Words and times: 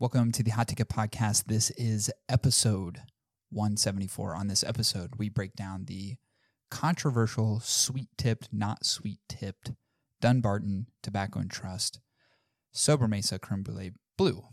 Welcome 0.00 0.32
to 0.32 0.42
the 0.42 0.52
Hot 0.52 0.66
Ticket 0.66 0.88
Podcast. 0.88 1.44
This 1.44 1.68
is 1.72 2.10
episode 2.26 3.02
174. 3.50 4.34
On 4.34 4.46
this 4.46 4.64
episode, 4.64 5.10
we 5.18 5.28
break 5.28 5.54
down 5.54 5.84
the 5.84 6.16
controversial 6.70 7.60
sweet 7.60 8.08
tipped, 8.16 8.48
not 8.50 8.86
sweet 8.86 9.18
tipped 9.28 9.72
Dunbarton 10.22 10.86
Tobacco 11.02 11.40
and 11.40 11.50
Trust 11.50 12.00
Sobremesa 12.74 13.38
Creme 13.38 13.62
Brulee 13.62 13.92
Blue. 14.16 14.44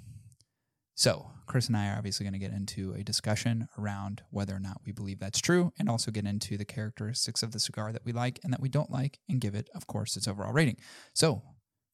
So, 0.96 1.32
Chris 1.46 1.68
and 1.68 1.78
I 1.78 1.92
are 1.92 1.98
obviously 1.98 2.26
going 2.26 2.34
to 2.34 2.46
get 2.46 2.52
into 2.52 2.92
a 2.92 3.02
discussion 3.02 3.70
around 3.80 4.24
whether 4.30 4.54
or 4.54 4.60
not 4.60 4.82
we 4.86 4.92
believe 4.92 5.20
that's 5.20 5.40
true 5.40 5.72
and 5.80 5.88
also 5.88 6.12
get 6.12 6.26
into 6.26 6.58
the 6.58 6.66
characteristics 6.66 7.42
of 7.42 7.54
the 7.54 7.62
cigar 7.62 7.94
that 7.94 8.04
we 8.04 8.12
like 8.12 8.42
and 8.44 8.52
that 8.52 8.60
we 8.60 8.68
don't 8.68 8.92
like 8.92 9.20
and 9.30 9.40
give 9.40 9.56
it, 9.56 9.70
of 9.74 9.88
course, 9.88 10.18
its 10.18 10.28
overall 10.28 10.52
rating. 10.52 10.76
So, 11.14 11.42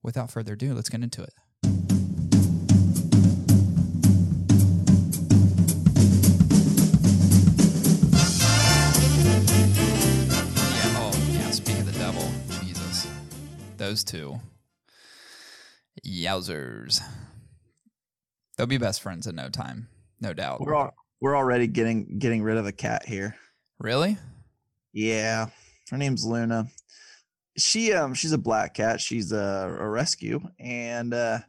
without 0.01 0.31
further 0.31 0.53
ado, 0.53 0.73
let's 0.73 0.89
get 0.89 1.03
into 1.03 1.21
it. 1.21 1.92
Those 13.83 14.05
two. 14.05 14.39
Yowzers. 16.07 17.01
They'll 18.55 18.65
be 18.65 18.77
best 18.77 19.01
friends 19.01 19.27
in 19.27 19.35
no 19.35 19.49
time, 19.49 19.89
no 20.21 20.31
doubt. 20.33 20.61
We're 20.61 20.73
all, 20.73 20.93
we're 21.19 21.35
already 21.35 21.67
getting 21.67 22.17
getting 22.17 22.43
rid 22.43 22.55
of 22.55 22.65
a 22.65 22.71
cat 22.71 23.05
here. 23.05 23.35
Really? 23.79 24.17
Yeah, 24.93 25.47
her 25.91 25.97
name's 25.97 26.23
Luna. 26.23 26.67
She 27.57 27.91
um 27.91 28.13
she's 28.13 28.31
a 28.31 28.37
black 28.37 28.73
cat. 28.73 29.01
She's 29.01 29.33
a, 29.33 29.75
a 29.77 29.89
rescue, 29.89 30.39
and 30.61 31.13
uh, 31.13 31.39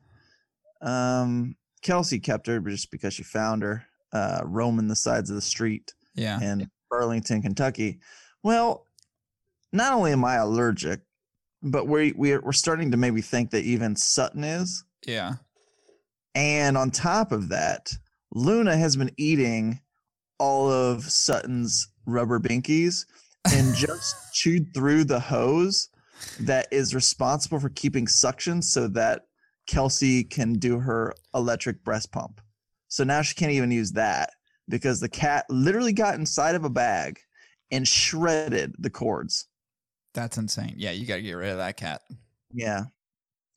um 0.83 1.55
Kelsey 1.83 2.19
kept 2.19 2.49
her 2.49 2.59
just 2.59 2.91
because 2.91 3.15
she 3.15 3.23
found 3.23 3.63
her 3.63 3.85
uh, 4.13 4.41
roaming 4.45 4.89
the 4.89 4.97
sides 4.97 5.31
of 5.31 5.37
the 5.37 5.41
street 5.41 5.95
Yeah. 6.17 6.41
in 6.41 6.69
Burlington, 6.91 7.43
Kentucky. 7.43 8.01
Well, 8.43 8.87
not 9.73 9.93
only 9.93 10.11
am 10.11 10.25
I 10.25 10.35
allergic, 10.35 11.03
but 11.65 11.89
we 11.89 12.13
we're, 12.13 12.41
we're 12.41 12.53
starting 12.53 12.91
to 12.91 12.97
maybe 12.97 13.23
think 13.23 13.51
that 13.51 13.65
even 13.65 13.97
Sutton 13.97 14.45
is. 14.45 14.85
Yeah. 15.07 15.35
And 16.35 16.77
on 16.77 16.91
top 16.91 17.33
of 17.33 17.49
that, 17.49 17.93
Luna 18.33 18.77
has 18.77 18.97
been 18.97 19.11
eating 19.17 19.81
all 20.39 20.71
of 20.71 21.05
Sutton's 21.05 21.89
rubber 22.07 22.39
binkies 22.39 23.07
and 23.53 23.75
just 23.77 24.35
chewed 24.35 24.75
through 24.75 25.05
the 25.05 25.21
hose 25.21 25.89
that 26.41 26.67
is 26.71 26.95
responsible 26.95 27.61
for 27.61 27.69
keeping 27.71 28.07
suction 28.07 28.61
so 28.61 28.89
that 28.89 29.23
Kelsey 29.67 30.25
can 30.25 30.55
do 30.55 30.79
her 30.81 31.15
electric 31.35 31.83
breast 31.85 32.13
pump. 32.13 32.41
So 32.89 33.05
now 33.05 33.23
she 33.23 33.35
can't 33.35 33.53
even 33.53 33.71
use 33.71 33.93
that 33.93 34.31
because 34.69 35.01
the 35.01 35.09
cat 35.09 35.47
literally 35.49 35.93
got 35.93 36.15
inside 36.15 36.55
of 36.55 36.65
a 36.65 36.71
bag 36.71 37.19
and 37.71 37.87
shredded 37.87 38.75
the 38.79 38.91
cords. 38.91 39.47
That's 40.15 40.39
insane. 40.39 40.75
Yeah, 40.77 40.93
you 40.93 41.07
got 41.07 41.17
to 41.17 41.23
get 41.23 41.33
rid 41.33 41.51
of 41.51 41.59
that 41.59 41.77
cat. 41.77 42.03
Yeah. 42.53 42.85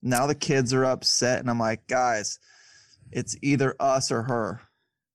Now 0.02 0.26
the 0.28 0.36
kids 0.36 0.74
are 0.74 0.86
upset, 0.86 1.40
and 1.40 1.50
I'm 1.50 1.60
like, 1.60 1.88
guys, 1.88 2.40
it's 3.12 3.36
either 3.42 3.76
us 3.80 4.12
or 4.12 4.24
her. 4.24 4.62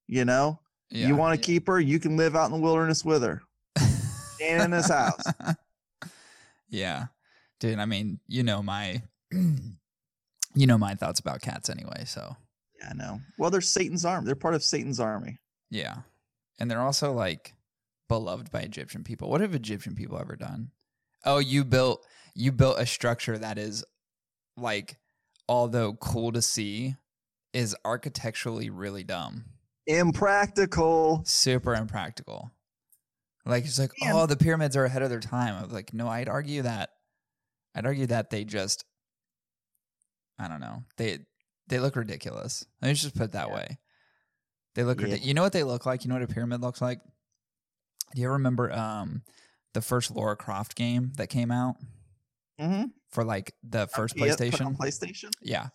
You 0.07 0.25
know, 0.25 0.61
Yeah. 0.91 1.09
you 1.09 1.17
want 1.17 1.39
to 1.41 1.45
keep 1.47 1.67
her, 1.69 1.81
you 1.81 1.99
can 1.99 2.17
live 2.17 2.37
out 2.37 2.47
in 2.47 2.53
the 2.53 2.59
wilderness 2.59 3.05
with 3.05 3.23
her. 3.23 3.43
Staying 4.37 4.61
in 4.61 4.71
this 4.71 4.89
house. 4.89 5.23
yeah. 6.69 7.07
Dude, 7.61 7.79
I 7.79 7.87
mean, 7.87 8.19
you 8.27 8.43
know 8.43 8.63
my 8.63 9.03
you 9.33 10.67
know 10.67 10.79
my 10.79 10.95
thoughts 10.95 11.21
about 11.21 11.41
cats 11.43 11.71
anyway, 11.71 12.05
so 12.07 12.37
Yeah, 12.81 12.89
I 12.91 12.95
know. 12.95 13.21
Well, 13.39 13.51
they're 13.51 13.61
Satan's 13.61 14.05
army. 14.05 14.27
They're 14.27 14.35
part 14.35 14.55
of 14.55 14.63
Satan's 14.65 15.01
army. 15.01 15.39
yeah. 15.71 15.99
And 16.61 16.71
they're 16.71 16.83
also 16.83 17.13
like 17.13 17.55
beloved 18.09 18.51
by 18.53 18.61
Egyptian 18.61 19.03
people. 19.03 19.29
What 19.31 19.41
have 19.41 19.55
Egyptian 19.55 19.95
people 19.97 20.19
ever 20.19 20.37
done? 20.37 20.71
Oh, 21.25 21.39
you 21.39 21.65
built 21.65 22.07
you 22.35 22.51
built 22.53 22.79
a 22.79 22.87
structure 22.87 23.37
that 23.39 23.59
is 23.59 23.85
like 24.57 24.99
although 25.49 25.95
cool 25.95 26.33
to 26.33 26.43
see 26.43 26.97
is 27.53 27.77
architecturally 27.85 28.71
really 28.71 29.05
dumb. 29.05 29.45
Impractical. 29.87 31.23
super 31.27 31.75
impractical. 31.75 32.51
Like 33.45 33.65
it's 33.65 33.79
like, 33.79 33.91
Yeah. 34.01 34.13
oh, 34.15 34.27
the 34.27 34.37
pyramids 34.37 34.77
are 34.77 34.85
ahead 34.85 35.03
of 35.03 35.11
their 35.11 35.21
time. 35.21 35.55
I 35.57 35.63
was 35.65 35.73
like, 35.73 35.93
no, 35.93 36.09
I'd 36.09 36.29
argue 36.29 36.63
that. 36.63 36.91
I'd 37.75 37.85
argue 37.87 38.07
that 38.07 38.31
they 38.31 38.45
just, 38.45 38.85
I 40.39 40.49
don't 40.49 40.61
know, 40.61 40.85
they 40.97 41.21
they 41.69 41.79
look 41.79 41.97
ridiculous. 41.97 42.65
Let 42.81 42.89
me 42.89 42.95
just 42.95 43.15
put 43.17 43.25
it 43.25 43.33
that 43.33 43.49
Yeah. 43.49 43.55
way. 43.55 43.79
They 44.75 44.85
look 44.85 44.99
Yeah. 45.01 45.05
ridiculous. 45.07 45.27
You 45.27 45.35
know 45.35 45.43
what 45.43 45.53
they 45.53 45.65
look 45.65 45.85
like? 45.87 46.05
You 46.05 46.09
know 46.09 46.15
what 46.17 46.23
a 46.23 46.33
pyramid 46.33 46.61
looks 46.61 46.81
like? 46.81 47.01
Do 48.15 48.21
you 48.21 48.27
ever 48.27 48.35
remember 48.35 48.73
um 48.73 49.23
the 49.75 49.81
first 49.83 50.11
Laura 50.11 50.37
Croft 50.37 50.75
game 50.75 51.13
that 51.17 51.29
came 51.29 51.51
out 51.51 51.77
Mm-hmm. 52.61 52.85
for 53.11 53.25
like 53.25 53.55
the 53.63 53.87
first 53.89 54.15
Yeah, 54.17 54.27
PlayStation? 54.27 54.67
on 54.67 54.77
PlayStation. 54.77 55.31
yeah. 55.41 55.69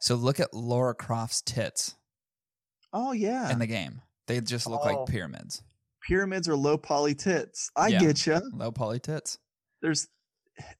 So 0.00 0.16
look 0.16 0.40
at 0.40 0.52
Laura 0.52 0.94
Croft's 0.94 1.40
tits 1.40 1.94
Oh 2.92 3.12
yeah. 3.12 3.50
in 3.50 3.58
the 3.58 3.66
game. 3.66 4.02
They 4.26 4.40
just 4.40 4.66
look 4.66 4.80
Oh. 4.84 4.86
like 4.86 5.06
pyramids. 5.08 5.62
Pyramids 6.06 6.48
are 6.48 6.56
low 6.56 6.76
poly 6.76 7.14
tits. 7.14 7.70
I 7.76 7.88
Yeah. 7.88 8.00
get 8.00 8.26
you. 8.26 8.40
Low 8.52 8.70
poly 8.72 8.98
tits. 9.00 9.38
There's 9.80 10.06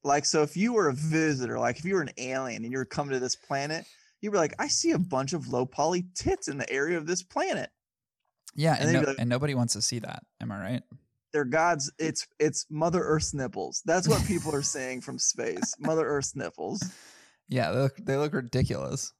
like 0.02 0.24
so 0.26 0.42
if 0.42 0.56
you 0.56 0.72
were 0.74 0.88
a 0.88 0.92
visitor, 0.94 1.58
like 1.58 1.78
if 1.78 1.84
you 1.84 1.94
were 1.94 2.02
an 2.02 2.12
alien 2.18 2.62
and 2.64 2.72
you 2.72 2.78
were 2.78 2.84
coming 2.84 3.12
to 3.14 3.20
this 3.20 3.34
planet, 3.36 3.86
you'd 4.20 4.32
be 4.32 4.38
like, 4.38 4.54
I 4.58 4.68
see 4.68 4.90
a 4.90 4.98
bunch 4.98 5.32
of 5.32 5.48
low 5.48 5.64
poly 5.66 6.06
tits 6.14 6.48
in 6.48 6.58
the 6.58 6.70
area 6.70 6.98
of 6.98 7.06
this 7.06 7.22
planet. 7.22 7.70
Yeah, 8.54 8.74
And 8.78 8.84
and, 8.84 8.92
no, 8.92 9.08
like- 9.08 9.18
and 9.18 9.28
nobody 9.30 9.54
wants 9.54 9.72
to 9.74 9.82
see 9.82 9.98
that. 10.00 10.24
Am 10.40 10.52
I 10.52 10.58
right? 10.60 10.82
They're 11.34 11.44
God's 11.44 11.90
it's 11.98 12.28
it's 12.38 12.64
Mother 12.70 13.00
Earth's 13.02 13.34
nipples. 13.34 13.82
That's 13.84 14.06
what 14.06 14.24
people 14.24 14.54
are 14.54 14.62
saying 14.62 15.00
from 15.00 15.18
space. 15.18 15.74
Mother 15.80 16.06
Earth's 16.06 16.36
nipples. 16.36 16.80
Yeah, 17.48 17.72
they 17.72 17.78
look, 17.78 17.96
they 17.96 18.16
look 18.16 18.32
ridiculous. 18.32 19.12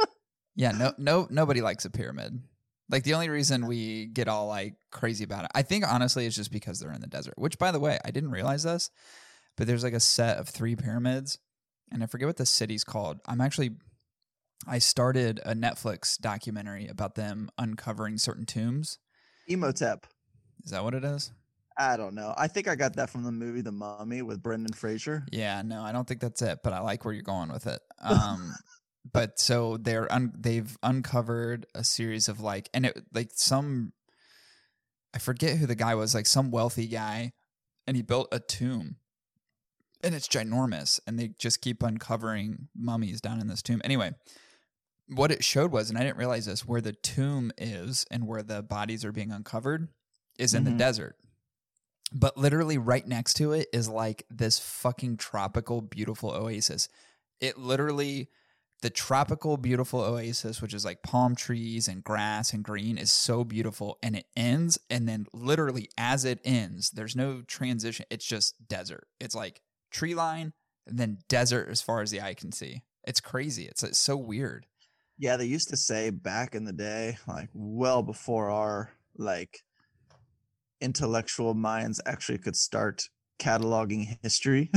yeah, 0.56 0.72
no, 0.72 0.92
no, 0.98 1.28
nobody 1.30 1.60
likes 1.60 1.84
a 1.84 1.90
pyramid. 1.90 2.42
Like 2.90 3.04
the 3.04 3.14
only 3.14 3.28
reason 3.28 3.68
we 3.68 4.06
get 4.06 4.26
all 4.26 4.48
like 4.48 4.74
crazy 4.90 5.22
about 5.22 5.44
it, 5.44 5.52
I 5.54 5.62
think 5.62 5.86
honestly, 5.86 6.26
it's 6.26 6.34
just 6.34 6.50
because 6.50 6.80
they're 6.80 6.90
in 6.90 7.00
the 7.00 7.06
desert. 7.06 7.34
Which, 7.38 7.56
by 7.56 7.70
the 7.70 7.78
way, 7.78 8.00
I 8.04 8.10
didn't 8.10 8.32
realize 8.32 8.64
this, 8.64 8.90
but 9.56 9.68
there's 9.68 9.84
like 9.84 9.92
a 9.92 10.00
set 10.00 10.38
of 10.38 10.48
three 10.48 10.74
pyramids, 10.74 11.38
and 11.92 12.02
I 12.02 12.06
forget 12.06 12.26
what 12.26 12.36
the 12.36 12.46
city's 12.46 12.82
called. 12.82 13.20
I'm 13.26 13.40
actually, 13.40 13.76
I 14.66 14.80
started 14.80 15.40
a 15.44 15.54
Netflix 15.54 16.18
documentary 16.18 16.88
about 16.88 17.14
them 17.14 17.48
uncovering 17.58 18.18
certain 18.18 18.44
tombs. 18.44 18.98
Imhotep. 19.46 20.08
Is 20.64 20.72
that 20.72 20.82
what 20.82 20.94
it 20.94 21.04
is? 21.04 21.30
I 21.80 21.96
don't 21.96 22.14
know. 22.14 22.34
I 22.36 22.46
think 22.46 22.68
I 22.68 22.74
got 22.74 22.96
that 22.96 23.08
from 23.08 23.22
the 23.24 23.32
movie 23.32 23.62
The 23.62 23.72
Mummy 23.72 24.20
with 24.20 24.42
Brendan 24.42 24.74
Fraser. 24.74 25.24
Yeah, 25.32 25.62
no, 25.62 25.80
I 25.82 25.92
don't 25.92 26.06
think 26.06 26.20
that's 26.20 26.42
it, 26.42 26.58
but 26.62 26.74
I 26.74 26.80
like 26.80 27.06
where 27.06 27.14
you're 27.14 27.22
going 27.22 27.50
with 27.50 27.66
it. 27.66 27.80
Um, 28.02 28.52
but 29.12 29.38
so 29.38 29.78
they're 29.78 30.12
un- 30.12 30.34
they've 30.38 30.76
uncovered 30.82 31.64
a 31.74 31.82
series 31.82 32.28
of 32.28 32.38
like, 32.40 32.68
and 32.74 32.84
it 32.84 33.02
like 33.14 33.30
some, 33.32 33.94
I 35.14 35.18
forget 35.18 35.56
who 35.56 35.64
the 35.64 35.74
guy 35.74 35.94
was, 35.94 36.14
like 36.14 36.26
some 36.26 36.50
wealthy 36.50 36.86
guy, 36.86 37.32
and 37.86 37.96
he 37.96 38.02
built 38.02 38.28
a 38.30 38.40
tomb, 38.40 38.96
and 40.04 40.14
it's 40.14 40.28
ginormous, 40.28 41.00
and 41.06 41.18
they 41.18 41.28
just 41.38 41.62
keep 41.62 41.82
uncovering 41.82 42.68
mummies 42.76 43.22
down 43.22 43.40
in 43.40 43.46
this 43.48 43.62
tomb. 43.62 43.80
Anyway, 43.84 44.12
what 45.08 45.32
it 45.32 45.42
showed 45.42 45.72
was, 45.72 45.88
and 45.88 45.98
I 45.98 46.02
didn't 46.02 46.18
realize 46.18 46.44
this, 46.44 46.66
where 46.66 46.82
the 46.82 46.92
tomb 46.92 47.52
is 47.56 48.04
and 48.10 48.26
where 48.26 48.42
the 48.42 48.62
bodies 48.62 49.02
are 49.02 49.12
being 49.12 49.32
uncovered 49.32 49.88
is 50.38 50.52
in 50.52 50.64
the 50.64 50.70
Mhm. 50.72 50.78
desert. 50.78 51.16
But 52.12 52.36
literally 52.36 52.78
right 52.78 53.06
next 53.06 53.34
to 53.34 53.52
it 53.52 53.68
is 53.72 53.88
like 53.88 54.26
this 54.30 54.58
fucking 54.58 55.16
tropical, 55.16 55.80
beautiful 55.80 56.30
oasis. 56.30 56.88
It 57.40 57.56
literally, 57.56 58.28
the 58.82 58.90
tropical, 58.90 59.56
beautiful 59.56 60.00
oasis, 60.00 60.60
which 60.60 60.74
is 60.74 60.84
like 60.84 61.02
palm 61.02 61.36
trees 61.36 61.86
and 61.86 62.02
grass 62.02 62.52
and 62.52 62.64
green, 62.64 62.98
is 62.98 63.12
so 63.12 63.44
beautiful. 63.44 63.98
And 64.02 64.16
it 64.16 64.26
ends. 64.36 64.78
And 64.90 65.08
then, 65.08 65.26
literally, 65.32 65.88
as 65.96 66.24
it 66.24 66.40
ends, 66.44 66.90
there's 66.90 67.14
no 67.14 67.42
transition. 67.42 68.06
It's 68.10 68.26
just 68.26 68.54
desert. 68.68 69.06
It's 69.20 69.34
like 69.34 69.60
tree 69.90 70.14
line 70.14 70.52
and 70.86 70.98
then 70.98 71.18
desert 71.28 71.68
as 71.70 71.80
far 71.80 72.02
as 72.02 72.10
the 72.10 72.20
eye 72.20 72.34
can 72.34 72.52
see. 72.52 72.82
It's 73.04 73.20
crazy. 73.20 73.66
It's, 73.66 73.82
it's 73.82 73.98
so 73.98 74.16
weird. 74.16 74.66
Yeah, 75.16 75.36
they 75.36 75.46
used 75.46 75.68
to 75.68 75.76
say 75.76 76.10
back 76.10 76.54
in 76.54 76.64
the 76.64 76.72
day, 76.72 77.18
like 77.28 77.50
well 77.52 78.02
before 78.02 78.50
our 78.50 78.90
like 79.16 79.62
intellectual 80.80 81.54
minds 81.54 82.00
actually 82.06 82.38
could 82.38 82.56
start 82.56 83.08
cataloging 83.38 84.18
history, 84.22 84.70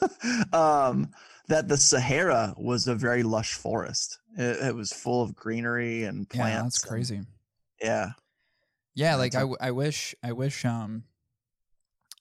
um, 0.52 1.10
that 1.48 1.68
the 1.68 1.76
Sahara 1.76 2.54
was 2.56 2.86
a 2.86 2.94
very 2.94 3.22
lush 3.22 3.54
forest. 3.54 4.18
It, 4.36 4.68
it 4.68 4.74
was 4.74 4.92
full 4.92 5.22
of 5.22 5.34
greenery 5.34 6.04
and 6.04 6.28
plants. 6.28 6.52
Yeah, 6.54 6.62
that's 6.62 6.84
crazy. 6.84 7.20
yeah, 7.82 7.88
Yeah, 7.88 8.10
Yeah, 8.94 9.14
like 9.16 9.34
I, 9.34 9.38
I, 9.38 9.40
a- 9.40 9.44
w- 9.44 9.56
I 9.60 9.70
wish 9.70 10.14
I 10.22 10.32
wish 10.32 10.64
um 10.64 11.04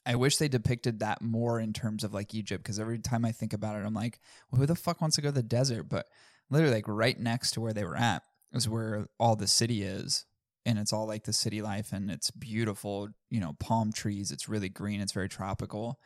I 0.05 0.15
wish 0.15 0.37
they 0.37 0.47
depicted 0.47 0.99
that 0.99 1.21
more 1.21 1.59
in 1.59 1.73
terms 1.73 2.03
of 2.03 2.13
like 2.13 2.33
Egypt 2.33 2.63
because 2.63 2.79
every 2.79 2.97
time 2.99 3.25
I 3.25 3.31
think 3.31 3.53
about 3.53 3.75
it, 3.75 3.85
I'm 3.85 3.93
like, 3.93 4.19
well, 4.49 4.59
who 4.59 4.65
the 4.65 4.75
fuck 4.75 5.01
wants 5.01 5.17
to 5.17 5.21
go 5.21 5.27
to 5.29 5.33
the 5.33 5.43
desert? 5.43 5.83
But 5.89 6.07
literally, 6.49 6.73
like 6.75 6.87
right 6.87 7.19
next 7.19 7.51
to 7.51 7.61
where 7.61 7.73
they 7.73 7.83
were 7.83 7.97
at 7.97 8.23
is 8.53 8.67
where 8.67 9.07
all 9.19 9.35
the 9.35 9.47
city 9.47 9.83
is. 9.83 10.25
And 10.69 10.77
it's 10.77 10.93
all 10.93 11.07
like 11.07 11.23
the 11.23 11.33
city 11.33 11.63
life 11.63 11.91
and 11.91 12.11
it's 12.11 12.29
beautiful, 12.29 13.09
you 13.31 13.39
know, 13.39 13.55
palm 13.59 13.91
trees. 13.91 14.31
It's 14.31 14.47
really 14.47 14.69
green. 14.69 15.01
It's 15.01 15.13
very 15.13 15.27
tropical. 15.27 15.99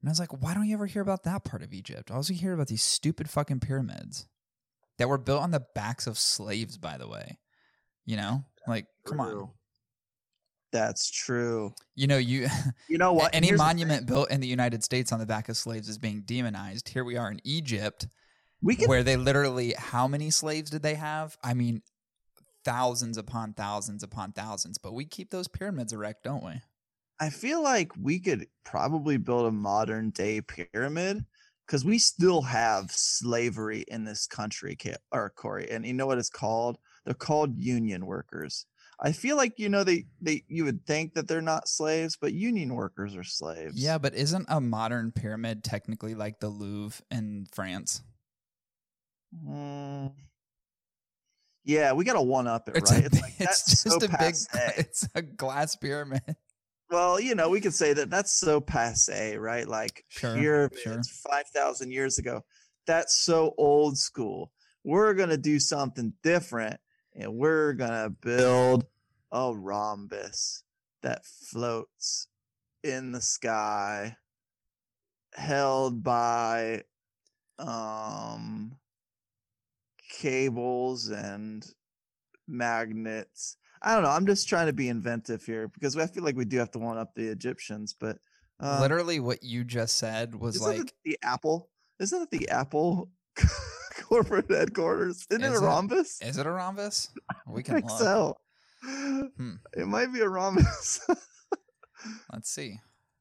And 0.00 0.08
I 0.08 0.12
was 0.12 0.20
like, 0.20 0.42
why 0.42 0.52
don't 0.52 0.68
you 0.68 0.74
ever 0.74 0.84
hear 0.84 1.00
about 1.00 1.22
that 1.24 1.44
part 1.44 1.62
of 1.62 1.72
Egypt? 1.72 2.10
I 2.10 2.14
also 2.16 2.34
hear 2.34 2.52
about 2.52 2.66
these 2.66 2.84
stupid 2.84 3.30
fucking 3.30 3.60
pyramids 3.60 4.28
that 4.98 5.08
were 5.08 5.16
built 5.16 5.40
on 5.40 5.52
the 5.52 5.64
backs 5.74 6.06
of 6.06 6.18
slaves, 6.18 6.76
by 6.76 6.98
the 6.98 7.08
way. 7.08 7.38
You 8.04 8.18
know, 8.18 8.44
like, 8.68 8.84
come 9.06 9.20
on. 9.20 9.48
That's 10.70 11.10
true. 11.10 11.72
You 11.94 12.06
know, 12.06 12.18
you 12.18 12.48
You 12.88 12.98
know 12.98 13.14
what? 13.14 13.34
any 13.34 13.46
Here's 13.46 13.58
monument 13.58 14.06
built 14.06 14.30
in 14.30 14.40
the 14.40 14.46
United 14.46 14.84
States 14.84 15.12
on 15.12 15.18
the 15.18 15.24
back 15.24 15.48
of 15.48 15.56
slaves 15.56 15.88
is 15.88 15.96
being 15.96 16.20
demonized. 16.26 16.90
Here 16.90 17.04
we 17.04 17.16
are 17.16 17.30
in 17.30 17.40
Egypt, 17.42 18.06
we 18.60 18.76
can 18.76 18.88
where 18.88 19.02
they 19.02 19.16
literally, 19.16 19.74
how 19.78 20.06
many 20.06 20.30
slaves 20.30 20.68
did 20.68 20.82
they 20.82 20.94
have? 20.96 21.38
I 21.42 21.54
mean, 21.54 21.80
thousands 22.64 23.18
upon 23.18 23.54
thousands 23.54 24.02
upon 24.02 24.32
thousands. 24.32 24.78
But 24.78 24.94
we 24.94 25.04
keep 25.04 25.30
those 25.30 25.48
pyramids 25.48 25.92
erect, 25.92 26.24
don't 26.24 26.44
we? 26.44 26.60
I 27.20 27.30
feel 27.30 27.62
like 27.62 27.92
we 28.00 28.18
could 28.18 28.46
probably 28.64 29.16
build 29.16 29.46
a 29.46 29.52
modern 29.52 30.10
day 30.10 30.40
pyramid 30.40 31.24
because 31.66 31.84
we 31.84 31.98
still 31.98 32.42
have 32.42 32.90
slavery 32.90 33.84
in 33.88 34.04
this 34.04 34.26
country, 34.26 34.76
or 35.12 35.30
Corey. 35.30 35.70
And 35.70 35.86
you 35.86 35.94
know 35.94 36.06
what 36.06 36.18
it's 36.18 36.30
called? 36.30 36.78
They're 37.04 37.14
called 37.14 37.56
union 37.56 38.06
workers. 38.06 38.66
I 39.00 39.12
feel 39.12 39.36
like 39.36 39.58
you 39.58 39.68
know 39.68 39.84
they 39.84 40.06
they 40.20 40.44
you 40.48 40.64
would 40.64 40.86
think 40.86 41.14
that 41.14 41.26
they're 41.28 41.42
not 41.42 41.68
slaves, 41.68 42.16
but 42.20 42.32
union 42.32 42.74
workers 42.74 43.16
are 43.16 43.24
slaves. 43.24 43.76
Yeah, 43.76 43.98
but 43.98 44.14
isn't 44.14 44.46
a 44.48 44.60
modern 44.60 45.12
pyramid 45.12 45.64
technically 45.64 46.14
like 46.14 46.40
the 46.40 46.48
Louvre 46.48 47.02
in 47.10 47.46
France? 47.52 48.02
Mm. 49.46 50.12
Yeah, 51.64 51.92
we 51.92 52.04
got 52.04 52.14
to 52.14 52.22
one 52.22 52.46
up 52.46 52.68
it, 52.68 52.76
It's 52.76 52.90
right? 52.92 53.02
a, 53.02 53.06
It's 53.06 53.20
like 53.20 53.32
it's 53.38 53.62
that's 53.64 53.82
just 53.82 54.00
so 54.00 54.06
a 54.06 54.18
big, 54.18 54.34
it's 54.76 55.08
a 55.14 55.22
glass 55.22 55.76
pyramid. 55.76 56.36
Well, 56.90 57.18
you 57.18 57.34
know, 57.34 57.48
we 57.48 57.60
could 57.60 57.74
say 57.74 57.92
that 57.94 58.10
that's 58.10 58.32
so 58.32 58.60
passe, 58.60 59.36
right? 59.36 59.66
Like 59.66 60.04
Sure, 60.08 60.36
pyramids 60.36 60.82
sure. 60.82 61.02
5,000 61.30 61.90
years 61.90 62.18
ago. 62.18 62.44
That's 62.86 63.16
so 63.16 63.54
old 63.56 63.96
school. 63.96 64.52
We're 64.84 65.14
going 65.14 65.30
to 65.30 65.38
do 65.38 65.58
something 65.58 66.12
different 66.22 66.78
and 67.14 67.34
we're 67.34 67.72
going 67.72 67.90
to 67.90 68.10
build 68.10 68.84
a 69.32 69.54
rhombus 69.54 70.62
that 71.02 71.24
floats 71.24 72.28
in 72.82 73.12
the 73.12 73.20
sky 73.20 74.16
held 75.34 76.02
by 76.04 76.82
um 77.58 78.76
cables 80.20 81.08
and 81.08 81.64
magnets. 82.48 83.56
I 83.82 83.94
don't 83.94 84.02
know. 84.04 84.10
I'm 84.10 84.26
just 84.26 84.48
trying 84.48 84.66
to 84.66 84.72
be 84.72 84.88
inventive 84.88 85.44
here 85.44 85.68
because 85.68 85.96
I 85.96 86.06
feel 86.06 86.24
like 86.24 86.36
we 86.36 86.44
do 86.44 86.58
have 86.58 86.70
to 86.72 86.78
one 86.78 86.96
up 86.98 87.14
the 87.14 87.28
Egyptians, 87.28 87.94
but 87.98 88.18
uh, 88.60 88.78
Literally, 88.80 89.20
what 89.20 89.42
you 89.42 89.64
just 89.64 89.98
said 89.98 90.34
was 90.34 90.56
isn't 90.56 90.66
like, 90.78 90.80
it 90.80 90.92
the 91.04 91.18
Apple? 91.22 91.68
Isn't 91.98 92.22
it 92.22 92.30
the 92.30 92.48
Apple 92.48 93.10
corporate 94.04 94.50
headquarters? 94.50 95.26
Isn't 95.30 95.42
it 95.42 95.52
Is 95.52 95.60
a 95.60 95.64
rhombus? 95.64 96.18
rhambus? 96.22 96.28
is 96.28 96.38
it 96.38 96.46
a 96.46 96.50
rhombus? 96.50 97.08
We 97.48 97.60
I 97.60 97.62
can 97.62 97.74
think 97.74 97.90
look. 97.90 97.98
so. 97.98 98.36
Hmm. 98.84 99.54
It 99.76 99.86
might 99.86 100.12
be 100.12 100.20
a 100.20 100.28
rhombus. 100.28 101.00
Let's 102.32 102.50
see. 102.50 102.78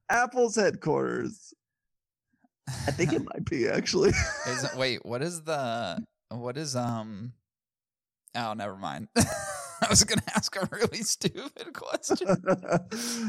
Apple's 0.09 0.55
headquarters. 0.55 1.53
I 2.67 2.91
think 2.91 3.11
it 3.13 3.23
might 3.33 3.45
be 3.45 3.67
actually. 3.67 4.09
Is 4.47 4.63
it, 4.63 4.75
wait, 4.77 5.05
what 5.05 5.21
is 5.23 5.41
the 5.41 6.03
what 6.29 6.57
is 6.57 6.75
um? 6.75 7.33
Oh, 8.35 8.53
never 8.53 8.75
mind. 8.75 9.09
I 9.17 9.87
was 9.89 10.03
gonna 10.03 10.23
ask 10.35 10.55
a 10.55 10.67
really 10.71 11.03
stupid 11.03 11.73
question. 11.73 12.27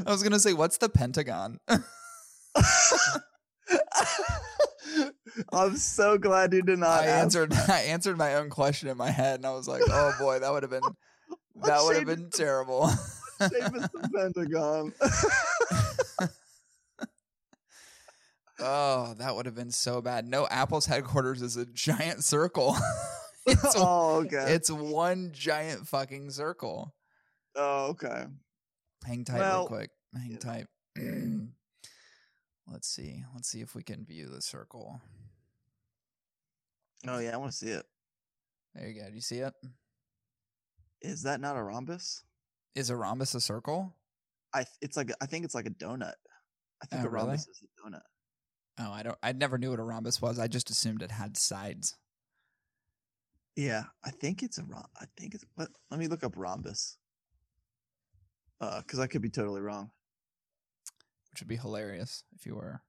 I 0.06 0.10
was 0.10 0.22
gonna 0.22 0.38
say, 0.38 0.52
what's 0.52 0.78
the 0.78 0.88
Pentagon? 0.88 1.58
I'm 5.52 5.76
so 5.76 6.16
glad 6.16 6.52
you 6.52 6.62
did 6.62 6.78
not 6.78 7.02
I 7.02 7.06
ask. 7.06 7.22
answered. 7.24 7.52
I 7.54 7.80
answered 7.88 8.16
my 8.16 8.36
own 8.36 8.50
question 8.50 8.88
in 8.88 8.96
my 8.96 9.10
head, 9.10 9.36
and 9.36 9.46
I 9.46 9.52
was 9.52 9.66
like, 9.66 9.82
"Oh 9.88 10.14
boy, 10.18 10.38
that 10.38 10.52
would 10.52 10.62
have 10.62 10.70
been 10.70 10.82
that 11.64 11.82
would 11.82 11.96
have 11.96 12.06
been 12.06 12.30
terrible." 12.30 12.88
shape 13.40 13.52
is 13.52 13.88
the 13.92 14.10
Pentagon? 14.14 14.92
Oh, 18.64 19.14
that 19.18 19.34
would 19.36 19.46
have 19.46 19.54
been 19.54 19.70
so 19.70 20.00
bad. 20.00 20.26
No, 20.26 20.46
Apple's 20.48 20.86
headquarters 20.86 21.42
is 21.42 21.56
a 21.56 21.66
giant 21.66 22.24
circle. 22.24 22.76
it's 23.46 23.62
oh, 23.76 24.22
okay. 24.24 24.52
it's 24.54 24.70
one 24.70 25.30
giant 25.32 25.86
fucking 25.86 26.30
circle. 26.30 26.94
oh, 27.56 27.86
okay. 27.90 28.24
Hang 29.04 29.24
tight 29.24 29.38
Well, 29.38 29.58
real 29.60 29.66
quick. 29.68 29.90
Hang 30.14 30.32
know. 30.32 30.38
tight. 30.38 30.66
Let's 32.72 32.88
see. 32.88 33.22
Let's 33.34 33.48
see 33.48 33.60
if 33.60 33.74
we 33.74 33.82
can 33.82 34.04
view 34.06 34.28
the 34.28 34.40
circle. 34.40 35.00
Oh, 37.06 37.18
yeah. 37.18 37.34
I 37.34 37.36
want 37.36 37.52
to 37.52 37.56
see 37.58 37.68
it. 37.68 37.84
There 38.74 38.88
you 38.88 39.00
go. 39.02 39.08
Do 39.08 39.14
you 39.14 39.20
see 39.20 39.38
it? 39.40 39.52
Is 41.02 41.24
that 41.24 41.40
not 41.40 41.56
a 41.56 41.62
rhombus? 41.62 42.24
Is 42.74 42.88
a 42.88 42.96
rhombus 42.96 43.34
a 43.34 43.40
circle? 43.40 43.94
I. 44.54 44.60
th- 44.60 44.68
It's 44.80 44.96
like 44.96 45.12
I 45.20 45.26
think 45.26 45.44
it's 45.44 45.54
like 45.54 45.66
a 45.66 45.70
donut. 45.70 46.14
I 46.82 46.86
think 46.86 47.02
Oh, 47.02 47.06
a 47.06 47.10
really? 47.10 47.26
rhombus 47.26 47.46
is 47.46 47.62
a 47.62 47.86
donut. 47.88 48.00
Oh, 48.78 48.90
I 48.92 49.02
don't. 49.02 49.18
I 49.22 49.32
never 49.32 49.56
knew 49.58 49.70
what 49.70 49.78
a 49.78 49.84
rhombus 49.84 50.20
was. 50.20 50.38
I 50.38 50.48
just 50.48 50.70
assumed 50.70 51.02
it 51.02 51.12
had 51.12 51.36
sides. 51.36 51.96
Yeah, 53.56 53.84
I 54.04 54.10
think 54.10 54.42
it's 54.42 54.58
a 54.58 54.64
rhom. 54.64 54.84
I 55.00 55.04
think 55.16 55.34
it's. 55.34 55.44
Let, 55.56 55.68
let 55.90 56.00
me 56.00 56.08
look 56.08 56.24
up 56.24 56.34
rhombus. 56.36 56.96
Uh, 58.60 58.80
because 58.80 58.98
I 58.98 59.06
could 59.06 59.22
be 59.22 59.30
totally 59.30 59.60
wrong. 59.60 59.90
which 61.30 61.40
would 61.40 61.48
be 61.48 61.56
hilarious 61.56 62.24
if 62.34 62.46
you 62.46 62.54
were. 62.56 62.82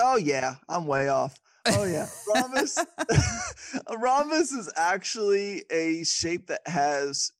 Oh 0.00 0.16
yeah, 0.16 0.56
I'm 0.68 0.86
way 0.86 1.08
off. 1.08 1.38
Oh 1.66 1.84
yeah, 1.84 2.06
rhombus. 2.34 2.78
a 3.86 3.96
rhombus 3.98 4.50
is 4.52 4.72
actually 4.76 5.64
a 5.70 6.02
shape 6.04 6.46
that 6.48 6.62
has 6.66 7.30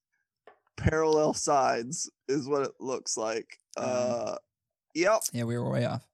parallel 0.77 1.33
sides, 1.35 2.11
is 2.29 2.47
what 2.47 2.63
it 2.63 2.73
looks 2.79 3.17
like. 3.17 3.59
Um, 3.77 3.87
Uh, 3.89 4.35
yep, 4.95 5.21
Yeah, 5.33 5.45
we 5.45 5.57
were 5.59 5.71
way 5.71 5.85
off. 5.87 6.07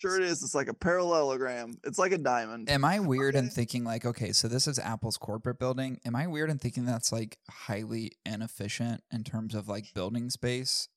Sure 0.00 0.16
it 0.16 0.24
is. 0.24 0.42
It's 0.42 0.54
like 0.54 0.68
a 0.68 0.74
parallelogram. 0.74 1.78
It's 1.84 1.98
like 1.98 2.12
a 2.12 2.18
diamond. 2.18 2.70
Am 2.70 2.84
I 2.84 3.00
weird 3.00 3.34
in 3.34 3.50
thinking 3.50 3.84
like, 3.84 4.04
okay, 4.04 4.32
so 4.32 4.48
this 4.48 4.66
is 4.66 4.78
Apple's 4.78 5.18
corporate 5.18 5.58
building? 5.58 6.00
Am 6.04 6.16
I 6.16 6.26
weird 6.26 6.50
in 6.50 6.58
thinking 6.58 6.84
that's 6.84 7.12
like 7.12 7.38
highly 7.48 8.12
inefficient 8.24 9.02
in 9.12 9.24
terms 9.24 9.54
of 9.54 9.68
like 9.68 9.92
building 9.94 10.30
space? 10.30 10.88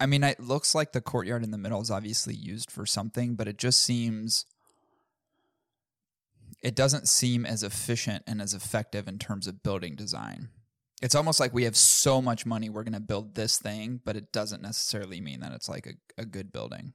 I 0.00 0.06
mean, 0.06 0.24
it 0.24 0.40
looks 0.40 0.74
like 0.74 0.92
the 0.92 1.00
courtyard 1.00 1.44
in 1.44 1.50
the 1.50 1.58
middle 1.58 1.80
is 1.80 1.90
obviously 1.90 2.34
used 2.34 2.70
for 2.70 2.86
something, 2.86 3.36
but 3.36 3.48
it 3.48 3.58
just 3.58 3.82
seems 3.82 4.44
it 6.62 6.74
doesn't 6.74 7.08
seem 7.08 7.44
as 7.44 7.62
efficient 7.62 8.24
and 8.26 8.40
as 8.40 8.54
effective 8.54 9.06
in 9.06 9.18
terms 9.18 9.46
of 9.46 9.62
building 9.62 9.94
design. 9.94 10.48
It's 11.02 11.14
almost 11.14 11.38
like 11.38 11.52
we 11.52 11.64
have 11.64 11.76
so 11.76 12.22
much 12.22 12.46
money, 12.46 12.70
we're 12.70 12.84
going 12.84 12.94
to 12.94 13.00
build 13.00 13.34
this 13.34 13.58
thing, 13.58 14.00
but 14.04 14.16
it 14.16 14.32
doesn't 14.32 14.62
necessarily 14.62 15.20
mean 15.20 15.40
that 15.40 15.52
it's 15.52 15.68
like 15.68 15.86
a, 15.86 16.22
a 16.22 16.24
good 16.24 16.52
building. 16.52 16.94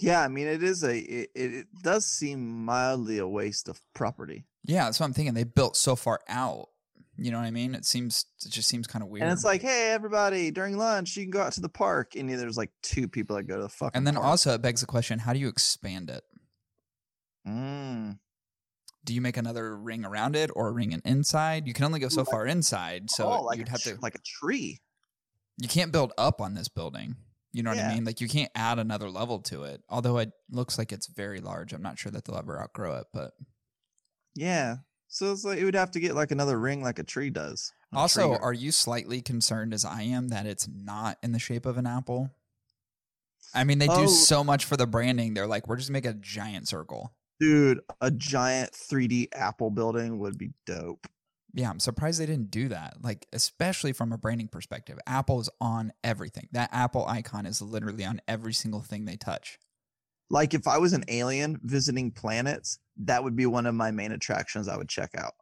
Yeah, 0.00 0.22
I 0.22 0.28
mean 0.28 0.46
it 0.46 0.62
is 0.62 0.82
a. 0.82 0.96
It, 0.98 1.30
it, 1.34 1.66
does 1.82 2.06
seem 2.06 2.64
mildly 2.64 3.18
a 3.18 3.28
waste 3.28 3.68
of 3.68 3.80
property, 3.94 4.46
Yeah, 4.64 4.84
that's 4.84 4.98
what 4.98 5.06
I'm 5.06 5.12
thinking. 5.12 5.34
They 5.34 5.44
built 5.44 5.76
so 5.76 5.94
far 5.94 6.20
out. 6.28 6.68
You 7.16 7.30
know 7.30 7.38
what 7.38 7.44
I 7.44 7.50
mean? 7.50 7.74
It 7.74 7.84
seems 7.84 8.24
it 8.46 8.50
just 8.50 8.68
seems 8.68 8.86
kind 8.86 9.02
of 9.02 9.10
weird. 9.10 9.24
and 9.24 9.32
it's 9.32 9.44
like, 9.44 9.60
hey, 9.60 9.90
everybody, 9.92 10.50
during 10.50 10.78
lunch 10.78 11.16
you 11.16 11.24
can 11.24 11.30
go 11.30 11.42
out 11.42 11.52
to 11.52 11.60
the 11.60 11.68
park, 11.68 12.16
and 12.16 12.30
there's 12.30 12.56
like 12.56 12.70
two 12.82 13.08
people 13.08 13.36
that 13.36 13.42
go 13.42 13.56
to 13.56 13.62
the 13.64 13.68
fucking. 13.68 13.96
and 13.96 14.06
then 14.06 14.14
park. 14.14 14.26
also 14.26 14.54
it 14.54 14.62
begs 14.62 14.80
the 14.80 14.86
question: 14.86 15.18
How 15.18 15.34
do 15.34 15.38
you 15.38 15.48
expand 15.48 16.08
it? 16.08 16.24
Mm. 17.46 18.18
Do 19.04 19.14
you 19.14 19.20
make 19.20 19.36
another 19.36 19.76
ring 19.76 20.04
around 20.04 20.34
it 20.36 20.50
or 20.54 20.68
a 20.68 20.72
ring 20.72 20.92
in 20.92 21.02
inside? 21.04 21.66
You 21.66 21.74
can 21.74 21.84
only 21.84 22.00
go 22.00 22.08
so 22.08 22.22
like- 22.22 22.30
far 22.30 22.46
inside, 22.46 23.10
so 23.10 23.26
oh, 23.26 23.42
like 23.42 23.58
you'd 23.58 23.68
have 23.68 23.82
tr- 23.82 23.90
to. 23.90 23.98
like 24.00 24.14
a 24.14 24.20
tree. 24.24 24.80
You 25.58 25.68
can't 25.68 25.92
build 25.92 26.12
up 26.16 26.40
on 26.40 26.54
this 26.54 26.68
building. 26.68 27.16
You 27.52 27.62
know 27.64 27.70
what 27.70 27.78
I 27.80 27.94
mean? 27.94 28.04
Like 28.04 28.20
you 28.20 28.28
can't 28.28 28.50
add 28.54 28.78
another 28.78 29.10
level 29.10 29.40
to 29.42 29.64
it. 29.64 29.82
Although 29.88 30.18
it 30.18 30.30
looks 30.50 30.78
like 30.78 30.92
it's 30.92 31.08
very 31.08 31.40
large. 31.40 31.72
I'm 31.72 31.82
not 31.82 31.98
sure 31.98 32.12
that 32.12 32.24
they'll 32.24 32.36
ever 32.38 32.60
outgrow 32.60 32.96
it, 32.98 33.06
but 33.12 33.32
Yeah. 34.34 34.76
So 35.08 35.32
it's 35.32 35.44
like 35.44 35.58
it 35.58 35.64
would 35.64 35.74
have 35.74 35.90
to 35.92 36.00
get 36.00 36.14
like 36.14 36.30
another 36.30 36.58
ring 36.58 36.82
like 36.82 37.00
a 37.00 37.04
tree 37.04 37.30
does. 37.30 37.72
also, 37.92 38.36
are 38.36 38.52
you 38.52 38.70
slightly 38.70 39.20
concerned 39.20 39.74
as 39.74 39.84
I 39.84 40.02
am 40.02 40.28
that 40.28 40.46
it's 40.46 40.68
not 40.68 41.18
in 41.24 41.32
the 41.32 41.40
shape 41.40 41.66
of 41.66 41.76
an 41.76 41.86
apple? 41.86 42.30
I 43.52 43.64
mean, 43.64 43.78
they 43.80 43.88
Oh. 43.88 44.02
do 44.02 44.08
so 44.08 44.44
much 44.44 44.64
for 44.64 44.76
the 44.76 44.86
branding. 44.86 45.34
They're 45.34 45.48
like, 45.48 45.66
we're 45.66 45.76
just 45.78 45.90
make 45.90 46.06
a 46.06 46.14
giant 46.14 46.68
circle. 46.68 47.12
dude, 47.40 47.80
a 48.02 48.10
giant 48.10 48.70
3D 48.72 49.26
Apple 49.32 49.70
building 49.70 50.18
would 50.20 50.36
be 50.38 50.52
dope. 50.66 51.06
Yeah, 51.52 51.70
I'm 51.70 51.80
surprised 51.80 52.20
they 52.20 52.26
didn't 52.26 52.50
do 52.50 52.68
that. 52.68 52.98
Like, 53.02 53.26
especially 53.32 53.92
from 53.92 54.12
a 54.12 54.18
branding 54.18 54.48
perspective, 54.48 54.98
Apple 55.06 55.40
is 55.40 55.50
on 55.60 55.92
everything. 56.04 56.48
That 56.52 56.70
Apple 56.72 57.04
icon 57.06 57.46
is 57.46 57.60
literally 57.60 58.04
on 58.04 58.20
every 58.28 58.52
single 58.52 58.82
thing 58.82 59.04
they 59.04 59.16
touch. 59.16 59.58
Like 60.30 60.54
if 60.54 60.68
I 60.68 60.78
was 60.78 60.92
an 60.92 61.04
alien 61.08 61.58
visiting 61.62 62.12
planets, 62.12 62.78
that 62.98 63.24
would 63.24 63.34
be 63.34 63.46
one 63.46 63.66
of 63.66 63.74
my 63.74 63.90
main 63.90 64.12
attractions 64.12 64.68
I 64.68 64.76
would 64.76 64.88
check 64.88 65.10
out. 65.18 65.32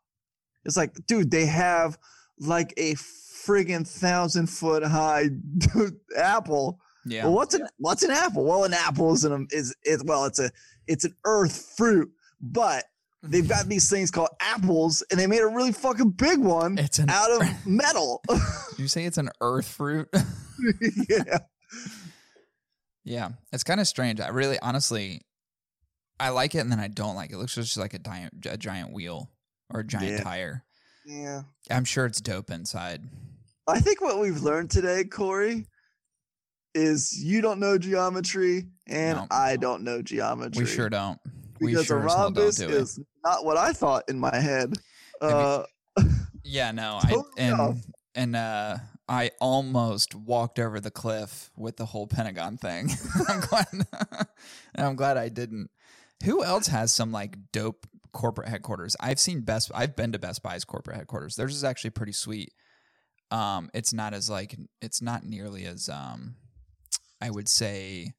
It's 0.65 0.77
like, 0.77 0.95
dude, 1.07 1.31
they 1.31 1.47
have 1.47 1.99
like 2.39 2.73
a 2.77 2.95
friggin' 2.95 3.87
thousand 3.87 4.49
foot 4.49 4.83
high 4.85 5.29
apple. 6.17 6.81
Yeah. 7.05 7.25
Well, 7.25 7.35
what's 7.35 7.55
an 7.55 7.69
what's 7.79 8.03
an 8.03 8.11
apple? 8.11 8.45
Well, 8.45 8.65
an 8.65 8.75
apple 8.75 9.13
is 9.13 9.25
an 9.25 9.47
is 9.51 9.75
is 9.85 10.03
well, 10.05 10.25
it's 10.25 10.39
a 10.39 10.51
it's 10.87 11.05
an 11.05 11.15
earth 11.25 11.75
fruit, 11.77 12.11
but 12.41 12.85
they've 13.23 13.49
got 13.49 13.67
these 13.67 13.89
things 13.91 14.11
called 14.11 14.31
apples, 14.41 15.03
and 15.11 15.19
they 15.19 15.27
made 15.27 15.41
a 15.41 15.47
really 15.47 15.73
fucking 15.73 16.11
big 16.11 16.39
one 16.39 16.79
It's 16.79 16.99
an 16.99 17.11
out 17.11 17.31
of 17.31 17.49
metal. 17.67 18.23
you 18.77 18.89
say 18.89 19.05
it's 19.05 19.19
an 19.19 19.31
earth 19.41 19.67
fruit? 19.69 20.09
yeah, 21.09 21.39
yeah. 23.05 23.29
It's 23.53 23.65
kind 23.65 23.81
of 23.81 23.87
strange. 23.87 24.21
I 24.21 24.29
really 24.29 24.59
honestly 24.61 25.23
I 26.21 26.31
like 26.31 26.55
it 26.55 26.59
and 26.59 26.71
then 26.73 26.81
I 26.81 26.89
don't 26.89 27.15
like 27.15 27.31
it. 27.31 27.35
It 27.35 27.39
looks 27.39 27.55
just 27.55 27.77
like 27.77 27.95
a 27.95 27.99
giant 27.99 28.47
a 28.47 28.57
giant 28.57 28.93
wheel 28.93 29.31
or 29.73 29.81
a 29.81 29.85
giant 29.87 30.19
Yeah. 30.19 30.23
tire. 30.23 30.65
yeah. 31.07 31.43
I'm 31.71 31.85
sure 31.85 32.07
it's 32.07 32.21
dope 32.21 32.51
inside. 32.51 33.03
I 33.67 33.81
think 33.81 34.01
what 34.01 34.19
we've 34.19 34.41
learned 34.43 34.71
today, 34.71 35.05
Corey, 35.05 35.67
is 36.75 37.13
you 37.23 37.41
don't 37.41 37.61
know 37.61 37.77
geometry 37.79 38.65
and 38.87 39.19
No. 39.19 39.27
I 39.31 39.57
don't 39.57 39.83
know 39.85 40.01
geometry. 40.03 40.65
We 40.65 40.69
sure 40.71 40.89
don't. 40.89 41.19
Because 41.61 41.87
sure 41.87 42.03
a 42.03 42.07
as 42.07 42.15
don't 42.15 42.23
rhombus 42.23 42.57
do 42.57 42.65
it. 42.65 42.71
is 42.71 43.01
not 43.25 43.45
what 43.45 43.57
I 43.57 43.73
thought 43.73 44.05
in 44.09 44.19
my 44.19 44.37
head. 44.37 44.75
Uh, 45.21 45.65
Yeah, 46.45 46.71
no, 46.73 46.99
I 47.03 47.15
and 47.37 47.83
and 48.15 48.35
uh 48.37 48.79
I 49.07 49.31
almost 49.41 50.15
walked 50.15 50.59
over 50.59 50.81
the 50.81 50.91
cliff 50.91 51.51
with 51.57 51.77
the 51.77 51.85
whole 51.87 52.07
Pentagon 52.07 52.57
thing. 52.57 52.91
I'm 53.29 53.41
glad 53.41 53.67
and 53.73 54.87
I'm 54.87 54.97
glad 54.97 55.17
I 55.19 55.29
didn't. 55.29 55.71
Who 56.25 56.43
else 56.43 56.69
has 56.69 56.95
some 56.95 57.13
like 57.13 57.37
dope 57.53 57.87
corporate 58.13 58.49
headquarters? 58.49 58.97
I've 58.99 59.21
seen 59.21 59.43
Best 59.43 59.71
I've 59.75 59.95
been 59.95 60.13
to 60.13 60.19
Best 60.19 60.43
Buy's 60.43 60.65
corporate 60.65 60.97
headquarters. 60.97 61.37
Theirs 61.37 61.55
is 61.55 61.65
actually 61.65 61.91
pretty 61.91 62.13
sweet. 62.13 62.53
Um 63.31 63.69
it's 63.75 63.93
not 63.93 64.15
as 64.15 64.31
like 64.31 64.57
it's 64.81 65.03
not 65.03 65.25
nearly 65.25 65.67
as 65.67 65.91
um 65.91 66.37
I 67.21 67.31
would 67.31 67.49
say 67.49 68.13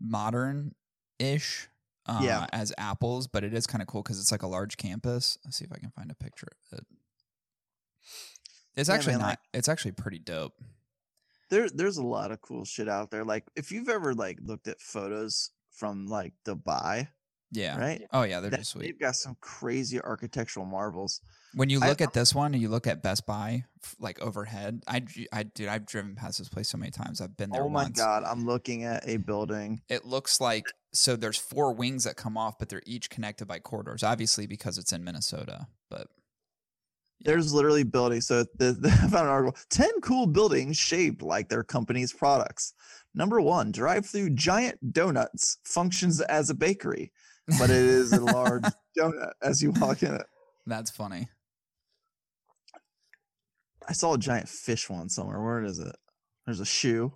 modern 0.00 0.72
ish 1.18 1.68
uh, 2.06 2.20
Yeah. 2.22 2.46
as 2.52 2.72
Apple's, 2.78 3.26
but 3.26 3.44
it 3.44 3.54
is 3.54 3.66
kind 3.66 3.82
of 3.82 3.88
cool 3.88 4.02
because 4.02 4.18
it's 4.20 4.30
like 4.32 4.42
a 4.42 4.46
large 4.46 4.76
campus. 4.76 5.38
Let's 5.44 5.56
see 5.56 5.64
if 5.64 5.72
I 5.72 5.78
can 5.78 5.90
find 5.90 6.10
a 6.10 6.14
picture 6.14 6.48
of 6.72 6.78
it. 6.78 6.86
It's 8.76 8.88
Yeah, 8.88 8.94
actually 8.94 9.12
man, 9.14 9.20
not. 9.20 9.26
like- 9.28 9.38
it's 9.52 9.68
actually 9.68 9.92
pretty 9.92 10.18
dope. 10.18 10.54
there, 11.50 11.68
there's 11.70 11.98
a 11.98 12.02
lot 12.02 12.32
of 12.32 12.40
cool 12.40 12.64
shit 12.64 12.88
out 12.88 13.10
there. 13.10 13.24
Like 13.24 13.44
if 13.54 13.70
you've 13.70 13.88
ever 13.88 14.14
like 14.14 14.38
looked 14.42 14.66
at 14.66 14.80
photos 14.80 15.50
from 15.70 16.06
like 16.06 16.32
Dubai, 16.44 17.08
Yeah. 17.54 17.78
right? 17.78 18.02
Oh 18.12 18.22
yeah, 18.22 18.40
they're 18.40 18.50
That- 18.50 18.60
just 18.60 18.72
sweet. 18.72 18.82
They've 18.82 18.98
got 18.98 19.16
some 19.16 19.36
crazy 19.40 20.00
architectural 20.00 20.66
marvels. 20.66 21.20
When 21.54 21.70
you 21.70 21.78
I- 21.80 21.88
look 21.88 22.00
at 22.00 22.12
this 22.12 22.34
one 22.34 22.52
and 22.52 22.60
you 22.60 22.68
look 22.68 22.86
at 22.86 23.02
Best 23.02 23.26
Buy, 23.26 23.64
like 24.00 24.20
overhead, 24.20 24.82
I, 24.88 25.02
I, 25.32 25.44
dude, 25.44 25.68
I've 25.68 25.86
driven 25.86 26.16
past 26.16 26.38
this 26.38 26.48
place 26.48 26.68
so 26.68 26.76
many 26.78 26.90
times. 26.90 27.20
I've 27.20 27.36
been 27.36 27.50
there. 27.50 27.62
Oh 27.62 27.68
my 27.68 27.84
once. 27.84 27.96
god, 27.98 28.24
I'm 28.24 28.44
looking 28.44 28.82
at 28.84 29.08
a 29.08 29.18
building. 29.18 29.80
It 29.88 30.04
looks 30.04 30.40
like 30.40 30.66
so. 30.92 31.14
There's 31.16 31.38
four 31.38 31.72
wings 31.72 32.04
that 32.04 32.16
come 32.16 32.36
off, 32.36 32.58
but 32.58 32.68
they're 32.68 32.82
each 32.86 33.08
connected 33.08 33.46
by 33.46 33.60
corridors. 33.60 34.02
Obviously, 34.02 34.46
because 34.46 34.78
it's 34.78 34.92
in 34.92 35.04
Minnesota. 35.04 35.68
But 35.90 36.08
Yeah. 37.20 37.32
There's 37.32 37.54
literally 37.54 37.84
buildings. 37.84 38.26
So 38.26 38.44
the, 38.58 38.72
the, 38.80 38.88
I 38.88 39.08
found 39.08 39.14
an 39.14 39.28
article: 39.28 39.56
ten 39.70 39.90
cool 40.02 40.26
buildings 40.26 40.76
shaped 40.76 41.22
like 41.22 41.48
their 41.48 41.62
company's 41.62 42.12
products. 42.12 42.74
Number 43.14 43.40
one, 43.40 43.70
drive-through 43.70 44.30
giant 44.30 44.92
donuts 44.92 45.58
functions 45.62 46.20
as 46.20 46.50
a 46.50 46.54
bakery, 46.54 47.12
but 47.58 47.70
it 47.70 47.76
is 47.76 48.12
a 48.12 48.20
large 48.20 48.64
donut 48.98 49.32
as 49.42 49.62
you 49.62 49.72
walk 49.72 50.02
in 50.02 50.14
it. 50.14 50.26
that's 50.66 50.90
funny. 50.90 51.28
I 53.86 53.92
saw 53.92 54.14
a 54.14 54.18
giant 54.18 54.48
fish 54.48 54.88
one 54.88 55.08
somewhere. 55.08 55.42
Where 55.42 55.62
is 55.62 55.78
it? 55.78 55.94
There's 56.46 56.60
a 56.60 56.64
shoe. 56.64 57.14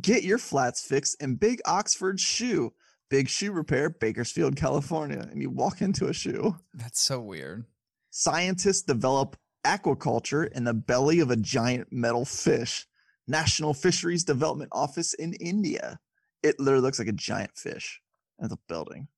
Get 0.00 0.22
your 0.22 0.38
flats 0.38 0.84
fixed 0.86 1.20
in 1.20 1.34
Big 1.34 1.60
Oxford 1.66 2.20
Shoe. 2.20 2.72
Big 3.10 3.28
Shoe 3.28 3.52
Repair, 3.52 3.90
Bakersfield, 3.90 4.56
California. 4.56 5.26
And 5.30 5.42
you 5.42 5.50
walk 5.50 5.82
into 5.82 6.06
a 6.06 6.12
shoe. 6.12 6.56
That's 6.72 7.02
so 7.02 7.20
weird. 7.20 7.64
Scientists 8.10 8.82
develop 8.82 9.36
aquaculture 9.64 10.50
in 10.52 10.64
the 10.64 10.74
belly 10.74 11.20
of 11.20 11.30
a 11.30 11.36
giant 11.36 11.88
metal 11.90 12.24
fish. 12.24 12.86
National 13.26 13.74
Fisheries 13.74 14.24
Development 14.24 14.70
Office 14.72 15.12
in 15.14 15.34
India. 15.34 15.98
It 16.42 16.58
literally 16.58 16.82
looks 16.82 16.98
like 16.98 17.08
a 17.08 17.12
giant 17.12 17.56
fish 17.56 18.00
at 18.42 18.48
the 18.48 18.58
building. 18.68 19.08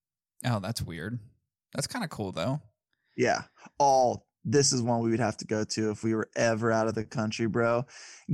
Oh, 0.44 0.60
that's 0.60 0.82
weird. 0.82 1.18
That's 1.74 1.86
kind 1.86 2.04
of 2.04 2.10
cool 2.10 2.32
though. 2.32 2.60
Yeah. 3.16 3.42
All 3.78 4.26
this 4.44 4.72
is 4.72 4.82
one 4.82 5.00
we 5.02 5.10
would 5.10 5.20
have 5.20 5.36
to 5.36 5.46
go 5.46 5.62
to 5.62 5.90
if 5.92 6.02
we 6.02 6.14
were 6.14 6.28
ever 6.34 6.72
out 6.72 6.88
of 6.88 6.94
the 6.94 7.04
country, 7.04 7.46
bro. 7.46 7.84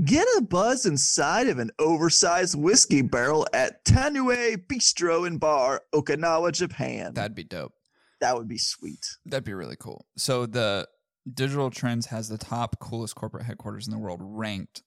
Get 0.05 0.27
a 0.39 0.41
buzz 0.41 0.87
inside 0.87 1.49
of 1.49 1.59
an 1.59 1.71
oversized 1.79 2.57
whiskey 2.59 3.03
barrel 3.03 3.47
at 3.53 3.85
Tanue 3.85 4.57
Bistro 4.67 5.27
and 5.27 5.39
Bar, 5.39 5.83
Okinawa, 5.95 6.53
Japan. 6.53 7.13
That'd 7.13 7.35
be 7.35 7.45
dope. 7.45 7.75
that 8.21 8.37
would 8.39 8.49
be 8.49 8.57
sweet. 8.59 9.05
That'd 9.27 9.45
be 9.45 9.53
really 9.53 9.77
cool. 9.79 10.07
So 10.17 10.47
the 10.47 10.89
Digital 11.33 11.71
Trends 11.71 12.07
has 12.07 12.29
the 12.31 12.39
top 12.39 12.79
coolest 12.81 13.15
corporate 13.15 13.45
headquarters 13.45 13.87
in 13.87 13.93
the 13.93 13.99
world 13.99 14.21
ranked. 14.23 14.83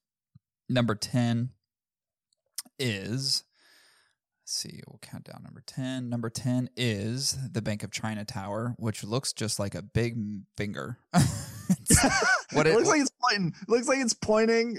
Number 0.68 0.96
10 0.96 1.50
is 2.80 3.44
let's 4.52 4.60
see, 4.60 4.80
we'll 4.86 4.98
count 5.00 5.24
down 5.24 5.42
number 5.42 5.62
10. 5.64 6.10
Number 6.10 6.28
10 6.28 6.68
is 6.76 7.38
the 7.52 7.62
Bank 7.62 7.82
of 7.82 7.90
China 7.90 8.22
Tower, 8.24 8.74
which 8.76 9.02
looks 9.02 9.32
just 9.32 9.58
like 9.58 9.74
a 9.74 9.80
big 9.80 10.16
finger. 10.58 10.98
What 12.52 12.66
it, 12.66 12.70
it- 12.72 12.74
looks 12.76 12.88
like 12.88 13.00
it's 13.00 13.10
pointing. 13.30 13.54
It 13.62 13.68
looks 13.68 13.88
like 13.88 13.98
it's 14.00 14.12
pointing 14.12 14.78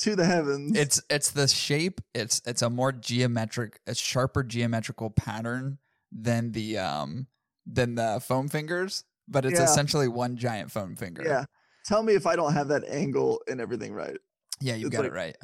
to 0.00 0.14
the 0.14 0.26
heavens. 0.26 0.76
it's 0.76 1.00
it's 1.08 1.30
the 1.30 1.48
shape, 1.48 2.02
it's 2.14 2.42
it's 2.44 2.60
a 2.60 2.68
more 2.68 2.92
geometric, 2.92 3.80
a 3.86 3.94
sharper 3.94 4.42
geometrical 4.42 5.08
pattern 5.08 5.78
than 6.12 6.52
the 6.52 6.76
um 6.78 7.26
than 7.66 7.94
the 7.94 8.20
foam 8.22 8.48
fingers, 8.48 9.04
but 9.26 9.46
it's 9.46 9.58
Yeah. 9.58 9.64
essentially 9.64 10.06
one 10.08 10.36
giant 10.36 10.70
foam 10.70 10.96
finger. 10.96 11.22
yeah. 11.24 11.44
Tell 11.86 12.02
me 12.02 12.12
if 12.14 12.26
I 12.26 12.36
don't 12.36 12.52
have 12.52 12.68
that 12.68 12.84
angle 12.88 13.40
and 13.48 13.58
everything 13.60 13.94
right. 13.94 14.18
Yeah, 14.60 14.74
you 14.74 14.90
got 14.90 15.06
it 15.06 15.12
right. 15.12 15.36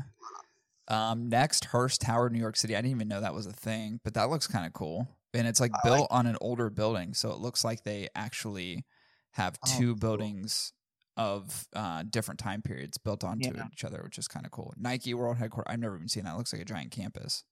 Um, 0.90 1.28
next, 1.28 1.66
Hearst 1.66 2.00
Tower, 2.00 2.28
New 2.30 2.38
York 2.40 2.56
City. 2.56 2.74
I 2.74 2.78
didn't 2.80 2.96
even 2.96 3.08
know 3.08 3.20
that 3.20 3.32
was 3.34 3.46
a 3.46 3.52
thing, 3.52 4.00
but 4.04 4.14
that 4.14 4.28
looks 4.28 4.46
kind 4.46 4.66
of 4.66 4.72
cool. 4.72 5.08
And 5.32 5.46
it's 5.46 5.60
like 5.60 5.70
I 5.74 5.80
built 5.88 6.00
like- 6.00 6.08
on 6.10 6.26
an 6.26 6.36
older 6.40 6.68
building, 6.70 7.14
so 7.14 7.30
it 7.30 7.38
looks 7.38 7.64
like 7.64 7.84
they 7.84 8.08
actually 8.16 8.84
have 9.32 9.56
Oh, 9.64 9.78
two 9.78 9.86
cool. 9.92 10.00
buildings 10.00 10.72
of 11.16 11.68
uh, 11.74 12.02
different 12.08 12.40
time 12.40 12.62
periods 12.62 12.98
built 12.98 13.22
onto 13.22 13.50
Yeah. 13.54 13.66
each 13.72 13.84
other, 13.84 14.00
which 14.02 14.18
is 14.18 14.26
kind 14.26 14.44
of 14.46 14.52
cool. 14.52 14.72
Nike 14.76 15.14
World 15.14 15.36
Headquarters. 15.36 15.70
I've 15.72 15.78
never 15.78 15.96
even 15.96 16.08
seen 16.08 16.24
that. 16.24 16.34
It 16.34 16.38
looks 16.38 16.52
like 16.52 16.62
a 16.62 16.64
giant 16.64 16.90
campus. 16.90 17.44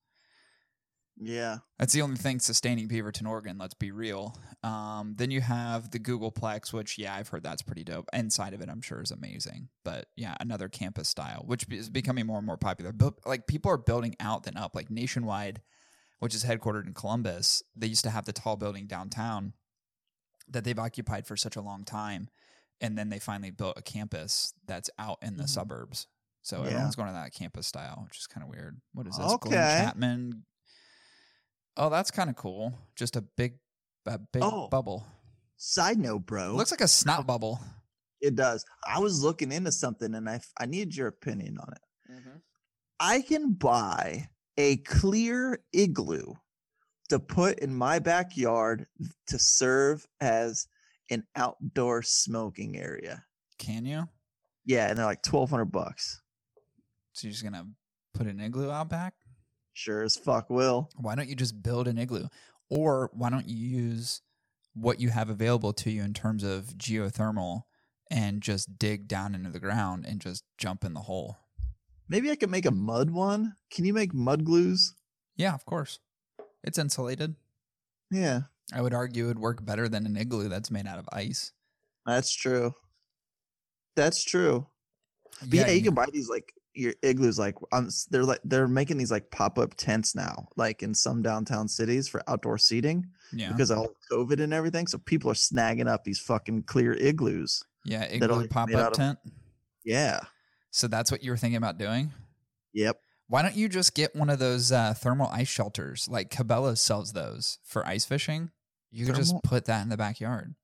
Yeah. 1.21 1.59
That's 1.79 1.93
the 1.93 2.03
only 2.03 2.17
thing 2.17 2.39
sustaining 2.39 2.89
Beaverton, 2.89 3.27
Oregon. 3.27 3.59
Let's 3.59 3.75
be 3.75 3.91
real. 3.91 4.37
Um, 4.63 5.15
then 5.17 5.31
you 5.31 5.41
have 5.41 5.91
the 5.91 5.99
Googleplex, 5.99 6.73
which 6.73 6.97
yeah, 6.99 7.15
I've 7.15 7.29
heard 7.29 7.43
that's 7.43 7.63
pretty 7.63 7.85
dope. 7.85 8.09
Inside 8.13 8.55
of 8.55 8.61
it, 8.61 8.69
I'm 8.69 8.81
sure 8.81 9.01
is 9.03 9.11
amazing. 9.11 9.69
But 9.85 10.07
yeah, 10.17 10.37
another 10.41 10.69
campus 10.69 11.09
style, 11.09 11.43
which 11.47 11.67
is 11.71 11.91
becoming 11.91 12.27
more 12.27 12.39
and 12.39 12.47
more 12.47 12.57
popular. 12.57 12.93
But 12.93 13.15
like 13.27 13.47
people 13.47 13.71
are 13.71 13.77
building 13.79 14.15
out 14.21 14.45
than 14.45 14.57
up. 14.57 14.75
Like 14.75 14.91
Nationwide, 14.91 15.61
which 16.21 16.35
is 16.35 16.45
headquartered 16.45 16.87
in 16.87 16.95
Columbus, 16.95 17.63
they 17.75 17.87
used 17.89 18.05
to 18.05 18.11
have 18.11 18.25
the 18.25 18.33
tall 18.33 18.57
building 18.57 18.87
downtown 18.87 19.55
that 20.49 20.65
they've 20.65 20.79
occupied 20.79 21.27
for 21.27 21.37
such 21.37 21.57
a 21.57 21.61
long 21.61 21.85
time, 21.85 22.29
and 22.81 22.97
then 22.97 23.09
they 23.09 23.19
finally 23.19 23.51
built 23.51 23.77
a 23.79 23.83
campus 23.83 24.55
that's 24.67 24.89
out 24.99 25.19
in 25.23 25.37
the 25.37 25.45
Mhm. 25.45 25.49
suburbs. 25.49 26.07
So 26.43 26.63
Yeah. 26.63 26.69
everyone's 26.71 26.97
going 26.97 27.09
to 27.09 27.15
that 27.15 27.35
campus 27.35 27.67
style, 27.67 28.03
which 28.05 28.19
is 28.19 28.27
kind 28.27 28.43
of 28.43 28.49
weird. 28.49 28.81
What 28.93 29.07
is 29.07 29.17
this? 29.17 29.27
Glenn 29.27 29.35
Okay. 29.35 29.85
Chapman. 29.85 30.45
Oh, 31.79 31.89
that's 31.89 32.11
kind 32.11 32.29
of 32.29 32.37
cool. 32.37 32.75
Just 32.97 33.17
a 33.17 33.21
big, 33.23 33.55
a 34.07 34.19
big 34.19 34.43
Oh. 34.43 34.69
bubble. 34.69 35.07
Side 35.57 35.99
note, 35.99 36.27
bro. 36.27 36.55
Looks 36.55 36.71
like 36.71 36.81
a 36.81 36.89
snot 36.89 37.27
bubble. 37.27 37.61
it 38.21 38.35
does. 38.35 38.65
I 38.87 38.99
was 38.99 39.23
looking 39.23 39.53
into 39.53 39.71
something 39.73 40.13
and 40.15 40.29
I 40.29 40.41
I 40.59 40.67
needed 40.67 40.97
your 40.97 41.07
opinion 41.07 41.57
on 41.59 41.73
it. 41.73 42.13
Mm-hmm. 42.13 42.37
I 43.01 43.23
can 43.23 43.53
buy 43.53 44.29
a 44.57 44.79
clear 44.79 45.61
igloo 45.73 46.35
to 47.11 47.19
put 47.21 47.61
in 47.61 47.75
my 47.75 48.01
backyard 48.01 48.87
to 49.29 49.39
serve 49.39 50.05
as 50.21 50.67
an 51.11 51.25
outdoor 51.37 52.03
smoking 52.03 52.77
area. 52.77 53.25
Can 53.59 53.87
you? 53.87 54.09
Yeah, 54.65 54.89
and 54.89 54.99
they're 54.99 55.07
like 55.07 55.23
twelve 55.23 55.51
hundred 55.51 55.67
bucks. 55.73 56.21
So 57.13 57.27
you're 57.29 57.33
just 57.33 57.45
gonna 57.45 57.67
put 58.15 58.27
an 58.27 58.41
igloo 58.41 58.71
out 58.71 58.89
back? 58.89 59.15
Sure 59.79 60.03
as 60.03 60.17
fuck 60.17 60.51
will. 60.51 60.91
Why 60.97 61.15
don't 61.15 61.29
you 61.29 61.37
just 61.37 61.63
build 61.63 61.87
an 61.87 61.99
igloo? 61.99 62.27
Or 62.69 63.11
why 63.13 63.31
don't 63.31 63.49
you 63.49 63.57
use 63.57 64.23
what 64.75 64.99
you 64.99 65.11
have 65.11 65.31
available 65.31 65.73
to 65.75 65.91
you 65.93 66.03
in 66.03 66.15
terms 66.15 66.43
of 66.43 66.77
geothermal 66.77 67.63
and 68.11 68.43
just 68.43 68.77
dig 68.77 69.07
down 69.07 69.37
into 69.37 69.51
the 69.51 69.61
ground 69.61 70.05
and 70.05 70.21
just 70.21 70.43
jump 70.59 70.83
in 70.83 70.95
the 70.95 71.03
hole? 71.03 71.37
Maybe 72.09 72.29
I 72.29 72.35
could 72.35 72.51
make 72.51 72.67
a 72.67 72.73
mud 72.73 73.11
one. 73.11 73.55
Can 73.71 73.85
you 73.85 73.95
make 73.95 74.13
mud 74.13 74.45
glues? 74.45 74.97
Yeah, 75.37 75.55
of 75.55 75.65
course. 75.65 76.01
It's 76.65 76.77
insulated. 76.77 77.37
Yeah, 78.11 78.41
I 78.75 78.83
would 78.83 78.95
argue 78.95 79.27
it 79.27 79.29
would 79.29 79.39
work 79.39 79.65
better 79.65 79.89
than 79.89 80.07
an 80.07 80.17
igloo 80.17 80.49
that's 80.49 80.73
made 80.73 80.89
out 80.89 80.99
of 80.99 81.09
ice. 81.13 81.53
that's 82.05 82.35
true. 82.35 82.75
That's 83.95 84.25
true. 84.25 84.67
But 85.41 85.53
yeah, 85.53 85.71
you 85.71 85.83
can 85.83 85.95
buy 85.95 86.07
these 86.13 86.29
like 86.29 86.53
your 86.79 86.95
igloos 87.03 87.39
like 87.39 87.55
um 87.73 87.89
they're 88.11 88.25
like 88.25 88.41
they're 88.45 88.69
making 88.69 88.97
these 88.97 89.11
like 89.11 89.31
pop-up 89.31 89.75
tents 89.77 90.15
now 90.15 90.49
like 90.57 90.83
in 90.83 90.95
some 90.95 91.23
downtown 91.23 91.67
cities 91.69 92.07
for 92.09 92.23
outdoor 92.29 92.57
seating 92.59 93.05
yeah, 93.33 93.51
because 93.53 93.71
of 93.71 93.79
all 93.79 93.89
covid 94.11 94.41
and 94.43 94.55
everything 94.55 94.87
so 94.87 94.97
people 94.99 95.31
are 95.31 95.35
snagging 95.35 95.89
up 95.89 96.05
these 96.05 96.19
fucking 96.21 96.63
clear 96.63 96.93
igloos 96.95 97.63
yeah, 97.85 98.05
igloo 98.05 98.47
pop-up 98.49 98.77
out 98.77 98.93
of- 98.93 98.97
tent. 98.97 99.19
yeah 99.85 100.21
So 100.71 100.87
that's 100.89 101.11
what 101.11 101.23
you 101.23 101.31
were 101.31 101.37
thinking 101.37 101.57
about 101.57 101.79
doing. 101.79 102.13
yep 102.73 102.97
Why 103.29 103.43
don't 103.43 103.57
you 103.57 103.69
just 103.69 103.95
get 103.95 104.15
one 104.17 104.31
of 104.31 104.39
those 104.39 104.73
uh, 104.73 104.95
thermal 104.95 105.29
ice 105.33 105.49
shelters? 105.49 106.09
Like 106.11 106.31
Cabela's 106.31 106.81
sells 106.81 107.13
those 107.13 107.59
for 107.65 107.87
ice 107.87 108.05
fishing. 108.07 108.51
You 108.91 109.05
could 109.05 109.17
just 109.17 109.35
put 109.45 109.67
that 109.67 109.83
in 109.83 109.91
the 109.91 109.97
backyard. 109.99 110.55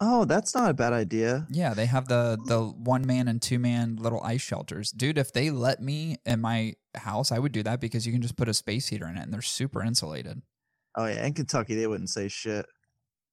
Oh 0.00 0.24
that's 0.24 0.54
not 0.54 0.70
a 0.70 0.74
bad 0.74 0.92
idea 0.92 1.46
Yeah, 1.50 1.74
they 1.74 1.86
have 1.86 2.08
the 2.08 2.38
the 2.46 2.60
one 2.62 3.06
man 3.06 3.28
and 3.28 3.40
two 3.40 3.58
man 3.58 3.96
little 3.96 4.22
ice 4.22 4.40
shelters. 4.42 4.90
Dude, 4.90 5.18
if 5.18 5.32
they 5.32 5.50
let 5.50 5.80
me 5.82 6.16
in 6.24 6.40
my 6.40 6.74
house, 6.96 7.30
I 7.32 7.38
would 7.38 7.52
do 7.52 7.62
that 7.64 7.80
because 7.80 8.06
you 8.06 8.12
can 8.12 8.22
just 8.22 8.36
put 8.36 8.48
a 8.48 8.54
space 8.54 8.88
heater 8.88 9.06
in 9.06 9.16
it 9.16 9.22
and 9.22 9.32
they're 9.32 9.42
super 9.42 9.82
insulated. 9.82 10.42
oh 10.96 11.06
yeah 11.06 11.24
in 11.24 11.32
kentucky 11.34 11.74
they 11.76 11.86
wouldn't 11.86 12.10
say 12.10 12.28
shit 12.28 12.66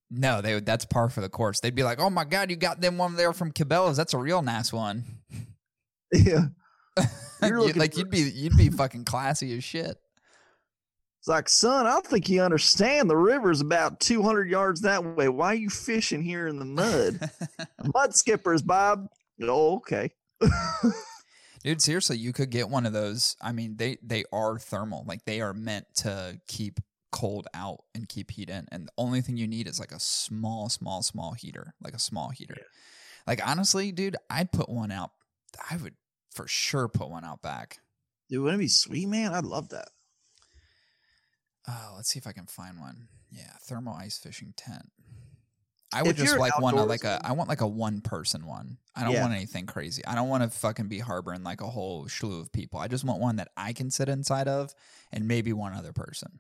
No, 0.09 0.41
they 0.41 0.53
would 0.53 0.65
that's 0.65 0.85
par 0.85 1.09
for 1.09 1.21
the 1.21 1.29
course. 1.29 1.59
They'd 1.59 1.75
be 1.75 1.83
like, 1.83 1.99
"Oh 1.99 2.09
my 2.09 2.23
god, 2.23 2.49
you 2.49 2.55
got 2.55 2.79
them 2.79 2.97
one 2.97 3.15
there 3.15 3.33
from 3.33 3.51
Cabela's. 3.51 3.97
That's 3.97 4.13
a 4.13 4.17
real 4.17 4.41
nice 4.41 4.71
one." 4.71 5.03
yeah 6.13 6.45
You're 7.41 7.71
like 7.73 7.93
for- 7.93 7.99
you'd 7.99 8.09
be 8.09 8.19
you'd 8.19 8.55
be 8.57 8.69
fucking 8.69 9.03
classy 9.05 9.55
as 9.57 9.63
shit. 9.63 9.97
It's 11.27 11.29
like 11.29 11.49
son 11.49 11.85
i 11.85 11.91
don't 11.91 12.07
think 12.07 12.29
you 12.29 12.41
understand 12.41 13.09
the 13.09 13.17
river's 13.17 13.59
about 13.59 13.99
200 13.99 14.49
yards 14.49 14.79
that 14.81 15.03
way 15.03 15.27
why 15.27 15.47
are 15.47 15.55
you 15.55 15.69
fishing 15.69 16.21
here 16.21 16.47
in 16.47 16.57
the 16.57 16.63
mud 16.63 17.19
mud 17.93 18.15
skippers 18.15 18.61
bob 18.61 19.07
oh 19.41 19.75
okay 19.75 20.11
Dude, 21.63 21.81
seriously, 21.81 22.17
you 22.17 22.31
could 22.31 22.51
get 22.51 22.69
one 22.69 22.85
of 22.85 22.93
those. 22.93 23.35
I 23.41 23.51
mean, 23.51 23.75
they 23.75 23.97
they 24.01 24.23
are 24.31 24.59
thermal. 24.59 25.03
Like 25.05 25.25
they 25.25 25.41
are 25.41 25.53
meant 25.53 25.87
to 25.97 26.39
keep 26.47 26.79
cold 27.11 27.47
out 27.53 27.79
and 27.95 28.07
keep 28.07 28.31
heat 28.31 28.49
in. 28.49 28.67
And 28.71 28.87
the 28.87 28.91
only 28.97 29.19
thing 29.21 29.35
you 29.35 29.47
need 29.47 29.67
is 29.67 29.79
like 29.79 29.91
a 29.91 29.99
small, 29.99 30.69
small, 30.69 31.01
small 31.01 31.33
heater, 31.33 31.73
like 31.81 31.95
a 31.95 31.99
small 31.99 32.29
heater. 32.29 32.55
Like 33.25 33.45
honestly, 33.45 33.91
dude, 33.91 34.15
I'd 34.29 34.51
put 34.51 34.69
one 34.69 34.91
out. 34.91 35.09
I 35.69 35.75
would 35.77 35.95
for 36.31 36.47
sure 36.47 36.87
put 36.87 37.09
one 37.09 37.25
out 37.25 37.41
back. 37.41 37.79
Dude, 38.29 38.43
wouldn't 38.43 38.61
it 38.61 38.65
be 38.65 38.69
sweet, 38.69 39.09
man? 39.09 39.33
I'd 39.33 39.43
love 39.43 39.69
that. 39.69 39.89
Oh, 41.67 41.93
let's 41.95 42.09
see 42.09 42.19
if 42.19 42.27
I 42.27 42.31
can 42.31 42.45
find 42.47 42.79
one. 42.79 43.07
Yeah, 43.31 43.51
thermal 43.63 43.93
ice 43.93 44.17
fishing 44.17 44.53
tent. 44.55 44.89
I 45.93 46.01
would 46.01 46.11
If 46.11 46.17
just 46.17 46.37
like 46.37 46.59
one 46.59 46.75
like 46.87 47.03
a. 47.05 47.19
I 47.23 47.31
want 47.31 47.47
like 47.49 47.61
a 47.61 47.67
one 47.67 48.01
person 48.01 48.45
one. 48.45 48.77
I 48.95 49.03
don't 49.03 49.13
Yeah. 49.13 49.21
want 49.21 49.33
anything 49.33 49.65
crazy. 49.65 50.05
I 50.05 50.15
don't 50.15 50.27
want 50.29 50.43
to 50.43 50.49
fucking 50.49 50.87
be 50.89 50.99
harboring 50.99 51.43
like 51.43 51.61
a 51.61 51.67
whole 51.67 52.07
slew 52.09 52.39
of 52.41 52.51
people. 52.51 52.79
I 52.79 52.87
just 52.87 53.03
want 53.05 53.21
one 53.21 53.37
that 53.37 53.49
I 53.55 53.71
can 53.73 53.89
sit 53.89 54.09
inside 54.09 54.47
of, 54.49 54.73
and 55.11 55.27
maybe 55.27 55.53
one 55.53 55.73
other 55.73 55.93
person. 55.93 56.39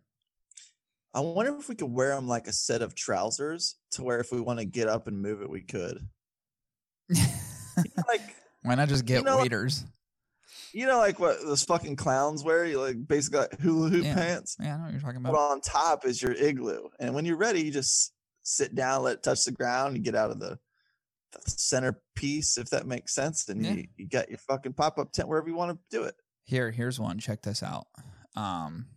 I 1.13 1.21
wonder 1.21 1.55
if 1.57 1.69
we 1.69 1.75
could 1.75 1.91
wear 1.91 2.09
them 2.15 2.27
like 2.27 2.47
a 2.47 2.53
set 2.53 2.81
of 2.81 2.93
trousers 2.93 3.75
to 3.91 4.03
where 4.03 4.19
if 4.19 4.31
we 4.31 4.41
want 4.41 4.59
to 4.59 4.65
get 4.65 4.87
up 4.89 5.07
and 5.07 5.21
move 5.21 5.41
it, 5.41 5.49
we 5.49 5.61
could. 5.61 6.07
like, 7.09 8.21
Why 8.63 8.75
not 8.75 8.89
just 8.89 9.05
get 9.05 9.23
know, 9.23 9.35
like- 9.35 9.43
waiters? 9.43 9.85
You 10.73 10.85
know, 10.85 10.97
like 10.97 11.19
what 11.19 11.39
those 11.41 11.63
fucking 11.63 11.95
clowns 11.95 12.43
wear? 12.43 12.65
You 12.65 12.81
like 12.81 13.07
basically 13.07 13.39
like 13.39 13.59
hula 13.59 13.89
hoop 13.89 14.03
Yeah. 14.03 14.15
pants. 14.15 14.57
Yeah, 14.59 14.75
I 14.75 14.77
know 14.77 14.83
what 14.85 14.91
you're 14.93 15.01
talking 15.01 15.17
about. 15.17 15.33
But 15.33 15.39
on 15.39 15.61
top 15.61 16.05
is 16.05 16.21
your 16.21 16.33
igloo. 16.33 16.89
And 16.99 17.13
when 17.15 17.25
you're 17.25 17.37
ready, 17.37 17.61
you 17.63 17.71
just 17.71 18.13
sit 18.43 18.75
down, 18.75 19.03
let 19.03 19.15
it 19.15 19.23
touch 19.23 19.45
the 19.45 19.51
ground, 19.51 19.95
you 19.97 20.01
get 20.03 20.15
out 20.15 20.31
of 20.31 20.39
the, 20.39 20.57
the 21.33 21.51
centerpiece, 21.51 22.57
if 22.57 22.69
that 22.69 22.87
makes 22.87 23.13
sense. 23.13 23.47
And 23.49 23.63
Yeah. 23.65 23.73
you, 23.73 23.87
you 23.97 24.07
got 24.07 24.29
your 24.29 24.37
fucking 24.39 24.73
pop 24.73 24.97
up 24.97 25.11
tent 25.11 25.27
wherever 25.27 25.47
you 25.49 25.55
want 25.55 25.71
to 25.77 25.97
do 25.97 26.03
it. 26.03 26.15
Here, 26.45 26.71
here's 26.71 26.99
one. 26.99 27.19
Check 27.19 27.41
this 27.41 27.61
out. 27.61 27.87
Um, 28.35 28.87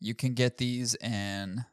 you 0.00 0.14
can 0.14 0.34
get 0.34 0.56
these 0.58 0.94
in 0.96 1.64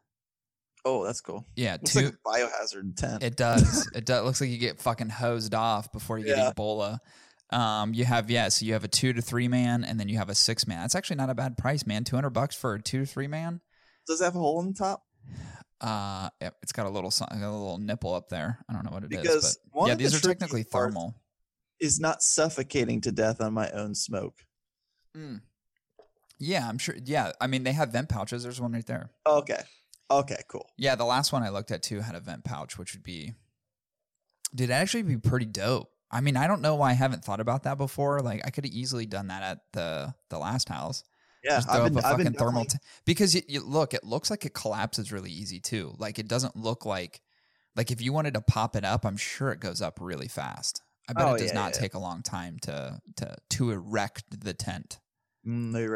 Oh, 0.87 1.03
that's 1.03 1.21
cool. 1.21 1.43
yeah 1.55 1.77
two. 1.77 1.99
like 1.99 2.13
a 2.13 2.17
biohazard 2.29 2.95
tent. 2.95 3.23
It 3.23 3.35
does. 3.35 3.89
it 3.95 4.05
does. 4.05 4.23
Looks 4.23 4.39
like 4.41 4.51
you 4.51 4.57
get 4.59 4.79
fucking 4.79 5.09
hosed 5.09 5.55
off 5.55 5.91
before 5.91 6.19
you 6.19 6.27
Yeah. 6.27 6.35
get 6.35 6.55
Ebola. 6.55 6.99
Um, 7.51 7.93
you 7.93 8.05
have 8.05 8.29
yeah, 8.29 8.49
so 8.49 8.65
you 8.65 8.73
have 8.73 8.83
a 8.83 8.87
two 8.87 9.13
to 9.13 9.21
three 9.21 9.47
man, 9.47 9.83
and 9.83 9.99
then 9.99 10.09
you 10.09 10.17
have 10.17 10.29
a 10.29 10.35
six 10.35 10.67
man. 10.67 10.81
That's 10.81 10.95
actually 10.95 11.17
not 11.17 11.29
a 11.29 11.35
bad 11.35 11.57
price, 11.57 11.85
man. 11.85 12.03
Two 12.03 12.15
hundred 12.15 12.31
bucks 12.31 12.55
for 12.55 12.73
a 12.73 12.81
two 12.81 13.01
to 13.01 13.05
three 13.05 13.27
man. 13.27 13.61
Does 14.07 14.21
it 14.21 14.23
have 14.25 14.35
a 14.35 14.39
hole 14.39 14.61
in 14.61 14.67
the 14.67 14.73
top? 14.73 15.03
Uh, 15.81 16.29
it's 16.61 16.71
got 16.71 16.85
a 16.85 16.89
little 16.89 17.13
a 17.29 17.35
little 17.35 17.77
nipple 17.77 18.13
up 18.13 18.29
there. 18.29 18.59
I 18.69 18.73
don't 18.73 18.85
know 18.85 18.91
what 18.91 19.03
it 19.03 19.13
is, 19.13 19.21
Because 19.21 19.59
but 19.71 19.79
one 19.79 19.87
yeah, 19.87 19.93
of 19.93 19.99
the 19.99 20.03
these 20.05 20.15
are 20.15 20.27
technically 20.27 20.63
thermal. 20.63 21.15
Is 21.79 21.99
not 21.99 22.23
suffocating 22.23 23.01
to 23.01 23.11
death 23.11 23.41
on 23.41 23.53
my 23.53 23.69
own 23.71 23.95
smoke. 23.95 24.35
Mm. 25.15 25.41
Yeah, 26.39 26.67
I'm 26.67 26.77
sure. 26.77 26.95
Yeah, 27.03 27.33
I 27.39 27.47
mean 27.47 27.63
they 27.63 27.73
have 27.73 27.91
vent 27.91 28.09
pouches. 28.09 28.43
There's 28.43 28.61
one 28.61 28.71
right 28.71 28.85
there. 28.85 29.09
Okay. 29.27 29.61
Okay, 30.09 30.41
cool. 30.47 30.69
Yeah, 30.77 30.95
the 30.95 31.05
last 31.05 31.33
one 31.33 31.43
I 31.43 31.49
looked 31.49 31.71
at 31.71 31.83
too 31.83 31.99
had 31.99 32.15
a 32.15 32.19
vent 32.19 32.43
pouch, 32.43 32.77
which 32.77 32.93
would 32.93 33.03
be, 33.03 33.33
dude, 34.53 34.69
that'd 34.69 34.81
actually 34.81 35.03
be 35.03 35.17
pretty 35.17 35.47
dope. 35.47 35.89
I 36.15 36.21
mean, 36.21 36.37
I 36.37 36.47
don't 36.47 36.61
know 36.61 36.75
why 36.75 36.91
I 36.91 36.93
haven't 36.93 37.25
thought 37.25 37.41
about 37.41 37.63
that 37.63 37.77
before. 37.77 38.21
Like, 38.21 38.41
I 38.45 38.49
could 38.49 38.63
have 38.65 38.73
easily 38.73 39.05
done 39.05 39.27
that 39.27 39.43
at 39.43 39.59
the 39.73 40.13
the 40.29 40.39
last 40.39 40.69
house. 40.69 41.03
Yeah, 41.43 41.57
Just 41.57 41.69
throw 41.69 41.83
I've 41.83 41.89
been, 41.93 41.97
up 41.97 42.03
a 42.03 42.07
I've 42.07 42.17
fucking 42.17 42.33
thermal 42.33 42.65
t- 42.65 42.77
because 43.05 43.35
you, 43.35 43.41
you 43.47 43.61
look, 43.61 43.93
it 43.93 44.03
looks 44.03 44.31
like 44.31 44.45
it 44.45 44.53
collapses 44.53 45.11
really 45.11 45.29
easy 45.29 45.59
too. 45.59 45.93
Like, 45.99 46.17
it 46.17 46.27
doesn't 46.27 46.55
look 46.55 46.85
like 46.85 47.21
like 47.75 47.91
if 47.91 48.01
you 48.01 48.13
wanted 48.13 48.33
to 48.35 48.41
pop 48.41 48.75
it 48.75 48.85
up, 48.85 49.05
I'm 49.05 49.17
sure 49.17 49.51
it 49.51 49.59
goes 49.59 49.81
up 49.81 49.99
really 50.01 50.27
fast. 50.27 50.81
I 51.09 51.13
bet 51.13 51.25
Oh, 51.27 51.33
it 51.35 51.39
does 51.39 51.49
yeah, 51.49 51.55
not 51.55 51.75
yeah. 51.75 51.81
take 51.81 51.93
a 51.93 51.99
long 51.99 52.23
time 52.23 52.57
to 52.63 52.99
to 53.17 53.35
to 53.51 53.71
erect 53.71 54.23
the 54.43 54.53
tent. 54.53 54.99
Mm, 55.45 55.73
they. 55.73 55.87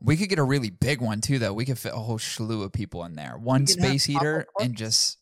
We 0.00 0.16
could 0.16 0.28
get 0.30 0.38
a 0.38 0.44
really 0.44 0.70
big 0.70 1.02
one 1.02 1.20
too, 1.20 1.38
though. 1.38 1.52
We 1.52 1.66
could 1.66 1.78
fit 1.78 1.92
a 1.92 1.98
whole 1.98 2.18
slew 2.18 2.62
of 2.62 2.72
people 2.72 3.04
in 3.04 3.16
there. 3.16 3.36
One 3.36 3.66
space 3.66 4.04
heater 4.04 4.46
and 4.58 4.74
just, 4.74 5.18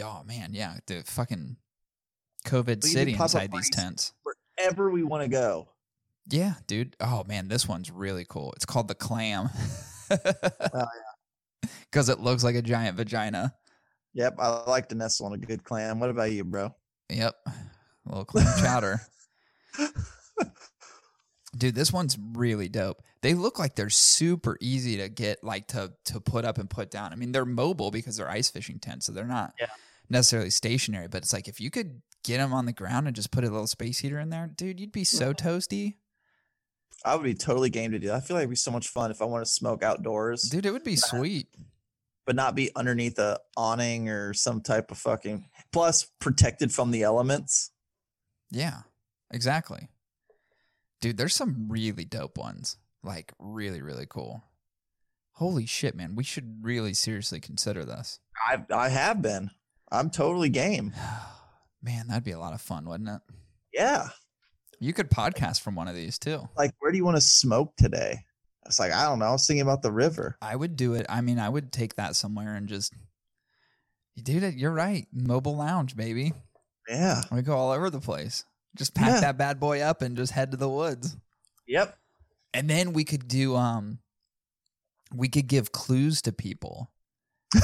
oh 0.00 0.22
man, 0.24 0.50
yeah, 0.52 0.76
the 0.86 1.02
fucking 1.04 1.56
COVID 2.46 2.82
We 2.82 2.88
city 2.90 3.12
inside 3.12 3.52
these 3.52 3.68
tents. 3.70 4.12
Wherever 4.56 4.90
we 4.90 5.02
want 5.02 5.22
to 5.24 5.28
go. 5.28 5.68
Yeah, 6.28 6.54
dude. 6.66 6.96
Oh 7.00 7.22
man, 7.28 7.48
this 7.48 7.68
one's 7.68 7.90
really 7.90 8.24
cool. 8.28 8.52
It's 8.56 8.64
called 8.64 8.88
the 8.88 8.94
clam. 8.94 9.50
Oh, 10.10 10.86
Because 11.90 12.08
it 12.08 12.20
looks 12.20 12.44
like 12.44 12.54
a 12.54 12.62
giant 12.62 12.96
vagina. 12.96 13.52
Yep, 14.14 14.36
I 14.38 14.62
like 14.70 14.88
to 14.90 14.94
nestle 14.94 15.26
on 15.26 15.32
a 15.32 15.38
good 15.38 15.64
clam. 15.64 15.98
What 15.98 16.10
about 16.10 16.30
you, 16.30 16.44
bro? 16.44 16.72
Yep. 17.10 17.34
A 17.46 17.52
little 18.08 18.24
clam 18.24 18.46
chowder. 18.62 19.00
Dude, 21.56 21.74
this 21.74 21.92
one's 21.92 22.18
really 22.34 22.68
dope. 22.68 23.02
They 23.22 23.32
look 23.34 23.58
like 23.58 23.74
they're 23.76 23.88
super 23.90 24.58
easy 24.60 24.98
to 24.98 25.08
get 25.08 25.42
like 25.42 25.68
to 25.68 25.92
to 26.06 26.20
put 26.20 26.44
up 26.44 26.58
and 26.58 26.68
put 26.68 26.90
down. 26.90 27.12
I 27.12 27.16
mean, 27.16 27.32
they're 27.32 27.46
mobile 27.46 27.90
because 27.90 28.16
they're 28.18 28.28
ice 28.30 28.50
fishing 28.50 28.78
tents, 28.78 29.06
so 29.06 29.12
they're 29.12 29.24
not 29.24 29.54
Yeah. 29.60 29.66
necessarily 30.10 30.50
stationary, 30.50 31.08
but 31.08 31.22
it's 31.22 31.32
like 31.32 31.48
if 31.48 31.60
you 31.60 31.70
could 31.70 32.02
get 32.26 32.38
them 32.38 32.52
on 32.52 32.66
the 32.66 32.72
ground 32.72 33.06
and 33.06 33.14
just 33.14 33.30
put 33.30 33.44
a 33.44 33.50
little 33.50 33.66
space 33.66 33.98
heater 33.98 34.18
in 34.18 34.30
there, 34.30 34.50
dude, 34.54 34.80
you'd 34.80 34.92
be 34.92 35.04
so 35.04 35.32
toasty. 35.32 35.94
I 37.04 37.14
would 37.14 37.24
be 37.24 37.34
totally 37.34 37.70
game 37.70 37.92
to 37.92 37.98
do 37.98 38.08
that. 38.08 38.16
I 38.16 38.20
feel 38.20 38.34
like 38.36 38.42
it'd 38.42 38.50
be 38.50 38.56
so 38.56 38.70
much 38.70 38.88
fun 38.88 39.10
if 39.10 39.22
I 39.22 39.26
want 39.26 39.44
to 39.44 39.50
smoke 39.50 39.82
outdoors, 39.82 40.42
Dude, 40.42 40.66
it 40.66 40.72
would 40.72 40.82
be 40.82 40.96
sweet. 40.96 41.46
but 42.24 42.34
not 42.34 42.54
be 42.56 42.70
underneath 42.74 43.18
a 43.18 43.38
awning 43.56 44.08
or 44.08 44.34
some 44.34 44.60
type 44.60 44.90
of 44.90 44.98
fucking 44.98 45.46
plus 45.72 46.10
protected 46.18 46.72
from 46.72 46.90
the 46.90 47.02
elements. 47.02 47.70
Yeah. 48.50 48.80
Exactly. 49.30 49.88
Dude, 51.00 51.16
there's 51.16 51.34
some 51.34 51.66
really 51.68 52.04
dope 52.04 52.38
ones. 52.38 52.78
Like 53.04 53.32
really, 53.38 53.82
really 53.82 54.06
cool. 54.08 54.42
Holy 55.32 55.66
shit, 55.66 55.94
man. 55.94 56.16
We 56.16 56.24
should 56.24 56.64
really 56.64 56.94
seriously 56.94 57.38
consider 57.40 57.84
this. 57.84 58.18
I 58.48 58.64
I 58.74 58.88
have 58.88 59.20
been. 59.22 59.50
I'm 59.92 60.10
totally 60.10 60.48
game. 60.48 60.92
Man, 61.86 62.08
that'd 62.08 62.24
be 62.24 62.32
a 62.32 62.38
lot 62.38 62.52
of 62.52 62.60
fun, 62.60 62.84
wouldn't 62.88 63.08
it? 63.08 63.20
Yeah. 63.72 64.08
You 64.80 64.92
could 64.92 65.08
podcast 65.08 65.60
from 65.60 65.76
one 65.76 65.86
of 65.86 65.94
these 65.94 66.18
too. 66.18 66.48
Like, 66.56 66.72
where 66.80 66.90
do 66.90 66.98
you 66.98 67.04
want 67.04 67.16
to 67.16 67.20
smoke 67.20 67.74
today? 67.76 68.24
It's 68.66 68.80
like 68.80 68.92
I 68.92 69.04
don't 69.04 69.20
know. 69.20 69.26
I 69.26 69.30
was 69.30 69.46
thinking 69.46 69.62
about 69.62 69.82
the 69.82 69.92
river. 69.92 70.36
I 70.42 70.56
would 70.56 70.74
do 70.74 70.94
it. 70.94 71.06
I 71.08 71.20
mean, 71.20 71.38
I 71.38 71.48
would 71.48 71.70
take 71.72 71.94
that 71.94 72.16
somewhere 72.16 72.56
and 72.56 72.68
just, 72.68 72.92
dude, 74.20 74.54
you're 74.54 74.72
right. 74.72 75.06
Mobile 75.12 75.56
lounge, 75.56 75.96
baby. 75.96 76.32
Yeah. 76.88 77.22
We 77.30 77.42
go 77.42 77.56
all 77.56 77.70
over 77.70 77.88
the 77.88 78.00
place. 78.00 78.44
Just 78.76 78.92
pack 78.94 79.08
Yeah. 79.14 79.20
that 79.20 79.38
bad 79.38 79.60
boy 79.60 79.80
up 79.82 80.02
and 80.02 80.16
just 80.16 80.32
head 80.32 80.50
to 80.50 80.56
the 80.56 80.68
woods. 80.68 81.16
Yep. 81.68 81.96
And 82.52 82.68
then 82.68 82.92
we 82.92 83.04
could 83.04 83.28
do, 83.28 83.54
um, 83.54 84.00
we 85.14 85.28
could 85.28 85.46
give 85.46 85.70
clues 85.70 86.20
to 86.22 86.32
people 86.32 86.90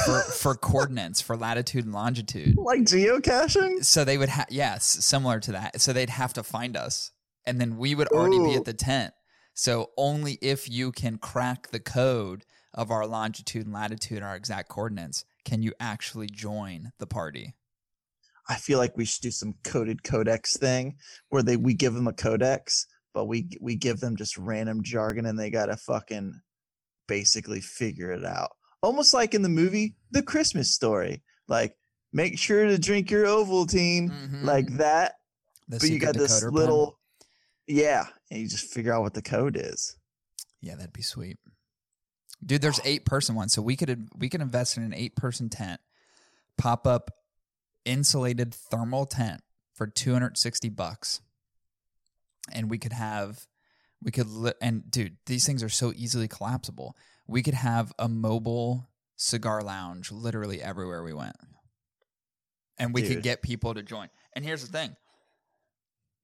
for, 0.05 0.21
for 0.23 0.55
coordinates, 0.55 1.21
for 1.21 1.37
latitude 1.37 1.85
and 1.85 1.95
longitude. 1.95 2.57
Like 2.63 2.83
geocaching. 2.83 3.85
So 3.85 4.05
they 4.05 4.17
would 4.17 4.29
have, 4.29 4.47
yes, 4.49 4.85
similar 4.85 5.41
to 5.41 5.53
that. 5.53 5.81
So 5.81 5.93
they'd 5.93 6.11
have 6.11 6.33
to 6.35 6.43
find 6.43 6.77
us. 6.77 7.11
And 7.45 7.61
then 7.61 7.77
we 7.77 7.95
would 7.95 8.09
already 8.09 8.39
be 8.39 8.55
at 8.55 8.65
the 8.65 8.73
tent. 8.73 9.13
So 9.55 9.91
only 9.97 10.39
if 10.41 10.71
you 10.71 10.93
can 10.93 11.19
crack 11.19 11.69
the 11.69 11.81
code 11.81 12.45
of 12.75 12.91
our 12.91 13.07
longitude 13.07 13.67
and 13.67 13.75
latitude, 13.75 14.23
our 14.23 14.37
exact 14.37 14.69
coordinates, 14.69 15.25
can 15.45 15.63
you 15.63 15.73
actually 15.81 16.29
join 16.29 16.93
the 16.99 17.07
party. 17.07 17.55
I 18.49 18.57
feel 18.57 18.79
like 18.79 18.97
we 18.97 19.05
should 19.05 19.23
do 19.23 19.31
some 19.31 19.55
coded 19.65 20.03
codex 20.03 20.57
thing 20.57 20.97
where 21.29 21.43
they 21.43 21.57
we 21.57 21.75
give 21.75 21.95
them 21.95 22.09
a 22.09 22.13
codex, 22.13 22.87
but 23.15 23.27
we 23.27 23.49
we 23.61 23.77
give 23.77 24.01
them 24.01 24.17
just 24.17 24.37
random 24.37 24.83
jargon 24.83 25.27
and 25.27 25.39
they 25.39 25.51
gotta 25.51 25.77
fucking 25.77 26.41
basically 27.07 27.61
figure 27.61 28.11
it 28.11 28.25
out. 28.25 28.53
Almost 28.83 29.15
like 29.15 29.35
in 29.35 29.43
the 29.43 29.49
movie 29.49 29.97
The 30.11 30.23
Christmas 30.23 30.75
Story. 30.75 31.23
Like, 31.49 31.77
make 32.13 32.39
sure 32.39 32.65
to 32.67 32.79
drink 32.79 33.11
your 33.11 33.25
Ovaltine, 33.27 34.11
Mhm. 34.11 34.43
like 34.45 34.67
that. 34.79 35.15
The 35.69 35.79
but 35.79 35.89
you 35.89 35.99
got 35.99 36.15
this 36.15 36.43
little, 36.43 36.99
yeah, 37.67 38.07
and 38.31 38.41
you 38.41 38.49
just 38.49 38.73
figure 38.73 38.93
out 38.93 39.03
what 39.03 39.15
the 39.15 39.23
code 39.23 39.57
is. 39.57 39.97
Yeah, 40.61 40.75
that'd 40.77 40.93
be 40.93 41.03
sweet. 41.03 41.39
Dude, 42.45 42.61
there's 42.61 42.81
eight 42.85 43.07
person 43.07 43.35
one, 43.37 43.49
so 43.49 43.63
we 43.63 43.77
could 43.77 44.09
we 44.17 44.29
could 44.29 44.41
invest 44.41 44.77
in 44.77 44.83
an 44.83 44.93
eight 44.93 45.15
person 45.17 45.49
tent, 45.49 45.81
pop 46.59 46.87
up 46.87 47.11
insulated 47.85 48.53
thermal 48.55 49.07
tent 49.07 49.43
for 49.75 49.87
260 49.87 50.69
bucks. 50.69 51.21
And 52.51 52.69
we 52.69 52.79
could 52.79 52.93
have 52.93 53.47
we 54.03 54.11
could 54.11 54.29
li- 54.29 54.53
and 54.61 54.91
dude, 54.91 55.17
these 55.27 55.47
things 55.47 55.63
are 55.63 55.69
so 55.69 55.93
easily 55.95 56.27
collapsible. 56.29 56.97
We 57.33 57.43
could 57.43 57.55
have 57.55 57.93
a 57.99 58.09
mobile 58.09 58.89
cigar 59.17 59.63
lounge 59.63 60.13
literally 60.13 60.63
everywhere 60.63 61.03
we 61.03 61.13
went. 61.13 61.37
And 62.79 62.93
we 62.95 63.03
could 63.03 63.23
get 63.23 63.43
people 63.43 63.75
to 63.75 63.83
join. 63.83 64.09
And 64.35 64.45
here's 64.45 64.67
the 64.67 64.71
thing. 64.77 64.97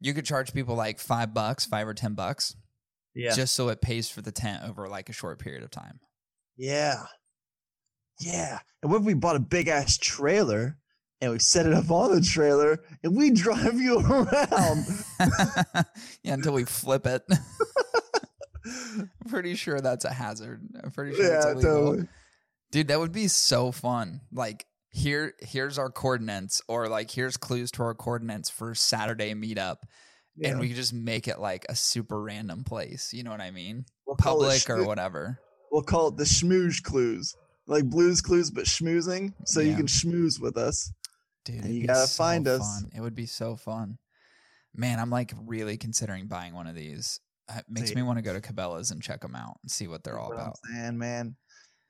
You 0.01 0.15
could 0.15 0.25
charge 0.25 0.53
people 0.53 0.75
like 0.77 0.99
5 0.99 1.33
bucks, 1.35 1.65
5 1.67 1.89
or 1.89 1.95
10 1.95 2.15
bucks 2.15 2.55
Yeah, 3.15 3.35
just 3.35 3.55
so 3.55 3.69
it 3.69 3.81
pays 3.81 4.09
for 4.11 4.23
the 4.23 4.33
tent 4.33 4.63
over 4.65 4.89
like 4.89 5.09
a 5.09 5.13
short 5.13 5.39
period 5.39 5.63
of 5.63 5.71
time. 5.71 6.01
yeah, 6.57 7.05
yeah. 8.21 8.59
And 8.83 8.91
what 8.93 9.01
if 9.01 9.07
we 9.07 9.15
bought 9.15 9.37
a 9.37 9.41
big 9.41 9.69
ass 9.69 9.97
trailer 9.97 10.77
and 11.21 11.33
we 11.33 11.39
set 11.39 11.67
it 11.67 11.73
up 11.73 11.91
on 11.91 12.15
the 12.15 12.21
trailer 12.21 12.79
and 13.03 13.17
we 13.17 13.31
drive 13.45 13.75
you 13.81 13.99
around? 14.01 14.85
yeah, 16.23 16.35
until 16.35 16.53
we 16.53 16.65
flip 16.65 17.07
it. 17.07 17.23
I'm 18.69 19.11
pretty 19.29 19.55
sure 19.55 19.81
that's 19.81 20.05
a 20.05 20.13
hazard. 20.13 20.61
I'm 20.83 20.91
pretty 20.91 21.17
sure 21.17 21.25
yeah, 21.25 21.53
illegal. 21.53 21.63
totally. 21.63 22.09
Dude, 22.71 22.89
that 22.89 22.99
would 22.99 23.13
be 23.13 23.29
so 23.29 23.73
fun. 23.73 24.21
Like 24.33 24.67
here 24.91 25.35
here's 25.41 25.79
our 25.79 25.91
coordinates 25.91 26.63
or 26.69 26.89
like 26.89 27.11
here's 27.11 27.37
clues 27.37 27.71
to 27.73 27.83
our 27.83 27.95
coordinates 27.95 28.51
for 28.51 28.75
Saturday 28.75 29.35
meetup 29.35 29.77
Yeah. 30.37 30.51
and 30.51 30.61
we 30.61 30.69
could 30.69 30.77
just 30.77 30.95
make 30.95 31.29
it 31.29 31.39
like 31.39 31.67
a 31.69 31.75
super 31.75 32.21
random 32.21 32.65
place. 32.65 33.13
You 33.13 33.23
know 33.23 33.31
what 33.31 33.41
I 33.41 33.51
mean? 33.51 33.85
we'll 34.07 34.17
Public 34.17 34.69
or 34.71 34.85
whatever. 34.85 35.39
We'll 35.71 35.83
call 35.83 36.09
it 36.09 36.17
the 36.17 36.25
schmooze 36.25 36.83
clues, 36.83 37.35
like 37.67 37.85
blues 37.85 38.21
clues, 38.23 38.51
but 38.51 38.65
schmoozing. 38.65 39.35
So 39.45 39.61
you 39.61 39.77
can 39.77 39.87
schmooze 39.87 40.41
with 40.41 40.57
us. 40.57 40.91
Dude, 41.45 41.65
you 41.67 41.87
gotta 41.87 42.07
so 42.07 42.23
find 42.23 42.49
us. 42.49 42.85
It 42.95 43.01
would 43.01 43.15
be 43.15 43.27
so 43.27 43.57
fun. 43.57 43.99
Man, 44.75 44.99
I'm 44.99 45.11
like 45.11 45.33
really 45.47 45.77
considering 45.77 46.27
buying 46.27 46.55
one 46.55 46.67
of 46.67 46.75
these. 46.75 47.21
It 47.57 47.65
makes 47.69 47.89
See. 47.91 47.95
me 47.95 48.03
want 48.03 48.19
to 48.19 48.23
go 48.23 48.33
to 48.33 48.41
Cabela's 48.41 48.91
and 48.91 49.03
check 49.03 49.21
them 49.23 49.35
out 49.35 49.59
and 49.63 49.71
see 49.71 49.87
what 49.87 50.05
they're 50.05 50.19
all 50.19 50.29
What 50.29 50.35
about. 50.39 50.57
saying, 50.71 50.99
man. 50.99 51.37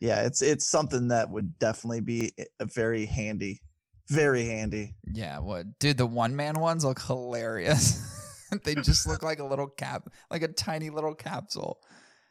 Yeah, 0.01 0.23
it's 0.23 0.43
it's 0.43 0.69
something 0.69 1.09
that 1.09 1.29
would 1.31 1.59
definitely 1.59 2.01
be 2.01 2.33
a 2.61 2.67
very 2.67 3.05
handy, 3.07 3.61
very 4.09 4.45
handy. 4.47 4.95
Yeah, 5.13 5.41
what? 5.41 5.79
Dude, 5.81 5.97
the 5.99 6.07
one 6.07 6.37
man 6.37 6.61
ones 6.61 6.85
look 6.85 7.01
hilarious. 7.03 8.05
they 8.65 8.77
just 8.77 9.07
look 9.09 9.23
like 9.25 9.41
a 9.41 9.45
little 9.45 9.67
cap, 9.67 10.09
like 10.31 10.43
a 10.43 10.49
tiny 10.49 10.91
little 10.91 11.15
capsule. 11.17 11.81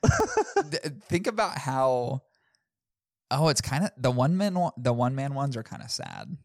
Think 1.10 1.28
about 1.28 1.58
how. 1.58 2.22
Oh, 3.30 3.50
it's 3.50 3.60
kind 3.62 3.84
of 3.84 3.92
the 3.98 4.12
one 4.12 4.38
man. 4.38 4.54
one- 4.58 4.72
The 4.78 4.94
one 4.94 5.14
man 5.16 5.34
ones 5.34 5.58
are 5.58 5.64
kind 5.64 5.84
of 5.84 5.92
sad. 5.92 6.38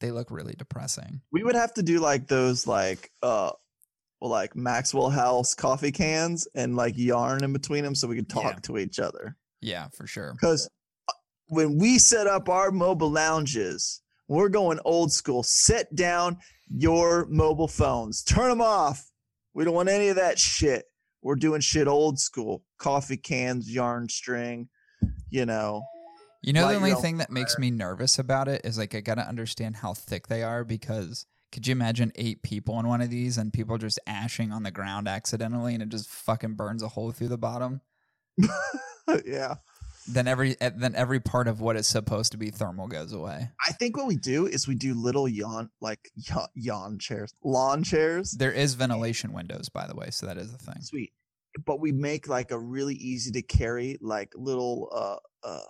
They 0.00 0.10
look 0.10 0.30
really 0.30 0.54
depressing. 0.56 1.20
We 1.30 1.42
would 1.44 1.54
have 1.54 1.74
to 1.74 1.82
do 1.82 2.00
like 2.00 2.26
those 2.26 2.66
like 2.66 3.10
uh 3.22 3.50
well 4.22 4.30
like 4.30 4.54
Maxwell 4.54 5.10
House 5.10 5.52
coffee 5.52 5.90
cans 5.90 6.46
and 6.54 6.76
like 6.76 6.96
yarn 6.96 7.42
in 7.42 7.52
between 7.52 7.82
them 7.82 7.96
so 7.96 8.06
we 8.06 8.14
could 8.14 8.28
talk 8.28 8.44
Yeah. 8.54 8.58
to 8.62 8.78
each 8.78 9.00
other. 9.00 9.36
Yeah, 9.60 9.88
for 9.96 10.06
sure. 10.06 10.32
Because 10.40 10.68
uh, 11.08 11.12
when 11.48 11.76
we 11.76 11.98
set 11.98 12.28
up 12.28 12.48
our 12.48 12.70
mobile 12.70 13.10
lounges, 13.10 14.00
we're 14.28 14.48
going 14.48 14.78
old 14.84 15.12
school. 15.12 15.42
Set 15.42 15.92
down 15.96 16.38
your 16.68 17.26
mobile 17.28 17.66
phones. 17.66 18.22
Turn 18.22 18.48
them 18.48 18.60
off. 18.60 19.10
We 19.54 19.64
don't 19.64 19.74
want 19.74 19.88
any 19.88 20.06
of 20.08 20.16
that 20.16 20.38
shit. 20.38 20.84
We're 21.20 21.34
doing 21.34 21.60
shit 21.60 21.88
old 21.88 22.20
school. 22.20 22.62
Coffee 22.78 23.16
cans, 23.16 23.68
yarn 23.68 24.08
string, 24.08 24.68
you 25.30 25.46
know. 25.46 25.82
You 26.42 26.52
know, 26.52 26.68
the 26.68 26.74
only 26.76 26.94
thing 26.94 27.18
that 27.18 27.30
makes 27.30 27.58
me 27.58 27.70
nervous 27.72 28.18
about 28.20 28.46
it 28.48 28.62
is 28.64 28.78
like 28.78 28.94
I 28.94 29.00
gotta 29.00 29.28
understand 29.28 29.76
how 29.76 29.94
thick 29.94 30.28
they 30.28 30.42
are 30.44 30.64
because 30.64 31.26
could 31.52 31.66
you 31.66 31.72
imagine 31.72 32.12
eight 32.16 32.42
people 32.42 32.80
in 32.80 32.88
one 32.88 33.02
of 33.02 33.10
these 33.10 33.36
and 33.36 33.52
people 33.52 33.76
just 33.76 34.00
ashing 34.06 34.50
on 34.50 34.62
the 34.62 34.70
ground 34.70 35.06
accidentally 35.06 35.74
and 35.74 35.82
it 35.82 35.90
just 35.90 36.08
fucking 36.08 36.54
burns 36.54 36.82
a 36.82 36.88
hole 36.88 37.12
through 37.12 37.28
the 37.28 37.38
bottom? 37.38 37.82
yeah. 39.24 39.56
Then 40.08 40.26
every 40.26 40.56
eh, 40.60 40.70
then 40.74 40.96
every 40.96 41.20
part 41.20 41.46
of 41.46 41.60
what 41.60 41.76
is 41.76 41.86
supposed 41.86 42.32
to 42.32 42.38
be 42.38 42.50
thermal 42.50 42.88
goes 42.88 43.12
away. 43.12 43.50
I 43.64 43.72
think 43.72 43.96
what 43.96 44.08
we 44.08 44.16
do 44.16 44.46
is 44.46 44.66
we 44.66 44.74
do 44.74 44.94
little 44.94 45.28
yawn 45.28 45.70
like 45.80 46.10
yawn, 46.16 46.48
yawn 46.54 46.98
chairs, 46.98 47.32
lawn 47.44 47.84
chairs. 47.84 48.32
There 48.32 48.50
is 48.50 48.74
ventilation 48.74 49.32
windows, 49.32 49.68
by 49.68 49.86
the 49.86 49.94
way, 49.94 50.10
so 50.10 50.26
that 50.26 50.38
is 50.38 50.52
a 50.52 50.58
thing. 50.58 50.80
Sweet. 50.80 51.12
But 51.64 51.80
we 51.80 51.92
make 51.92 52.26
like 52.26 52.50
a 52.50 52.58
really 52.58 52.94
easy 52.94 53.30
to 53.32 53.42
carry 53.42 53.98
like 54.00 54.32
little 54.34 54.88
uh 54.92 55.46
uh 55.46 55.68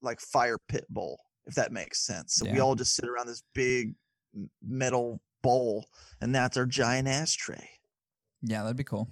like 0.00 0.20
fire 0.20 0.58
pit 0.68 0.84
bowl, 0.88 1.18
if 1.46 1.54
that 1.54 1.72
makes 1.72 2.06
sense. 2.06 2.34
So 2.34 2.48
we 2.48 2.60
all 2.60 2.76
just 2.76 2.94
sit 2.94 3.08
around 3.08 3.26
this 3.26 3.42
big 3.52 3.94
metal 4.62 5.20
bowl 5.42 5.86
and 6.20 6.34
that's 6.34 6.56
our 6.56 6.66
giant 6.66 7.08
ashtray. 7.08 7.68
Yeah, 8.42 8.62
that'd 8.62 8.76
be 8.76 8.84
cool. 8.84 9.08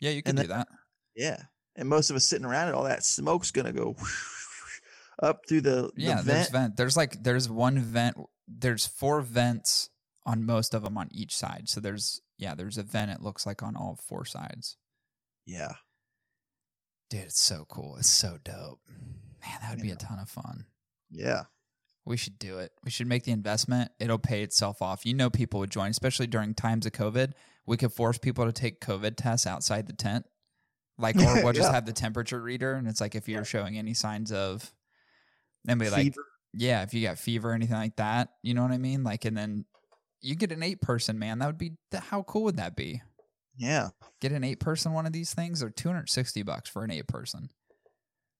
Yeah, 0.00 0.10
you 0.10 0.22
could 0.22 0.30
And 0.30 0.38
do 0.40 0.46
that. 0.48 0.68
Yeah. 1.14 1.42
And 1.76 1.88
most 1.88 2.10
of 2.10 2.16
us 2.16 2.24
sitting 2.26 2.46
around 2.46 2.68
it, 2.68 2.74
all 2.74 2.84
that 2.84 3.04
smoke's 3.04 3.50
gonna 3.50 3.72
go 3.72 3.96
up 5.22 5.42
through 5.48 5.62
the, 5.62 5.90
the 5.94 6.02
Yeah, 6.02 6.22
there's 6.22 6.48
vent. 6.48 6.52
vent. 6.52 6.76
There's 6.76 6.96
like 6.96 7.22
there's 7.22 7.48
one 7.48 7.78
vent. 7.78 8.16
There's 8.48 8.86
four 8.86 9.20
vents 9.22 9.90
on 10.24 10.44
most 10.44 10.74
of 10.74 10.82
them 10.82 10.96
on 10.98 11.08
each 11.12 11.36
side. 11.36 11.68
So 11.68 11.80
there's 11.80 12.20
yeah, 12.38 12.54
there's 12.54 12.78
a 12.78 12.82
vent. 12.82 13.10
It 13.10 13.22
looks 13.22 13.46
like 13.46 13.62
on 13.62 13.76
all 13.76 13.98
four 14.08 14.24
sides. 14.24 14.76
Yeah. 15.46 15.72
Dude, 17.08 17.20
it's 17.24 17.40
so 17.40 17.64
cool. 17.68 17.96
It's 17.98 18.08
so 18.10 18.38
dope. 18.42 18.80
Man, 18.88 19.58
that 19.62 19.70
would 19.70 19.82
be 19.82 19.92
a 19.92 19.96
ton 19.96 20.18
of 20.18 20.28
fun. 20.28 20.66
Yeah. 21.10 21.44
We 22.06 22.16
should 22.16 22.38
do 22.38 22.58
it. 22.58 22.70
We 22.84 22.90
should 22.90 23.08
make 23.08 23.24
the 23.24 23.32
investment. 23.32 23.90
It'll 23.98 24.18
pay 24.18 24.42
itself 24.42 24.80
off. 24.80 25.04
You 25.04 25.14
know, 25.14 25.28
people 25.28 25.60
would 25.60 25.70
join, 25.70 25.90
especially 25.90 26.28
during 26.28 26.54
times 26.54 26.86
of 26.86 26.92
COVID. 26.92 27.32
We 27.66 27.76
could 27.76 27.92
force 27.92 28.16
people 28.16 28.44
to 28.44 28.52
take 28.52 28.80
COVID 28.80 29.16
tests 29.16 29.46
outside 29.46 29.88
the 29.88 29.92
tent. 29.92 30.24
Like, 30.98 31.16
or 31.16 31.42
we'll 31.42 31.52
just 31.52 31.68
Yeah. 31.68 31.74
have 31.74 31.84
the 31.84 31.92
temperature 31.92 32.40
reader. 32.40 32.74
And 32.74 32.86
it's 32.86 33.00
like, 33.00 33.16
if 33.16 33.28
you're 33.28 33.44
showing 33.44 33.76
any 33.76 33.92
signs 33.92 34.30
of, 34.30 34.72
then 35.64 35.78
be 35.78 35.90
like, 35.90 36.14
yeah, 36.54 36.82
if 36.82 36.94
you 36.94 37.02
got 37.02 37.18
fever 37.18 37.50
or 37.50 37.54
anything 37.54 37.76
like 37.76 37.96
that, 37.96 38.28
you 38.42 38.54
know 38.54 38.62
what 38.62 38.70
I 38.70 38.78
mean? 38.78 39.02
Like, 39.02 39.24
and 39.24 39.36
then 39.36 39.64
you 40.22 40.36
get 40.36 40.52
an 40.52 40.62
eight 40.62 40.80
person, 40.80 41.18
man. 41.18 41.40
That 41.40 41.46
would 41.46 41.58
be, 41.58 41.72
how 41.92 42.22
cool 42.22 42.44
would 42.44 42.56
that 42.58 42.76
be? 42.76 43.02
Yeah. 43.58 43.88
Get 44.20 44.30
an 44.32 44.44
eight 44.44 44.60
person 44.60 44.92
one 44.92 45.06
of 45.06 45.12
these 45.12 45.34
things 45.34 45.60
or 45.62 45.70
260 45.70 46.42
bucks 46.44 46.70
for 46.70 46.84
an 46.84 46.92
eight 46.92 47.08
person. 47.08 47.50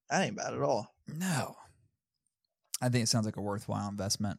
That 0.08 0.22
ain't 0.24 0.36
bad 0.36 0.54
at 0.54 0.62
all. 0.62 0.94
No. 1.08 1.56
I 2.82 2.88
think 2.88 3.04
it 3.04 3.08
sounds 3.08 3.26
like 3.26 3.36
a 3.36 3.42
worthwhile 3.42 3.88
investment. 3.88 4.38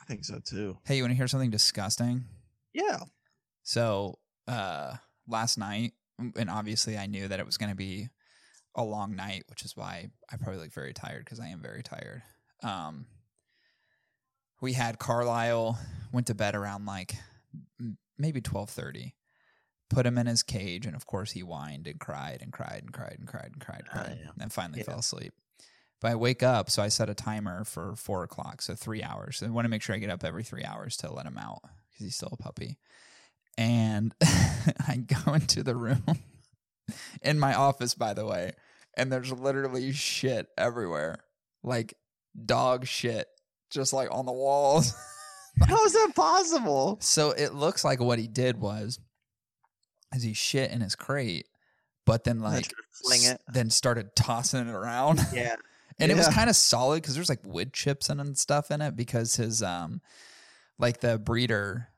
I 0.00 0.04
think 0.04 0.24
so 0.24 0.38
too. 0.44 0.78
Hey, 0.84 0.96
you 0.96 1.02
want 1.02 1.12
to 1.12 1.16
hear 1.16 1.28
something 1.28 1.50
disgusting? 1.50 2.24
Yeah. 2.72 2.98
So, 3.62 4.18
uh, 4.48 4.94
last 5.28 5.58
night, 5.58 5.92
and 6.18 6.50
obviously 6.50 6.96
I 6.98 7.06
knew 7.06 7.28
that 7.28 7.40
it 7.40 7.46
was 7.46 7.56
going 7.56 7.70
to 7.70 7.76
be 7.76 8.08
a 8.74 8.82
long 8.84 9.14
night, 9.16 9.44
which 9.48 9.64
is 9.64 9.76
why 9.76 10.10
I 10.30 10.36
probably 10.36 10.60
look 10.60 10.72
very 10.72 10.92
tired 10.92 11.24
because 11.24 11.40
I 11.40 11.48
am 11.48 11.60
very 11.60 11.82
tired. 11.82 12.22
Um, 12.62 13.06
we 14.60 14.72
had 14.74 14.98
Carlisle 14.98 15.78
went 16.12 16.28
to 16.28 16.34
bed 16.34 16.54
around 16.54 16.86
like 16.86 17.14
maybe 18.18 18.40
twelve 18.40 18.70
thirty. 18.70 19.14
Put 19.90 20.06
him 20.06 20.16
in 20.16 20.26
his 20.26 20.42
cage, 20.42 20.86
and 20.86 20.96
of 20.96 21.04
course 21.06 21.32
he 21.32 21.40
whined 21.40 21.86
and 21.86 22.00
cried 22.00 22.38
and 22.40 22.50
cried 22.52 22.82
and 22.82 22.92
cried 22.94 23.16
and 23.18 23.28
cried 23.28 23.50
and 23.52 23.60
cried, 23.60 23.82
Ah, 23.90 23.92
cried, 23.92 24.18
yeah. 24.24 24.30
and 24.40 24.52
finally 24.52 24.78
Yeah. 24.78 24.84
fell 24.86 25.00
asleep. 25.00 25.34
But 26.02 26.10
I 26.10 26.14
wake 26.16 26.42
up, 26.42 26.68
so 26.68 26.82
I 26.82 26.88
set 26.88 27.08
a 27.08 27.14
timer 27.14 27.64
for 27.64 27.94
four 27.94 28.24
o'clock, 28.24 28.60
so 28.60 28.74
three 28.74 29.04
hours. 29.04 29.40
I 29.40 29.48
want 29.48 29.66
to 29.66 29.68
make 29.68 29.82
sure 29.82 29.94
I 29.94 29.98
get 29.98 30.10
up 30.10 30.24
every 30.24 30.42
three 30.42 30.64
hours 30.64 30.96
to 30.98 31.12
let 31.12 31.26
him 31.26 31.38
out 31.38 31.60
because 31.62 32.06
he's 32.06 32.16
still 32.16 32.30
a 32.32 32.36
puppy. 32.36 32.76
And 33.56 34.12
I 34.22 34.96
go 35.24 35.34
into 35.34 35.62
the 35.62 35.76
room 35.76 36.02
in 37.22 37.38
my 37.38 37.54
office, 37.54 37.94
by 37.94 38.14
the 38.14 38.26
way, 38.26 38.52
and 38.96 39.12
there's 39.12 39.30
literally 39.32 39.92
shit 39.92 40.48
everywhere, 40.58 41.18
like 41.62 41.94
dog 42.44 42.84
shit, 42.86 43.28
just 43.70 43.92
like 43.92 44.08
on 44.10 44.26
the 44.26 44.32
walls. 44.32 44.92
How 45.68 45.84
is 45.84 45.92
that 45.92 46.12
possible? 46.16 46.98
So 47.00 47.30
it 47.30 47.54
looks 47.54 47.84
like 47.84 48.00
what 48.00 48.18
he 48.18 48.26
did 48.26 48.60
was, 48.60 48.98
is 50.12 50.24
he 50.24 50.32
shit 50.32 50.72
in 50.72 50.80
his 50.80 50.96
crate, 50.96 51.46
but 52.06 52.24
then 52.24 52.40
like 52.40 52.72
fling 52.90 53.20
s- 53.20 53.32
it. 53.32 53.40
then 53.52 53.70
started 53.70 54.16
tossing 54.16 54.66
it 54.66 54.72
around. 54.72 55.20
Yeah. 55.32 55.54
And 56.02 56.12
it 56.12 56.16
was 56.16 56.28
kind 56.28 56.50
of 56.50 56.56
solid 56.56 57.02
because 57.02 57.14
there's 57.14 57.28
like 57.28 57.44
wood 57.44 57.72
chips 57.72 58.08
and 58.08 58.36
stuff 58.36 58.70
in 58.70 58.80
it 58.80 58.96
because 58.96 59.36
his 59.36 59.62
um 59.62 60.00
like 60.78 61.00
the 61.00 61.18
breeder, 61.18 61.88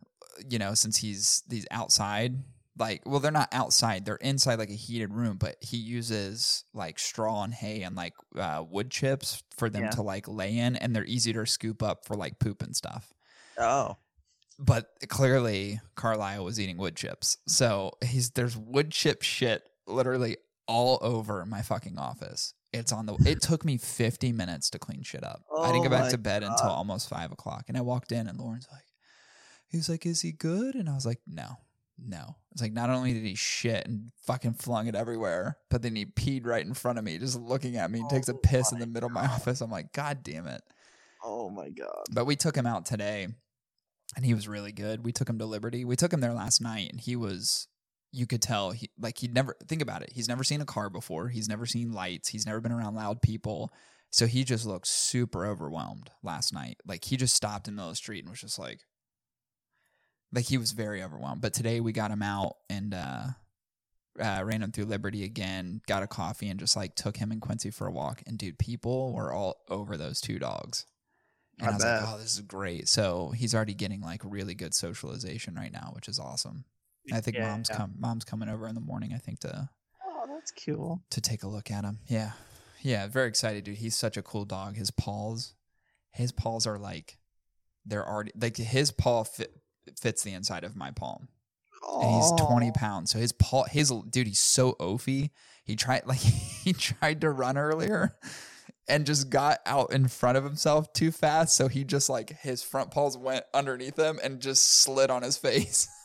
you 0.49 0.59
know, 0.59 0.75
since 0.75 0.97
he's 0.99 1.43
he's 1.51 1.67
outside, 1.71 2.35
like 2.79 3.03
well, 3.07 3.21
they're 3.21 3.31
not 3.31 3.49
outside, 3.53 4.05
they're 4.05 4.17
inside 4.17 4.59
like 4.59 4.71
a 4.71 4.75
heated 4.75 5.13
room, 5.15 5.37
but 5.39 5.57
he 5.61 5.77
uses 5.77 6.65
like 6.75 6.99
straw 6.99 7.45
and 7.45 7.55
hay 7.55 7.83
and 7.83 7.97
like 7.97 8.15
uh, 8.37 8.63
wood 8.69 8.91
chips 8.91 9.43
for 9.57 9.71
them 9.71 9.85
Yeah. 9.85 9.91
to 9.91 10.03
like 10.03 10.27
lay 10.29 10.59
in, 10.59 10.77
and 10.77 10.95
they're 10.95 11.05
easy 11.05 11.33
to 11.33 11.47
scoop 11.47 11.83
up 11.83 12.05
for 12.05 12.15
like 12.17 12.39
poop 12.39 12.63
and 12.63 12.75
stuff. 12.77 13.13
Oh. 13.59 13.97
But 14.59 14.89
clearly, 15.09 15.81
Carlisle 15.97 16.45
was 16.45 16.61
eating 16.61 16.77
wood 16.77 16.95
chips, 16.97 17.39
so 17.47 17.93
he's 18.05 18.31
there's 18.31 18.57
wood 18.57 18.93
chip 18.93 19.23
shit 19.23 19.63
literally 19.87 20.37
all 20.67 20.99
over 21.03 21.45
my 21.45 21.61
fucking 21.63 21.99
office. 21.99 22.55
It's 22.75 22.93
on 22.93 23.07
the. 23.07 23.15
It 23.27 23.41
took 23.41 23.65
me 23.65 23.79
50 23.79 24.33
minutes 24.33 24.71
to 24.71 24.79
clean 24.79 25.03
shit 25.03 25.25
up. 25.25 25.43
I 25.59 25.69
didn't 25.69 25.83
go 25.83 25.89
oh 25.89 25.91
back 25.91 26.11
to 26.11 26.19
bed 26.19 26.43
until 26.43 26.71
almost 26.71 27.09
five 27.09 27.33
o'clock, 27.33 27.65
and 27.69 27.77
I 27.77 27.81
walked 27.81 28.13
in, 28.13 28.27
and 28.29 28.39
Lauren's 28.39 28.69
like, 28.73 28.85
"He's 29.69 29.89
like, 29.89 30.05
is 30.07 30.23
he 30.23 30.33
good?" 30.33 30.75
And 30.75 30.89
I 30.89 30.95
was 30.95 31.07
like, 31.07 31.21
"No, 31.27 31.57
no." 31.99 32.37
It's 32.53 32.63
like 32.63 32.73
not 32.73 32.91
only 32.91 33.13
did 33.13 33.25
he 33.25 33.35
shit 33.35 33.87
and 33.87 34.11
fucking 34.27 34.55
flung 34.55 34.87
it 34.87 34.95
everywhere, 34.95 35.59
but 35.71 35.83
then 35.83 35.97
he 35.97 36.07
peed 36.07 36.47
right 36.47 36.65
in 36.65 36.75
front 36.75 36.99
of 36.99 37.05
me, 37.05 37.19
just 37.19 37.39
looking 37.41 37.77
at 37.77 37.91
me. 37.91 38.01
He 38.01 38.09
takes 38.09 38.29
a 38.29 38.35
Oh 38.35 38.39
piss 38.39 38.73
in 38.73 38.79
the 38.79 38.87
middle 38.87 39.09
of 39.09 39.13
my 39.13 39.27
office. 39.27 39.61
I'm 39.61 39.71
like, 39.71 39.93
"God 39.93 40.23
damn 40.23 40.47
it!" 40.47 40.63
Oh 41.25 41.49
my 41.49 41.71
god. 41.71 42.05
But 42.13 42.27
we 42.27 42.37
took 42.37 42.57
him 42.57 42.67
out 42.67 42.85
today 42.85 43.29
and 44.17 44.25
he 44.25 44.35
was 44.35 44.47
really 44.47 44.73
good. 44.73 45.05
We 45.05 45.13
took 45.13 45.29
him 45.29 45.39
to 45.39 45.47
Liberty. 45.47 45.85
We 45.85 45.97
took 45.97 46.13
him 46.13 46.21
there 46.21 46.35
last 46.35 46.61
night 46.61 46.91
and 46.91 47.01
he 47.01 47.17
was 47.17 47.67
you 48.15 48.27
could 48.27 48.41
tell 48.41 48.71
he 48.71 48.91
like 48.99 49.19
he'd 49.19 49.35
never 49.35 49.57
think 49.67 49.83
about 49.83 50.03
it. 50.03 50.13
He's 50.13 50.29
never 50.29 50.45
seen 50.45 50.61
a 50.61 50.67
car 50.67 50.89
before. 50.89 51.29
He's 51.29 51.49
never 51.49 51.67
seen 51.67 51.93
lights. 51.93 52.29
He's 52.29 52.47
never 52.47 52.61
been 52.61 52.73
around 52.73 52.95
loud 52.95 53.21
people. 53.21 53.73
So 54.11 54.27
he 54.27 54.45
just 54.45 54.65
looked 54.65 54.87
super 54.87 55.45
overwhelmed 55.45 56.11
last 56.23 56.53
night. 56.53 56.77
Like 56.87 57.05
he 57.05 57.17
just 57.17 57.35
stopped 57.35 57.67
in 57.67 57.75
the 57.75 57.77
middle 57.79 57.91
of 57.91 57.95
the 57.95 57.97
street 57.97 58.21
and 58.21 58.31
was 58.31 58.41
just 58.41 58.59
like 58.59 58.81
like 60.33 60.45
he 60.45 60.59
was 60.59 60.71
very 60.71 61.03
overwhelmed. 61.03 61.41
But 61.41 61.55
today 61.55 61.81
we 61.81 61.93
got 61.93 62.13
him 62.13 62.23
out 62.23 62.55
and 62.71 62.95
uh 62.95 63.25
uh, 64.21 64.43
ran 64.45 64.63
him 64.63 64.71
through 64.71 64.85
Liberty 64.85 65.25
again, 65.25 65.81
got 65.89 66.05
a 66.05 66.07
coffee, 66.07 66.49
and 66.49 66.61
just 66.61 66.77
like 66.77 66.95
took 66.95 67.17
him 67.17 67.33
and 67.33 67.41
Quincy 67.41 67.71
for 67.71 67.89
a 67.89 67.93
walk. 67.93 68.23
And 68.29 68.39
dude, 68.39 68.61
people 68.61 69.13
were 69.13 69.33
all 69.33 69.57
over 69.69 69.97
those 69.97 70.21
two 70.21 70.39
dogs. 70.39 70.87
And 71.59 71.69
I 71.69 71.71
I, 71.73 71.75
was 71.75 71.85
bet. 71.85 72.03
like, 72.03 72.11
oh, 72.15 72.19
this 72.19 72.35
is 72.35 72.43
great. 72.43 72.89
So 72.89 73.33
he's 73.35 73.57
already 73.57 73.75
getting 73.75 74.01
like 74.01 74.21
really 74.25 74.55
good 74.55 74.73
socialization 74.73 75.57
right 75.57 75.73
now, 75.73 75.91
which 75.95 76.07
is 76.07 76.21
awesome. 76.21 76.65
I 77.13 77.21
think 77.21 77.37
Yeah, 77.37 77.51
mom's 77.51 77.69
yeah. 77.71 77.77
come 77.77 77.95
mom's 77.99 78.25
coming 78.25 78.49
over 78.49 78.67
in 78.69 78.75
the 78.75 78.81
morning, 78.81 79.13
I 79.15 79.19
think, 79.19 79.41
to 79.41 79.69
Oh, 80.07 80.25
that's 80.29 80.53
cool. 80.65 81.03
to 81.11 81.21
take 81.21 81.43
a 81.43 81.49
look 81.49 81.71
at 81.71 81.85
him. 81.85 81.99
Yeah. 82.07 82.33
Yeah, 82.83 83.07
very 83.07 83.29
excited, 83.29 83.65
dude. 83.65 83.77
He's 83.79 83.97
such 83.97 84.17
a 84.17 84.23
cool 84.23 84.45
dog. 84.45 84.77
His 84.77 84.91
paws, 84.91 85.55
his 86.11 86.33
paws 86.33 86.67
are 86.67 86.79
like 86.79 87.19
they're 87.87 88.07
already 88.07 88.33
like 88.39 88.57
his 88.57 88.91
paw 88.91 89.25
fit, 89.25 89.55
fits 90.01 90.23
the 90.23 90.33
inside 90.33 90.65
of 90.65 90.77
my 90.77 90.91
palm 90.91 91.29
and 92.01 92.15
he's 92.17 92.33
20 92.33 92.73
pounds. 92.73 93.11
So 93.11 93.19
his 93.19 93.33
paw, 93.33 93.65
his 93.65 93.91
dude, 94.09 94.27
he's 94.27 94.41
so 94.41 94.73
oafy. 94.81 95.31
He 95.65 95.77
tried 95.77 96.03
like 96.07 96.19
he 96.19 96.73
tried 96.73 97.21
to 97.23 97.31
run 97.31 97.57
earlier 97.59 98.17
and 98.89 99.07
just 99.07 99.31
got 99.31 99.59
out 99.67 99.93
in 99.93 100.09
front 100.09 100.37
of 100.39 100.45
himself 100.45 100.93
too 100.93 101.11
fast. 101.11 101.57
So 101.57 101.69
he 101.69 101.85
just 101.85 102.09
like 102.11 102.39
his 102.41 102.63
front 102.63 102.91
paws 102.91 103.17
went 103.17 103.45
underneath 103.55 103.99
him 103.99 104.19
and 104.23 104.41
just 104.41 104.83
slid 104.83 105.11
on 105.11 105.23
his 105.23 105.37
face. 105.39 105.89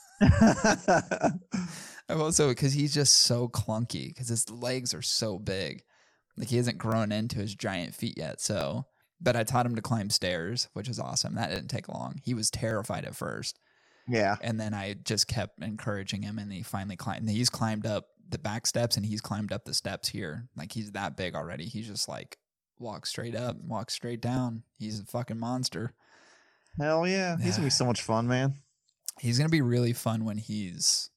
I'm 2.10 2.22
also 2.22 2.50
because 2.50 2.74
he's 2.74 2.94
just 2.94 3.16
so 3.16 3.48
clunky 3.48 4.08
because 4.08 4.28
his 4.28 4.50
legs 4.50 4.94
are 4.94 5.02
so 5.02 5.38
big. 5.40 5.84
Like 6.38 6.50
he 6.50 6.58
hasn't 6.58 6.78
grown 6.78 7.12
into 7.12 7.38
his 7.38 7.56
giant 7.56 7.96
feet 7.96 8.18
yet. 8.18 8.42
So, 8.42 8.86
but 9.22 9.36
I 9.36 9.44
taught 9.44 9.66
him 9.66 9.76
to 9.76 9.82
climb 9.82 10.10
stairs, 10.10 10.70
which 10.74 10.90
is 10.90 11.00
awesome. 11.00 11.36
That 11.36 11.50
didn't 11.50 11.68
take 11.70 11.90
long. 11.90 12.22
He 12.24 12.34
was 12.34 12.50
terrified 12.50 13.06
at 13.06 13.16
first 13.16 13.60
yeah. 14.10 14.36
and 14.42 14.60
then 14.60 14.74
I 14.74 14.96
just 15.04 15.28
kept 15.28 15.64
encouraging 15.64 16.24
him, 16.24 16.40
and 16.40 16.52
he 16.52 16.64
finally 16.64 16.96
climbed. 16.96 17.30
He's 17.30 17.50
climbed 17.50 17.86
up 17.86 18.08
the 18.28 18.40
back 18.40 18.68
steps, 18.68 18.98
and 18.98 19.06
he's 19.06 19.22
climbed 19.22 19.54
up 19.54 19.66
the 19.66 19.74
steps 19.74 20.10
here. 20.10 20.50
Like 20.58 20.72
he's 20.72 20.92
that 20.94 21.16
big 21.16 21.36
already. 21.36 21.66
He's 21.66 21.88
just 21.88 22.10
like 22.10 22.38
walks 22.80 23.10
straight 23.10 23.36
up, 23.36 23.58
walks 23.62 23.94
straight 23.94 24.22
down. 24.22 24.64
He's 24.78 25.00
a 25.00 25.06
fucking 25.06 25.40
monster. 25.40 25.94
Hell 26.78 27.08
yeah. 27.08 27.38
He's 27.38 27.56
gonna 27.56 27.68
be 27.68 27.70
so 27.72 27.86
much 27.86 28.02
fun, 28.02 28.28
man. 28.28 28.56
He's 29.20 29.38
gonna 29.38 29.50
be 29.50 29.62
really 29.62 29.94
fun 29.94 30.26
when 30.26 30.38
he's 30.38 31.10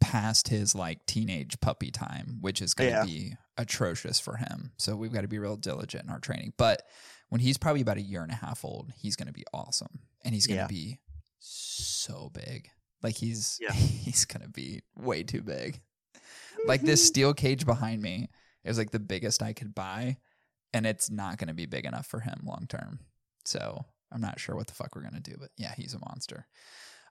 past 0.00 0.48
his 0.48 0.74
like 0.74 1.04
teenage 1.06 1.58
puppy 1.60 1.90
time, 1.90 2.38
which 2.40 2.60
is 2.60 2.74
gonna 2.74 2.90
Yeah. 2.90 3.04
be 3.04 3.36
atrocious 3.56 4.20
for 4.20 4.36
him. 4.36 4.72
So 4.76 4.96
we've 4.96 5.12
got 5.12 5.22
to 5.22 5.28
be 5.28 5.38
real 5.38 5.56
diligent 5.56 6.04
in 6.04 6.10
our 6.10 6.20
training. 6.20 6.52
But 6.56 6.82
when 7.28 7.40
he's 7.40 7.56
probably 7.58 7.80
about 7.80 7.96
a 7.96 8.02
year 8.02 8.22
and 8.22 8.30
a 8.30 8.36
half 8.36 8.64
old, 8.64 8.92
he's 8.96 9.16
gonna 9.16 9.32
be 9.32 9.44
awesome, 9.52 10.00
and 10.24 10.34
he's 10.34 10.46
gonna 10.46 10.62
Yeah. 10.62 10.66
be 10.66 11.00
so 11.38 12.30
big. 12.30 12.70
Like 13.02 13.16
he's 13.16 13.58
Yeah. 13.60 13.72
he's 13.72 14.24
gonna 14.24 14.48
be 14.48 14.82
way 14.94 15.22
too 15.22 15.42
big. 15.42 15.80
Like 16.66 16.82
this 16.82 17.00
mm-hmm. 17.00 17.06
steel 17.06 17.34
cage 17.34 17.66
behind 17.66 18.02
me 18.02 18.30
is 18.64 18.78
like 18.78 18.90
the 18.90 18.98
biggest 18.98 19.42
I 19.42 19.52
could 19.52 19.74
buy, 19.74 20.18
and 20.72 20.86
it's 20.86 21.10
not 21.10 21.38
gonna 21.38 21.54
be 21.54 21.66
big 21.66 21.84
enough 21.84 22.06
for 22.06 22.20
him 22.20 22.40
long 22.44 22.66
term. 22.68 23.00
So 23.44 23.84
I'm 24.10 24.20
not 24.20 24.40
sure 24.40 24.54
what 24.56 24.66
the 24.66 24.74
fuck 24.74 24.94
we're 24.94 25.02
gonna 25.02 25.20
do, 25.20 25.36
but 25.38 25.50
yeah, 25.56 25.74
he's 25.76 25.94
a 25.94 25.98
monster. 25.98 26.46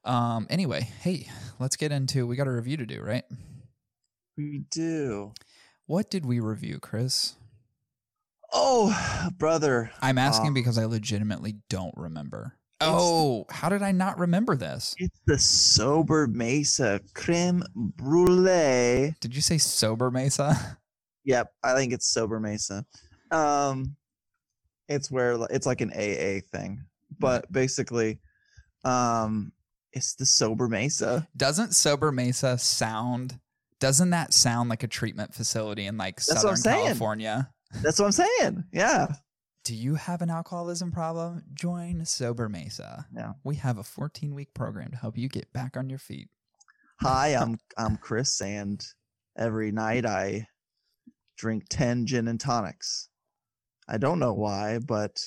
Um. 0.05 0.47
Anyway, 0.49 0.89
hey, 1.01 1.27
let's 1.59 1.75
get 1.75 1.91
into. 1.91 2.27
We 2.27 2.35
got 2.35 2.47
a 2.47 2.51
review 2.51 2.77
to 2.77 2.85
do, 2.85 3.01
right? 3.01 3.23
We 4.37 4.63
do. 4.69 5.33
What 5.87 6.09
did 6.09 6.25
we 6.25 6.39
review, 6.39 6.79
Chris? 6.79 7.35
Oh, 8.53 9.29
brother. 9.37 9.91
I'm 10.01 10.17
asking 10.17 10.51
Uh, 10.51 10.53
because 10.53 10.77
I 10.77 10.85
legitimately 10.85 11.55
don't 11.69 11.93
remember. 11.97 12.55
Oh, 12.81 13.45
how 13.49 13.69
did 13.69 13.81
I 13.81 13.91
not 13.91 14.19
remember 14.19 14.55
this? 14.55 14.93
It's 14.97 15.19
the 15.25 15.39
Sober 15.39 16.27
Mesa 16.27 16.99
creme 17.13 17.63
brulee. 17.75 19.15
Did 19.21 19.35
you 19.35 19.41
say 19.41 19.57
sober 19.57 20.11
Mesa? 20.11 20.77
Yep, 21.27 21.51
I 21.63 21.73
think 21.73 21.91
it's 21.91 22.05
Sober 22.05 22.39
Mesa. 22.39 22.85
Um, 23.31 23.95
it's 24.87 25.09
where 25.09 25.39
it's 25.49 25.65
like 25.65 25.81
an 25.81 25.89
AA 25.89 26.41
thing, 26.55 26.85
but 27.17 27.51
basically, 27.51 28.19
um, 28.83 29.51
it's 29.95 30.13
the 30.13 30.25
Sober 30.25 30.67
Mesa. 30.67 31.27
Doesn't 31.35 31.73
sober 31.73 32.11
Mesa 32.11 32.57
sound? 32.57 33.39
Doesn't 33.79 34.11
that 34.11 34.33
sound 34.33 34.69
like 34.69 34.83
a 34.83 34.87
treatment 34.87 35.33
facility 35.33 35.85
in 35.85 35.97
like 35.97 36.17
That's 36.17 36.41
Southern 36.41 36.61
California? 36.61 37.49
That's 37.81 37.99
what 37.99 38.05
I'm 38.05 38.11
saying. 38.11 38.65
Yeah. 38.71 39.07
Do 39.63 39.73
you 39.73 39.95
have 39.95 40.21
an 40.21 40.29
alcoholism 40.29 40.91
problem? 40.91 41.43
Join 41.53 42.05
Sober 42.05 42.47
Mesa. 42.49 43.07
Yeah. 43.15 43.33
We 43.43 43.55
have 43.55 43.77
a 43.77 43.83
14 43.83 44.35
week 44.35 44.53
program 44.53 44.91
to 44.91 44.97
help 44.97 45.17
you 45.17 45.27
get 45.27 45.51
back 45.53 45.75
on 45.75 45.89
your 45.89 45.99
feet. 45.99 46.29
Hi, 47.01 47.35
I'm 47.35 47.57
I'm 47.77 47.97
Chris, 47.97 48.39
and 48.39 48.81
every 49.37 49.73
night 49.73 50.05
I 50.05 50.47
drink 51.37 51.65
ten 51.69 52.05
gin 52.05 52.29
and 52.29 52.39
tonics. 52.39 53.09
I 53.85 53.97
don't 53.97 54.19
know 54.19 54.31
why, 54.31 54.79
but 54.79 55.19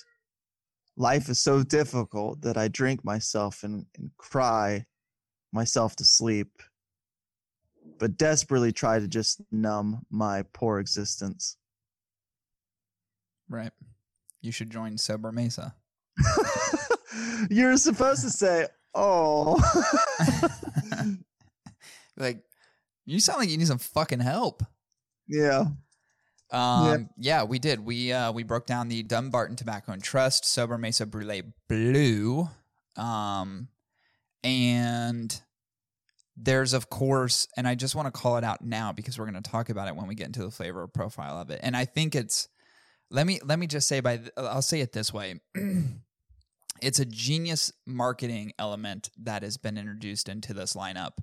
life 0.99 1.29
is 1.29 1.39
so 1.39 1.63
difficult 1.63 2.43
that 2.43 2.57
I 2.57 2.67
drink 2.69 3.05
myself 3.05 3.63
and, 3.63 3.87
and 3.97 4.11
cry 4.19 4.85
myself 5.53 5.95
to 5.97 6.05
sleep, 6.05 6.61
but 7.99 8.19
desperately 8.19 8.73
try 8.73 8.99
to 8.99 9.07
just 9.07 9.41
numb 9.53 10.05
my 10.11 10.43
poor 10.53 10.81
existence. 10.81 11.57
Right. 13.49 13.71
You 14.43 14.51
should 14.51 14.71
join 14.71 14.99
Sober 14.99 15.33
Mesa. 15.33 15.75
You're 17.51 17.77
supposed 17.77 18.23
to 18.23 18.31
say, 18.31 18.67
"Oh." 18.93 19.57
like, 22.17 22.43
you 23.07 23.21
sound 23.21 23.39
like 23.39 23.49
you 23.49 23.57
need 23.57 23.69
some 23.69 23.79
fucking 23.79 24.21
help. 24.21 24.63
yeah. 25.29 25.65
Um, 26.51 27.11
yeah. 27.19 27.45
we 27.45 27.59
did. 27.59 27.81
We 27.81 28.13
uh, 28.13 28.33
we 28.33 28.43
broke 28.43 28.67
down 28.67 28.89
the 28.89 29.03
Dunbarton 29.03 29.57
Tobacco 29.57 29.93
and 29.93 30.03
Trust 30.03 30.45
Sobremesa 30.45 31.09
Brulee 31.09 31.43
Blue, 31.69 32.49
um, 32.97 33.69
and 34.43 35.41
there's 36.37 36.73
of 36.73 36.89
course, 36.89 37.49
and 37.57 37.67
I 37.67 37.75
just 37.75 37.95
want 37.95 38.07
to 38.07 38.13
call 38.13 38.37
it 38.37 38.45
out 38.45 38.63
now 38.63 38.93
because 38.93 39.19
we're 39.19 39.31
going 39.31 39.43
to 39.43 39.51
talk 39.51 39.69
about 39.69 39.89
it 39.89 39.97
when 39.97 40.07
we 40.07 40.15
get 40.15 40.27
into 40.27 40.43
the 40.43 40.51
flavor 40.51 40.87
profile 40.87 41.41
of 41.41 41.51
it. 41.51 41.61
And 41.63 41.77
I 41.77 41.85
think 41.85 42.15
it's 42.15 42.49
let 43.11 43.27
me 43.27 43.41
let 43.45 43.59
me 43.59 43.67
just 43.67 43.89
say 43.89 44.01
by 44.01 44.21
I'll 44.37 44.63
say 44.63 44.81
it 44.81 44.93
this 44.93 45.13
way. 45.13 45.41
it's 46.83 46.99
a 46.99 47.05
genius 47.05 47.73
marketing 47.87 48.53
element 48.59 49.11
that 49.19 49.43
has 49.43 49.57
been 49.57 49.77
introduced 49.77 50.29
into 50.29 50.55
this 50.55 50.75
lineup 50.75 51.19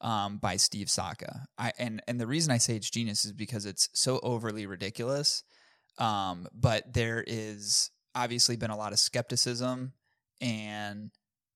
um, 0.00 0.38
by 0.38 0.56
Steve 0.56 0.90
Saka. 0.90 1.46
I 1.56 1.72
and 1.78 2.02
and 2.06 2.20
the 2.20 2.26
reason 2.26 2.52
I 2.52 2.58
say 2.58 2.76
it's 2.76 2.90
genius 2.90 3.24
is 3.24 3.32
because 3.32 3.66
it's 3.66 3.88
so 3.94 4.20
overly 4.22 4.66
ridiculous. 4.66 5.42
Um, 5.98 6.46
but 6.52 6.92
there 6.94 7.24
is 7.26 7.90
obviously 8.14 8.56
been 8.56 8.70
a 8.70 8.76
lot 8.76 8.92
of 8.92 8.98
skepticism 8.98 9.92
and 10.40 11.10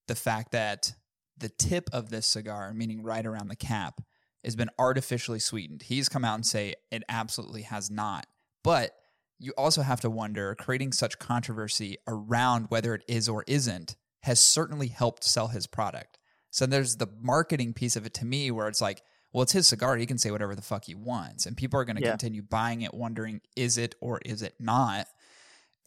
the 0.07 0.15
fact 0.15 0.51
that 0.51 0.93
the 1.37 1.49
tip 1.49 1.89
of 1.93 2.09
this 2.09 2.27
cigar, 2.27 2.73
meaning 2.73 3.01
right 3.01 3.25
around 3.25 3.47
the 3.47 3.55
cap, 3.55 4.01
has 4.43 4.55
been 4.55 4.69
artificially 4.77 5.39
sweetened. 5.39 5.83
He's 5.83 6.09
come 6.09 6.25
out 6.25 6.35
and 6.35 6.45
say 6.45 6.75
it 6.91 7.03
absolutely 7.07 7.63
has 7.63 7.89
not. 7.89 8.25
But 8.63 8.91
you 9.39 9.53
also 9.57 9.81
have 9.81 10.01
to 10.01 10.09
wonder, 10.09 10.55
creating 10.55 10.91
such 10.91 11.19
controversy 11.19 11.97
around 12.07 12.65
whether 12.69 12.93
it 12.93 13.03
is 13.07 13.27
or 13.27 13.43
isn't, 13.47 13.95
has 14.21 14.39
certainly 14.39 14.87
helped 14.87 15.23
sell 15.23 15.47
his 15.49 15.67
product. 15.67 16.17
So 16.53 16.67
there's 16.67 16.97
the 16.97 17.07
marketing 17.19 17.73
piece 17.73 17.95
of 17.95 18.05
it 18.05 18.13
to 18.15 18.25
me 18.25 18.51
where 18.51 18.67
it's 18.67 18.79
like, 18.79 19.01
well, 19.31 19.41
it's 19.41 19.53
his 19.53 19.67
cigar. 19.67 19.97
He 19.97 20.05
can 20.05 20.19
say 20.19 20.29
whatever 20.29 20.53
the 20.53 20.61
fuck 20.61 20.85
he 20.85 20.93
wants. 20.93 21.47
And 21.47 21.57
people 21.57 21.79
are 21.79 21.83
going 21.83 21.95
to 21.95 22.03
Yeah. 22.03 22.11
continue 22.11 22.43
buying 22.43 22.83
it, 22.83 22.93
wondering, 22.93 23.41
is 23.55 23.79
it 23.79 23.95
or 23.99 24.21
is 24.23 24.43
it 24.43 24.53
not? 24.59 25.07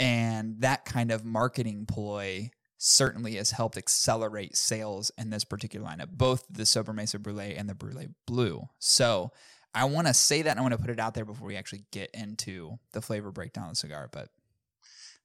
And 0.01 0.61
that 0.63 0.85
kind 0.85 1.13
of 1.13 1.25
marketing 1.25 1.87
ploy 1.87 2.51
certainly 2.79 3.37
has 3.37 3.53
helped 3.53 3.77
accelerate 3.77 4.57
sales 4.57 5.13
in 5.17 5.31
this 5.31 5.45
particular 5.45 5.87
lineup, 5.89 6.11
both 6.11 6.45
the 6.51 6.65
Sobremesa 6.65 7.23
Brulee 7.23 7.55
and 7.55 7.69
the 7.69 7.75
Brulee 7.77 8.09
Blue. 8.27 8.69
So 8.81 9.31
I 9.73 9.85
want 9.85 10.09
to 10.09 10.15
say 10.15 10.43
that 10.43 10.51
and 10.51 10.59
I 10.59 10.63
want 10.63 10.73
to 10.73 10.79
put 10.81 10.91
it 10.91 10.99
out 10.99 11.15
there 11.15 11.25
before 11.25 11.47
we 11.47 11.57
actually 11.57 11.85
get 11.93 12.11
into 12.13 12.81
the 12.93 13.01
flavor 13.01 13.31
breakdown 13.31 13.67
of 13.67 13.71
the 13.71 13.77
cigar. 13.77 14.09
But 14.11 14.31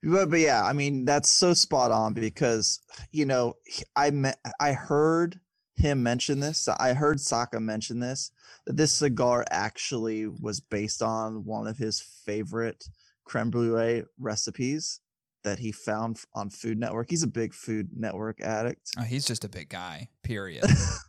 But, 0.04 0.30
but 0.30 0.40
yeah, 0.40 0.64
I 0.64 0.74
mean 0.74 1.06
that's 1.06 1.30
so 1.30 1.54
spot 1.54 1.92
on 1.92 2.14
because 2.14 2.80
you 3.12 3.26
know 3.26 3.54
I 3.96 4.12
me- 4.12 4.34
I 4.60 4.74
heard 4.74 5.40
him 5.76 6.04
mention 6.04 6.40
this. 6.40 6.68
I 6.68 6.94
heard 6.94 7.20
Saka 7.20 7.60
mention 7.60 8.00
this 8.00 8.32
that 8.66 8.78
this 8.78 8.94
cigar 8.94 9.46
actually 9.52 10.28
was 10.28 10.60
based 10.60 11.02
on 11.02 11.46
one 11.46 11.68
of 11.68 11.78
his 11.78 12.00
favorite 12.26 12.84
creme 13.26 13.50
brulee 13.50 14.04
recipes 14.20 15.00
that 15.44 15.58
he 15.60 15.72
found 15.72 16.20
on 16.36 16.50
Food 16.50 16.78
Network. 16.80 17.10
He's 17.10 17.24
a 17.24 17.28
big 17.28 17.54
Food 17.54 17.90
Network 17.96 18.42
addict. 18.42 18.92
oh, 19.00 19.04
he's 19.04 19.26
just 19.26 19.44
a 19.44 19.50
big 19.50 19.70
guy, 19.70 20.10
period. 20.24 20.64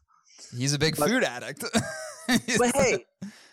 he's 0.57 0.73
a 0.73 0.79
big 0.79 0.97
But- 0.97 1.09
food 1.09 1.25
addict. 1.25 1.65
But 2.57 2.75
hey, 2.77 3.05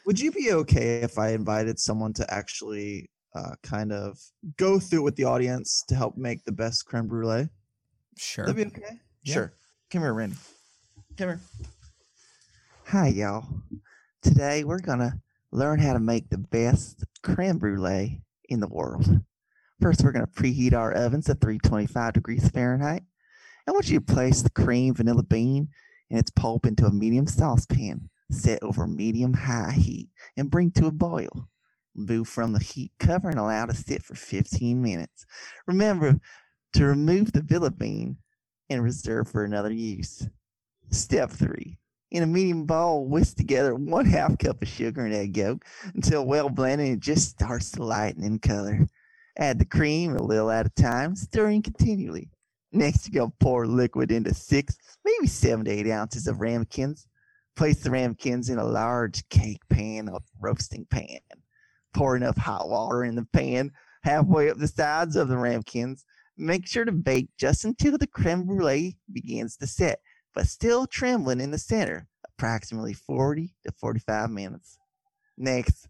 would 0.06 0.20
you 0.20 0.32
be 0.32 0.54
okay 0.54 1.02
if 1.02 1.18
I 1.18 1.30
invited 1.30 1.80
someone 1.80 2.14
to 2.14 2.34
actually 2.34 3.10
uh, 3.36 3.56
kind 3.64 3.92
of 3.92 4.20
go 4.58 4.80
through 4.80 5.00
it 5.00 5.04
with 5.04 5.16
the 5.16 5.24
audience 5.24 5.84
to 5.88 5.96
help 5.96 6.18
make 6.18 6.44
the 6.46 6.52
best 6.52 6.86
creme 6.86 7.08
brulee? 7.08 7.50
sure. 8.18 8.46
That'd 8.46 8.56
be 8.56 8.80
okay. 8.80 8.96
Yeah. 9.24 9.34
Sure. 9.34 9.54
Come 9.92 10.02
here, 10.02 10.14
Randy. 10.14 10.36
Come 11.18 11.30
here. 11.30 11.42
Hi, 12.88 13.08
y'all. 13.08 13.46
Today 14.22 14.64
we're 14.64 14.80
gonna 14.80 15.22
learn 15.52 15.80
how 15.80 15.94
to 15.94 16.00
make 16.00 16.30
the 16.30 16.38
best 16.38 17.06
creme 17.24 17.58
brulee 17.58 18.22
in 18.50 18.60
the 18.60 18.68
world. 18.68 19.22
First, 19.82 20.04
we're 20.04 20.12
gonna 20.12 20.28
preheat 20.28 20.74
our 20.74 20.92
ovens 20.92 21.26
to 21.26 21.36
325 21.36 22.14
degrees 22.14 22.50
Fahrenheit. 22.50 23.04
I 23.68 23.72
want 23.72 23.90
you 23.90 24.00
to 24.00 24.14
place 24.14 24.42
the 24.42 24.50
cream 24.50 24.94
vanilla 24.94 25.24
bean 25.24 25.70
and 26.10 26.20
its 26.20 26.32
pulp 26.32 26.66
into 26.66 26.86
a 26.86 26.92
medium 26.92 27.28
saucepan 27.28 28.10
set 28.32 28.62
over 28.62 28.88
medium 28.88 29.34
high 29.34 29.72
heat 29.72 30.10
and 30.38 30.52
bring 30.52 30.72
to 30.72 30.88
a 30.88 30.92
boil. 30.92 31.48
Remove 31.96 32.28
from 32.28 32.54
the 32.54 32.60
heat 32.60 32.92
cover 33.00 33.30
and 33.30 33.40
allow 33.40 33.66
to 33.66 33.74
sit 33.74 34.04
for 34.04 34.16
15 34.16 34.82
minutes. 34.82 35.26
Remember 35.68 36.20
to 36.74 36.86
remove 36.86 37.32
the 37.32 37.74
bean 37.78 38.18
and 38.70 38.84
reserve 38.84 39.28
for 39.30 39.44
another 39.44 39.72
use. 39.72 40.28
Step 40.92 41.32
three. 41.32 41.78
In 42.12 42.24
a 42.24 42.28
medium 42.28 42.66
bowl, 42.66 43.08
whisk 43.08 43.38
together 43.38 43.76
one 43.76 44.06
half 44.06 44.38
cup 44.40 44.62
of 44.62 44.68
sugar 44.68 45.06
and 45.06 45.14
egg 45.14 45.38
yolk 45.38 45.64
until 45.94 46.26
well 46.26 46.50
blended 46.50 46.88
and 46.88 46.98
it 46.98 47.02
just 47.02 47.30
starts 47.30 47.72
to 47.72 47.84
lighten 47.84 48.24
in 48.24 48.40
color. 48.40 48.88
Add 49.38 49.60
the 49.60 49.66
cream 49.66 50.16
a 50.16 50.22
little 50.22 50.50
at 50.50 50.66
a 50.66 50.70
time, 50.70 51.16
stirring 51.16 51.62
continually. 51.62 52.30
Next, 52.72 53.08
you're 53.08 53.22
going 53.22 53.32
to 53.32 53.38
pour 53.40 53.66
liquid 53.66 54.12
into 54.12 54.34
six, 54.34 54.78
maybe 55.06 55.28
seven 55.28 55.66
to 55.66 55.72
eight 55.72 55.90
ounces 55.90 56.28
of 56.28 56.40
ramekins. 56.40 57.08
Place 57.56 57.82
the 57.82 57.90
ramekins 57.90 58.50
in 58.50 58.58
a 58.58 58.64
large 58.64 59.28
cake 59.30 59.62
pan 59.70 60.10
or 60.10 60.20
roasting 60.40 60.86
pan. 60.86 61.20
Pour 61.94 62.16
enough 62.16 62.38
hot 62.38 62.70
water 62.70 63.04
in 63.04 63.16
the 63.16 63.26
pan 63.34 63.72
halfway 64.04 64.50
up 64.50 64.58
the 64.58 64.68
sides 64.68 65.16
of 65.16 65.28
the 65.28 65.38
ramekins 65.38 66.06
Make 66.42 66.66
sure 66.68 66.86
to 66.86 66.94
bake 66.94 67.28
just 67.38 67.66
until 67.66 67.98
the 67.98 68.08
creme 68.08 68.46
brulee 68.46 68.98
begins 69.12 69.58
to 69.58 69.68
set, 69.68 70.00
but 70.34 70.48
still 70.48 70.88
trembling 70.88 71.42
in 71.42 71.52
the 71.52 71.58
center, 71.58 72.08
approximately 72.26 72.94
40 72.94 73.54
to 73.66 73.74
45 73.74 74.30
minutes. 74.30 74.80
Next, 75.38 75.90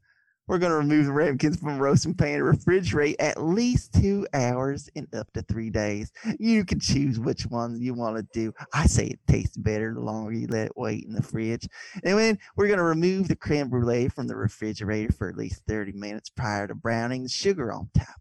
we're 0.49 0.57
going 0.57 0.71
to 0.71 0.77
remove 0.77 1.05
the 1.05 1.12
ramekins 1.12 1.57
from 1.57 1.77
roasting 1.77 2.15
pan 2.15 2.41
and 2.41 2.43
refrigerate 2.43 3.15
at 3.19 3.41
least 3.41 3.93
two 3.93 4.25
hours 4.33 4.89
and 4.95 5.07
up 5.13 5.31
to 5.33 5.43
three 5.43 5.69
days. 5.69 6.12
You 6.39 6.65
can 6.65 6.79
choose 6.79 7.19
which 7.19 7.43
one 7.43 7.79
you 7.79 7.93
want 7.93 8.17
to 8.17 8.27
do. 8.33 8.51
I 8.73 8.88
say 8.88 9.05
it 9.05 9.19
tastes 9.27 9.55
better 9.55 9.93
the 9.93 10.01
longer 10.01 10.33
you 10.33 10.47
let 10.47 10.65
it 10.65 10.73
wait 10.75 11.05
in 11.05 11.13
the 11.13 11.21
fridge. 11.21 11.67
And 12.03 12.17
then 12.17 12.39
we're 12.55 12.65
going 12.65 12.79
to 12.79 12.83
remove 12.83 13.27
the 13.27 13.35
creme 13.35 13.69
brulee 13.69 14.09
from 14.09 14.25
the 14.25 14.35
refrigerator 14.35 15.13
for 15.13 15.29
at 15.29 15.38
least 15.38 15.62
30 15.67 15.91
minutes 15.91 16.31
prior 16.31 16.67
to 16.67 16.73
browning 16.73 17.21
the 17.21 17.29
sugar 17.29 17.71
on 17.71 17.91
top. 17.95 18.19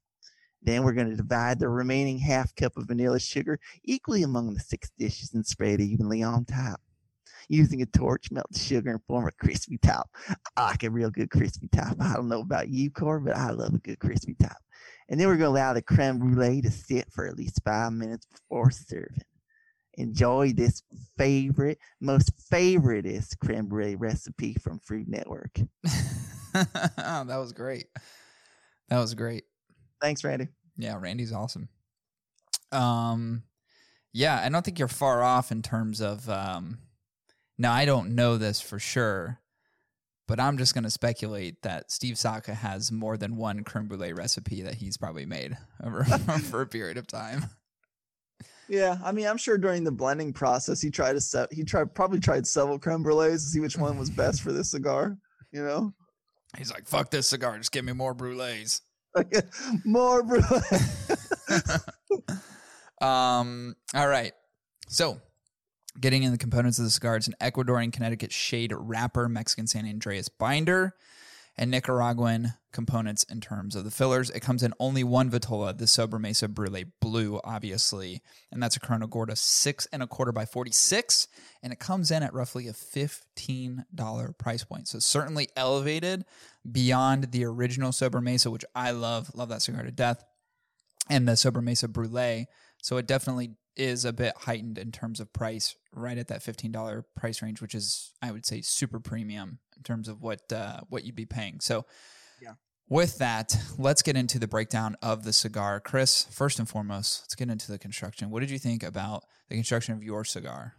Then 0.61 0.83
we're 0.83 0.93
going 0.93 1.09
to 1.09 1.17
divide 1.17 1.59
the 1.59 1.71
remaining 1.71 2.19
half 2.19 2.55
cup 2.55 2.77
of 2.77 2.89
vanilla 2.89 3.21
sugar 3.21 3.59
equally 3.85 4.23
among 4.23 4.53
the 4.53 4.61
six 4.61 4.91
dishes 4.99 5.33
and 5.33 5.47
spread 5.47 5.81
evenly 5.81 6.23
on 6.23 6.45
top. 6.45 6.83
Using 7.49 7.81
a 7.83 7.87
torch, 7.87 8.31
melt 8.31 8.47
the 8.51 8.59
sugar 8.59 8.91
and 8.91 9.03
form 9.07 9.27
a 9.27 9.33
crispy 9.33 9.79
top. 9.79 10.11
I 10.57 10.71
like 10.71 10.83
a 10.83 10.91
real 10.91 11.11
good 11.11 11.31
crispy 11.31 11.69
top. 11.69 11.97
I 12.01 12.15
don't 12.15 12.29
know 12.29 12.41
about 12.41 12.69
you, 12.69 12.91
Cor, 12.91 13.21
but 13.21 13.37
I 13.37 13.51
love 13.51 13.75
a 13.75 13.79
good 13.79 13.99
crispy 13.99 14.37
top. 14.41 14.59
And 15.09 15.19
then 15.19 15.29
we're 15.29 15.37
going 15.37 15.53
to 15.53 15.59
allow 15.59 15.73
the 15.73 15.83
creme 15.83 16.19
brulee 16.19 16.61
to 16.63 16.71
sit 16.71 17.11
for 17.11 17.27
at 17.27 17.37
least 17.37 17.63
five 17.65 17.93
minutes 17.93 18.27
before 18.27 18.71
serving. 18.71 19.23
Enjoy 19.95 20.53
this 20.53 20.83
favorite, 21.17 21.79
most 22.01 22.33
favoriteest 22.53 23.39
creme 23.39 23.67
brulee 23.67 23.97
recipe 23.97 24.55
from 24.55 24.79
Food 24.81 25.09
Network. 25.09 25.59
that 26.53 27.27
was 27.27 27.53
great. 27.53 27.87
That 28.91 28.99
was 28.99 29.15
great. 29.15 29.45
Thanks, 30.01 30.23
Randy. 30.23 30.49
Yeah, 30.77 30.97
Randy's 31.01 31.33
awesome. 31.33 31.69
Um, 32.71 33.43
yeah, 34.13 34.41
I 34.45 34.49
don't 34.49 34.65
think 34.65 34.79
you're 34.79 34.89
far 34.89 35.23
off 35.23 35.51
in 35.51 35.63
terms 35.63 36.01
of. 36.01 36.29
Um, 36.29 36.79
now 37.59 37.73
I 37.73 37.85
don't 37.85 38.15
know 38.15 38.39
this 38.39 38.61
for 38.61 38.79
sure, 38.79 39.41
but 40.27 40.41
I'm 40.41 40.59
just 40.59 40.75
going 40.75 40.85
to 40.85 40.91
speculate 40.91 41.63
that 41.63 41.91
Steve 41.91 42.19
Saka 42.19 42.55
has 42.55 42.93
more 42.93 43.17
than 43.17 43.37
one 43.37 43.65
creme 43.65 43.89
brulee 43.89 44.13
recipe 44.13 44.63
that 44.63 44.75
he's 44.75 44.97
probably 44.97 45.27
made 45.27 45.57
over 45.83 46.05
for 46.51 46.63
a 46.63 46.67
period 46.67 46.97
of 46.97 47.07
time. 47.07 47.51
Yeah, 48.69 48.99
I 49.03 49.13
mean, 49.13 49.27
I'm 49.27 49.39
sure 49.39 49.57
during 49.57 49.85
the 49.85 49.91
blending 49.91 50.33
process, 50.33 50.81
he 50.81 50.91
tried 50.91 51.15
to 51.15 51.21
set. 51.21 51.53
He 51.53 51.65
tried 51.65 51.95
probably 51.95 52.21
tried 52.21 52.47
several 52.47 52.79
creme 52.79 53.03
brulees 53.03 53.35
to 53.35 53.51
see 53.51 53.61
which 53.61 53.79
one 53.79 53.99
was 53.99 54.11
best 54.11 54.43
for 54.43 54.53
this 54.53 54.71
cigar. 54.71 55.17
You 55.53 55.65
know, 55.65 55.95
He's 56.57 56.71
like, 56.71 56.87
"Fuck 56.87 57.11
this 57.11 57.27
cigar, 57.27 57.57
just 57.57 57.73
give 57.73 57.85
me 57.85 57.95
more 57.95 58.15
brulees." 58.15 58.83
more 59.85 60.23
brulee. 60.23 60.61
Um, 63.01 63.77
all 63.95 64.09
right. 64.09 64.33
So, 64.89 65.21
getting 66.01 66.23
in 66.23 66.33
the 66.33 66.39
components 66.39 66.79
of 66.79 66.85
the 66.85 66.91
cigar, 66.91 67.17
it's 67.17 67.29
an 67.29 67.35
Ecuadorian 67.41 67.93
Connecticut 67.93 68.33
shade 68.33 68.73
wrapper, 68.77 69.29
Mexican 69.29 69.67
San 69.67 69.87
Andreas 69.87 70.29
binder, 70.29 70.95
and 71.57 71.71
Nicaraguan 71.71 72.55
components 72.73 73.25
in 73.25 73.41
terms 73.41 73.75
of 73.75 73.85
the 73.85 73.91
fillers. 73.91 74.31
It 74.31 74.41
comes 74.41 74.63
in 74.63 74.73
only 74.79 75.03
one 75.03 75.29
Vitola, 75.31 75.77
the 75.77 75.87
Sobremesa 75.87 76.49
Brulee 76.49 76.87
Blue, 77.01 77.41
obviously, 77.43 78.23
and 78.53 78.63
that's 78.63 78.77
a 78.77 78.81
Corona 78.81 79.09
Gorda 79.09 79.35
six 79.35 79.87
and 79.93 80.03
a 80.03 80.07
quarter 80.07 80.31
by 80.31 80.45
46, 80.45 81.27
and 81.63 81.73
it 81.73 81.81
comes 81.81 82.11
in 82.11 82.23
at 82.23 82.33
roughly 82.33 82.69
a 82.69 82.73
$15 82.73 84.39
price 84.39 84.65
point. 84.65 84.87
So, 84.87 85.01
certainly 85.01 85.49
elevated 85.57 86.25
beyond 86.71 87.33
the 87.33 87.45
original 87.45 87.91
Sobremesa, 87.91 88.53
which 88.53 88.65
I 88.75 88.93
love, 88.93 89.31
love 89.35 89.49
that 89.49 89.63
cigar 89.63 89.83
to 89.83 89.91
death, 89.91 90.23
and 91.11 91.27
the 91.27 91.37
Sober 91.37 91.61
Mesa 91.61 91.89
Brulee. 91.89 92.47
So 92.83 92.97
it 92.97 93.07
definitely 93.07 93.51
is 93.79 94.05
a 94.05 94.13
bit 94.13 94.35
heightened 94.37 94.77
in 94.77 94.93
terms 94.93 95.21
of 95.21 95.33
price, 95.33 95.77
right 95.93 96.19
at 96.19 96.29
that 96.29 96.43
fifteen 96.43 96.73
dollar 96.73 97.07
price 97.17 97.41
range, 97.41 97.63
which 97.63 97.75
is 97.75 98.13
I 98.21 98.33
would 98.33 98.45
say 98.45 98.61
super 98.61 99.01
premium 99.01 99.61
in 99.77 99.83
terms 99.83 100.09
of 100.09 100.21
what 100.21 100.53
uh, 100.53 100.81
what 100.89 101.05
you'd 101.05 101.15
be 101.15 101.27
paying. 101.27 101.61
So, 101.61 101.87
Yeah. 102.43 102.55
With 102.89 103.19
that, 103.19 103.55
let's 103.79 104.03
get 104.03 104.17
into 104.17 104.39
the 104.39 104.49
breakdown 104.49 104.97
of 105.03 105.25
the 105.25 105.33
cigar. 105.33 105.79
Chris, 105.81 106.25
first 106.31 106.59
and 106.59 106.69
foremost, 106.69 107.23
let's 107.23 107.35
get 107.35 107.51
into 107.51 107.71
the 107.71 107.79
construction. 107.79 108.31
What 108.31 108.41
did 108.41 108.51
you 108.51 108.59
think 108.59 108.83
about 108.83 109.25
the 109.49 109.55
construction 109.57 109.95
of 109.95 110.03
your 110.03 110.25
cigar? 110.25 110.75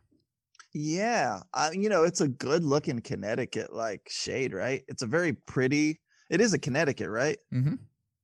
yeah, 0.73 1.39
I, 1.53 1.71
you 1.71 1.89
know, 1.89 2.03
it's 2.03 2.21
a 2.21 2.27
good 2.27 2.63
looking 2.63 3.01
Connecticut 3.01 3.73
like 3.73 4.07
shade, 4.09 4.53
right? 4.53 4.83
It's 4.87 5.01
a 5.01 5.07
very 5.07 5.33
pretty. 5.33 5.99
It 6.29 6.41
is 6.41 6.53
a 6.53 6.59
Connecticut, 6.59 7.09
right? 7.09 7.37
Mm-hmm. 7.53 7.75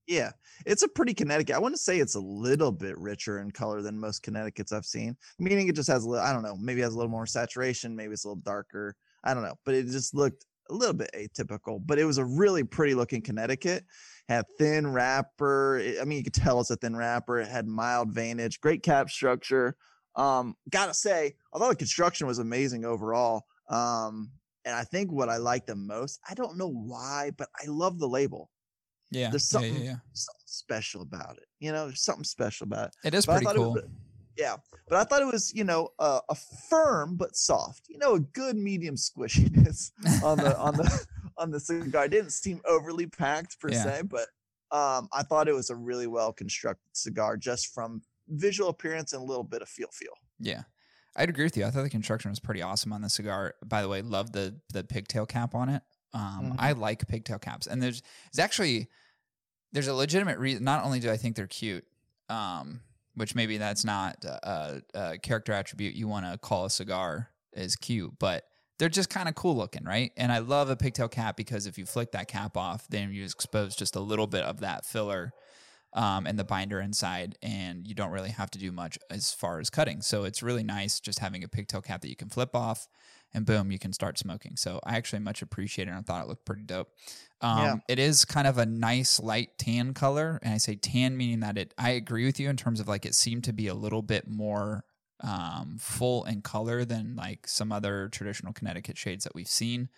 Yeah, 0.08 0.32
it's 0.66 0.84
a 0.84 0.88
pretty 0.88 1.14
Connecticut. 1.14 1.56
I 1.56 1.60
want 1.60 1.74
to 1.74 1.82
say 1.82 2.00
it's 2.00 2.16
a 2.16 2.20
little 2.20 2.72
bit 2.72 2.98
richer 2.98 3.40
in 3.40 3.52
color 3.52 3.82
than 3.82 4.00
most 4.00 4.22
Connecticut's 4.22 4.72
I've 4.72 4.86
seen. 4.86 5.18
Meaning 5.40 5.68
it 5.68 5.76
just 5.76 5.90
has 5.90 6.04
a 6.04 6.10
little, 6.10 6.26
I 6.26 6.32
don't 6.32 6.44
know, 6.44 6.56
maybe 6.58 6.82
has 6.82 6.94
a 6.94 6.98
little 6.98 7.12
more 7.12 7.26
saturation, 7.26 7.96
maybe 7.96 8.14
it's 8.14 8.26
a 8.26 8.28
little 8.28 8.42
darker. 8.42 8.96
I 9.24 9.34
don't 9.34 9.44
know, 9.44 9.56
but 9.66 9.74
it 9.74 9.88
just 9.88 10.14
looked 10.14 10.46
a 10.70 10.74
little 10.74 10.94
bit 10.94 11.10
atypical. 11.16 11.80
But 11.84 11.98
it 11.98 12.06
was 12.06 12.20
a 12.20 12.26
really 12.26 12.64
pretty 12.64 12.94
looking 12.94 13.22
Connecticut. 13.22 13.84
Had 14.30 14.46
thin 14.60 14.88
wrapper. 14.88 15.82
I 16.00 16.06
mean, 16.06 16.20
you 16.20 16.24
could 16.24 16.34
tell 16.34 16.60
it's 16.60 16.70
a 16.70 16.76
thin 16.76 16.96
wrapper. 16.96 17.40
It 17.40 17.48
had 17.48 17.68
mild 17.68 18.14
veinage, 18.14 18.60
great 18.60 18.84
cap 18.84 19.10
structure. 19.10 19.76
Um, 20.16 20.56
gotta 20.70 20.94
say, 20.94 21.36
although 21.52 21.70
the 21.70 21.76
construction 21.76 22.26
was 22.28 22.40
amazing 22.40 22.86
overall, 22.86 23.44
um, 23.70 24.32
and 24.64 24.74
I 24.74 24.84
think 24.84 25.12
what 25.12 25.30
I 25.30 25.38
liked 25.38 25.68
the 25.68 25.76
most, 25.76 26.20
I 26.28 26.34
don't 26.34 26.58
know 26.58 26.70
why, 26.70 27.32
but 27.38 27.50
I 27.62 27.68
love 27.68 28.00
the 28.00 28.08
label 28.08 28.50
Yeah, 29.12 29.30
There's 29.30 29.52
yeah, 29.54 29.60
yeah, 29.60 29.68
something- 29.68 29.86
yeah. 29.86 29.96
something 30.14 30.42
special 30.46 31.02
about 31.02 31.38
it. 31.38 31.46
You 31.60 31.72
know, 31.72 31.86
there's 31.88 32.02
something 32.04 32.24
special 32.24 32.66
about 32.66 32.88
it. 32.90 32.94
It 33.08 33.14
is 33.14 33.26
But 33.26 33.44
pretty 33.44 33.58
cool. 33.58 33.78
Yeah, 34.38 34.58
but 34.90 34.98
I 34.98 35.04
thought 35.06 35.22
it 35.22 35.32
was, 35.32 35.54
you 35.54 35.64
know, 35.64 35.90
uh, 35.98 36.20
a 36.28 36.36
firm 36.70 37.16
but 37.16 37.36
soft. 37.38 37.86
You 37.88 37.98
know, 38.00 38.16
a 38.16 38.20
good 38.20 38.58
medium 38.58 38.96
squishiness 38.96 39.92
on 40.24 40.38
the 40.38 40.58
on 40.60 40.76
the 40.76 41.08
on 41.38 41.52
the 41.52 41.60
cigar. 41.60 42.06
It 42.06 42.10
didn't 42.12 42.32
seem 42.32 42.60
overly 42.68 43.08
packed 43.08 43.60
per 43.60 43.70
Yeah. 43.70 43.84
se, 43.84 44.02
but 44.04 44.28
um, 44.72 45.08
I 45.14 45.24
thought 45.24 45.48
it 45.48 45.54
was 45.54 45.70
a 45.70 45.76
really 45.76 46.08
well 46.08 46.34
constructed 46.34 46.90
cigar, 46.94 47.38
just 47.38 47.74
from 47.74 48.02
visual 48.28 48.70
appearance 48.70 49.14
and 49.14 49.22
a 49.22 49.26
little 49.26 49.44
bit 49.44 49.62
of 49.62 49.70
feel 49.70 49.88
feel. 49.94 50.14
Yeah. 50.40 50.64
I'd 51.16 51.30
agree 51.30 51.46
with 51.46 51.56
you. 51.56 51.64
I 51.66 51.70
thought 51.72 51.84
the 51.84 51.90
construction 51.90 52.30
was 52.30 52.42
pretty 52.42 52.62
awesome 52.62 52.92
on 52.92 53.02
the 53.02 53.10
cigar. 53.10 53.56
By 53.66 53.82
the 53.82 53.88
way, 53.88 54.02
love 54.02 54.34
the 54.34 54.60
the 54.74 54.84
pigtail 54.84 55.26
cap 55.26 55.56
on 55.56 55.70
it. 55.70 55.82
Um, 56.14 56.54
Mhm. 56.54 56.56
I 56.60 56.72
like 56.74 57.08
pigtail 57.08 57.40
caps, 57.40 57.68
and 57.68 57.82
there's 57.82 58.02
there's 58.32 58.44
actually 58.44 58.90
there's 59.72 59.88
a 59.88 59.94
legitimate 59.94 60.40
reason. 60.40 60.64
Not 60.64 60.86
only 60.86 61.00
do 61.00 61.12
I 61.12 61.18
think 61.18 61.36
they're 61.36 61.48
cute, 61.48 61.86
um, 62.30 62.82
which 63.16 63.36
maybe 63.36 63.58
that's 63.58 63.84
not 63.84 64.24
a, 64.24 64.82
a 64.94 65.18
character 65.18 65.52
attribute 65.54 65.96
you 65.96 66.08
want 66.08 66.26
to 66.26 66.38
call 66.38 66.66
a 66.66 66.70
cigar 66.70 67.30
is 67.54 67.76
cute, 67.76 68.14
but 68.20 68.46
they're 68.78 68.90
just 68.90 69.10
kind 69.10 69.30
of 69.30 69.36
cool 69.36 69.56
looking, 69.56 69.84
right? 69.86 70.12
And 70.18 70.32
I 70.32 70.40
love 70.40 70.70
a 70.70 70.76
pigtail 70.76 71.08
cap 71.08 71.38
because 71.38 71.66
if 71.66 71.78
you 71.78 71.86
flick 71.86 72.12
that 72.12 72.28
cap 72.28 72.58
off, 72.58 72.88
then 72.90 73.12
you 73.14 73.24
expose 73.24 73.76
just 73.76 73.96
a 73.96 74.02
little 74.02 74.28
bit 74.28 74.44
of 74.44 74.60
that 74.62 74.86
filler 74.86 75.32
um, 75.94 76.28
and 76.28 76.38
the 76.38 76.44
binder 76.44 76.82
inside, 76.82 77.38
and 77.42 77.88
you 77.88 77.96
don't 77.96 78.12
really 78.12 78.32
have 78.32 78.52
to 78.52 78.60
do 78.60 78.72
much 78.74 79.00
as 79.10 79.32
far 79.32 79.60
as 79.60 79.70
cutting. 79.70 80.02
So 80.02 80.26
it's 80.26 80.44
really 80.44 80.64
nice 80.64 81.00
just 81.00 81.20
having 81.20 81.42
a 81.44 81.48
pigtail 81.48 81.82
cap 81.82 82.02
that 82.02 82.10
you 82.10 82.18
can 82.18 82.28
flip 82.30 82.54
off, 82.54 82.90
and 83.36 83.46
boom, 83.46 83.72
you 83.72 83.78
can 83.78 83.94
start 83.94 84.18
smoking. 84.18 84.56
So 84.56 84.80
I 84.84 84.96
actually 84.96 85.20
much 85.20 85.42
appreciate 85.42 85.88
it. 85.88 85.92
and 85.92 86.00
I 86.00 86.02
thought 86.02 86.24
it 86.24 86.28
looked 86.28 86.46
pretty 86.46 86.64
dope. 86.64 86.90
Um, 87.42 87.60
Yeah. 87.60 87.76
It 87.90 88.00
is 88.00 88.26
kind 88.26 88.48
of 88.48 88.58
a 88.58 88.66
nice 88.66 89.20
light 89.20 89.50
tan 89.58 89.94
color, 89.94 90.40
and 90.42 90.54
I 90.54 90.58
say 90.58 90.76
tan 90.76 91.18
meaning 91.18 91.42
that 91.42 91.58
it. 91.58 91.74
I 91.78 91.92
agree 91.92 92.26
with 92.26 92.40
you 92.40 92.50
in 92.50 92.58
terms 92.58 92.80
of 92.80 92.88
like 92.88 93.06
it 93.06 93.14
seemed 93.14 93.44
to 93.44 93.54
be 93.54 93.68
a 93.68 93.74
little 93.76 94.02
bit 94.02 94.28
more 94.28 94.86
um, 95.22 95.78
full 95.80 96.24
in 96.26 96.42
color 96.42 96.86
than 96.86 97.16
like 97.16 97.48
some 97.48 97.72
other 97.72 98.10
traditional 98.10 98.54
Connecticut 98.54 98.98
shades 98.98 99.24
that 99.26 99.36
we've 99.36 99.48
seen. 99.48 99.90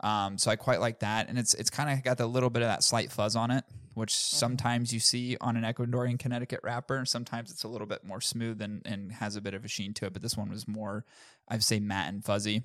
Um, 0.00 0.36
so 0.38 0.50
I 0.50 0.56
quite 0.56 0.80
like 0.80 1.00
that, 1.00 1.28
and 1.28 1.38
it's 1.38 1.54
it's 1.54 1.70
kind 1.70 1.90
of 1.90 2.02
got 2.04 2.20
a 2.20 2.26
little 2.26 2.50
bit 2.50 2.62
of 2.62 2.68
that 2.68 2.82
slight 2.82 3.10
fuzz 3.10 3.36
on 3.36 3.50
it, 3.50 3.64
which 3.94 4.14
sometimes 4.14 4.92
you 4.92 5.00
see 5.00 5.36
on 5.40 5.56
an 5.56 5.62
Ecuadorian 5.62 6.18
Connecticut 6.18 6.60
wrapper. 6.62 7.04
Sometimes 7.04 7.50
it's 7.50 7.64
a 7.64 7.68
little 7.68 7.86
bit 7.86 8.04
more 8.04 8.20
smooth 8.20 8.60
and 8.60 8.82
and 8.84 9.12
has 9.12 9.36
a 9.36 9.40
bit 9.40 9.54
of 9.54 9.64
a 9.64 9.68
sheen 9.68 9.94
to 9.94 10.06
it, 10.06 10.12
but 10.12 10.22
this 10.22 10.36
one 10.36 10.50
was 10.50 10.68
more, 10.68 11.04
I'd 11.48 11.64
say, 11.64 11.80
matte 11.80 12.12
and 12.12 12.24
fuzzy. 12.24 12.64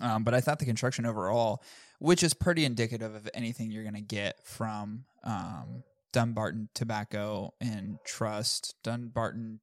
Um, 0.00 0.24
but 0.24 0.34
I 0.34 0.40
thought 0.40 0.58
the 0.58 0.64
construction 0.64 1.06
overall, 1.06 1.62
which 1.98 2.22
is 2.22 2.34
pretty 2.34 2.64
indicative 2.64 3.14
of 3.14 3.28
anything 3.32 3.70
you're 3.70 3.84
going 3.84 3.94
to 3.94 4.00
get 4.00 4.44
from 4.44 5.04
um, 5.22 5.84
Dunbarton 6.12 6.68
Tobacco 6.74 7.54
and 7.60 7.98
Trust, 8.04 8.74
Dunbarton 8.82 9.60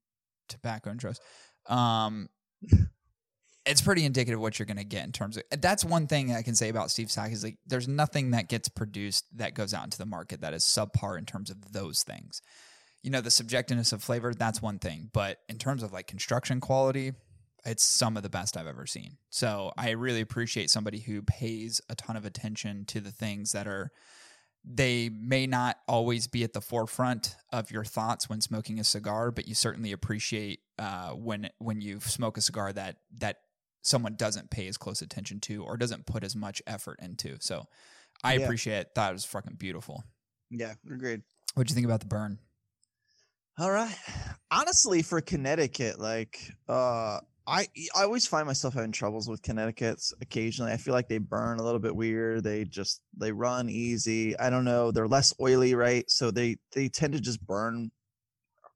Tobacco 0.47 0.89
and 0.89 0.99
Trust. 0.99 1.21
Um, 1.67 2.29
it's 3.65 3.81
pretty 3.81 4.05
indicative 4.05 4.39
what 4.39 4.57
you're 4.57 4.65
going 4.65 4.77
to 4.77 4.83
get 4.83 5.05
in 5.05 5.11
terms 5.11 5.37
of 5.37 5.43
that's 5.59 5.85
one 5.85 6.07
thing 6.07 6.33
I 6.33 6.41
can 6.41 6.55
say 6.55 6.69
about 6.69 6.89
Steve 6.89 7.11
Saka 7.11 7.31
is 7.31 7.43
like 7.43 7.57
there's 7.65 7.87
nothing 7.87 8.31
that 8.31 8.49
gets 8.49 8.69
produced 8.69 9.25
that 9.37 9.53
goes 9.53 9.73
out 9.73 9.83
into 9.83 9.97
the 9.97 10.05
market 10.05 10.41
that 10.41 10.53
is 10.53 10.63
subpar 10.63 11.17
in 11.17 11.25
terms 11.25 11.49
of 11.49 11.71
those 11.71 12.03
things. 12.03 12.41
You 13.03 13.11
know, 13.11 13.21
the 13.21 13.29
subjectiveness 13.29 13.93
of 13.93 14.03
flavor, 14.03 14.33
that's 14.33 14.61
one 14.61 14.79
thing, 14.79 15.09
but 15.13 15.39
in 15.49 15.57
terms 15.57 15.83
of 15.83 15.91
like 15.91 16.07
construction 16.07 16.59
quality, 16.59 17.13
it's 17.65 17.83
some 17.83 18.17
of 18.17 18.23
the 18.23 18.29
best 18.29 18.57
I've 18.57 18.67
ever 18.67 18.85
seen. 18.87 19.17
So 19.29 19.71
I 19.77 19.91
really 19.91 20.21
appreciate 20.21 20.69
somebody 20.69 20.99
who 20.99 21.21
pays 21.21 21.81
a 21.89 21.95
ton 21.95 22.15
of 22.15 22.25
attention 22.25 22.85
to 22.85 22.99
the 22.99 23.11
things 23.11 23.51
that 23.51 23.67
are 23.67 23.91
they 24.63 25.09
may 25.09 25.47
not 25.47 25.77
always 25.87 26.27
be 26.27 26.43
at 26.43 26.53
the 26.53 26.61
forefront 26.61 27.35
of 27.51 27.71
your 27.71 27.83
thoughts 27.83 28.29
when 28.29 28.41
smoking 28.41 28.79
a 28.79 28.83
cigar, 28.83 29.31
but 29.31 29.47
you 29.47 29.55
certainly 29.55 29.91
appreciate 29.91 30.59
uh, 30.77 31.09
when 31.09 31.49
when 31.57 31.81
you 31.81 31.99
smoke 31.99 32.37
a 32.37 32.41
cigar 32.41 32.71
that 32.71 32.97
that 33.19 33.37
someone 33.81 34.15
doesn't 34.15 34.49
pay 34.51 34.67
as 34.67 34.77
close 34.77 35.01
attention 35.01 35.39
to 35.41 35.63
or 35.63 35.77
doesn't 35.77 36.05
put 36.05 36.23
as 36.23 36.35
much 36.35 36.61
effort 36.67 36.99
into. 37.01 37.37
So 37.39 37.65
I 38.23 38.35
Yeah. 38.35 38.41
appreciate 38.45 38.77
it. 38.79 38.87
Thought 38.95 39.09
it 39.11 39.13
was 39.13 39.25
fucking 39.25 39.55
beautiful. 39.55 40.03
Yeah, 40.49 40.73
agreed. 40.89 41.23
What'd 41.55 41.69
you 41.69 41.75
think 41.75 41.85
about 41.85 41.99
the 42.01 42.05
burn? 42.07 42.39
All 43.57 43.71
right. 43.71 43.95
Honestly, 44.49 45.01
for 45.01 45.21
Connecticut, 45.21 45.99
like 45.99 46.39
uh 46.67 47.19
I 47.47 47.67
I 47.95 48.03
always 48.03 48.27
find 48.27 48.45
myself 48.47 48.73
having 48.75 48.91
troubles 48.91 49.27
with 49.27 49.41
Connecticut's 49.41 50.13
occasionally. 50.21 50.71
I 50.71 50.77
feel 50.77 50.93
like 50.93 51.07
they 51.09 51.17
burn 51.17 51.59
a 51.59 51.63
little 51.63 51.79
bit 51.79 51.95
weird. 51.95 52.43
They 52.43 52.65
just 52.65 53.01
they 53.17 53.31
run 53.31 53.69
easy. 53.69 54.37
I 54.37 54.49
don't 54.49 54.63
know. 54.65 54.91
They're 54.91 55.07
less 55.07 55.33
oily, 55.39 55.73
right? 55.75 56.09
So 56.09 56.31
they 56.31 56.57
they 56.71 56.87
tend 56.87 57.13
to 57.13 57.19
just 57.19 57.45
burn 57.45 57.91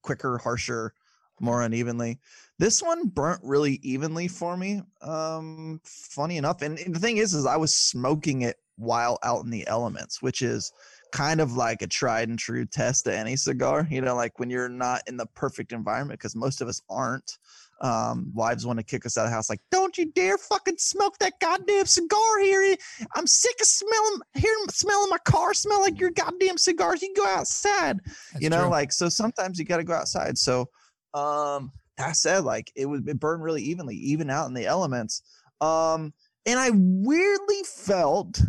quicker, 0.01 0.37
harsher, 0.39 0.93
more 1.39 1.61
unevenly. 1.63 2.19
This 2.57 2.81
one 2.81 3.07
burnt 3.07 3.41
really 3.43 3.79
evenly 3.83 4.27
for 4.27 4.55
me. 4.57 4.81
Um 5.01 5.81
funny 5.83 6.37
enough. 6.37 6.61
And, 6.61 6.79
and 6.79 6.95
the 6.95 6.99
thing 6.99 7.17
is 7.17 7.33
is 7.33 7.45
I 7.45 7.57
was 7.57 7.73
smoking 7.73 8.41
it 8.41 8.57
while 8.77 9.19
out 9.23 9.43
in 9.43 9.49
the 9.49 9.67
elements, 9.67 10.21
which 10.21 10.41
is 10.41 10.71
kind 11.11 11.39
of 11.39 11.53
like 11.53 11.81
a 11.81 11.87
tried 11.87 12.27
and 12.29 12.37
true 12.37 12.65
test 12.65 13.05
to 13.05 13.17
any 13.17 13.35
cigar. 13.35 13.87
You 13.89 14.01
know, 14.01 14.15
like 14.15 14.37
when 14.39 14.49
you're 14.49 14.69
not 14.69 15.01
in 15.07 15.17
the 15.17 15.25
perfect 15.27 15.71
environment, 15.71 16.19
because 16.19 16.35
most 16.35 16.61
of 16.61 16.67
us 16.67 16.81
aren't. 16.89 17.37
Um, 17.81 18.31
wives 18.33 18.65
want 18.65 18.79
to 18.79 18.85
kick 18.85 19.05
us 19.05 19.17
out 19.17 19.25
of 19.25 19.31
the 19.31 19.35
house, 19.35 19.49
like, 19.49 19.59
don't 19.69 19.97
you 19.97 20.09
dare 20.13 20.37
fucking 20.37 20.77
smoke 20.77 21.17
that 21.19 21.33
goddamn 21.41 21.85
cigar 21.85 22.39
here. 22.41 22.77
I'm 23.15 23.27
sick 23.27 23.55
of 23.59 23.67
smelling 23.67 24.21
hearing 24.33 24.65
smelling 24.69 25.09
my 25.09 25.17
car 25.25 25.53
smell 25.53 25.81
like 25.81 25.99
your 25.99 26.11
goddamn 26.11 26.57
cigars. 26.57 27.01
You 27.01 27.13
go 27.13 27.25
outside. 27.25 27.99
That's 28.31 28.41
you 28.41 28.49
know, 28.49 28.61
true. 28.61 28.69
like 28.69 28.93
so 28.93 29.09
sometimes 29.09 29.59
you 29.59 29.65
gotta 29.65 29.83
go 29.83 29.93
outside. 29.93 30.37
So 30.37 30.69
um 31.15 31.71
that 31.97 32.17
said, 32.17 32.43
like 32.43 32.71
it 32.75 32.85
would 32.85 33.07
it 33.07 33.19
burned 33.19 33.43
really 33.43 33.63
evenly, 33.63 33.95
even 33.95 34.29
out 34.29 34.47
in 34.47 34.53
the 34.53 34.65
elements. 34.65 35.21
Um, 35.61 36.13
and 36.45 36.59
I 36.59 36.71
weirdly 36.73 37.63
felt 37.65 38.41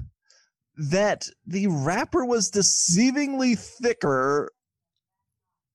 that 0.76 1.26
the 1.46 1.68
wrapper 1.68 2.24
was 2.26 2.50
deceivingly 2.50 3.58
thicker 3.58 4.50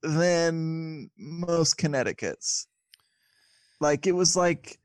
than 0.04 1.10
most 1.18 1.78
Connecticut's. 1.78 2.68
Like 3.80 4.06
it 4.06 4.12
was 4.12 4.36
like 4.36 4.78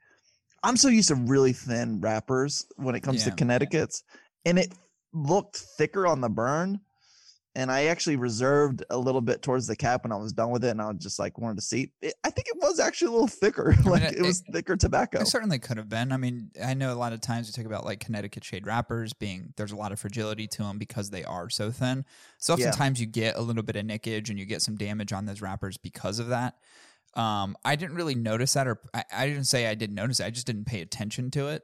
I'm 0.63 0.77
so 0.77 0.89
used 0.89 1.09
to 1.09 1.15
really 1.17 1.53
thin 1.53 2.01
wrappers 2.01 2.67
when 2.77 2.95
it 2.95 3.01
comes 3.01 3.25
Yeah. 3.25 3.31
to 3.31 3.37
Connecticut's, 3.37 4.05
and 4.45 4.59
it 4.59 4.73
looked 5.13 5.57
thicker 5.57 6.07
on 6.07 6.21
the 6.21 6.29
burn. 6.29 6.81
And 7.57 7.73
I 7.73 7.87
actually 7.87 8.17
reserved 8.17 8.85
a 8.91 8.99
little 8.99 9.23
bit 9.23 9.41
towards 9.41 9.67
the 9.67 9.75
cap 9.75 10.05
when 10.05 10.13
I 10.13 10.17
was 10.17 10.35
done 10.35 10.51
with 10.51 10.63
it, 10.63 10.69
and 10.73 10.81
I 10.83 10.89
was 10.89 10.99
just 10.99 11.19
like 11.19 11.39
wanted 11.39 11.57
to 11.57 11.63
see. 11.63 11.91
It, 12.03 12.13
I 12.23 12.29
think 12.29 12.49
it 12.49 12.57
was 12.61 12.79
actually 12.79 13.09
a 13.09 13.11
little 13.13 13.27
thicker, 13.27 13.75
mean, 13.79 13.85
like 13.85 14.03
it- 14.03 14.19
it, 14.19 14.23
was 14.23 14.43
thicker 14.53 14.77
tobacco. 14.77 15.21
It 15.21 15.27
certainly 15.27 15.59
could 15.59 15.79
have 15.79 15.89
been. 15.89 16.13
I 16.13 16.19
mean, 16.19 16.51
I 16.63 16.75
know 16.75 16.93
a 16.93 16.95
lot 16.95 17.15
of 17.15 17.23
times 17.23 17.49
we 17.49 17.53
talk 17.53 17.65
about 17.65 17.87
like 17.87 17.99
Connecticut 18.01 18.45
shade 18.45 18.67
wrappers 18.67 19.15
being 19.15 19.55
there's 19.57 19.73
a 19.73 19.77
lot 19.77 19.91
of 19.91 19.99
fragility 19.99 20.47
to 20.49 20.65
them 20.65 20.77
because 20.77 21.09
they 21.09 21.25
are 21.25 21.49
so 21.49 21.71
thin. 21.71 22.05
So 22.39 22.55
Yeah. 22.59 22.67
oftentimes 22.67 23.01
you 23.01 23.07
get 23.07 23.37
a 23.37 23.41
little 23.41 23.63
bit 23.63 23.77
of 23.77 23.87
nickage 23.87 24.29
and 24.29 24.39
you 24.39 24.45
get 24.45 24.61
some 24.61 24.77
damage 24.77 25.15
on 25.15 25.25
those 25.25 25.41
wrappers 25.41 25.79
because 25.79 26.19
of 26.19 26.29
that. 26.29 26.57
Um, 27.15 27.57
I 27.65 27.77
didn't 27.77 27.97
really 27.97 28.15
notice 28.15 28.53
that, 28.53 28.67
or 28.69 28.79
I, 28.93 29.05
I 29.11 29.27
didn't 29.27 29.45
say 29.45 29.67
I 29.67 29.75
didn't 29.75 29.95
notice 29.97 30.21
it. 30.21 30.27
I 30.27 30.31
just 30.31 30.47
didn't 30.47 30.67
pay 30.67 30.83
attention 30.83 31.31
to 31.31 31.49
it. 31.49 31.63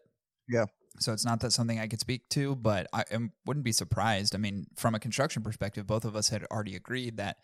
Yeah. 0.49 0.64
So 0.99 1.12
it's 1.12 1.24
not 1.24 1.40
that 1.40 1.53
something 1.53 1.78
I 1.78 1.86
could 1.86 2.01
speak 2.01 2.28
to, 2.30 2.55
but 2.55 2.86
I 2.93 3.05
um, 3.12 3.32
wouldn't 3.47 3.64
be 3.64 3.72
surprised. 3.72 4.34
I 4.34 4.38
mean, 4.38 4.66
from 4.76 4.95
a 4.95 5.01
construction 5.01 5.43
perspective, 5.43 5.86
both 5.86 6.05
of 6.05 6.14
us 6.14 6.28
had 6.28 6.45
already 6.45 6.76
agreed 6.76 7.16
that 7.16 7.38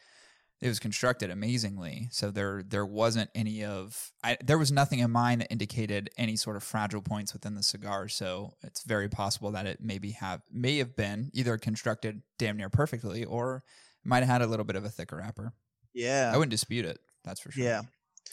it 0.60 0.68
was 0.68 0.78
constructed 0.78 1.30
amazingly. 1.30 2.08
So 2.10 2.30
there 2.30 2.62
there 2.66 2.84
wasn't 2.84 3.30
any 3.34 3.64
of 3.64 4.12
I, 4.24 4.36
there 4.44 4.58
was 4.58 4.72
nothing 4.72 4.98
in 4.98 5.10
mine 5.10 5.38
that 5.38 5.52
indicated 5.52 6.10
any 6.18 6.36
sort 6.36 6.56
of 6.56 6.62
fragile 6.62 7.02
points 7.02 7.32
within 7.32 7.54
the 7.54 7.62
cigar. 7.62 8.08
So 8.08 8.54
it's 8.62 8.82
very 8.82 9.08
possible 9.08 9.52
that 9.52 9.66
it 9.66 9.78
maybe 9.80 10.12
have 10.12 10.42
may 10.52 10.78
have 10.78 10.96
been 10.96 11.30
either 11.32 11.56
constructed 11.58 12.22
damn 12.38 12.56
near 12.56 12.68
perfectly 12.68 13.24
or 13.24 13.62
might 14.04 14.20
have 14.20 14.28
had 14.28 14.42
a 14.42 14.46
little 14.46 14.64
bit 14.64 14.76
of 14.76 14.84
a 14.84 14.90
thicker 14.90 15.16
wrapper. 15.16 15.52
yeah, 15.94 16.30
I 16.32 16.36
wouldn't 16.36 16.50
dispute 16.50 16.84
it. 16.84 16.98
That's 17.24 17.40
for 17.40 17.52
sure. 17.52 17.64
Yeah. 17.64 17.82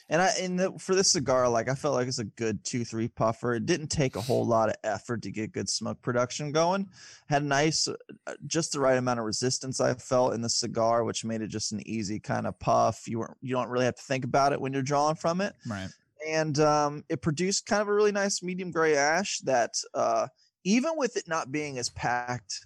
And 0.10 0.22
I 0.22 0.30
and 0.42 0.60
the, 0.60 0.72
for 0.78 0.94
this 0.94 1.12
cigar, 1.12 1.50
like 1.50 1.68
I 1.68 1.74
felt 1.74 1.96
like 1.96 2.08
it's 2.08 2.20
a 2.20 2.26
good 2.26 2.64
two 2.64 2.86
three 2.86 3.08
puffer. 3.08 3.56
It 3.56 3.66
didn't 3.66 3.88
take 3.88 4.16
a 4.16 4.22
whole 4.22 4.46
lot 4.46 4.70
of 4.70 4.76
effort 4.84 5.24
to 5.24 5.32
get 5.32 5.52
good 5.52 5.68
smoke 5.68 6.02
production 6.02 6.52
going. 6.52 6.90
Had 7.28 7.44
nice, 7.44 7.88
uh, 7.88 8.34
just 8.46 8.74
the 8.74 8.80
right 8.80 8.98
amount 8.98 9.20
of 9.20 9.26
resistance 9.26 9.82
I 9.82 9.96
felt 9.96 10.34
in 10.34 10.42
the 10.42 10.50
cigar, 10.50 11.04
which 11.04 11.26
made 11.26 11.42
it 11.42 11.48
just 11.48 11.72
an 11.72 11.82
easy 11.88 12.20
kind 12.20 12.46
of 12.46 12.60
puff. 12.60 13.08
You 13.08 13.20
weren't 13.20 13.38
you 13.42 13.56
don't 13.56 13.70
really 13.70 13.86
have 13.86 13.96
to 13.96 14.04
think 14.04 14.26
about 14.26 14.54
it 14.54 14.62
when 14.62 14.74
you're 14.74 14.84
drawing 14.84 15.16
from 15.16 15.42
it. 15.42 15.56
Right. 15.68 15.90
And 16.28 16.60
um, 16.60 17.04
it 17.10 17.22
produced 17.22 17.66
kind 17.66 17.82
of 17.82 17.88
a 17.88 17.94
really 17.94 18.12
nice 18.12 18.42
medium 18.42 18.72
gray 18.72 18.96
ash 18.96 19.40
that, 19.40 19.76
uh, 19.94 20.28
even 20.64 20.94
with 20.98 21.18
it 21.18 21.28
not 21.28 21.52
being 21.52 21.78
as 21.78 21.90
packed 21.90 22.66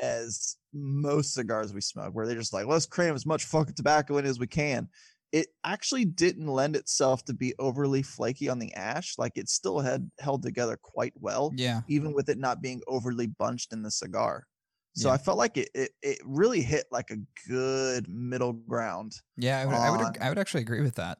as 0.00 0.56
most 0.72 1.34
cigars 1.34 1.72
we 1.72 1.80
smoke, 1.80 2.14
where 2.14 2.26
they're 2.26 2.36
just 2.36 2.52
like, 2.52 2.66
let's 2.66 2.86
cram 2.86 3.14
as 3.14 3.26
much 3.26 3.44
fucking 3.44 3.74
tobacco 3.74 4.18
in 4.18 4.26
as 4.26 4.38
we 4.38 4.46
can. 4.46 4.88
It 5.34 5.48
actually 5.64 6.04
didn't 6.04 6.46
lend 6.46 6.76
itself 6.76 7.24
to 7.24 7.34
be 7.34 7.54
overly 7.58 8.02
flaky 8.02 8.48
on 8.48 8.60
the 8.60 8.72
ash. 8.74 9.18
Like 9.18 9.32
it 9.34 9.48
still 9.48 9.80
had 9.80 10.08
held 10.20 10.44
together 10.44 10.78
quite 10.80 11.12
well, 11.16 11.50
Yeah. 11.56 11.80
even 11.88 12.12
with 12.14 12.28
it 12.28 12.38
not 12.38 12.62
being 12.62 12.80
overly 12.86 13.26
bunched 13.26 13.72
in 13.72 13.82
the 13.82 13.90
cigar. 13.90 14.46
So 14.94 15.08
Yeah. 15.08 15.14
I 15.14 15.18
felt 15.18 15.36
like 15.38 15.56
it, 15.56 15.70
it 15.74 15.90
it 16.02 16.18
really 16.24 16.62
hit 16.62 16.86
like 16.92 17.10
a 17.10 17.16
good 17.48 18.08
middle 18.08 18.52
ground. 18.52 19.20
Yeah. 19.36 19.58
I 19.58 19.66
would, 19.66 19.74
I 19.74 19.90
would 19.90 20.00
on- 20.02 20.14
I 20.20 20.28
would 20.28 20.38
actually 20.38 20.62
agree 20.62 20.82
with 20.82 20.94
that. 20.94 21.18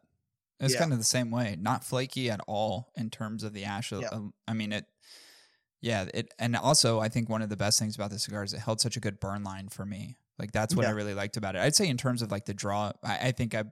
It's 0.60 0.74
Yeah. 0.74 0.78
kind 0.80 0.92
of 0.92 0.98
the 0.98 1.04
same 1.04 1.32
way, 1.32 1.56
not 1.58 1.82
flaky 1.82 2.30
at 2.30 2.40
all 2.46 2.92
in 2.94 3.10
terms 3.10 3.42
of 3.42 3.52
the 3.52 3.64
ash. 3.64 3.90
Yeah. 3.90 4.10
I 4.46 4.52
mean 4.54 4.72
it. 4.72 4.86
Yeah, 5.80 6.06
it 6.14 6.32
and 6.38 6.54
also 6.56 7.00
I 7.00 7.08
think 7.08 7.28
one 7.28 7.42
of 7.42 7.48
the 7.48 7.56
best 7.56 7.80
things 7.80 7.96
about 7.96 8.10
the 8.10 8.18
cigar 8.20 8.44
is 8.44 8.54
it 8.54 8.60
held 8.60 8.80
such 8.80 8.96
a 8.96 9.00
good 9.00 9.18
burn 9.18 9.42
line 9.42 9.68
for 9.70 9.84
me. 9.84 10.18
Like 10.38 10.52
that's 10.52 10.74
what 10.76 10.86
I 10.86 10.90
really 10.90 11.14
liked 11.14 11.36
about 11.36 11.56
it. 11.56 11.62
I'd 11.62 11.74
say 11.74 11.88
in 11.88 11.96
terms 11.96 12.22
of 12.22 12.30
like 12.30 12.44
the 12.44 12.54
draw, 12.54 12.92
I, 13.02 13.28
I 13.28 13.32
think 13.32 13.54
I 13.56 13.64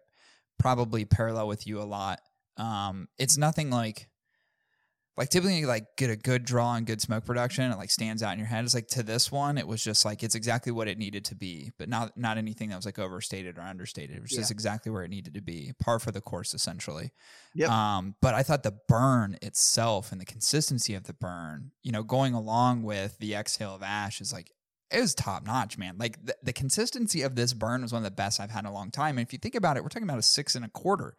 probably 0.63 1.05
parallel 1.05 1.49
with 1.49 1.67
you 1.67 1.81
a 1.81 1.85
lot. 1.85 2.21
Um, 2.57 3.09
it's 3.19 3.37
nothing 3.37 3.71
like 3.71 4.09
like 5.17 5.29
typically 5.29 5.59
you, 5.59 5.67
like 5.67 5.85
get 5.99 6.09
a 6.09 6.17
good 6.17 6.45
draw 6.45 6.75
and 6.75 6.87
good 6.87 7.03
smoke 7.03 7.27
production. 7.27 7.71
It 7.71 7.77
like 7.77 7.91
stands 7.91 8.23
out 8.23 8.33
in 8.33 8.39
your 8.39 8.49
head. 8.49 8.65
It's 8.65 8.75
like 8.75 8.87
to 8.89 9.03
this 9.03 9.31
one, 9.31 9.59
it 9.59 9.67
was 9.67 9.85
just 9.85 10.07
like 10.07 10.23
it's 10.23 10.35
exactly 10.35 10.73
what 10.73 10.89
it 10.89 10.97
needed 10.97 11.27
to 11.27 11.35
be, 11.35 11.73
but 11.79 11.89
not 11.89 12.17
not 12.17 12.39
anything 12.39 12.71
that 12.71 12.77
was 12.77 12.87
like 12.87 12.99
overstated 12.99 13.59
or 13.59 13.63
understated. 13.63 14.17
It 14.17 14.23
was 14.23 14.31
just 14.31 14.51
exactly 14.51 14.91
where 14.91 15.03
it 15.03 15.11
needed 15.11 15.35
to 15.35 15.43
be, 15.43 15.73
par 15.83 15.99
for 15.99 16.13
the 16.13 16.23
course 16.23 16.55
essentially. 16.55 17.11
Yep. 17.55 17.69
Um, 17.69 18.15
but 18.23 18.35
I 18.35 18.43
thought 18.43 18.63
the 18.63 18.79
burn 18.89 19.37
itself 19.43 20.13
and 20.13 20.21
the 20.21 20.25
consistency 20.25 20.95
of 20.95 21.05
the 21.05 21.15
burn, 21.15 21.73
you 21.83 21.93
know, 21.93 22.05
going 22.05 22.33
along 22.33 22.85
with 22.85 23.19
the 23.19 23.35
exhale 23.35 23.75
of 23.75 23.83
ash 23.83 24.21
is 24.21 24.33
like 24.33 24.53
it 24.93 25.01
was 25.01 25.15
top 25.15 25.47
notch, 25.47 25.79
man. 25.79 25.97
Like 25.99 26.25
the, 26.25 26.37
the 26.43 26.53
consistency 26.53 27.23
of 27.23 27.35
this 27.35 27.53
burn 27.53 27.83
was 27.83 27.93
one 27.93 28.01
of 28.01 28.05
the 28.05 28.11
best 28.11 28.41
I've 28.41 28.51
had 28.51 28.61
in 28.61 28.67
a 28.67 28.73
long 28.73 28.91
time. 28.91 29.19
And 29.19 29.27
if 29.27 29.33
you 29.33 29.39
think 29.39 29.55
about 29.55 29.77
it, 29.77 29.83
we're 29.83 29.89
talking 29.89 30.09
about 30.09 30.19
a 30.19 30.23
six 30.23 30.55
and 30.55 30.65
a 30.65 30.69
quarter. 30.69 31.17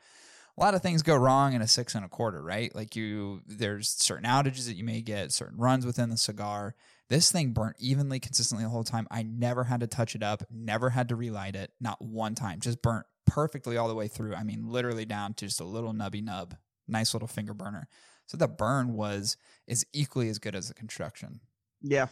A 0.57 0.61
lot 0.61 0.75
of 0.75 0.83
things 0.83 1.01
go 1.01 1.15
wrong 1.15 1.53
in 1.53 1.61
a 1.61 1.67
six 1.67 1.95
and 1.95 2.05
a 2.05 2.09
quarter, 2.09 2.41
right? 2.41 2.73
Like 2.75 2.95
you, 2.95 3.41
there's 3.47 3.89
certain 3.89 4.25
outages 4.25 4.67
that 4.67 4.75
you 4.75 4.83
may 4.83 5.01
get, 5.01 5.31
certain 5.31 5.57
runs 5.57 5.85
within 5.85 6.09
the 6.09 6.17
cigar. 6.17 6.75
This 7.09 7.31
thing 7.31 7.51
burnt 7.51 7.75
evenly, 7.79 8.19
consistently 8.19 8.63
the 8.63 8.69
whole 8.69 8.83
time. 8.83 9.07
I 9.09 9.23
never 9.23 9.63
had 9.63 9.79
to 9.79 9.87
touch 9.87 10.15
it 10.15 10.21
up, 10.21 10.43
never 10.51 10.91
had 10.91 11.09
to 11.09 11.15
relight 11.15 11.55
it, 11.55 11.71
not 11.81 12.01
one 12.01 12.35
time. 12.35 12.59
Just 12.59 12.81
burnt 12.81 13.07
perfectly 13.25 13.77
all 13.77 13.87
the 13.87 13.95
way 13.95 14.07
through. 14.07 14.35
I 14.35 14.43
mean, 14.43 14.67
literally 14.69 15.05
down 15.05 15.33
to 15.35 15.45
just 15.45 15.59
a 15.59 15.65
little 15.65 15.93
nubby 15.93 16.23
nub, 16.23 16.55
nice 16.87 17.13
little 17.13 17.27
finger 17.27 17.53
burner. 17.53 17.87
So 18.27 18.37
the 18.37 18.47
burn 18.47 18.93
was 18.93 19.37
is 19.67 19.85
equally 19.91 20.29
as 20.29 20.39
good 20.39 20.55
as 20.55 20.67
the 20.67 20.73
construction. 20.73 21.39
Yeah, 21.81 22.07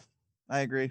I 0.48 0.60
agree. 0.60 0.90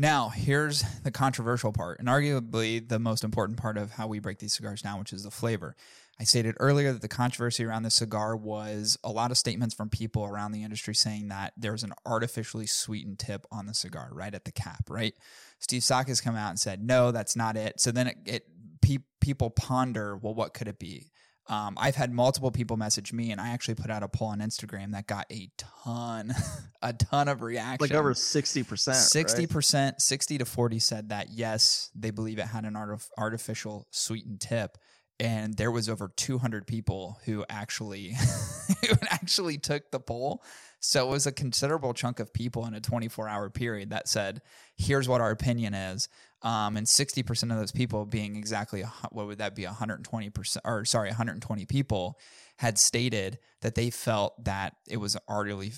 Now, 0.00 0.28
here's 0.28 0.84
the 1.02 1.10
controversial 1.10 1.72
part, 1.72 1.98
and 1.98 2.06
arguably 2.06 2.88
the 2.88 3.00
most 3.00 3.24
important 3.24 3.58
part 3.58 3.76
of 3.76 3.90
how 3.90 4.06
we 4.06 4.20
break 4.20 4.38
these 4.38 4.54
cigars 4.54 4.80
down, 4.80 5.00
which 5.00 5.12
is 5.12 5.24
the 5.24 5.30
flavor. 5.32 5.74
I 6.20 6.22
stated 6.22 6.54
earlier 6.60 6.92
that 6.92 7.02
the 7.02 7.08
controversy 7.08 7.64
around 7.64 7.82
this 7.82 7.96
cigar 7.96 8.36
was 8.36 8.96
a 9.02 9.10
lot 9.10 9.32
of 9.32 9.38
statements 9.38 9.74
from 9.74 9.88
people 9.88 10.24
around 10.24 10.52
the 10.52 10.62
industry 10.62 10.94
saying 10.94 11.30
that 11.30 11.52
there's 11.56 11.82
an 11.82 11.94
artificially 12.06 12.66
sweetened 12.66 13.18
tip 13.18 13.44
on 13.50 13.66
the 13.66 13.74
cigar 13.74 14.10
right 14.12 14.32
at 14.32 14.44
the 14.44 14.52
cap, 14.52 14.84
right? 14.88 15.14
Steve 15.58 15.82
Saka 15.82 16.10
has 16.10 16.20
come 16.20 16.36
out 16.36 16.50
and 16.50 16.60
said, 16.60 16.80
no, 16.80 17.10
that's 17.10 17.34
not 17.34 17.56
it. 17.56 17.80
So 17.80 17.90
then 17.90 18.06
it, 18.06 18.16
it 18.24 18.44
pe- 18.80 18.98
people 19.20 19.50
ponder, 19.50 20.16
well, 20.16 20.32
what 20.32 20.54
could 20.54 20.68
it 20.68 20.78
be? 20.78 21.10
Um, 21.48 21.74
I've 21.78 21.94
had 21.94 22.12
multiple 22.12 22.50
people 22.50 22.76
message 22.76 23.12
me, 23.12 23.32
and 23.32 23.40
I 23.40 23.48
actually 23.50 23.76
put 23.76 23.90
out 23.90 24.02
a 24.02 24.08
poll 24.08 24.28
on 24.28 24.40
Instagram 24.40 24.92
that 24.92 25.06
got 25.06 25.26
a 25.32 25.50
ton, 25.56 26.34
a 26.82 26.92
ton 26.92 27.28
of 27.28 27.40
reaction. 27.40 27.78
Like 27.80 27.92
over 27.92 28.12
sixty 28.12 28.62
percent. 28.62 28.96
Sixty 28.96 29.46
percent, 29.46 30.02
sixty 30.02 30.36
to 30.38 30.44
forty 30.44 30.78
said 30.78 31.08
that 31.08 31.28
yes, 31.30 31.90
they 31.94 32.10
believe 32.10 32.38
it 32.38 32.46
had 32.46 32.64
an 32.64 32.74
artif- 32.74 33.08
artificial 33.16 33.86
sweetened 33.90 34.42
tip, 34.42 34.76
and 35.18 35.56
there 35.56 35.70
was 35.70 35.88
over 35.88 36.12
two 36.16 36.36
hundred 36.36 36.66
people 36.66 37.18
who 37.24 37.46
actually 37.48 38.14
who 38.86 38.94
actually 39.10 39.56
took 39.56 39.90
the 39.90 40.00
poll. 40.00 40.42
So 40.80 41.08
it 41.08 41.10
was 41.10 41.26
a 41.26 41.32
considerable 41.32 41.94
chunk 41.94 42.20
of 42.20 42.32
people 42.32 42.66
in 42.66 42.74
a 42.74 42.80
twenty 42.80 43.08
four 43.08 43.26
hour 43.26 43.48
period 43.48 43.90
that 43.90 44.06
said, 44.06 44.42
"Here's 44.76 45.08
what 45.08 45.22
our 45.22 45.30
opinion 45.30 45.72
is." 45.72 46.10
Um, 46.42 46.76
and 46.76 46.88
sixty 46.88 47.24
percent 47.24 47.50
of 47.50 47.58
those 47.58 47.72
people, 47.72 48.06
being 48.06 48.36
exactly 48.36 48.84
what 49.10 49.26
would 49.26 49.38
that 49.38 49.56
be, 49.56 49.64
one 49.64 49.74
hundred 49.74 49.96
and 49.96 50.04
twenty 50.04 50.30
percent, 50.30 50.64
or 50.64 50.84
sorry, 50.84 51.08
one 51.08 51.16
hundred 51.16 51.32
and 51.32 51.42
twenty 51.42 51.66
people, 51.66 52.16
had 52.58 52.78
stated 52.78 53.38
that 53.60 53.74
they 53.74 53.90
felt 53.90 54.44
that 54.44 54.76
it 54.88 54.98
was 54.98 55.16
artificially, 55.28 55.72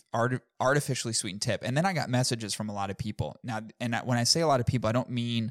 artificially 0.61 1.15
sweetened 1.15 1.41
tip. 1.41 1.63
And 1.65 1.75
then 1.75 1.87
I 1.87 1.95
got 1.95 2.11
messages 2.11 2.53
from 2.53 2.69
a 2.69 2.75
lot 2.75 2.91
of 2.91 2.99
people. 2.99 3.37
Now, 3.43 3.61
and 3.81 3.95
when 4.05 4.19
I 4.19 4.25
say 4.25 4.43
a 4.43 4.47
lot 4.47 4.61
of 4.61 4.67
people, 4.67 4.89
I 4.89 4.93
don't 4.93 5.09
mean, 5.09 5.51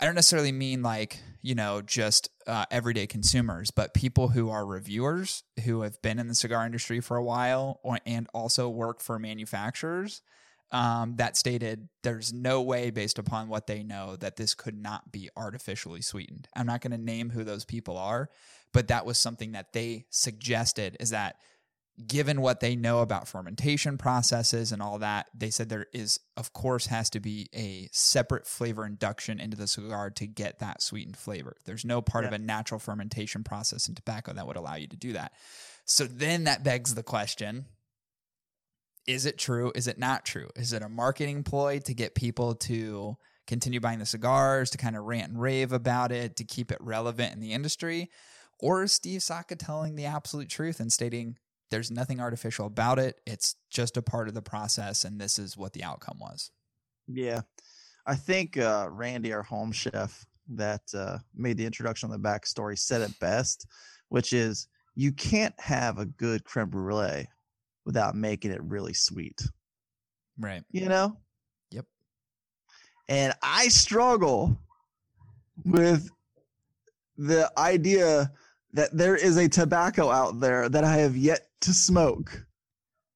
I 0.00 0.04
don't 0.04 0.16
necessarily 0.16 0.50
mean 0.50 0.82
like, 0.82 1.20
you 1.40 1.54
know, 1.54 1.80
just 1.80 2.28
uh, 2.48 2.64
everyday 2.72 3.06
consumers, 3.06 3.70
but 3.70 3.94
people 3.94 4.28
who 4.28 4.50
are 4.50 4.66
reviewers 4.66 5.44
who 5.64 5.82
have 5.82 6.02
been 6.02 6.18
in 6.18 6.26
the 6.26 6.34
cigar 6.34 6.66
industry 6.66 6.98
for 6.98 7.16
a 7.16 7.22
while 7.22 7.78
or, 7.84 7.98
and 8.04 8.26
also 8.34 8.68
work 8.68 9.00
for 9.00 9.20
manufacturers. 9.20 10.22
Um, 10.74 11.14
that 11.18 11.36
stated 11.36 11.88
there's 12.02 12.32
no 12.32 12.60
way, 12.60 12.90
based 12.90 13.20
upon 13.20 13.48
what 13.48 13.68
they 13.68 13.84
know, 13.84 14.16
that 14.16 14.34
this 14.34 14.54
could 14.54 14.76
not 14.76 15.12
be 15.12 15.30
artificially 15.36 16.02
sweetened. 16.02 16.48
I'm 16.56 16.66
not 16.66 16.80
going 16.80 16.90
to 16.90 16.98
name 16.98 17.30
who 17.30 17.44
those 17.44 17.64
people 17.64 17.96
are, 17.96 18.28
but 18.72 18.88
that 18.88 19.06
was 19.06 19.16
something 19.16 19.52
that 19.52 19.72
they 19.72 20.06
suggested 20.10 20.96
is 20.98 21.10
that 21.10 21.36
given 22.08 22.40
what 22.40 22.58
they 22.58 22.74
know 22.74 23.02
about 23.02 23.28
fermentation 23.28 23.96
processes 23.96 24.72
and 24.72 24.82
all 24.82 24.98
that, 24.98 25.26
they 25.32 25.50
said 25.50 25.68
there 25.68 25.86
is, 25.92 26.18
of 26.36 26.52
course, 26.52 26.86
has 26.86 27.08
to 27.10 27.20
be 27.20 27.48
a 27.54 27.88
separate 27.92 28.44
flavor 28.44 28.84
induction 28.84 29.38
into 29.38 29.56
the 29.56 29.68
cigar 29.68 30.10
to 30.10 30.26
get 30.26 30.58
that 30.58 30.82
sweetened 30.82 31.16
flavor. 31.16 31.54
There's 31.66 31.84
no 31.84 32.02
part 32.02 32.24
of 32.24 32.32
a 32.32 32.38
natural 32.38 32.80
fermentation 32.80 33.44
process 33.44 33.88
in 33.88 33.94
tobacco 33.94 34.32
that 34.32 34.46
would 34.46 34.56
allow 34.56 34.74
you 34.74 34.88
to 34.88 34.96
do 34.96 35.12
that. 35.12 35.34
So 35.84 36.04
then 36.04 36.44
that 36.44 36.64
begs 36.64 36.96
the 36.96 37.04
question 37.04 37.66
is 39.06 39.26
it 39.26 39.38
true? 39.38 39.72
Is 39.74 39.86
it 39.86 39.98
not 39.98 40.24
true? 40.24 40.48
Is 40.56 40.72
it 40.72 40.82
a 40.82 40.88
marketing 40.88 41.42
ploy 41.42 41.80
to 41.80 41.94
get 41.94 42.14
people 42.14 42.54
to 42.56 43.16
continue 43.46 43.80
buying 43.80 43.98
the 43.98 44.06
cigars, 44.06 44.70
to 44.70 44.78
kind 44.78 44.96
of 44.96 45.04
rant 45.04 45.30
and 45.30 45.40
rave 45.40 45.72
about 45.72 46.12
it, 46.12 46.36
to 46.36 46.44
keep 46.44 46.72
it 46.72 46.78
relevant 46.80 47.34
in 47.34 47.40
the 47.40 47.52
industry? 47.52 48.10
Or 48.60 48.84
is 48.84 48.92
Steve 48.92 49.22
Saka 49.22 49.56
telling 49.56 49.96
the 49.96 50.06
absolute 50.06 50.48
truth 50.48 50.80
and 50.80 50.92
stating 50.92 51.36
there's 51.70 51.90
nothing 51.90 52.20
artificial 52.20 52.66
about 52.66 52.98
it? 52.98 53.20
It's 53.26 53.56
just 53.70 53.96
a 53.96 54.02
part 54.02 54.28
of 54.28 54.34
the 54.34 54.42
process, 54.42 55.04
and 55.04 55.20
this 55.20 55.38
is 55.38 55.56
what 55.56 55.72
the 55.72 55.84
outcome 55.84 56.18
was. 56.20 56.50
Yeah, 57.06 57.42
I 58.06 58.14
think 58.14 58.56
uh, 58.56 58.88
Randy, 58.90 59.32
our 59.32 59.42
home 59.42 59.72
chef, 59.72 60.24
that 60.48 60.82
uh, 60.94 61.18
made 61.34 61.56
the 61.56 61.66
introduction 61.66 62.10
on 62.10 62.22
the 62.22 62.28
backstory, 62.28 62.78
said 62.78 63.02
it 63.02 63.18
best, 63.18 63.66
which 64.08 64.32
is 64.32 64.68
you 64.94 65.12
can't 65.12 65.58
have 65.58 65.98
a 65.98 66.06
good 66.06 66.44
creme 66.44 66.70
brulee 66.70 67.26
without 67.84 68.14
making 68.14 68.50
it 68.50 68.62
really 68.62 68.94
sweet. 68.94 69.40
Right. 70.38 70.62
You 70.70 70.88
know. 70.88 71.18
Yep. 71.70 71.86
And 73.08 73.34
I 73.42 73.68
struggle 73.68 74.58
with 75.64 76.10
the 77.16 77.50
idea 77.56 78.32
that 78.72 78.96
there 78.96 79.16
is 79.16 79.36
a 79.36 79.48
tobacco 79.48 80.10
out 80.10 80.40
there 80.40 80.68
that 80.68 80.84
I 80.84 80.96
have 80.96 81.16
yet 81.16 81.46
to 81.60 81.72
smoke 81.72 82.44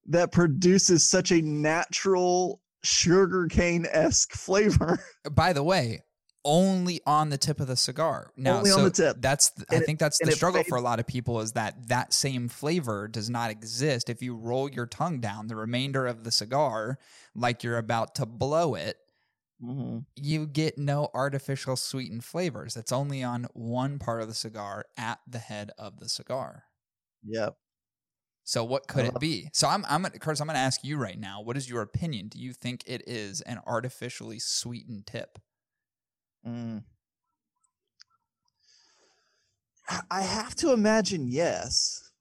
that 0.07 0.31
produces 0.31 1.07
such 1.07 1.31
a 1.31 1.41
natural 1.41 2.61
sugarcane 2.83 3.85
esque 3.91 4.31
flavor. 4.33 4.99
By 5.31 5.53
the 5.53 5.63
way, 5.63 6.03
only 6.45 7.01
on 7.05 7.29
the 7.29 7.37
tip 7.37 7.59
of 7.59 7.67
the 7.67 7.75
cigar. 7.75 8.31
Now, 8.37 8.57
Only 8.57 8.71
on 8.71 8.83
the 8.83 8.89
tip. 8.91 9.17
That's 9.19 9.51
I 9.69 9.75
it- 9.77 9.85
think 9.85 9.99
that's 9.99 10.19
the 10.19 10.31
struggle 10.31 10.63
for 10.63 10.77
a 10.77 10.81
lot 10.81 10.99
of 10.99 11.07
people 11.07 11.39
is 11.41 11.51
that 11.53 11.87
that 11.89 12.13
same 12.13 12.47
flavor 12.47 13.07
does 13.07 13.29
not 13.29 13.51
exist 13.51 14.09
if 14.09 14.21
you 14.21 14.35
roll 14.35 14.69
your 14.69 14.85
tongue 14.85 15.19
down 15.19 15.47
the 15.47 15.55
remainder 15.55 16.07
of 16.07 16.23
the 16.23 16.31
cigar 16.31 16.97
like 17.35 17.63
you're 17.63 17.77
about 17.77 18.15
to 18.15 18.25
blow 18.25 18.75
it. 18.75 18.97
Mhm. 19.61 20.05
You 20.15 20.47
get 20.47 20.77
no 20.77 21.09
artificial 21.13 21.75
sweetened 21.75 22.23
flavors. 22.23 22.77
It's 22.77 22.93
only 22.93 23.21
on 23.21 23.43
one 23.53 23.99
part 23.99 24.21
of 24.21 24.29
the 24.29 24.33
cigar 24.33 24.85
at 24.95 25.19
the 25.27 25.39
head 25.39 25.71
of 25.77 25.99
the 25.99 26.07
cigar. 26.07 26.63
Yep. 27.23 27.57
So 28.45 28.63
what 28.63 28.87
could 28.87 29.05
it 29.05 29.19
be? 29.19 29.49
So 29.53 29.67
I'm 29.67 29.85
I'm 29.85 30.03
Curtis, 30.05 30.39
I'm 30.41 30.47
going 30.47 30.55
to 30.55 30.59
ask 30.61 30.83
you 30.83 30.97
right 30.97 31.19
now. 31.19 31.41
What 31.41 31.57
is 31.57 31.69
your 31.69 31.81
opinion? 31.81 32.29
Do 32.29 32.39
you 32.39 32.53
think 32.53 32.83
it 32.87 33.03
is 33.07 33.41
an 33.41 33.59
artificially 33.67 34.39
sweetened 34.39 35.05
tip? 35.05 35.37
Mm. 36.47 36.83
I 40.11 40.21
have 40.21 40.55
to 40.55 40.71
imagine 40.71 41.27
yes. 41.27 42.11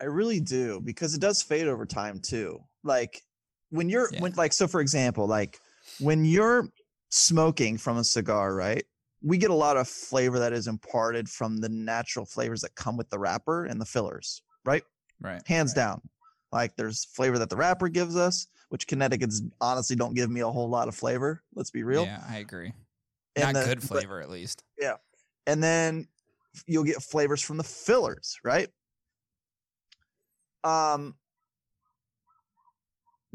I 0.00 0.06
really 0.06 0.40
do 0.40 0.80
because 0.80 1.14
it 1.14 1.20
does 1.20 1.42
fade 1.42 1.66
over 1.66 1.86
time 1.86 2.20
too. 2.20 2.60
Like 2.82 3.22
when 3.70 3.88
you're 3.88 4.10
Yeah. 4.12 4.20
when 4.20 4.32
like 4.32 4.52
so 4.52 4.68
for 4.68 4.80
example, 4.80 5.26
like 5.26 5.58
when 5.98 6.24
you're 6.24 6.68
smoking 7.10 7.78
from 7.78 7.96
a 7.96 8.04
cigar, 8.04 8.54
right? 8.54 8.84
We 9.22 9.38
get 9.38 9.50
a 9.50 9.54
lot 9.54 9.78
of 9.78 9.88
flavor 9.88 10.38
that 10.40 10.52
is 10.52 10.66
imparted 10.66 11.28
from 11.30 11.56
the 11.56 11.68
natural 11.70 12.26
flavors 12.26 12.60
that 12.60 12.74
come 12.74 12.96
with 12.96 13.08
the 13.08 13.18
wrapper 13.18 13.64
and 13.64 13.80
the 13.80 13.86
fillers, 13.86 14.42
right? 14.66 14.82
Right. 15.20 15.40
Hands 15.46 15.70
right. 15.70 15.82
down. 15.82 16.02
Like 16.52 16.76
there's 16.76 17.06
flavor 17.06 17.38
that 17.38 17.48
the 17.48 17.56
wrapper 17.56 17.88
gives 17.88 18.16
us, 18.16 18.48
which 18.68 18.86
Connecticut's 18.86 19.42
honestly 19.60 19.96
don't 19.96 20.14
give 20.14 20.30
me 20.30 20.40
a 20.40 20.48
whole 20.48 20.68
lot 20.68 20.88
of 20.88 20.94
flavor. 20.94 21.42
Let's 21.54 21.70
be 21.70 21.82
real. 21.82 22.04
Yeah, 22.04 22.22
I 22.28 22.38
agree. 22.38 22.74
And 23.36 23.52
Not 23.52 23.60
the- 23.60 23.66
good 23.66 23.80
but- 23.80 23.88
flavor, 23.88 24.20
at 24.20 24.30
least. 24.30 24.62
Yeah. 24.78 24.96
And 25.46 25.62
then 25.62 26.06
you'll 26.66 26.84
get 26.84 27.02
flavors 27.02 27.42
from 27.42 27.56
the 27.56 27.64
fillers, 27.64 28.38
right? 28.44 28.68
Um 30.62 31.16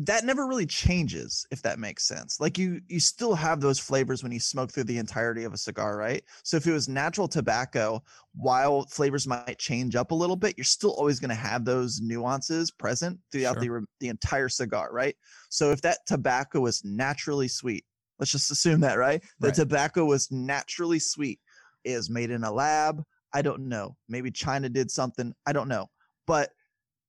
that 0.01 0.23
never 0.23 0.47
really 0.47 0.65
changes 0.65 1.45
if 1.51 1.61
that 1.61 1.77
makes 1.77 2.07
sense 2.07 2.39
like 2.39 2.57
you 2.57 2.79
you 2.87 3.01
still 3.01 3.35
have 3.35 3.59
those 3.59 3.77
flavors 3.77 4.23
when 4.23 4.31
you 4.31 4.39
smoke 4.39 4.71
through 4.71 4.85
the 4.85 4.97
entirety 4.97 5.43
of 5.43 5.51
a 5.53 5.57
cigar 5.57 5.97
right 5.97 6.23
so 6.41 6.55
if 6.55 6.65
it 6.65 6.71
was 6.71 6.87
natural 6.87 7.27
tobacco 7.27 8.01
while 8.33 8.83
flavors 8.85 9.27
might 9.27 9.57
change 9.59 9.97
up 9.97 10.11
a 10.11 10.15
little 10.15 10.37
bit 10.37 10.57
you're 10.57 10.63
still 10.63 10.91
always 10.91 11.19
going 11.19 11.27
to 11.29 11.35
have 11.35 11.65
those 11.65 11.99
nuances 11.99 12.71
present 12.71 13.19
throughout 13.29 13.61
Sure. 13.61 13.81
the 13.81 13.87
the 13.99 14.07
entire 14.07 14.47
cigar 14.47 14.87
right 14.93 15.17
so 15.49 15.71
if 15.71 15.81
that 15.81 15.97
tobacco 16.07 16.61
was 16.61 16.81
naturally 16.85 17.49
sweet 17.49 17.83
let's 18.20 18.32
just 18.32 18.51
assume 18.51 18.82
that 18.82 18.97
right? 18.97 19.24
The 19.39 19.47
Right. 19.47 19.55
tobacco 19.55 20.05
was 20.05 20.30
naturally 20.32 20.99
sweet. 20.99 21.39
Is 21.86 22.09
made 22.09 22.30
in 22.30 22.43
a 22.43 22.51
lab. 22.51 23.03
I 23.34 23.41
don't 23.41 23.70
know. 23.70 23.95
Maybe 24.09 24.32
china 24.32 24.67
did 24.70 24.91
something. 24.91 25.34
I 25.45 25.53
don't 25.53 25.70
know. 25.70 25.89
But 26.28 26.51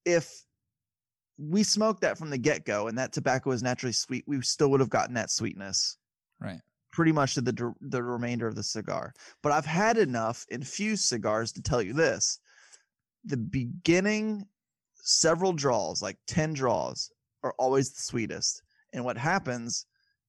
if 0.05 0.45
we 1.37 1.63
smoked 1.63 2.01
that 2.01 2.17
from 2.17 2.29
the 2.29 2.37
get-go 2.37 2.87
and 2.87 2.97
that 2.97 3.11
tobacco 3.11 3.49
was 3.49 3.63
naturally 3.63 3.93
sweet 3.93 4.23
we 4.27 4.39
still 4.41 4.69
would 4.69 4.79
have 4.79 4.89
gotten 4.89 5.15
that 5.15 5.31
sweetness 5.31 5.97
Right. 6.39 6.59
pretty 6.91 7.11
much 7.11 7.33
to 7.33 7.41
the 7.41 7.73
the 7.81 8.03
remainder 8.03 8.47
of 8.47 8.55
the 8.55 8.63
cigar. 8.63 9.13
But 9.41 9.51
i've 9.51 9.65
had 9.65 9.97
enough 9.97 10.45
infused 10.49 11.05
cigars 11.05 11.51
to 11.53 11.61
tell 11.61 11.81
you 11.81 11.93
this. 11.93 12.39
The 13.25 13.37
beginning 13.37 14.47
several 14.95 15.53
draws 15.53 16.01
like 16.01 16.17
10 16.27 16.53
draws 16.53 17.11
are 17.43 17.53
always 17.57 17.91
the 17.91 18.01
sweetest. 18.01 18.61
And 18.93 19.03
what 19.03 19.17
happens 19.17 19.85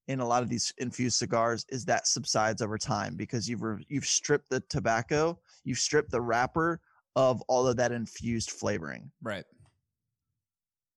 in 0.09 0.21
a 0.21 0.27
lot 0.27 0.43
of 0.43 0.49
these 0.49 0.73
infused 0.79 1.17
cigars 1.17 1.65
is 1.69 1.85
that 1.85 2.07
subsides 2.07 2.61
over 2.63 2.77
time 2.79 3.15
because 3.17 3.49
you've 3.49 3.63
re- 3.63 3.85
you've 3.89 4.05
stripped 4.07 4.51
the 4.51 4.61
tobacco 4.69 5.39
you've 5.65 5.79
stripped 5.79 6.11
the 6.11 6.21
wrapper 6.21 6.81
of 7.17 7.41
all 7.43 7.67
of 7.67 7.77
that 7.77 7.93
infused 7.93 8.51
flavoring 8.51 9.11
Right. 9.23 9.45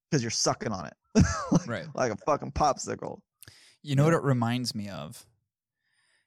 because 0.10 0.24
you're 0.24 0.32
sucking 0.32 0.72
on 0.72 0.86
it 0.88 0.94
like, 1.52 1.68
Right. 1.68 1.86
like 1.94 2.12
a 2.12 2.18
fucking 2.26 2.52
popsicle 2.54 3.20
You 3.84 3.96
know 3.96 4.04
Yeah. 4.04 4.14
what 4.14 4.18
it 4.18 4.24
reminds 4.24 4.74
me 4.74 4.90
of? 4.90 5.26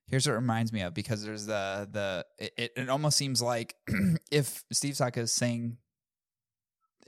Here's 0.07 0.26
what 0.26 0.33
it 0.35 0.37
reminds 0.37 0.72
me 0.72 0.81
of 0.83 0.95
because 0.95 1.22
there's 1.24 1.45
the 1.47 1.87
the 1.91 2.24
it, 2.39 2.53
it, 2.57 2.72
it 2.76 2.89
almost 2.89 3.18
seems 3.18 3.43
like 3.43 3.74
if 4.31 4.64
Steve 4.72 4.97
Saka 4.97 5.20
is 5.20 5.33
saying 5.33 5.76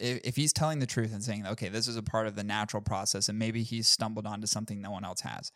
if, 0.01 0.21
if 0.25 0.37
he's 0.37 0.53
telling 0.53 0.79
the 0.79 0.87
truth 0.87 1.13
and 1.13 1.23
saying 1.23 1.47
okay 1.47 1.69
this 1.69 1.87
is 1.89 1.97
a 1.97 2.03
part 2.03 2.27
of 2.27 2.35
the 2.37 2.45
natural 2.45 2.83
process 2.83 3.29
and 3.29 3.39
maybe 3.39 3.63
he's 3.63 3.87
stumbled 3.89 4.27
onto 4.27 4.47
something 4.47 4.81
no 4.81 4.91
one 4.91 5.05
else 5.05 5.21
has. 5.21 5.53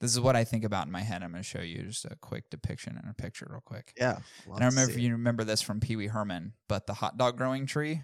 This 0.00 0.12
is 0.12 0.20
what 0.20 0.36
I 0.36 0.44
think 0.44 0.62
about 0.64 0.86
in 0.86 0.92
my 0.92 1.00
head. 1.00 1.24
I'm 1.24 1.32
going 1.32 1.42
to 1.42 1.48
show 1.48 1.60
you 1.60 1.82
just 1.82 2.04
a 2.04 2.14
quick 2.20 2.50
depiction 2.50 2.96
and 2.96 3.10
a 3.10 3.14
picture 3.14 3.48
real 3.50 3.62
quick. 3.64 3.92
yeah 3.96 4.18
and 4.46 4.62
I 4.62 4.66
remember 4.66 4.92
if 4.92 4.98
you 4.98 5.10
remember 5.12 5.42
this 5.44 5.60
from 5.60 5.80
Pee 5.80 5.96
Wee 5.96 6.06
Herman, 6.06 6.52
but 6.68 6.86
the 6.86 6.94
hot 6.94 7.18
dog 7.18 7.36
growing 7.36 7.66
tree. 7.66 8.02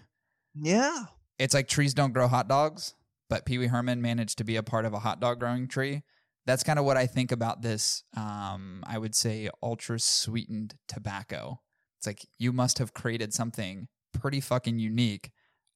yeah 0.53 1.05
It's 1.39 1.53
like 1.53 1.67
trees 1.67 1.93
don't 1.93 2.13
grow 2.13 2.27
hot 2.27 2.47
dogs, 2.49 2.95
but 3.29 3.45
Pee 3.45 3.57
Wee 3.57 3.67
Herman 3.67 4.01
managed 4.01 4.37
to 4.39 4.43
be 4.43 4.55
a 4.57 4.63
part 4.63 4.85
of 4.85 4.93
a 4.93 4.99
hot 4.99 5.19
dog 5.19 5.39
growing 5.39 5.67
tree. 5.67 6.03
That's 6.45 6.63
kind 6.63 6.77
of 6.77 6.85
what 6.85 6.97
I 6.97 7.07
think 7.07 7.31
about 7.31 7.61
this. 7.61 8.03
Um, 8.15 8.83
I 8.85 8.97
would 8.97 9.15
say 9.15 9.49
ultra 9.63 9.99
sweetened 9.99 10.75
tobacco. 10.87 11.61
It's 11.97 12.05
like 12.05 12.25
you 12.37 12.51
must 12.53 12.77
have 12.77 12.93
created 12.93 13.33
something 13.33 13.87
pretty 14.13 14.39
fucking 14.41 14.77
unique, 14.79 15.31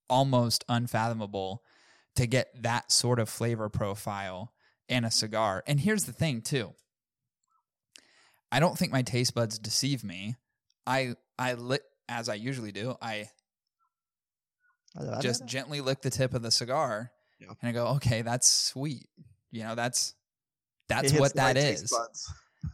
almost 0.10 0.64
unfathomable, 0.68 1.64
to 2.16 2.28
get 2.28 2.50
that 2.62 2.92
sort 2.92 3.20
of 3.20 3.30
flavor 3.30 3.70
profile 3.70 4.52
in 4.88 5.06
a 5.06 5.12
cigar. 5.12 5.64
And 5.68 5.80
here's 5.80 6.06
the 6.06 6.12
thing, 6.14 6.42
too. 6.42 6.74
I 8.52 8.60
don't 8.60 8.78
think 8.78 8.92
my 8.92 9.04
taste 9.04 9.36
buds 9.36 9.60
deceive 9.60 10.04
me. 10.04 10.36
I 10.88 11.14
I 11.38 11.54
lit 11.54 11.84
as 12.08 12.28
I 12.30 12.34
usually 12.34 12.72
do. 12.72 12.96
I 13.02 13.30
just 15.22 15.46
gently 15.46 15.82
lick 15.82 16.02
the 16.02 16.10
tip 16.10 16.34
of 16.34 16.42
the 16.42 16.50
cigar 16.52 17.12
Yeah. 17.40 17.50
and 17.62 17.70
I 17.70 17.72
go, 17.72 17.88
okay, 17.98 18.24
that's 18.24 18.52
sweet. 18.52 19.08
You 19.52 19.64
know, 19.64 19.76
that's 19.76 20.16
that's 20.88 21.14
what 21.14 21.34
the 21.36 21.42
right 21.42 21.58
is. 21.58 21.94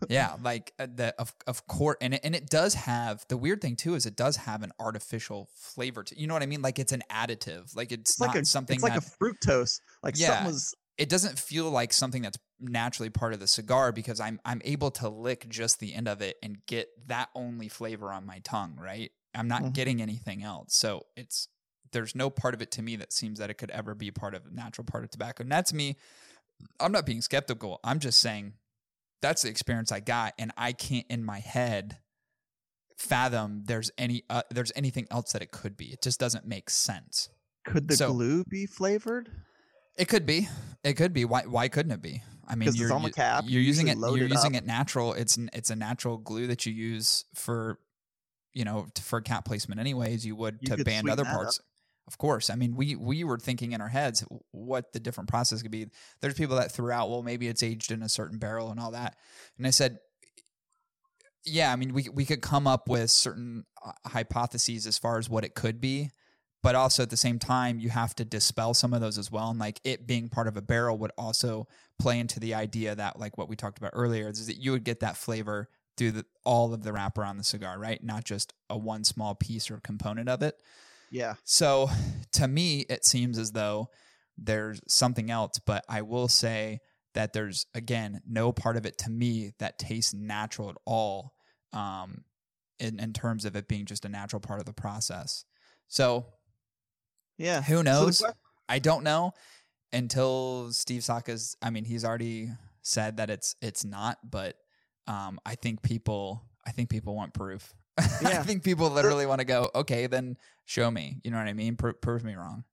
Yeah, 0.08 0.38
like 0.42 0.74
uh, 0.80 0.88
the 0.94 1.16
of 1.20 1.34
of 1.48 1.66
course, 1.68 1.98
and 2.02 2.14
it, 2.16 2.22
and 2.24 2.36
it 2.36 2.50
does 2.50 2.74
have 2.76 3.26
the 3.30 3.38
weird 3.38 3.62
thing 3.62 3.76
too 3.76 3.96
is 3.96 4.06
it 4.06 4.16
does 4.16 4.36
have 4.38 4.64
an 4.64 4.72
artificial 4.80 5.50
flavor 5.54 6.04
to 6.04 6.20
you 6.20 6.28
know 6.28 6.34
what 6.36 6.44
I 6.44 6.48
mean? 6.48 6.62
Like 6.62 6.80
it's 6.80 6.92
an 6.92 7.04
additive. 7.12 7.76
Like 7.76 7.92
it's, 7.92 8.16
It's 8.16 8.20
not 8.20 8.30
like 8.30 8.36
a 8.36 8.46
something 8.46 8.82
It's 8.82 8.84
like 8.84 8.96
that 8.96 8.98
a 8.98 9.02
fructose. 9.02 9.80
Like 10.04 10.16
Yeah. 10.16 10.26
something 10.26 10.46
was. 10.46 10.74
it 10.98 11.10
doesn't 11.10 11.38
feel 11.38 11.70
like 11.70 11.92
something 11.92 12.22
that's 12.22 12.38
naturally 12.60 13.10
part 13.10 13.34
of 13.34 13.40
the 13.40 13.48
cigar 13.48 13.92
because 13.92 14.20
I'm 14.20 14.40
I'm 14.46 14.62
able 14.64 14.92
to 14.92 15.10
lick 15.10 15.48
just 15.50 15.80
the 15.80 15.94
end 15.94 16.08
of 16.08 16.22
it 16.22 16.38
and 16.42 16.66
get 16.68 16.88
that 17.08 17.30
only 17.36 17.68
flavor 17.68 18.12
on 18.14 18.26
my 18.26 18.40
tongue, 18.40 18.78
right? 18.80 19.12
I'm 19.34 19.48
not 19.50 19.66
Mhm. 19.66 19.74
getting 19.74 20.02
anything 20.02 20.44
else. 20.44 20.76
So 20.76 21.06
it's 21.18 21.50
there's 21.92 22.16
no 22.16 22.30
part 22.30 22.54
of 22.54 22.62
it 22.62 22.72
to 22.72 22.82
me 22.82 22.96
that 22.98 23.14
seems 23.14 23.40
that 23.40 23.50
it 23.50 23.56
could 23.56 23.72
ever 23.72 23.94
be 23.96 24.12
part 24.12 24.36
of 24.36 24.46
a 24.46 24.52
natural 24.52 24.86
part 24.86 25.04
of 25.04 25.10
tobacco. 25.12 25.44
And 25.44 25.52
that's 25.52 25.74
me. 25.74 25.98
I'm 26.80 26.92
not 26.92 27.06
being 27.06 27.22
skeptical. 27.22 27.80
I'm 27.84 28.00
just 28.00 28.20
saying 28.20 28.56
that's 29.26 29.41
the 29.41 29.49
experience 29.49 29.91
I 29.91 29.99
got 29.99 30.34
and 30.38 30.51
I 30.57 30.71
can't 30.71 31.05
in 31.09 31.23
my 31.23 31.39
head 31.39 31.97
fathom 32.97 33.63
there's 33.65 33.91
any 33.97 34.23
uh, 34.30 34.43
there's 34.51 34.71
anything 34.76 35.07
else 35.11 35.32
that 35.34 35.41
it 35.41 35.51
could 35.51 35.76
be. 35.76 35.86
It 35.86 36.01
just 36.01 36.19
doesn't 36.19 36.45
make 36.47 36.69
sense. 36.69 37.30
Could 37.65 37.88
the 37.88 37.95
so- 37.95 38.13
glue 38.13 38.43
be 38.45 38.65
flavored? 38.65 39.30
It 39.97 40.07
could 40.09 40.26
be. 40.26 40.47
It 40.84 40.93
could 40.93 41.13
be. 41.13 41.23
Why? 41.26 41.43
Why 41.43 41.67
couldn't 41.69 41.91
it 41.93 42.01
be? 42.01 42.21
I 42.47 42.55
mean, 42.55 42.69
you're 42.76 42.93
on 42.93 43.01
the 43.01 43.07
you- 43.07 43.13
cap, 43.13 43.45
You're 43.47 43.61
you 43.61 43.67
using 43.67 43.88
it. 43.88 43.97
You're 43.97 44.26
it 44.26 44.32
using 44.32 44.55
it 44.55 44.65
natural. 44.65 45.13
It's 45.13 45.38
it's 45.53 45.69
a 45.69 45.76
natural 45.76 46.17
glue 46.17 46.47
that 46.47 46.65
you 46.65 46.73
use 46.73 47.26
for, 47.34 47.80
you 48.53 48.65
know, 48.65 48.88
for 49.01 49.21
cap 49.21 49.45
placement. 49.45 49.80
Anyways, 49.80 50.26
you 50.26 50.36
would 50.36 50.59
You 50.61 50.76
to 50.76 50.84
band 50.84 51.09
other 51.09 51.26
parts. 51.26 51.59
up. 51.59 51.65
Of 52.08 52.18
course. 52.20 52.49
I 52.49 52.56
mean, 52.56 52.76
we 52.76 52.95
we 52.95 53.24
were 53.24 53.39
thinking 53.39 53.72
in 53.72 53.82
our 53.82 53.88
heads 53.88 54.24
what 54.51 54.93
the 54.93 54.99
different 54.99 55.30
process 55.30 55.62
could 55.62 55.72
be. 55.72 55.88
There's 56.22 56.36
people 56.36 56.56
that 56.58 56.72
threw 56.72 56.91
out, 56.91 57.10
well, 57.10 57.24
maybe 57.24 57.47
it's 57.47 57.64
aged 57.64 57.91
in 57.91 58.03
a 58.03 58.10
certain 58.10 58.38
barrel 58.38 58.70
and 58.70 58.80
all 58.80 58.91
that. 58.91 59.16
And 59.58 59.66
I 59.66 59.72
said, 59.72 59.97
yeah, 61.45 61.72
I 61.72 61.76
mean, 61.76 61.93
we 61.93 62.08
we 62.14 62.26
could 62.26 62.41
come 62.41 62.68
up 62.68 62.88
with 62.88 63.10
certain 63.10 63.66
uh, 63.84 63.91
hypotheses 64.06 64.86
as 64.86 64.97
far 64.97 65.18
as 65.18 65.30
what 65.30 65.43
it 65.43 65.56
could 65.56 65.82
be, 65.82 66.12
but 66.62 66.76
also 66.76 67.03
at 67.03 67.10
the 67.10 67.18
same 67.18 67.39
time, 67.39 67.80
you 67.80 67.89
have 67.89 68.14
to 68.16 68.26
dispel 68.26 68.74
some 68.74 68.93
of 68.93 69.01
those 69.01 69.18
as 69.18 69.32
well. 69.32 69.49
And 69.49 69.60
like 69.60 69.80
it 69.84 70.06
being 70.06 70.30
part 70.30 70.47
of 70.47 70.58
a 70.58 70.62
barrel 70.62 70.97
would 70.99 71.12
also 71.18 71.68
play 71.97 72.20
into 72.20 72.39
the 72.39 72.53
idea 72.53 72.93
that, 72.95 73.20
like 73.20 73.38
what 73.38 73.49
we 73.49 73.56
talked 73.56 73.80
about 73.80 73.91
earlier, 73.93 74.30
is 74.30 74.45
that 74.45 74.58
you 74.58 74.72
would 74.72 74.84
get 74.84 74.99
that 74.99 75.18
flavor 75.18 75.70
through 75.97 76.12
the, 76.12 76.26
all 76.43 76.74
of 76.74 76.84
the 76.84 76.91
wrapper 76.91 77.24
on 77.24 77.38
the 77.38 77.43
cigar, 77.43 77.80
right? 77.80 78.03
Not 78.03 78.26
just 78.26 78.53
a 78.70 78.78
one 78.78 79.03
small 79.03 79.34
piece 79.34 79.72
or 79.72 79.80
component 79.80 80.28
of 80.28 80.41
it. 80.41 80.56
Yeah. 81.16 81.36
So 81.45 81.89
to 82.34 82.47
me, 82.47 82.82
it 82.89 83.05
seems 83.05 83.38
as 83.38 83.53
though 83.53 83.88
there's 84.38 84.82
something 84.89 85.32
else, 85.32 85.59
but 85.66 85.86
I 85.88 86.01
will 86.01 86.28
say 86.28 86.80
that 87.13 87.32
there's 87.32 87.66
again 87.74 88.22
no 88.28 88.51
part 88.51 88.76
of 88.76 88.86
it 88.86 88.97
to 88.99 89.09
me 89.09 89.53
that 89.59 89.80
tastes 89.80 90.13
natural 90.13 90.70
at 90.70 90.76
all. 90.86 91.34
Um, 91.72 92.26
in, 92.80 92.99
in 92.99 93.13
terms 93.13 93.45
of 93.45 93.55
it 93.55 93.70
being 93.70 93.86
just 93.86 94.03
a 94.03 94.09
natural 94.09 94.41
part 94.41 94.59
of 94.59 94.66
the 94.66 94.74
process. 94.74 95.45
So 95.88 96.26
Yeah. 97.38 97.61
who 97.61 97.82
knows? 97.84 98.20
que- 98.20 98.34
I 98.68 98.80
don't 98.80 99.05
know 99.05 99.32
until 99.93 100.74
Steve 100.74 101.01
Saka's. 101.05 101.55
I 101.61 101.70
mean, 101.70 101.86
he's 101.86 102.03
already 102.03 102.49
said 102.82 103.18
that 103.18 103.30
it's 103.30 103.55
it's 103.61 103.86
not, 103.86 104.18
but 104.30 104.57
um, 105.07 105.39
I 105.45 105.55
think 105.55 105.82
people. 105.84 106.43
I 106.68 106.72
think 106.72 106.89
people 106.89 107.16
want 107.16 107.34
proof. 107.34 107.74
I 107.98 108.43
think 108.43 108.64
people 108.64 108.89
literally 108.89 109.26
want 109.26 109.39
to 109.39 109.46
go. 109.46 109.70
Okay, 109.76 110.08
then 110.08 110.38
show 110.66 110.89
me. 110.91 111.20
You 111.24 111.32
know 111.32 111.38
what 111.38 111.48
I 111.48 111.54
mean? 111.54 111.76
Pro- 111.76 111.93
prove 111.93 112.24
me 112.24 112.36
wrong. 112.36 112.64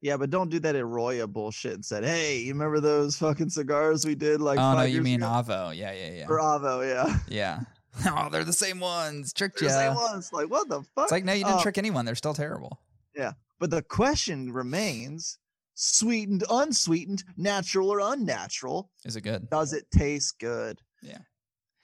yeah, 0.00 0.16
but 0.16 0.30
don't 0.30 0.50
do 0.50 0.58
that 0.60 0.74
Arroyo 0.74 1.26
bullshit 1.26 1.74
and 1.74 1.84
said, 1.84 2.04
"Hey, 2.04 2.38
you 2.38 2.52
remember 2.52 2.80
those 2.80 3.16
fucking 3.16 3.50
cigars 3.50 4.04
we 4.04 4.14
did 4.14 4.40
like 4.40 4.58
oh 4.58 4.74
no, 4.74 4.82
you 4.82 5.00
mean 5.02 5.22
ago? 5.22 5.30
Avo? 5.30 5.76
Yeah, 5.76 5.92
yeah, 5.92 6.10
yeah, 6.12 6.26
Bravo, 6.26 6.80
yeah. 6.80 7.16
yeah. 7.28 7.60
oh, 8.06 8.28
they're 8.30 8.42
the 8.44 8.52
same 8.52 8.80
ones. 8.80 9.32
Tricked 9.32 9.60
you. 9.60 9.68
They're 9.68 9.90
the 9.90 9.94
same 9.94 10.12
ones. 10.12 10.30
Like, 10.32 10.48
what 10.50 10.68
the 10.68 10.82
fuck? 10.94 11.04
It's 11.04 11.12
like 11.12 11.24
no, 11.24 11.32
you 11.34 11.44
didn't 11.44 11.58
Uh, 11.58 11.62
trick 11.62 11.76
anyone. 11.78 12.04
They're 12.06 12.14
still 12.14 12.34
terrible. 12.34 12.80
Yeah. 13.14 13.32
But 13.60 13.70
the 13.70 13.82
question 13.82 14.50
remains: 14.52 15.38
sweetened, 15.74 16.42
unsweetened, 16.50 17.22
natural 17.36 17.92
or 17.92 18.00
unnatural? 18.00 18.90
Is 19.04 19.14
it 19.16 19.20
good? 19.20 19.48
Does 19.50 19.72
it 19.74 19.90
taste 19.92 20.38
good? 20.40 20.80
Yeah. 21.02 21.18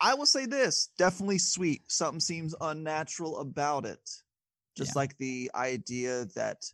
I 0.01 0.14
will 0.14 0.26
say 0.26 0.46
this: 0.46 0.90
definitely 0.99 1.38
sweet. 1.38 1.82
Something 1.88 2.20
seems 2.20 2.55
unnatural 2.61 3.38
about 3.38 3.84
it. 3.86 4.09
Just 4.76 4.94
Yeah. 4.94 5.01
like 5.01 5.16
the 5.18 5.51
idea 5.55 6.26
that 6.36 6.64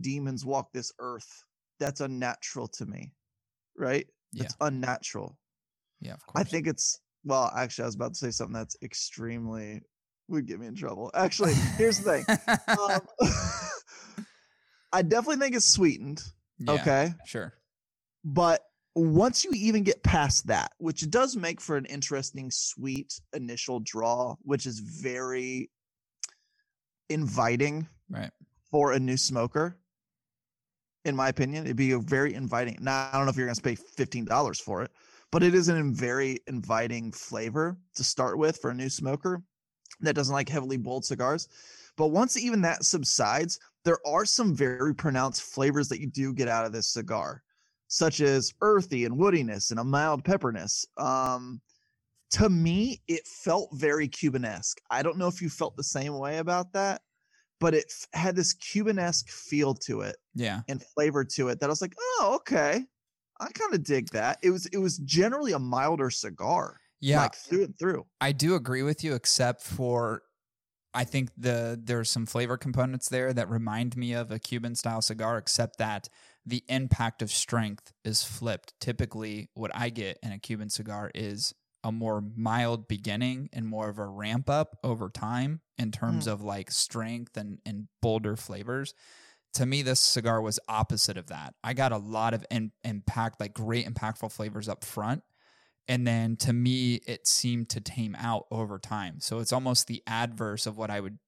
demons 0.00 0.44
walk 0.44 0.72
this 0.72 0.92
earth. 0.98 1.44
That's 1.78 2.00
unnatural 2.00 2.66
to 2.68 2.86
me, 2.86 3.12
right? 3.76 4.08
Yeah. 4.32 4.44
It's 4.44 4.56
unnatural. 4.60 5.38
Yeah, 6.00 6.14
of 6.14 6.26
course. 6.26 6.40
I 6.40 6.44
think 6.44 6.66
it's 6.66 7.00
well. 7.24 7.52
Actually, 7.56 7.84
I 7.84 7.86
was 7.86 7.94
about 7.94 8.14
to 8.14 8.18
say 8.18 8.30
something 8.32 8.54
that's 8.54 8.76
extremely 8.82 9.82
would 10.28 10.46
get 10.46 10.58
me 10.60 10.66
in 10.66 10.74
trouble. 10.74 11.10
Actually, 11.14 11.54
here's 11.76 12.00
the 12.00 12.24
thing. 12.24 12.38
Um, 12.76 13.00
I 14.92 15.02
definitely 15.02 15.36
think 15.36 15.54
it's 15.56 15.66
sweetened. 15.66 16.22
Yeah, 16.58 16.72
Okay, 16.72 17.14
Sure. 17.24 17.54
but 18.24 18.67
once 18.94 19.44
you 19.44 19.50
even 19.54 19.82
get 19.84 20.02
past 20.02 20.46
that, 20.48 20.72
which 20.78 21.08
does 21.10 21.36
make 21.36 21.60
for 21.60 21.76
an 21.76 21.84
interesting, 21.86 22.50
sweet 22.50 23.20
initial 23.32 23.80
draw, 23.80 24.36
which 24.42 24.66
is 24.66 24.78
very 24.80 25.70
inviting 27.08 27.88
Right. 28.08 28.30
for 28.70 28.92
a 28.92 28.98
new 29.00 29.16
smoker. 29.16 29.78
in 31.04 31.16
my 31.16 31.28
opinion. 31.28 31.64
It'd 31.64 31.76
be 31.76 31.92
a 31.92 31.98
very 31.98 32.34
inviting. 32.34 32.76
Now 32.80 33.08
I 33.10 33.16
don't 33.16 33.24
know 33.24 33.30
if 33.30 33.36
you're 33.36 33.46
gonna 33.46 33.58
pay 33.62 33.76
fifteen 33.76 34.26
dollars 34.26 34.60
for 34.60 34.82
it, 34.82 34.90
but 35.30 35.42
it 35.42 35.54
is 35.54 35.68
a 35.68 35.82
very 35.84 36.40
inviting 36.46 37.12
flavor 37.12 37.78
to 37.94 38.04
start 38.04 38.36
with 38.36 38.58
for 38.58 38.70
a 38.70 38.74
new 38.74 38.90
smoker 38.90 39.42
that 40.00 40.14
doesn't 40.14 40.34
like 40.34 40.50
heavily 40.50 40.76
bowled 40.76 41.06
cigars. 41.06 41.48
But 41.96 42.08
once 42.08 42.36
even 42.36 42.60
that 42.62 42.84
subsides, 42.84 43.58
there 43.84 43.98
are 44.06 44.26
some 44.26 44.54
very 44.54 44.94
pronounced 44.94 45.42
flavors 45.42 45.88
that 45.88 46.00
you 46.00 46.08
do 46.08 46.34
get 46.34 46.48
out 46.48 46.66
of 46.66 46.72
this 46.72 46.88
cigar, 46.88 47.42
such 47.88 48.20
as 48.20 48.52
earthy 48.60 49.04
and 49.04 49.16
woodiness 49.18 49.70
and 49.70 49.80
a 49.80 49.84
mild 49.84 50.24
pepperness. 50.24 50.86
Um, 50.96 51.60
to 52.32 52.48
me, 52.50 53.00
it 53.08 53.26
felt 53.26 53.70
very 53.72 54.06
Cubanesque. 54.06 54.78
I 54.90 55.02
don't 55.02 55.16
know 55.18 55.28
if 55.28 55.40
you 55.40 55.48
felt 55.48 55.76
the 55.76 55.82
same 55.82 56.18
way 56.18 56.38
about 56.38 56.72
that, 56.74 57.00
but 57.58 57.72
it 57.74 57.86
f- 57.90 58.06
had 58.12 58.36
this 58.36 58.52
Cubanesque 58.52 59.28
feel 59.30 59.74
to 59.74 60.02
it 60.02 60.16
Yeah. 60.34 60.60
and 60.68 60.82
flavor 60.94 61.24
to 61.24 61.48
it 61.48 61.60
that 61.60 61.66
I 61.66 61.70
was 61.70 61.80
like, 61.82 61.94
oh, 61.98 62.32
okay. 62.40 62.84
I 63.40 63.48
kind 63.52 63.72
of 63.74 63.82
dig 63.84 64.10
that. 64.10 64.38
It 64.42 64.50
was 64.50 64.66
it 64.66 64.78
was 64.78 64.98
generally 64.98 65.52
a 65.52 65.58
milder 65.58 66.10
cigar, 66.10 66.80
Yeah. 67.00 67.22
like 67.22 67.34
through 67.36 67.64
and 67.64 67.78
through. 67.78 68.04
I 68.20 68.32
do 68.32 68.54
agree 68.56 68.82
with 68.82 69.02
you, 69.04 69.14
except 69.14 69.62
for 69.62 70.22
I 70.92 71.04
think 71.04 71.30
the 71.36 71.80
there's 71.82 72.10
some 72.10 72.26
flavor 72.26 72.56
components 72.58 73.08
there 73.08 73.32
that 73.32 73.48
remind 73.48 73.96
me 73.96 74.12
of 74.12 74.30
a 74.32 74.38
Cuban 74.38 74.74
style 74.74 75.00
cigar, 75.02 75.38
except 75.38 75.78
that 75.78 76.08
the 76.46 76.64
impact 76.68 77.22
of 77.22 77.30
strength 77.30 77.92
is 78.04 78.24
flipped. 78.24 78.74
Typically, 78.80 79.50
what 79.54 79.70
I 79.74 79.90
get 79.90 80.18
in 80.22 80.32
a 80.32 80.38
Cuban 80.38 80.70
cigar 80.70 81.10
is 81.14 81.54
a 81.84 81.92
more 81.92 82.22
mild 82.36 82.88
beginning 82.88 83.50
and 83.52 83.66
more 83.66 83.88
of 83.88 83.98
a 83.98 84.06
ramp 84.06 84.50
up 84.50 84.76
over 84.82 85.08
time 85.08 85.60
in 85.78 85.92
terms 85.92 86.26
mm. 86.26 86.32
of 86.32 86.42
like 86.42 86.70
strength 86.70 87.36
and, 87.36 87.58
and 87.64 87.88
bolder 88.02 88.36
flavors. 88.36 88.94
To 89.54 89.66
me, 89.66 89.82
this 89.82 90.00
cigar 90.00 90.40
was 90.40 90.58
opposite 90.68 91.16
of 91.16 91.28
that. 91.28 91.54
I 91.62 91.74
got 91.74 91.92
a 91.92 91.98
lot 91.98 92.34
of 92.34 92.44
in, 92.50 92.72
impact, 92.84 93.40
like 93.40 93.54
great 93.54 93.86
impactful 93.86 94.32
flavors 94.32 94.68
up 94.68 94.84
front 94.84 95.22
and 95.88 96.06
then 96.06 96.36
to 96.36 96.52
me 96.52 97.00
it 97.06 97.26
seemed 97.26 97.70
to 97.70 97.80
tame 97.80 98.14
out 98.16 98.46
over 98.50 98.78
time 98.78 99.20
so 99.20 99.40
it's 99.40 99.52
almost 99.52 99.86
the 99.86 100.02
adverse 100.06 100.66
of 100.66 100.76
what 100.76 100.90
i 100.90 101.00
would 101.00 101.18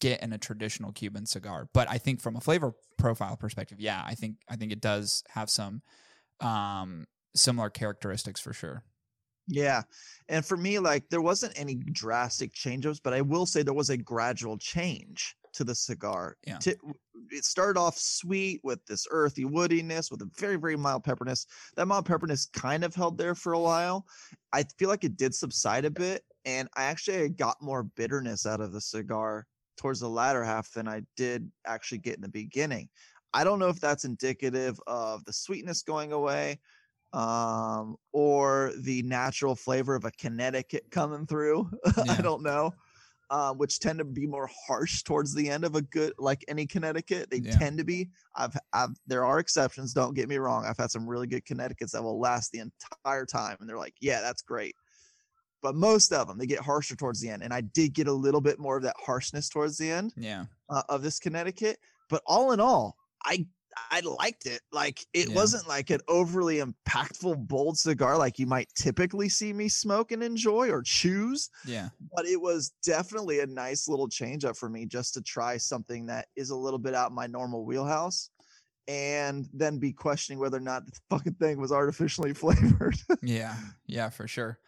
get 0.00 0.22
in 0.22 0.32
a 0.32 0.38
traditional 0.38 0.92
cuban 0.92 1.26
cigar 1.26 1.68
but 1.72 1.88
i 1.90 1.98
think 1.98 2.20
from 2.20 2.36
a 2.36 2.40
flavor 2.40 2.72
profile 2.98 3.36
perspective 3.36 3.80
yeah 3.80 4.02
i 4.06 4.14
think 4.14 4.36
i 4.48 4.56
think 4.56 4.72
it 4.72 4.80
does 4.80 5.22
have 5.28 5.48
some 5.50 5.82
um 6.40 7.06
similar 7.34 7.70
characteristics 7.70 8.40
for 8.40 8.52
sure 8.52 8.82
Yeah. 9.46 9.82
And 10.30 10.44
for 10.44 10.56
me, 10.56 10.78
like 10.78 11.04
there 11.10 11.20
wasn't 11.20 11.52
any 11.60 11.74
drastic 11.74 12.54
changes, 12.54 12.98
but 12.98 13.12
I 13.12 13.20
will 13.20 13.44
say 13.44 13.62
there 13.62 13.74
was 13.74 13.90
a 13.90 13.96
gradual 13.96 14.56
change 14.56 15.36
to 15.52 15.64
the 15.64 15.74
cigar. 15.74 16.36
Yeah. 16.46 16.58
It 17.30 17.44
started 17.44 17.78
off 17.78 17.98
sweet 17.98 18.60
with 18.64 18.84
this 18.86 19.06
earthy 19.10 19.44
woodiness 19.44 20.10
with 20.10 20.22
a 20.22 20.30
very, 20.38 20.56
very 20.56 20.76
mild 20.76 21.04
pepperness. 21.04 21.46
That 21.76 21.86
mild 21.86 22.06
pepperness 22.06 22.46
kind 22.46 22.84
of 22.84 22.94
held 22.94 23.18
there 23.18 23.34
for 23.34 23.52
a 23.52 23.60
while. 23.60 24.06
I 24.52 24.64
feel 24.78 24.88
like 24.88 25.04
it 25.04 25.16
did 25.18 25.34
subside 25.34 25.84
a 25.84 25.90
bit. 25.90 26.24
And 26.46 26.68
I 26.74 26.84
actually 26.84 27.28
got 27.28 27.60
more 27.60 27.82
bitterness 27.82 28.46
out 28.46 28.62
of 28.62 28.72
the 28.72 28.80
cigar 28.80 29.46
towards 29.76 30.00
the 30.00 30.08
latter 30.08 30.44
half 30.44 30.72
than 30.72 30.88
I 30.88 31.02
did 31.16 31.50
actually 31.66 31.98
get 31.98 32.16
in 32.16 32.22
the 32.22 32.28
beginning. 32.28 32.88
I 33.32 33.44
don't 33.44 33.58
know 33.58 33.68
if 33.68 33.80
that's 33.80 34.04
indicative 34.04 34.78
of 34.86 35.24
the 35.24 35.32
sweetness 35.32 35.82
going 35.82 36.12
away 36.12 36.58
um, 37.12 37.96
or 38.12 38.72
the 38.78 39.02
natural 39.02 39.54
flavor 39.54 39.94
of 39.94 40.04
a 40.04 40.10
Connecticut 40.12 40.90
coming 40.90 41.26
through. 41.26 41.70
Yeah. 42.04 42.12
I 42.18 42.22
don't 42.22 42.42
know. 42.42 42.72
Uh, 43.30 43.52
which 43.54 43.80
tend 43.80 43.98
to 43.98 44.04
be 44.04 44.26
more 44.26 44.48
harsh 44.66 45.02
towards 45.02 45.34
the 45.34 45.48
end 45.48 45.64
of 45.64 45.74
a 45.74 45.82
good, 45.82 46.12
like 46.18 46.44
any 46.46 46.66
Connecticut. 46.66 47.30
They 47.30 47.38
Yeah. 47.38 47.56
tend 47.58 47.78
to 47.78 47.84
be. 47.84 48.10
I've, 48.36 48.54
I've, 48.72 48.90
there 49.06 49.24
are 49.24 49.38
exceptions. 49.38 49.94
Don't 49.94 50.14
get 50.14 50.28
me 50.28 50.36
wrong. 50.36 50.66
I've 50.66 50.76
had 50.76 50.90
some 50.90 51.08
really 51.08 51.26
good 51.26 51.44
Connecticut's 51.44 51.92
that 51.92 52.02
will 52.02 52.20
last 52.20 52.52
the 52.52 52.58
entire 52.60 53.24
time, 53.24 53.56
and 53.60 53.68
they're 53.68 53.78
like, 53.78 53.94
yeah, 54.00 54.20
that's 54.20 54.42
great. 54.42 54.76
But 55.64 55.74
most 55.74 56.12
of 56.12 56.28
them, 56.28 56.36
they 56.36 56.44
get 56.46 56.60
harsher 56.60 56.94
towards 56.94 57.22
the 57.22 57.30
end, 57.30 57.42
and 57.42 57.52
I 57.52 57.62
did 57.62 57.94
get 57.94 58.06
a 58.06 58.12
little 58.12 58.42
bit 58.42 58.58
more 58.58 58.76
of 58.76 58.82
that 58.82 58.96
harshness 58.98 59.48
towards 59.48 59.78
the 59.78 59.90
end 59.90 60.12
yeah 60.14 60.44
uh, 60.68 60.82
of 60.90 61.02
this 61.02 61.18
Connecticut. 61.18 61.78
But 62.10 62.22
all 62.26 62.52
in 62.52 62.60
all, 62.60 62.98
I 63.24 63.46
I 63.90 64.00
liked 64.00 64.44
it. 64.44 64.60
Like 64.72 65.00
it 65.14 65.30
Yeah. 65.30 65.34
wasn't 65.34 65.66
like 65.66 65.88
an 65.88 66.00
overly 66.06 66.60
impactful, 66.60 67.48
bold 67.48 67.78
cigar 67.78 68.18
like 68.18 68.38
you 68.38 68.46
might 68.46 68.68
typically 68.76 69.30
see 69.30 69.54
me 69.54 69.68
smoke 69.70 70.12
and 70.12 70.22
enjoy 70.22 70.68
or 70.70 70.82
choose. 70.82 71.48
yeah 71.66 71.88
But 72.14 72.26
it 72.26 72.40
was 72.40 72.72
definitely 72.84 73.40
a 73.40 73.46
nice 73.46 73.88
little 73.88 74.06
change 74.08 74.44
up 74.44 74.56
for 74.56 74.68
me 74.68 74.84
just 74.84 75.14
to 75.14 75.22
try 75.22 75.56
something 75.56 76.04
that 76.06 76.28
is 76.36 76.50
a 76.50 76.56
little 76.56 76.78
bit 76.78 76.94
out 76.94 77.10
my 77.12 77.26
normal 77.26 77.64
wheelhouse. 77.64 78.28
And 78.86 79.48
then 79.54 79.78
be 79.78 79.94
questioning 79.94 80.38
whether 80.38 80.58
or 80.58 80.60
not 80.60 80.84
the 80.86 80.92
fucking 81.08 81.34
thing 81.34 81.58
was 81.58 81.72
artificially 81.72 82.34
flavored. 82.42 82.96
yeah 83.22 83.56
yeah 83.86 84.10
for 84.10 84.28
sure 84.28 84.58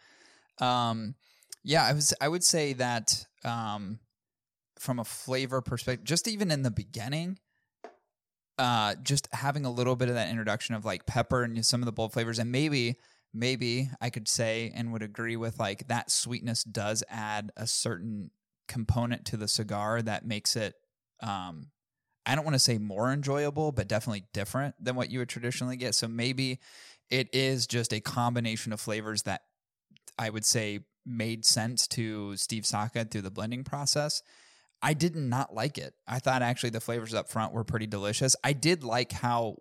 um 0.59 1.15
yeah 1.63 1.83
i 1.83 1.93
was 1.93 2.13
i 2.21 2.27
would 2.27 2.43
say 2.43 2.73
that 2.73 3.25
um 3.43 3.99
from 4.79 4.99
a 4.99 5.03
flavor 5.03 5.61
perspective 5.61 6.05
just 6.05 6.27
even 6.27 6.51
in 6.51 6.63
the 6.63 6.71
beginning 6.71 7.37
uh 8.57 8.95
just 9.03 9.27
having 9.33 9.65
a 9.65 9.71
little 9.71 9.95
bit 9.95 10.09
of 10.09 10.15
that 10.15 10.29
introduction 10.29 10.75
of 10.75 10.85
like 10.85 11.05
pepper 11.05 11.43
and 11.43 11.65
some 11.65 11.81
of 11.81 11.85
the 11.85 11.91
bold 11.91 12.13
flavors 12.13 12.39
and 12.39 12.51
maybe 12.51 12.95
maybe 13.33 13.89
i 14.01 14.09
could 14.09 14.27
say 14.27 14.71
and 14.75 14.91
would 14.91 15.03
agree 15.03 15.35
with 15.35 15.59
like 15.59 15.87
that 15.87 16.11
sweetness 16.11 16.63
does 16.63 17.03
add 17.09 17.51
a 17.57 17.67
certain 17.67 18.31
component 18.67 19.25
to 19.25 19.37
the 19.37 19.47
cigar 19.47 20.01
that 20.01 20.25
makes 20.25 20.55
it 20.55 20.75
um 21.21 21.67
I 22.27 22.35
don't 22.35 22.43
want 22.43 22.55
to 22.55 22.59
say 22.59 22.77
more 22.77 23.13
enjoyable, 23.13 23.71
but 23.71 23.87
definitely 23.87 24.25
different 24.33 24.75
than 24.83 24.95
what 24.95 25.09
you 25.09 25.19
would 25.19 25.29
traditionally 25.29 25.77
get. 25.77 25.95
So 25.95 26.09
maybe 26.09 26.59
it 27.09 27.29
is 27.31 27.65
just 27.65 27.93
a 27.93 28.01
combination 28.01 28.73
of 28.73 28.81
flavors 28.81 29.23
that 29.23 29.43
I 30.17 30.29
would 30.29 30.45
say 30.45 30.81
made 31.05 31.45
sense 31.45 31.87
to 31.87 32.35
Steve 32.35 32.65
Saka 32.65 33.05
through 33.05 33.21
the 33.21 33.31
blending 33.31 33.63
process. 33.63 34.21
I 34.81 34.93
did 34.93 35.15
not 35.15 35.53
like 35.53 35.77
it. 35.77 35.93
I 36.07 36.19
thought 36.19 36.41
actually 36.41 36.69
the 36.71 36.79
flavors 36.79 37.13
up 37.13 37.29
front 37.29 37.53
were 37.53 37.63
pretty 37.63 37.87
delicious. 37.87 38.35
I 38.43 38.53
did 38.53 38.83
like 38.83 39.11
how 39.11 39.57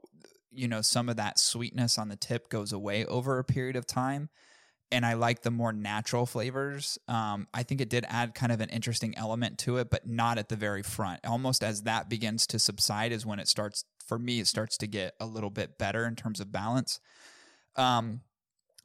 you 0.52 0.68
know 0.68 0.82
some 0.82 1.08
of 1.08 1.16
that 1.16 1.38
sweetness 1.38 1.98
on 1.98 2.08
the 2.08 2.16
tip 2.16 2.48
goes 2.48 2.72
away 2.72 3.04
over 3.06 3.38
a 3.38 3.44
period 3.44 3.76
of 3.76 3.86
time 3.86 4.28
and 4.92 5.04
I 5.04 5.14
like 5.14 5.42
the 5.42 5.50
more 5.50 5.72
natural 5.72 6.26
flavors. 6.26 6.98
Um, 7.08 7.48
I 7.52 7.62
think 7.62 7.80
it 7.80 7.90
did 7.90 8.06
add 8.08 8.34
kind 8.34 8.52
of 8.52 8.60
an 8.60 8.68
interesting 8.68 9.16
element 9.18 9.58
to 9.60 9.78
it, 9.78 9.90
but 9.90 10.06
not 10.06 10.38
at 10.38 10.48
the 10.48 10.56
very 10.56 10.82
front. 10.82 11.20
Almost 11.26 11.64
as 11.64 11.82
that 11.82 12.08
begins 12.08 12.46
to 12.48 12.58
subside 12.58 13.12
is 13.12 13.26
when 13.26 13.38
it 13.38 13.48
starts. 13.48 13.84
For 14.06 14.18
me, 14.18 14.38
it 14.38 14.46
starts 14.46 14.78
to 14.78 14.86
get 14.86 15.14
a 15.18 15.26
little 15.26 15.50
bit 15.50 15.78
better 15.78 16.06
in 16.06 16.14
terms 16.14 16.38
of 16.38 16.52
balance. 16.52 17.00
Um, 17.74 18.20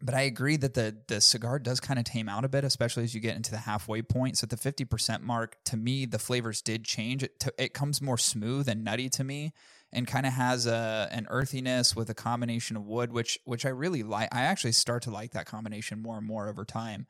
but 0.02 0.14
I 0.14 0.22
agree 0.22 0.58
that 0.58 0.74
the 0.74 0.98
the 1.08 1.22
cigar 1.22 1.60
does 1.60 1.80
kind 1.80 2.00
of 2.00 2.06
tame 2.06 2.30
out 2.30 2.46
a 2.46 2.50
bit, 2.50 2.64
especially 2.64 3.04
as 3.04 3.14
you 3.14 3.22
get 3.22 3.36
into 3.36 3.52
the 3.52 3.58
halfway 3.58 4.02
point. 4.02 4.38
So 4.38 4.46
at 4.46 4.50
the 4.50 4.58
fifty 4.58 4.86
percent 4.86 5.24
mark, 5.24 5.58
to 5.66 5.78
me, 5.78 6.06
the 6.06 6.20
flavors 6.20 6.62
did 6.62 6.84
change. 6.84 7.24
It 7.24 7.40
t- 7.40 7.52
it 7.58 7.74
comes 7.74 8.02
more 8.02 8.18
smooth 8.18 8.68
and 8.68 8.84
nutty 8.84 9.10
to 9.10 9.24
me, 9.24 9.54
and 9.92 10.08
kind 10.08 10.26
of 10.26 10.34
has 10.34 10.66
a 10.66 11.10
an 11.12 11.28
earthiness 11.30 11.96
with 11.96 12.10
a 12.10 12.16
combination 12.16 12.78
of 12.78 12.86
wood, 12.86 13.12
which 13.12 13.40
which 13.46 13.66
I 13.66 13.70
really 13.70 14.04
like. 14.04 14.30
I 14.34 14.42
actually 14.42 14.74
start 14.74 15.04
to 15.04 15.12
like 15.12 15.32
that 15.32 15.46
combination 15.46 16.02
more 16.02 16.18
and 16.18 16.28
more 16.28 16.48
over 16.48 16.66
time. 16.66 17.08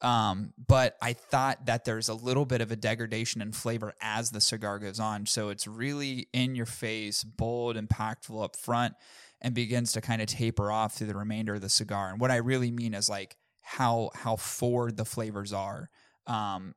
Um, 0.00 0.52
but 0.64 0.96
I 1.02 1.12
thought 1.12 1.66
that 1.66 1.84
there's 1.84 2.08
a 2.08 2.14
little 2.14 2.44
bit 2.44 2.60
of 2.60 2.70
a 2.70 2.76
degradation 2.76 3.42
in 3.42 3.52
flavor 3.52 3.94
as 4.00 4.30
the 4.30 4.40
cigar 4.40 4.78
goes 4.78 5.00
on. 5.00 5.26
So 5.26 5.48
it's 5.48 5.66
really 5.66 6.28
in 6.32 6.54
your 6.54 6.66
face, 6.66 7.24
bold, 7.24 7.76
impactful 7.76 8.42
up 8.42 8.54
front, 8.54 8.94
and 9.40 9.54
begins 9.54 9.92
to 9.92 10.00
kind 10.00 10.20
of 10.20 10.28
taper 10.28 10.70
off 10.70 10.94
through 10.94 11.06
the 11.06 11.16
remainder 11.16 11.54
of 11.54 11.60
the 11.60 11.68
cigar. 11.68 12.10
And 12.10 12.20
what 12.20 12.30
I 12.30 12.36
really 12.36 12.70
mean 12.70 12.94
is 12.94 13.08
like 13.08 13.36
how 13.60 14.10
how 14.14 14.36
forward 14.36 14.96
the 14.96 15.04
flavors 15.04 15.52
are. 15.52 15.90
Um, 16.26 16.74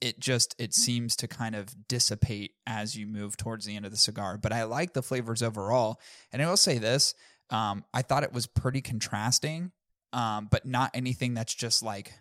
it 0.00 0.18
just 0.18 0.54
it 0.58 0.74
seems 0.74 1.16
to 1.16 1.28
kind 1.28 1.54
of 1.54 1.88
dissipate 1.88 2.52
as 2.66 2.96
you 2.96 3.06
move 3.06 3.36
towards 3.36 3.66
the 3.66 3.76
end 3.76 3.84
of 3.84 3.90
the 3.90 3.98
cigar. 3.98 4.38
But 4.38 4.52
I 4.52 4.64
like 4.64 4.92
the 4.92 5.02
flavors 5.02 5.42
overall. 5.42 6.00
And 6.32 6.42
I 6.42 6.46
will 6.46 6.56
say 6.56 6.78
this: 6.78 7.14
um, 7.50 7.84
I 7.92 8.02
thought 8.02 8.22
it 8.22 8.32
was 8.32 8.46
pretty 8.46 8.80
contrasting, 8.80 9.72
um, 10.12 10.48
but 10.50 10.64
not 10.64 10.90
anything 10.94 11.34
that's 11.34 11.54
just 11.54 11.82
like 11.82 12.12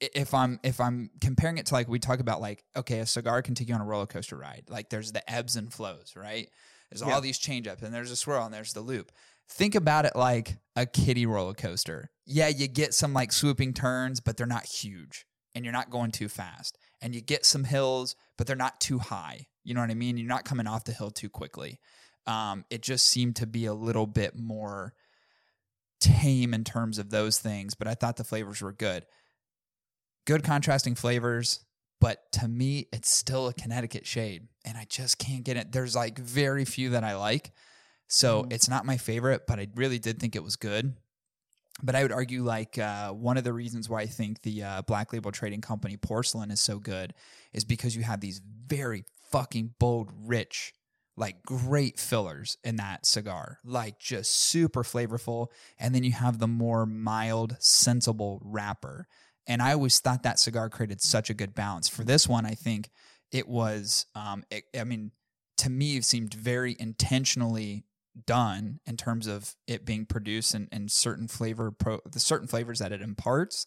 if 0.00 0.32
I'm 0.32 0.58
if 0.62 0.80
I'm 0.80 1.10
comparing 1.20 1.58
it 1.58 1.66
to 1.66 1.74
like 1.74 1.88
we 1.88 1.98
talk 1.98 2.20
about 2.20 2.40
like 2.40 2.64
okay 2.74 3.00
a 3.00 3.06
cigar 3.06 3.42
can 3.42 3.54
take 3.54 3.68
you 3.68 3.74
on 3.74 3.80
a 3.80 3.84
roller 3.84 4.06
coaster 4.06 4.36
ride 4.36 4.64
like 4.68 4.88
there's 4.88 5.12
the 5.12 5.30
ebbs 5.30 5.56
and 5.56 5.72
flows 5.72 6.14
right 6.16 6.48
there's 6.90 7.02
Yeah. 7.02 7.14
all 7.14 7.20
these 7.20 7.38
change 7.38 7.66
ups 7.66 7.82
and 7.82 7.94
there's 7.94 8.10
a 8.10 8.16
swirl 8.16 8.44
and 8.44 8.52
there's 8.54 8.72
the 8.72 8.80
loop. 8.80 9.12
Think 9.48 9.74
about 9.74 10.04
it 10.04 10.14
like 10.14 10.58
a 10.76 10.86
kiddie 10.86 11.26
roller 11.26 11.54
coaster. 11.54 12.10
Yeah 12.26 12.48
you 12.48 12.68
get 12.68 12.94
some 12.94 13.12
like 13.12 13.32
swooping 13.32 13.74
turns 13.74 14.20
but 14.20 14.36
they're 14.36 14.46
not 14.46 14.66
huge 14.66 15.26
and 15.54 15.64
you're 15.64 15.72
not 15.72 15.90
going 15.90 16.10
too 16.12 16.28
fast. 16.28 16.78
And 17.00 17.14
you 17.14 17.20
get 17.20 17.44
some 17.46 17.64
hills 17.64 18.14
but 18.38 18.46
they're 18.46 18.56
not 18.56 18.80
too 18.80 18.98
high. 18.98 19.46
You 19.64 19.74
know 19.74 19.80
what 19.80 19.90
I 19.90 19.94
mean? 19.94 20.16
You're 20.16 20.26
not 20.28 20.44
coming 20.44 20.66
off 20.66 20.84
the 20.84 20.92
hill 20.92 21.10
too 21.10 21.28
quickly. 21.30 21.78
Um, 22.26 22.64
it 22.70 22.82
just 22.82 23.06
seemed 23.06 23.36
to 23.36 23.46
be 23.46 23.66
a 23.66 23.74
little 23.74 24.06
bit 24.06 24.36
more 24.36 24.94
tame 26.00 26.54
in 26.54 26.64
terms 26.64 26.98
of 26.98 27.10
those 27.10 27.38
things 27.38 27.74
but 27.74 27.86
I 27.88 27.94
thought 27.94 28.16
the 28.16 28.24
flavors 28.24 28.62
were 28.62 28.72
good. 28.72 29.04
Good 30.26 30.44
contrasting 30.44 30.94
flavors, 30.94 31.60
but 32.00 32.30
to 32.32 32.48
me, 32.48 32.88
it's 32.92 33.10
still 33.10 33.48
a 33.48 33.54
Connecticut 33.54 34.06
shade, 34.06 34.48
and 34.64 34.76
I 34.78 34.86
just 34.88 35.18
can't 35.18 35.44
get 35.44 35.56
it. 35.56 35.72
There's 35.72 35.94
like 35.94 36.18
very 36.18 36.64
few 36.64 36.90
that 36.90 37.04
I 37.04 37.16
like. 37.16 37.52
So 38.08 38.42
Mhm. 38.44 38.52
it's 38.52 38.68
not 38.68 38.84
my 38.86 38.96
favorite, 38.96 39.46
but 39.46 39.60
I 39.60 39.68
really 39.74 39.98
did 39.98 40.18
think 40.18 40.34
it 40.34 40.42
was 40.42 40.56
good. 40.56 40.96
But 41.82 41.94
I 41.94 42.02
would 42.02 42.12
argue 42.12 42.42
like 42.42 42.76
uh, 42.76 43.12
one 43.12 43.36
of 43.38 43.44
the 43.44 43.52
reasons 43.52 43.88
why 43.88 44.00
I 44.02 44.06
think 44.06 44.42
the 44.42 44.62
uh, 44.62 44.82
Black 44.82 45.12
Label 45.12 45.32
Trading 45.32 45.60
Company 45.60 45.96
porcelain 45.96 46.50
is 46.50 46.60
so 46.60 46.78
good 46.78 47.14
is 47.52 47.64
because 47.64 47.96
you 47.96 48.02
have 48.02 48.20
these 48.20 48.40
very 48.66 49.04
fucking 49.30 49.74
bold, 49.78 50.10
rich, 50.14 50.74
like 51.16 51.42
great 51.42 51.98
fillers 51.98 52.58
in 52.64 52.76
that 52.76 53.06
cigar, 53.06 53.58
like 53.64 53.98
just 53.98 54.32
super 54.32 54.82
flavorful. 54.82 55.46
And 55.78 55.94
then 55.94 56.04
you 56.04 56.12
have 56.12 56.38
the 56.38 56.48
more 56.48 56.84
mild, 56.84 57.56
sensible 57.60 58.40
wrapper. 58.44 59.06
And 59.50 59.60
I 59.60 59.72
always 59.72 59.98
thought 59.98 60.22
that 60.22 60.38
cigar 60.38 60.70
created 60.70 61.02
such 61.02 61.28
a 61.28 61.34
good 61.34 61.56
balance. 61.56 61.88
For 61.88 62.04
this 62.04 62.28
one, 62.28 62.46
I 62.46 62.54
think 62.54 62.88
it 63.32 63.48
was, 63.48 64.06
um, 64.14 64.44
it, 64.48 64.62
I 64.78 64.84
mean, 64.84 65.10
to 65.58 65.68
me, 65.68 65.96
it 65.96 66.04
seemed 66.04 66.32
very 66.32 66.76
intentionally 66.78 67.84
done 68.26 68.78
in 68.86 68.96
terms 68.96 69.26
of 69.26 69.56
it 69.66 69.84
being 69.84 70.06
produced 70.06 70.54
and, 70.54 70.68
and 70.70 70.90
certain 70.90 71.26
flavor 71.28 71.70
pro 71.70 71.98
the 72.10 72.20
certain 72.20 72.46
flavors 72.48 72.80
that 72.80 72.92
it 72.92 73.00
imparts 73.00 73.66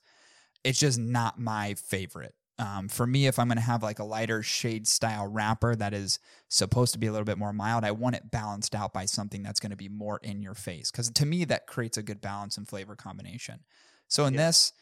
it's 0.65 0.79
just 0.79 0.99
not 0.99 1.39
my 1.39 1.73
favorite 1.75 2.35
um, 2.59 2.89
for 2.89 3.07
me 3.07 3.25
if 3.25 3.39
i'm 3.39 3.47
going 3.47 3.57
to 3.57 3.63
have 3.63 3.81
like 3.81 3.99
a 3.99 4.03
lighter 4.03 4.43
shade 4.43 4.85
style 4.85 5.25
wrapper 5.25 5.75
that 5.75 5.93
is 5.93 6.19
supposed 6.49 6.91
to 6.91 6.99
be 6.99 7.07
a 7.07 7.11
little 7.11 7.25
bit 7.25 7.37
more 7.37 7.53
mild 7.53 7.85
i 7.85 7.91
want 7.91 8.17
it 8.17 8.29
balanced 8.31 8.75
out 8.75 8.93
by 8.93 9.05
something 9.05 9.43
that's 9.43 9.61
going 9.61 9.71
to 9.71 9.77
be 9.77 9.89
more 9.89 10.19
in 10.23 10.41
your 10.41 10.53
face 10.53 10.91
because 10.91 11.09
to 11.09 11.25
me 11.25 11.45
that 11.45 11.65
creates 11.65 11.97
a 11.97 12.03
good 12.03 12.19
balance 12.19 12.57
and 12.57 12.67
flavor 12.67 12.97
combination 12.97 13.61
so 14.09 14.25
in 14.25 14.33
Yeah. 14.33 14.47
this 14.47 14.73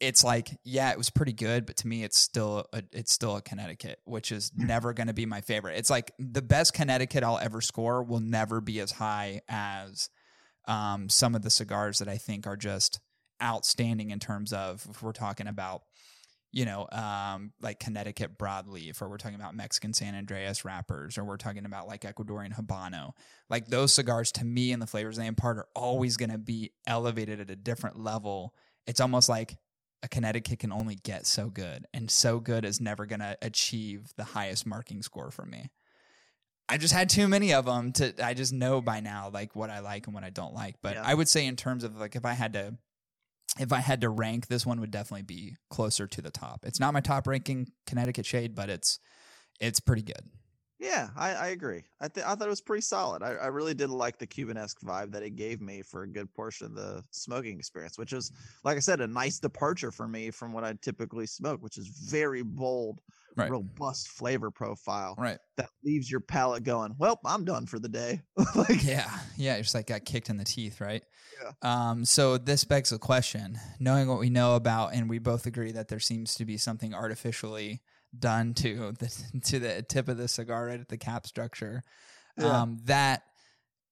it's 0.00 0.22
like 0.22 0.50
yeah 0.64 0.90
it 0.90 0.98
was 0.98 1.10
pretty 1.10 1.32
good 1.32 1.66
but 1.66 1.76
to 1.76 1.88
me 1.88 2.04
it's 2.04 2.18
still 2.18 2.66
a, 2.72 2.82
it's 2.92 3.12
still 3.12 3.36
a 3.36 3.42
connecticut 3.42 3.98
which 4.04 4.30
is 4.30 4.52
never 4.56 4.92
going 4.92 5.08
to 5.08 5.12
be 5.12 5.26
my 5.26 5.40
favorite. 5.40 5.76
It's 5.76 5.90
like 5.90 6.12
the 6.18 6.42
best 6.42 6.74
connecticut 6.74 7.24
i'll 7.24 7.38
ever 7.38 7.60
score 7.60 8.02
will 8.02 8.20
never 8.20 8.60
be 8.60 8.80
as 8.80 8.92
high 8.92 9.40
as 9.48 10.08
um, 10.66 11.08
some 11.08 11.34
of 11.34 11.42
the 11.42 11.50
cigars 11.50 11.98
that 11.98 12.08
i 12.08 12.16
think 12.16 12.46
are 12.46 12.56
just 12.56 13.00
outstanding 13.42 14.10
in 14.10 14.18
terms 14.18 14.52
of 14.52 14.86
if 14.90 15.02
we're 15.02 15.12
talking 15.12 15.46
about 15.46 15.82
you 16.52 16.64
know 16.64 16.86
um, 16.92 17.52
like 17.60 17.80
connecticut 17.80 18.38
broadleaf 18.38 19.00
or 19.00 19.08
we're 19.08 19.16
talking 19.16 19.36
about 19.36 19.54
mexican 19.54 19.92
san 19.92 20.14
andreas 20.14 20.64
wrappers 20.64 21.18
or 21.18 21.24
we're 21.24 21.36
talking 21.36 21.64
about 21.64 21.86
like 21.86 22.02
ecuadorian 22.02 22.54
habano. 22.54 23.12
Like 23.50 23.66
those 23.66 23.94
cigars 23.94 24.32
to 24.32 24.44
me 24.44 24.72
and 24.72 24.80
the 24.80 24.86
flavors 24.86 25.16
they 25.16 25.26
impart 25.26 25.58
are 25.58 25.68
always 25.74 26.16
going 26.16 26.30
to 26.30 26.38
be 26.38 26.72
elevated 26.86 27.40
at 27.40 27.50
a 27.50 27.56
different 27.56 27.98
level. 27.98 28.54
It's 28.86 29.00
almost 29.00 29.28
like 29.28 29.56
a 30.02 30.08
Connecticut 30.08 30.60
can 30.60 30.72
only 30.72 30.94
get 30.94 31.26
so 31.26 31.48
good, 31.48 31.86
and 31.92 32.10
so 32.10 32.38
good 32.40 32.64
is 32.64 32.80
never 32.80 33.06
going 33.06 33.20
to 33.20 33.36
achieve 33.42 34.12
the 34.16 34.24
highest 34.24 34.66
marking 34.66 35.02
score 35.02 35.30
from 35.30 35.50
me. 35.50 35.70
I 36.68 36.76
just 36.76 36.92
had 36.92 37.08
too 37.08 37.28
many 37.28 37.52
of 37.54 37.64
them 37.64 37.92
to. 37.92 38.12
I 38.24 38.34
just 38.34 38.52
know 38.52 38.80
by 38.80 39.00
now 39.00 39.30
like 39.32 39.56
what 39.56 39.70
I 39.70 39.80
like 39.80 40.06
and 40.06 40.14
what 40.14 40.24
I 40.24 40.30
don't 40.30 40.54
like. 40.54 40.76
But 40.82 40.94
Yeah. 40.96 41.02
I 41.04 41.14
would 41.14 41.28
say 41.28 41.46
in 41.46 41.56
terms 41.56 41.82
of 41.82 41.96
like 41.96 42.14
if 42.14 42.24
I 42.26 42.34
had 42.34 42.52
to, 42.52 42.76
if 43.58 43.72
I 43.72 43.78
had 43.80 44.02
to 44.02 44.10
rank, 44.10 44.48
this 44.48 44.66
one 44.66 44.78
would 44.80 44.90
definitely 44.90 45.22
be 45.22 45.56
closer 45.70 46.06
to 46.06 46.20
the 46.20 46.30
top. 46.30 46.64
It's 46.66 46.78
not 46.78 46.92
my 46.92 47.00
top 47.00 47.26
ranking 47.26 47.72
Connecticut 47.86 48.26
shade, 48.26 48.54
but 48.54 48.68
it's 48.68 49.00
it's 49.58 49.80
pretty 49.80 50.02
good. 50.02 50.28
Yeah, 50.78 51.10
I, 51.16 51.34
I 51.34 51.46
agree. 51.48 51.82
I 52.00 52.06
th- 52.06 52.24
I 52.24 52.34
thought 52.36 52.46
it 52.46 52.50
was 52.50 52.60
pretty 52.60 52.82
solid. 52.82 53.20
I, 53.22 53.30
I 53.30 53.46
really 53.48 53.74
did 53.74 53.90
like 53.90 54.18
the 54.18 54.28
Cuban-esque 54.28 54.80
vibe 54.80 55.10
that 55.10 55.24
it 55.24 55.30
gave 55.34 55.60
me 55.60 55.82
for 55.82 56.02
a 56.04 56.08
good 56.08 56.32
portion 56.32 56.66
of 56.68 56.74
the 56.74 57.02
smoking 57.10 57.58
experience, 57.58 57.98
which 57.98 58.12
is, 58.12 58.30
like 58.62 58.76
I 58.76 58.80
said, 58.80 59.00
a 59.00 59.08
nice 59.08 59.40
departure 59.40 59.90
for 59.90 60.06
me 60.06 60.30
from 60.30 60.52
what 60.52 60.62
I 60.62 60.74
typically 60.74 61.26
smoke, 61.26 61.62
which 61.62 61.78
is 61.78 61.88
very 61.88 62.42
bold, 62.42 63.00
Right. 63.36 63.54
robust 63.54 64.08
flavor 64.08 64.52
profile 64.52 65.18
Right. 65.18 65.40
that 65.56 65.70
leaves 65.82 66.08
your 66.08 66.20
palate 66.20 66.62
going, 66.62 66.94
"Well, 66.96 67.18
I'm 67.24 67.44
done 67.44 67.66
for 67.66 67.80
the 67.80 67.88
day." 67.88 68.22
like, 68.54 68.84
yeah, 68.84 69.20
yeah, 69.36 69.56
it 69.56 69.62
just 69.62 69.74
like 69.74 69.86
got 69.86 70.04
kicked 70.04 70.28
in 70.30 70.36
the 70.36 70.44
teeth, 70.44 70.80
right? 70.80 71.02
Yeah. 71.40 71.52
Um, 71.62 72.04
so 72.04 72.38
this 72.38 72.64
begs 72.64 72.90
the 72.90 72.98
question: 72.98 73.58
knowing 73.80 74.08
what 74.08 74.20
we 74.20 74.30
know 74.30 74.56
about, 74.56 74.94
and 74.94 75.08
we 75.08 75.18
both 75.18 75.46
agree 75.46 75.72
that 75.72 75.88
there 75.88 76.00
seems 76.00 76.34
to 76.36 76.44
be 76.44 76.56
something 76.58 76.94
artificially 76.94 77.82
done 78.16 78.54
to 78.54 78.92
the 78.98 79.40
to 79.44 79.58
the 79.58 79.82
tip 79.82 80.08
of 80.08 80.16
the 80.16 80.28
cigar, 80.28 80.66
right 80.66 80.80
at 80.80 80.88
the 80.88 80.98
cap 80.98 81.26
structure, 81.26 81.82
Yeah. 82.36 82.62
um, 82.62 82.78
that 82.84 83.22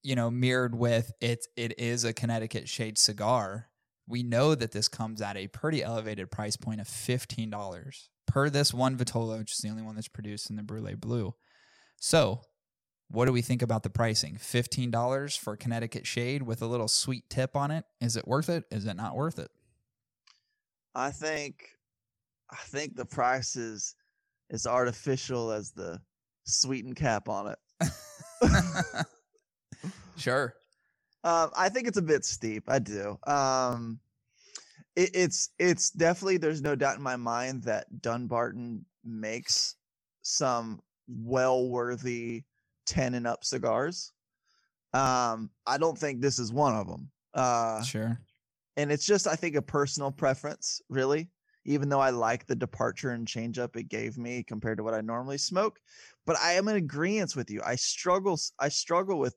you 0.02 0.14
know 0.14 0.30
mirrored 0.30 0.74
with 0.74 1.12
it. 1.20 1.46
It 1.56 1.78
is 1.78 2.04
a 2.04 2.12
Connecticut 2.12 2.68
shade 2.68 2.98
cigar. 2.98 3.68
We 4.08 4.22
know 4.22 4.54
that 4.54 4.70
this 4.70 4.86
comes 4.88 5.20
at 5.20 5.36
a 5.36 5.48
pretty 5.48 5.82
elevated 5.82 6.30
price 6.30 6.56
point 6.56 6.80
of 6.80 6.86
fifteen 6.88 7.50
dollars 7.50 8.08
per 8.26 8.48
this 8.50 8.72
one 8.74 8.96
Vitolo, 8.96 9.38
which 9.38 9.52
is 9.52 9.58
the 9.58 9.68
only 9.68 9.82
one 9.82 9.94
that's 9.96 10.08
produced 10.08 10.50
in 10.50 10.56
the 10.56 10.62
Brulee 10.62 10.94
Blue. 10.94 11.34
So, 11.98 12.42
what 13.08 13.24
do 13.26 13.32
we 13.32 13.42
think 13.42 13.62
about 13.62 13.82
the 13.82 13.90
pricing? 13.90 14.36
Fifteen 14.36 14.90
dollars 14.90 15.36
for 15.36 15.56
Connecticut 15.56 16.06
Shade 16.06 16.42
with 16.42 16.62
a 16.62 16.66
little 16.66 16.88
sweet 16.88 17.28
tip 17.28 17.56
on 17.56 17.70
it. 17.70 17.84
Is 18.00 18.16
it 18.16 18.28
worth 18.28 18.48
it? 18.48 18.64
Is 18.70 18.86
it 18.86 18.94
not 18.94 19.16
worth 19.16 19.38
it? 19.38 19.50
I 20.94 21.10
think, 21.10 21.68
I 22.50 22.56
think 22.66 22.96
the 22.96 23.04
price 23.04 23.54
is 23.56 23.94
as 24.50 24.66
artificial 24.66 25.50
as 25.50 25.72
the 25.72 26.00
sweetened 26.44 26.96
cap 26.96 27.28
on 27.28 27.54
it. 27.54 27.58
sure. 30.16 30.54
Um, 31.24 31.50
I 31.56 31.68
think 31.68 31.88
it's 31.88 31.96
a 31.98 32.02
bit 32.02 32.24
steep. 32.24 32.64
I 32.68 32.78
do. 32.78 33.18
Um, 33.26 33.98
it, 34.94 35.10
it's 35.14 35.50
it's 35.58 35.90
definitely 35.90 36.36
there's 36.36 36.62
no 36.62 36.74
doubt 36.76 36.96
in 36.96 37.02
my 37.02 37.16
mind 37.16 37.64
that 37.64 37.86
Dunbarton 38.00 38.84
makes 39.04 39.74
some 40.22 40.80
well 41.08 41.68
worthy 41.68 42.44
ten 42.86 43.14
and 43.14 43.26
up 43.26 43.44
cigars. 43.44 44.12
Um, 44.94 45.50
I 45.66 45.78
don't 45.78 45.98
think 45.98 46.20
this 46.20 46.38
is 46.38 46.52
one 46.52 46.74
of 46.74 46.86
them. 46.86 47.10
Uh, 47.34 47.82
Sure. 47.82 48.18
and 48.76 48.90
it's 48.90 49.04
just 49.04 49.26
I 49.26 49.34
think 49.34 49.56
a 49.56 49.62
personal 49.62 50.10
preference, 50.10 50.80
really. 50.88 51.28
Even 51.66 51.88
though 51.88 52.00
I 52.00 52.10
like 52.10 52.46
the 52.46 52.54
departure 52.56 53.10
and 53.10 53.26
change 53.28 53.58
up 53.58 53.76
it 53.76 53.88
gave 53.88 54.16
me 54.16 54.42
compared 54.42 54.78
to 54.78 54.84
what 54.84 54.94
I 54.94 55.00
normally 55.00 55.38
smoke, 55.38 55.78
but 56.24 56.36
I 56.38 56.52
am 56.52 56.68
in 56.68 56.76
agreement 56.76 57.34
with 57.36 57.50
you. 57.50 57.60
I 57.64 57.76
struggle. 57.76 58.38
I 58.58 58.68
struggle 58.68 59.18
with 59.18 59.34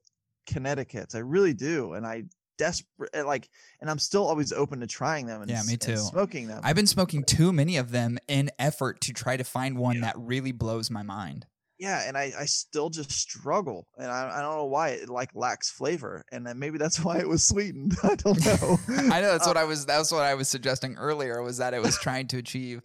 Connecticut's. 0.48 1.16
I 1.16 1.20
really 1.20 1.54
do, 1.54 1.94
and 1.94 2.06
I 2.06 2.24
desperate 2.58 3.26
like, 3.26 3.50
and 3.82 3.90
I'm 3.90 4.00
still 4.00 4.26
always 4.28 4.52
open 4.52 4.80
to 4.82 4.88
trying 4.88 5.26
them. 5.26 5.42
And, 5.42 5.50
Yeah, 5.50 5.62
me 5.66 5.78
too. 5.78 5.98
smoking 5.98 6.48
them. 6.48 6.62
I've 6.64 6.76
been 6.76 6.88
smoking 6.88 7.24
too 7.24 7.52
many 7.54 7.78
of 7.78 7.92
them 7.92 8.18
in 8.28 8.52
effort 8.60 9.02
to 9.02 9.14
try 9.14 9.38
to 9.38 9.44
find 9.44 9.78
one 9.78 9.96
Yeah. 9.98 10.02
that 10.02 10.16
really 10.18 10.52
blows 10.52 10.90
my 10.92 11.04
mind. 11.04 11.46
Yeah, 11.80 12.04
and 12.08 12.18
I 12.18 12.34
I 12.38 12.46
still 12.46 12.90
just 12.90 13.12
struggle, 13.12 13.88
and 13.98 14.12
I 14.12 14.38
I 14.38 14.42
don't 14.42 14.56
know 14.58 14.66
why 14.66 14.90
it 14.90 15.10
like 15.10 15.30
lacks 15.34 15.70
flavor, 15.72 16.24
and 16.32 16.46
then 16.46 16.60
maybe 16.60 16.78
that's 16.78 17.00
why 17.04 17.18
it 17.20 17.28
was 17.28 17.48
sweetened. 17.48 17.96
I 18.04 18.16
don't 18.16 18.46
know. 18.46 18.78
I 19.14 19.22
know 19.22 19.32
that's 19.32 19.46
Uh, 19.46 19.50
what 19.50 19.58
I 19.58 19.64
was. 19.64 19.86
That's 19.86 20.12
what 20.12 20.24
I 20.24 20.36
was 20.36 20.48
suggesting 20.50 20.96
earlier. 20.98 21.42
Was 21.42 21.58
that 21.58 21.74
it 21.74 21.82
was 21.82 21.98
trying 21.98 22.28
to 22.28 22.38
achieve 22.38 22.82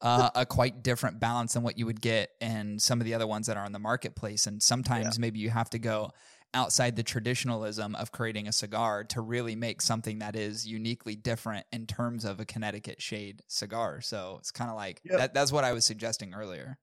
uh, 0.00 0.30
a 0.34 0.44
quite 0.44 0.82
different 0.82 1.18
balance 1.20 1.54
than 1.54 1.62
what 1.62 1.78
you 1.78 1.86
would 1.86 2.00
get 2.00 2.30
in 2.40 2.78
some 2.78 3.00
of 3.00 3.06
the 3.06 3.14
other 3.14 3.26
ones 3.26 3.46
that 3.46 3.56
are 3.56 3.64
on 3.64 3.72
the 3.72 3.78
marketplace, 3.78 4.46
and 4.46 4.62
sometimes 4.62 5.18
maybe 5.18 5.38
you 5.38 5.50
have 5.50 5.70
to 5.70 5.78
go 5.78 6.10
outside 6.52 6.94
the 6.94 7.02
traditionalism 7.02 7.96
of 7.96 8.12
creating 8.12 8.46
a 8.46 8.52
cigar 8.52 9.02
to 9.02 9.20
really 9.20 9.56
make 9.56 9.80
something 9.82 10.20
that 10.20 10.36
is 10.36 10.64
uniquely 10.64 11.16
different 11.16 11.66
in 11.72 11.84
terms 11.84 12.24
of 12.24 12.38
a 12.38 12.44
Connecticut 12.44 13.02
shade 13.02 13.42
cigar. 13.48 14.00
So 14.00 14.36
it's 14.38 14.52
kind 14.52 14.70
of 14.70 14.76
like 14.76 15.00
Yep. 15.04 15.18
that, 15.18 15.34
that's 15.34 15.50
what 15.50 15.64
I 15.64 15.72
was 15.72 15.84
suggesting 15.84 16.32
earlier. 16.32 16.78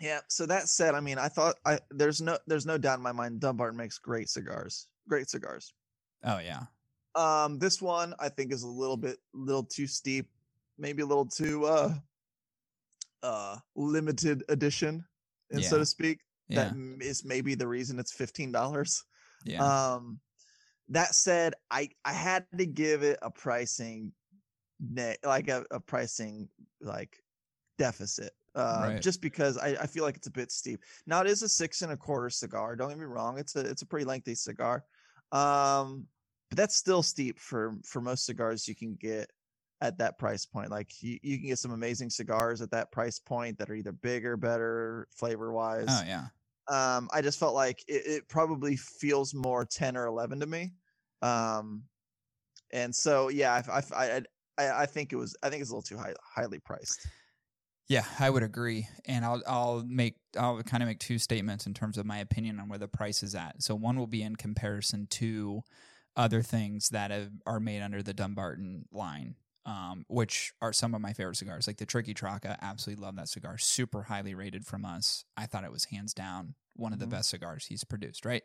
Yeah. 0.00 0.20
So 0.28 0.46
that 0.46 0.68
said, 0.68 0.94
I 0.94 1.00
mean, 1.00 1.18
I 1.18 1.28
thought 1.28 1.56
I 1.64 1.78
there's 1.90 2.20
no 2.20 2.38
there's 2.46 2.66
no 2.66 2.78
doubt 2.78 2.98
in 2.98 3.02
my 3.02 3.12
mind 3.12 3.40
Dunbarton 3.40 3.76
makes 3.76 3.98
great 3.98 4.28
cigars. 4.28 4.88
Great 5.08 5.28
cigars. 5.28 5.74
Oh 6.24 6.38
yeah, 6.38 6.62
Um, 7.14 7.58
this 7.58 7.82
one 7.82 8.14
I 8.20 8.28
think 8.28 8.52
is 8.52 8.62
a 8.62 8.68
little 8.68 8.96
bit 8.96 9.18
little 9.34 9.64
too 9.64 9.86
steep, 9.86 10.28
maybe 10.78 11.02
a 11.02 11.06
little 11.06 11.26
too 11.26 11.64
uh 11.66 11.94
uh 13.22 13.56
limited 13.76 14.42
edition, 14.48 15.04
and 15.50 15.60
so 15.64 15.78
to 15.78 15.86
speak. 15.86 16.20
yeah, 16.48 16.70
That 16.70 16.76
is 17.04 17.24
maybe 17.24 17.54
the 17.54 17.66
reason 17.66 17.98
it's 17.98 18.12
fifteen 18.12 18.52
dollars. 18.52 19.04
yeah. 19.44 19.62
Um, 19.94 20.20
that 20.88 21.14
said, 21.14 21.54
I 21.70 21.90
I 22.04 22.12
had 22.12 22.46
to 22.58 22.66
give 22.66 23.02
it 23.02 23.18
a 23.22 23.30
pricing, 23.30 24.12
like 25.24 25.48
a, 25.48 25.64
a 25.70 25.80
pricing 25.80 26.48
like 26.80 27.16
deficit, 27.78 28.32
uh, 28.54 28.88
Right. 28.88 29.00
just 29.02 29.20
because 29.22 29.56
I, 29.58 29.68
I 29.80 29.86
feel 29.86 30.04
like 30.04 30.16
it's 30.16 30.26
a 30.26 30.30
bit 30.32 30.50
steep. 30.52 30.80
Now 31.06 31.20
it 31.20 31.26
is 31.26 31.42
a 31.42 31.48
six 31.48 31.82
and 31.82 31.92
a 31.92 31.96
quarter 31.96 32.30
cigar. 32.30 32.76
Don't 32.76 32.88
get 32.90 32.98
me 32.98 33.04
wrong; 33.04 33.38
it's 33.38 33.56
a 33.56 33.60
it's 33.60 33.82
a 33.82 33.86
pretty 33.86 34.04
lengthy 34.04 34.34
cigar, 34.34 34.84
um, 35.32 36.06
but 36.50 36.56
that's 36.58 36.76
still 36.76 37.02
steep 37.02 37.38
for 37.38 37.74
for 37.84 38.00
most 38.00 38.26
cigars 38.26 38.68
you 38.68 38.74
can 38.74 38.94
get 38.94 39.30
at 39.80 39.98
that 39.98 40.18
price 40.18 40.46
point. 40.46 40.70
Like 40.70 41.02
you, 41.02 41.18
you 41.22 41.38
can 41.38 41.48
get 41.48 41.58
some 41.58 41.72
amazing 41.72 42.10
cigars 42.10 42.60
at 42.60 42.70
that 42.70 42.92
price 42.92 43.18
point 43.18 43.58
that 43.58 43.70
are 43.70 43.74
either 43.74 43.92
bigger, 43.92 44.36
better, 44.36 45.08
flavor 45.10 45.52
wise 45.52 45.88
oh 45.88 46.02
yeah. 46.06 46.26
um 46.68 47.08
i 47.12 47.20
just 47.20 47.40
felt 47.40 47.54
like 47.54 47.82
it, 47.88 48.06
it 48.06 48.28
probably 48.28 48.76
feels 48.76 49.34
more 49.34 49.64
10 49.64 49.96
or 49.96 50.06
11 50.06 50.38
to 50.38 50.46
me 50.46 50.72
um 51.22 51.82
and 52.72 52.94
so 52.94 53.28
yeah 53.28 53.60
i 53.66 53.78
i 53.78 53.82
i, 53.96 54.16
I- 54.58 54.82
I 54.82 54.86
think 54.86 55.12
it 55.12 55.16
was 55.16 55.34
i 55.42 55.50
think 55.50 55.60
it's 55.60 55.70
a 55.70 55.74
little 55.74 55.82
too 55.82 55.96
high 55.96 56.14
highly 56.22 56.60
priced 56.60 57.08
Yeah, 57.92 58.06
I 58.18 58.30
would 58.30 58.42
agree, 58.42 58.88
and 59.04 59.22
I'll 59.22 59.42
I'll 59.46 59.84
make 59.84 60.16
I'll 60.38 60.62
kind 60.62 60.82
of 60.82 60.86
make 60.88 60.98
two 60.98 61.18
statements 61.18 61.66
in 61.66 61.74
terms 61.74 61.98
of 61.98 62.06
my 62.06 62.16
opinion 62.20 62.58
on 62.58 62.70
where 62.70 62.78
the 62.78 62.88
price 62.88 63.22
is 63.22 63.34
at. 63.34 63.62
So 63.62 63.74
one 63.74 63.98
will 63.98 64.06
be 64.06 64.22
in 64.22 64.36
comparison 64.36 65.08
to 65.08 65.62
other 66.16 66.40
things 66.40 66.88
that 66.88 67.10
have, 67.10 67.32
are 67.44 67.60
made 67.60 67.82
under 67.82 68.02
the 68.02 68.14
Dunbarton 68.14 68.86
line, 68.92 69.36
um, 69.66 70.06
which 70.08 70.54
are 70.62 70.72
some 70.72 70.94
of 70.94 71.02
my 71.02 71.12
favorite 71.12 71.36
cigars, 71.36 71.66
like 71.66 71.76
the 71.76 71.84
Tiqui 71.84 72.14
Traca. 72.14 72.56
Absolutely 72.62 73.04
love 73.04 73.16
that 73.16 73.28
cigar. 73.28 73.58
Super 73.58 74.04
highly 74.04 74.34
rated 74.34 74.64
from 74.64 74.86
us. 74.86 75.26
I 75.36 75.44
thought 75.44 75.64
it 75.64 75.72
was 75.72 75.84
hands 75.84 76.14
down 76.14 76.54
one 76.74 76.94
of 76.94 76.98
the 76.98 77.06
Mhm. 77.06 77.10
best 77.10 77.28
cigars 77.28 77.66
he's 77.66 77.84
produced. 77.84 78.24
Right. 78.24 78.42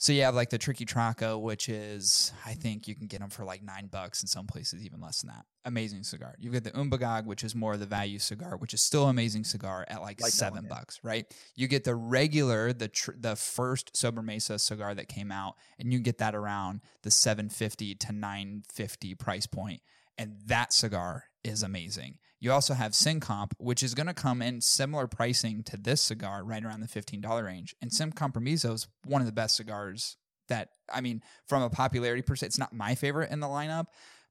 So 0.00 0.12
you 0.12 0.22
have 0.22 0.36
like 0.36 0.50
the 0.50 0.60
Tiqui 0.60 0.86
Traca, 0.86 1.40
which 1.40 1.68
is 1.68 2.32
I 2.46 2.54
think 2.54 2.86
you 2.86 2.94
can 2.94 3.08
get 3.08 3.18
them 3.18 3.30
for 3.30 3.44
like 3.44 3.64
nine 3.64 3.88
bucks 3.88 4.22
in 4.22 4.28
some 4.28 4.46
places, 4.46 4.84
even 4.84 5.00
less 5.00 5.22
than 5.22 5.28
that. 5.34 5.44
Amazing 5.64 6.04
cigar. 6.04 6.36
You've 6.38 6.52
got 6.52 6.62
the 6.62 6.70
Umbagog, 6.70 7.26
which 7.26 7.42
is 7.42 7.54
more 7.56 7.74
of 7.74 7.80
the 7.80 7.86
value 7.86 8.20
cigar, 8.20 8.56
which 8.56 8.72
is 8.72 8.80
still 8.80 9.08
amazing 9.08 9.42
cigar 9.42 9.84
at 9.88 10.00
like, 10.00 10.20
Like 10.20 10.30
seven 10.30 10.58
one, 10.58 10.64
yeah. 10.64 10.78
bucks, 10.78 11.00
right? 11.02 11.26
You 11.56 11.66
get 11.66 11.82
the 11.82 11.96
regular, 11.96 12.72
the 12.72 12.88
tr- 12.88 13.10
the 13.18 13.34
first 13.34 13.94
Sobremesa 13.94 14.60
cigar 14.60 14.94
that 14.94 15.08
came 15.08 15.32
out, 15.32 15.54
and 15.80 15.92
you 15.92 15.98
get 15.98 16.18
that 16.18 16.34
around 16.34 16.80
the 17.02 17.10
seven 17.10 17.48
fifty 17.48 17.96
to 17.96 18.12
nine 18.12 18.62
fifty 18.72 19.16
price 19.16 19.46
point, 19.46 19.82
and 20.16 20.36
that 20.46 20.72
cigar 20.72 21.24
is 21.42 21.64
amazing. 21.64 22.18
You 22.40 22.52
also 22.52 22.74
have 22.74 22.94
Sin 22.94 23.20
Comp, 23.20 23.54
which 23.58 23.82
is 23.82 23.94
going 23.94 24.06
to 24.06 24.14
come 24.14 24.42
in 24.42 24.60
similar 24.60 25.06
pricing 25.06 25.62
to 25.64 25.76
this 25.76 26.00
cigar, 26.00 26.44
right 26.44 26.64
around 26.64 26.80
the 26.80 26.88
fifteen 26.88 27.20
dollar 27.20 27.44
range. 27.44 27.74
And 27.82 27.92
Sin 27.92 28.12
Compromiso 28.12 28.72
is 28.72 28.88
one 29.04 29.20
of 29.20 29.26
the 29.26 29.32
best 29.32 29.56
cigars 29.56 30.16
that 30.48 30.70
I 30.92 31.00
mean, 31.00 31.22
from 31.46 31.62
a 31.62 31.70
popularity 31.70 32.22
per 32.22 32.36
se, 32.36 32.46
it's 32.46 32.58
not 32.58 32.72
my 32.72 32.94
favorite 32.94 33.30
in 33.30 33.40
the 33.40 33.48
lineup. 33.48 33.86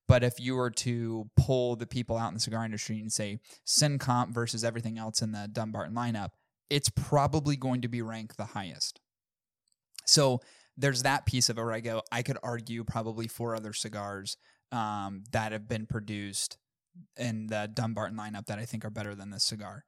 But 0.08 0.24
if 0.24 0.39
you 0.39 0.55
were 0.55 0.72
to 0.72 1.30
pull 1.36 1.76
the 1.76 1.86
people 1.86 2.18
out 2.18 2.30
in 2.30 2.36
the 2.36 2.39
cigar 2.39 2.64
industry 2.64 3.01
and 3.01 3.12
say 3.12 3.39
Sin 3.66 3.99
Comp 3.99 4.34
versus 4.34 4.64
everything 4.64 4.97
else 4.97 5.22
in 5.22 5.34
the 5.34 5.49
Dunbarton 5.51 5.93
lineup, 5.93 6.30
it's 6.70 6.89
probably 6.89 7.58
going 7.58 7.82
to 7.82 7.89
be 7.89 8.01
ranked 8.01 8.38
the 8.38 8.45
highest. 8.45 9.01
So 10.05 10.39
there's 10.78 11.03
that 11.03 11.26
piece 11.26 11.49
of 11.49 11.58
it 11.58 11.62
I 11.62 11.82
go, 11.82 12.03
I 12.10 12.22
could 12.22 12.38
argue 12.41 12.86
probably 12.86 13.28
four 13.28 13.53
other 13.53 13.74
cigars 13.74 14.38
um, 14.72 15.24
that 15.32 15.51
have 15.51 15.68
been 15.68 15.86
produced 15.86 16.58
in 17.18 17.48
the 17.48 17.70
Dunbarton 17.74 18.18
lineup 18.18 18.45
that 18.48 18.60
I 18.60 18.66
think 18.66 18.86
are 18.86 18.89
better 18.89 19.16
than 19.16 19.32
this 19.32 19.43
cigar. 19.43 19.84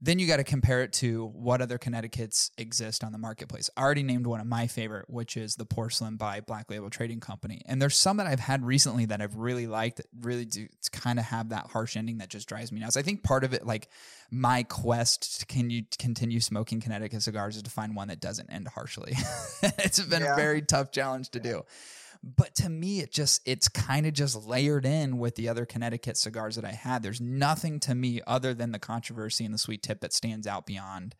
Then 0.00 0.18
you 0.18 0.26
got 0.26 0.36
to 0.36 0.44
compare 0.44 0.82
it 0.82 0.92
to 0.94 1.28
what 1.28 1.62
other 1.62 1.78
Connecticut's 1.78 2.50
exist 2.58 3.02
on 3.02 3.12
the 3.12 3.16
marketplace. 3.16 3.70
I 3.74 3.80
already 3.80 4.02
named 4.02 4.26
one 4.26 4.38
of 4.38 4.46
my 4.46 4.66
favorite, 4.66 5.08
which 5.08 5.34
is 5.34 5.54
the 5.54 5.64
Porcelain 5.64 6.16
by 6.16 6.40
Black 6.40 6.70
Label 6.70 6.90
Trading 6.90 7.20
Company. 7.20 7.62
And 7.64 7.80
there's 7.80 7.96
some 7.96 8.18
that 8.18 8.26
I've 8.26 8.40
had 8.40 8.66
recently 8.66 9.06
that 9.06 9.22
I've 9.22 9.36
really 9.36 9.66
liked, 9.66 9.98
that 9.98 10.06
really 10.20 10.44
do 10.44 10.66
kind 10.92 11.18
of 11.18 11.24
have 11.24 11.50
that 11.50 11.68
harsh 11.68 11.96
ending 11.96 12.18
that 12.18 12.28
just 12.28 12.48
drives 12.48 12.70
me 12.70 12.80
nuts. 12.80 12.98
I 12.98 13.02
think 13.02 13.22
part 13.22 13.44
of 13.44 13.54
it, 13.54 13.64
like 13.64 13.88
my 14.30 14.64
quest 14.64 15.40
to 15.40 15.46
can 15.46 15.70
you 15.70 15.84
continue 15.98 16.40
smoking 16.40 16.80
Connecticut 16.80 17.22
cigars, 17.22 17.56
is 17.56 17.62
to 17.62 17.70
find 17.70 17.96
one 17.96 18.08
that 18.08 18.20
doesn't 18.20 18.50
end 18.50 18.68
harshly. 18.68 19.14
it's 19.62 20.00
been 20.00 20.22
a 20.22 20.36
very 20.36 20.60
tough 20.60 20.90
challenge 20.90 21.30
to 21.30 21.40
do. 21.40 21.62
But 22.24 22.54
to 22.56 22.70
me, 22.70 23.00
it 23.00 23.12
just 23.12 23.42
it's 23.44 23.68
kind 23.68 24.06
of 24.06 24.14
just 24.14 24.46
layered 24.46 24.86
in 24.86 25.18
with 25.18 25.34
the 25.34 25.48
other 25.48 25.66
Connecticut 25.66 26.16
cigars 26.16 26.56
that 26.56 26.64
I 26.64 26.72
had. 26.72 27.02
There's 27.02 27.20
nothing 27.20 27.80
to 27.80 27.94
me 27.94 28.22
other 28.26 28.54
than 28.54 28.72
the 28.72 28.78
controversy 28.78 29.44
and 29.44 29.52
the 29.52 29.58
sweet 29.58 29.82
tip 29.82 30.00
that 30.00 30.14
stands 30.14 30.46
out 30.46 30.64
beyond, 30.64 31.16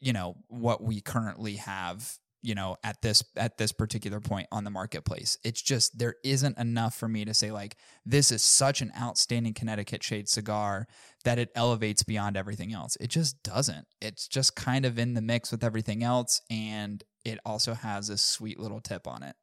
you 0.00 0.12
know, 0.12 0.36
what 0.48 0.82
we 0.82 1.00
currently 1.00 1.56
have, 1.56 2.18
you 2.42 2.54
know, 2.54 2.76
at 2.84 3.00
this 3.00 3.24
at 3.36 3.56
this 3.56 3.72
particular 3.72 4.20
point 4.20 4.46
on 4.52 4.64
the 4.64 4.70
marketplace. 4.70 5.38
It's 5.44 5.62
just 5.62 5.98
there 5.98 6.16
isn't 6.22 6.58
enough 6.58 6.94
for 6.94 7.08
me 7.08 7.24
to 7.24 7.32
say 7.32 7.50
like 7.50 7.78
this 8.04 8.30
is 8.30 8.44
such 8.44 8.82
an 8.82 8.92
outstanding 9.00 9.54
Connecticut 9.54 10.02
shade 10.02 10.28
cigar 10.28 10.86
that 11.24 11.38
it 11.38 11.52
elevates 11.54 12.02
beyond 12.02 12.36
everything 12.36 12.74
else. 12.74 12.98
It 13.00 13.08
just 13.08 13.42
doesn't. 13.42 13.86
It's 14.02 14.28
just 14.28 14.56
kind 14.56 14.84
of 14.84 14.98
in 14.98 15.14
the 15.14 15.22
mix 15.22 15.50
with 15.50 15.64
everything 15.64 16.02
else 16.02 16.42
and 16.50 17.02
it 17.24 17.38
also 17.46 17.72
has 17.72 18.10
a 18.10 18.18
sweet 18.18 18.60
little 18.60 18.82
tip 18.82 19.08
on 19.08 19.22
it 19.22 19.36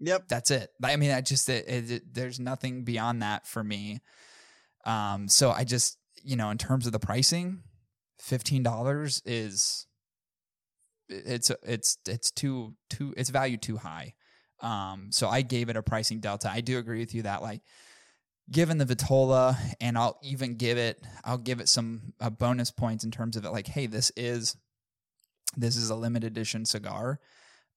Yep. 0.00 0.28
that's 0.28 0.50
it. 0.50 0.70
I 0.82 0.96
mean, 0.96 1.10
I 1.10 1.20
just 1.20 1.48
it, 1.48 1.68
it, 1.68 1.90
it- 1.90 2.14
there's 2.14 2.38
nothing 2.38 2.84
beyond 2.84 3.22
that 3.22 3.46
for 3.46 3.62
me. 3.64 4.00
Um, 4.84 5.28
so 5.28 5.50
I 5.50 5.64
just 5.64 5.98
you 6.22 6.36
know, 6.36 6.50
in 6.50 6.58
terms 6.58 6.86
of 6.86 6.92
the 6.92 6.98
pricing, 6.98 7.62
fifteen 8.20 8.62
dollars 8.62 9.22
is 9.24 9.86
it's 11.08 11.50
it's 11.62 11.98
it's 12.06 12.30
too 12.30 12.74
too 12.90 13.14
it's 13.16 13.30
value 13.30 13.56
too 13.56 13.76
high. 13.78 14.14
Um, 14.60 15.08
so 15.10 15.28
I 15.28 15.42
gave 15.42 15.68
it 15.68 15.76
a 15.76 15.82
pricing 15.82 16.20
delta. 16.20 16.50
I 16.50 16.60
do 16.60 16.78
agree 16.78 16.98
with 16.98 17.14
you 17.14 17.22
that 17.22 17.42
like 17.42 17.62
given 18.50 18.78
the 18.78 18.84
Vitola, 18.86 19.56
and 19.80 19.96
I'll 19.98 20.18
even 20.22 20.54
give 20.56 20.78
it 20.78 21.00
I'll 21.24 21.38
give 21.38 21.60
it 21.60 21.68
some 21.68 22.12
uh, 22.20 22.30
bonus 22.30 22.70
points 22.70 23.04
in 23.04 23.10
terms 23.10 23.36
of 23.36 23.44
it. 23.44 23.50
Like, 23.50 23.66
hey, 23.66 23.86
this 23.86 24.10
is 24.16 24.56
this 25.56 25.76
is 25.76 25.90
a 25.90 25.94
limited 25.94 26.32
edition 26.32 26.64
cigar. 26.64 27.20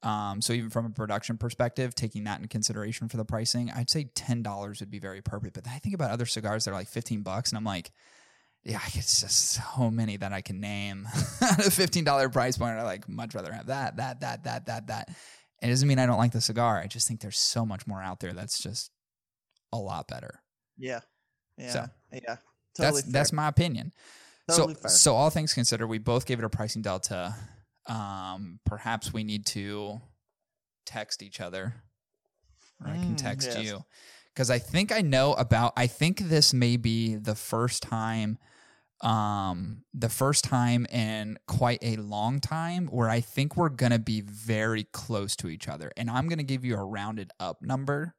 Um, 0.03 0.41
so 0.41 0.53
even 0.53 0.69
from 0.69 0.85
a 0.85 0.89
production 0.89 1.37
perspective, 1.37 1.93
taking 1.93 2.23
that 2.23 2.37
into 2.37 2.47
consideration 2.47 3.07
for 3.07 3.17
the 3.17 3.25
pricing, 3.25 3.69
I'd 3.69 3.89
say 3.89 4.05
ten 4.15 4.41
dollars 4.41 4.79
would 4.79 4.89
be 4.89 4.99
very 4.99 5.21
perfect. 5.21 5.53
But 5.53 5.63
then 5.63 5.73
I 5.75 5.79
think 5.79 5.93
about 5.93 6.11
other 6.11 6.25
cigars 6.25 6.65
that 6.65 6.71
are 6.71 6.75
like 6.75 6.87
fifteen 6.87 7.21
bucks, 7.21 7.51
and 7.51 7.57
I'm 7.57 7.63
like, 7.63 7.91
yeah, 8.63 8.79
it's 8.93 9.21
just 9.21 9.51
so 9.51 9.89
many 9.91 10.17
that 10.17 10.33
I 10.33 10.41
can 10.41 10.59
name 10.59 11.07
at 11.41 11.67
a 11.67 11.71
fifteen 11.71 12.03
dollar 12.03 12.29
price 12.29 12.57
point. 12.57 12.77
I 12.77 12.83
like 12.83 13.07
much 13.07 13.35
rather 13.35 13.51
have 13.53 13.67
that, 13.67 13.97
that, 13.97 14.21
that, 14.21 14.43
that, 14.43 14.65
that, 14.67 14.87
that. 14.87 15.09
It 15.61 15.67
doesn't 15.67 15.87
mean 15.87 15.99
I 15.99 16.07
don't 16.07 16.17
like 16.17 16.31
the 16.31 16.41
cigar. 16.41 16.79
I 16.79 16.87
just 16.87 17.07
think 17.07 17.21
there's 17.21 17.37
so 17.37 17.65
much 17.65 17.85
more 17.85 18.01
out 18.01 18.19
there 18.19 18.33
that's 18.33 18.61
just 18.61 18.91
a 19.71 19.77
lot 19.77 20.07
better. 20.07 20.41
Yeah. 20.77 21.01
Yeah. 21.57 21.69
So, 21.71 21.85
yeah. 22.11 22.19
Totally 22.19 22.37
that's 22.75 23.01
fair. 23.01 23.11
that's 23.11 23.33
my 23.33 23.47
opinion. 23.47 23.91
totally 24.49 24.73
so 24.75 24.79
fair. 24.81 24.89
so 24.89 25.15
all 25.15 25.29
things 25.29 25.53
considered, 25.53 25.87
we 25.87 25.99
both 25.99 26.25
gave 26.25 26.39
it 26.39 26.45
a 26.45 26.49
pricing 26.49 26.81
delta. 26.81 27.35
Um, 27.87 28.59
perhaps 28.65 29.11
we 29.11 29.23
need 29.23 29.45
to 29.47 30.01
text 30.85 31.23
each 31.23 31.41
other, 31.41 31.73
or 32.79 32.91
I 32.91 32.97
can 32.97 33.15
Mm, 33.15 33.17
text 33.17 33.47
yes. 33.47 33.65
you 33.65 33.85
because 34.33 34.49
I 34.49 34.59
think 34.59 34.91
I 34.91 35.01
know 35.01 35.33
about. 35.33 35.73
I 35.75 35.87
think 35.87 36.19
this 36.19 36.53
may 36.53 36.77
be 36.77 37.15
the 37.15 37.35
first 37.35 37.81
time, 37.83 38.37
um, 39.01 39.83
the 39.93 40.09
first 40.09 40.43
time 40.43 40.85
in 40.87 41.37
quite 41.47 41.79
a 41.81 41.95
long 41.97 42.39
time 42.39 42.87
where 42.87 43.09
I 43.09 43.19
think 43.19 43.57
we're 43.57 43.69
gonna 43.69 43.99
be 43.99 44.21
very 44.21 44.83
close 44.85 45.35
to 45.37 45.49
each 45.49 45.67
other, 45.67 45.91
and 45.97 46.09
I'm 46.09 46.27
gonna 46.27 46.43
give 46.43 46.63
you 46.63 46.75
a 46.75 46.83
rounded 46.83 47.31
up 47.39 47.61
number. 47.61 48.15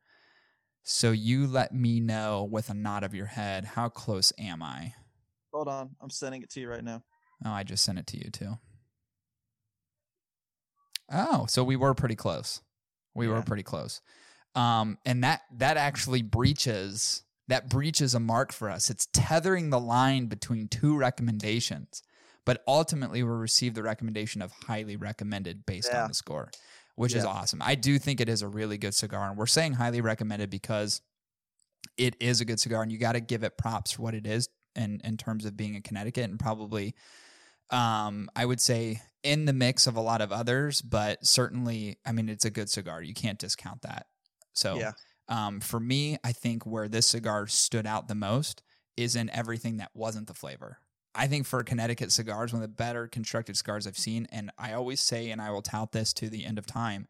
So 0.85 1.13
you 1.13 1.47
let 1.47 1.73
me 1.73 2.01
know 2.01 2.43
with 2.43 2.69
a 2.69 2.75
nod 2.75 3.05
of 3.05 3.15
your 3.15 3.27
head 3.27 3.65
how 3.65 3.89
close 3.89 4.33
am 4.37 4.63
I? 4.65 4.95
Hold 5.53 5.69
on. 5.69 5.95
I'm 6.01 6.11
sending 6.11 6.43
it 6.43 6.51
to 6.51 6.61
you 6.61 6.69
right 6.69 6.83
now. 6.83 7.05
Oh, 7.45 7.51
I 7.53 7.63
just 7.63 7.85
sent 7.85 7.99
it 7.99 8.07
to 8.09 8.19
you 8.19 8.31
too. 8.31 8.59
Oh, 11.11 11.47
so 11.47 11.65
we 11.65 11.77
were 11.77 11.95
pretty 11.95 12.17
close. 12.17 12.61
We 13.15 13.29
were 13.29 13.43
pretty 13.43 13.63
close. 13.63 14.01
Um, 14.55 14.99
and 15.07 15.25
that 15.25 15.43
that 15.57 15.77
actually 15.77 16.23
breaches 16.23 17.23
that 17.49 17.69
breaches 17.69 18.15
a 18.15 18.21
mark 18.21 18.53
for 18.53 18.71
us. 18.71 18.89
It's 18.91 19.09
tethering 19.13 19.71
the 19.71 19.81
line 19.81 20.27
between 20.27 20.69
two 20.69 20.97
recommendations, 20.97 22.03
but 22.47 22.63
ultimately 22.69 23.23
we 23.23 23.29
receive 23.31 23.75
the 23.75 23.83
recommendation 23.83 24.41
of 24.43 24.53
highly 24.53 24.97
recommended 24.97 25.67
based 25.67 25.89
Yeah. 25.93 26.03
on 26.05 26.09
the 26.09 26.15
score, 26.15 26.51
which 26.95 27.15
is 27.15 27.25
awesome. 27.25 27.61
I 27.63 27.75
do 27.75 27.99
think 27.99 28.21
it 28.21 28.29
is 28.29 28.43
a 28.43 28.49
really 28.49 28.79
good 28.79 28.95
cigar, 28.95 29.29
and 29.29 29.37
we're 29.37 29.47
saying 29.47 29.75
highly 29.75 30.01
recommended 30.01 30.49
because 30.51 31.01
it 31.99 32.15
is 32.21 32.41
a 32.41 32.45
good 32.45 32.61
cigar, 32.61 32.83
and 32.83 32.93
you 32.93 32.99
got 32.99 33.13
to 33.13 33.21
give 33.21 33.43
it 33.43 33.59
props 33.59 33.93
for 33.93 34.03
what 34.03 34.15
it 34.15 34.27
is 34.27 34.49
in 34.77 35.01
in 35.03 35.17
terms 35.17 35.45
of 35.45 35.57
being 35.57 35.75
in 35.75 35.83
Connecticut, 35.83 36.31
and 36.31 36.39
probably, 36.39 36.95
um, 37.71 38.31
I 38.37 38.47
would 38.47 38.61
say 38.61 39.03
in 39.23 39.45
the 39.45 39.53
mix 39.53 39.87
of 39.87 39.97
a 39.97 40.01
lot 40.01 40.21
of 40.21 40.33
others, 40.33 40.83
but 40.83 41.25
certainly, 41.27 41.99
I 42.05 42.13
mean, 42.13 42.29
it's 42.29 42.45
a 42.45 42.51
good 42.51 42.69
cigar. 42.71 43.03
You 43.03 43.15
can't 43.15 43.39
discount 43.39 43.83
that. 43.83 44.07
So, 44.53 44.79
Yeah. 44.79 44.93
um, 45.29 45.61
for 45.61 45.79
me, 45.81 46.19
I 46.25 46.33
think 46.33 46.67
where 46.67 46.89
this 46.89 47.07
cigar 47.07 47.47
stood 47.47 47.87
out 47.87 48.09
the 48.09 48.15
most 48.15 48.63
is 48.97 49.17
in 49.17 49.31
everything 49.31 49.79
that 49.79 49.91
wasn't 49.95 50.27
the 50.27 50.35
flavor. 50.35 50.79
I 51.15 51.27
think 51.27 51.47
for 51.47 51.63
Connecticut 51.63 52.11
cigars, 52.11 52.53
one 52.53 52.63
of 52.63 52.69
the 52.69 52.75
better 52.75 53.07
constructed 53.07 53.57
cigars 53.57 53.87
I've 53.87 53.99
seen, 53.99 54.27
and 54.33 54.51
I 54.59 54.73
always 54.73 55.01
say, 55.01 55.31
and 55.31 55.41
I 55.41 55.51
will 55.51 55.63
tout 55.63 55.93
this 55.93 56.13
to 56.15 56.29
the 56.29 56.45
end 56.45 56.59
of 56.59 56.67
time, 56.67 57.07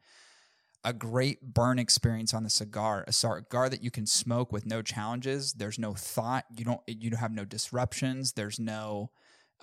a 0.84 0.92
great 0.92 1.54
burn 1.54 1.78
experience 1.78 2.34
on 2.34 2.42
the 2.42 2.50
cigar, 2.50 3.04
a 3.06 3.12
cigar 3.12 3.68
that 3.68 3.82
you 3.82 3.90
can 3.92 4.04
smoke 4.06 4.50
with 4.52 4.66
no 4.66 4.82
challenges. 4.82 5.52
There's 5.52 5.78
no 5.78 5.94
thought. 5.94 6.44
You 6.56 6.64
don't. 6.64 6.80
You 6.88 7.16
have 7.16 7.30
no 7.30 7.44
disruptions. 7.44 8.32
There's 8.32 8.58
no. 8.58 9.10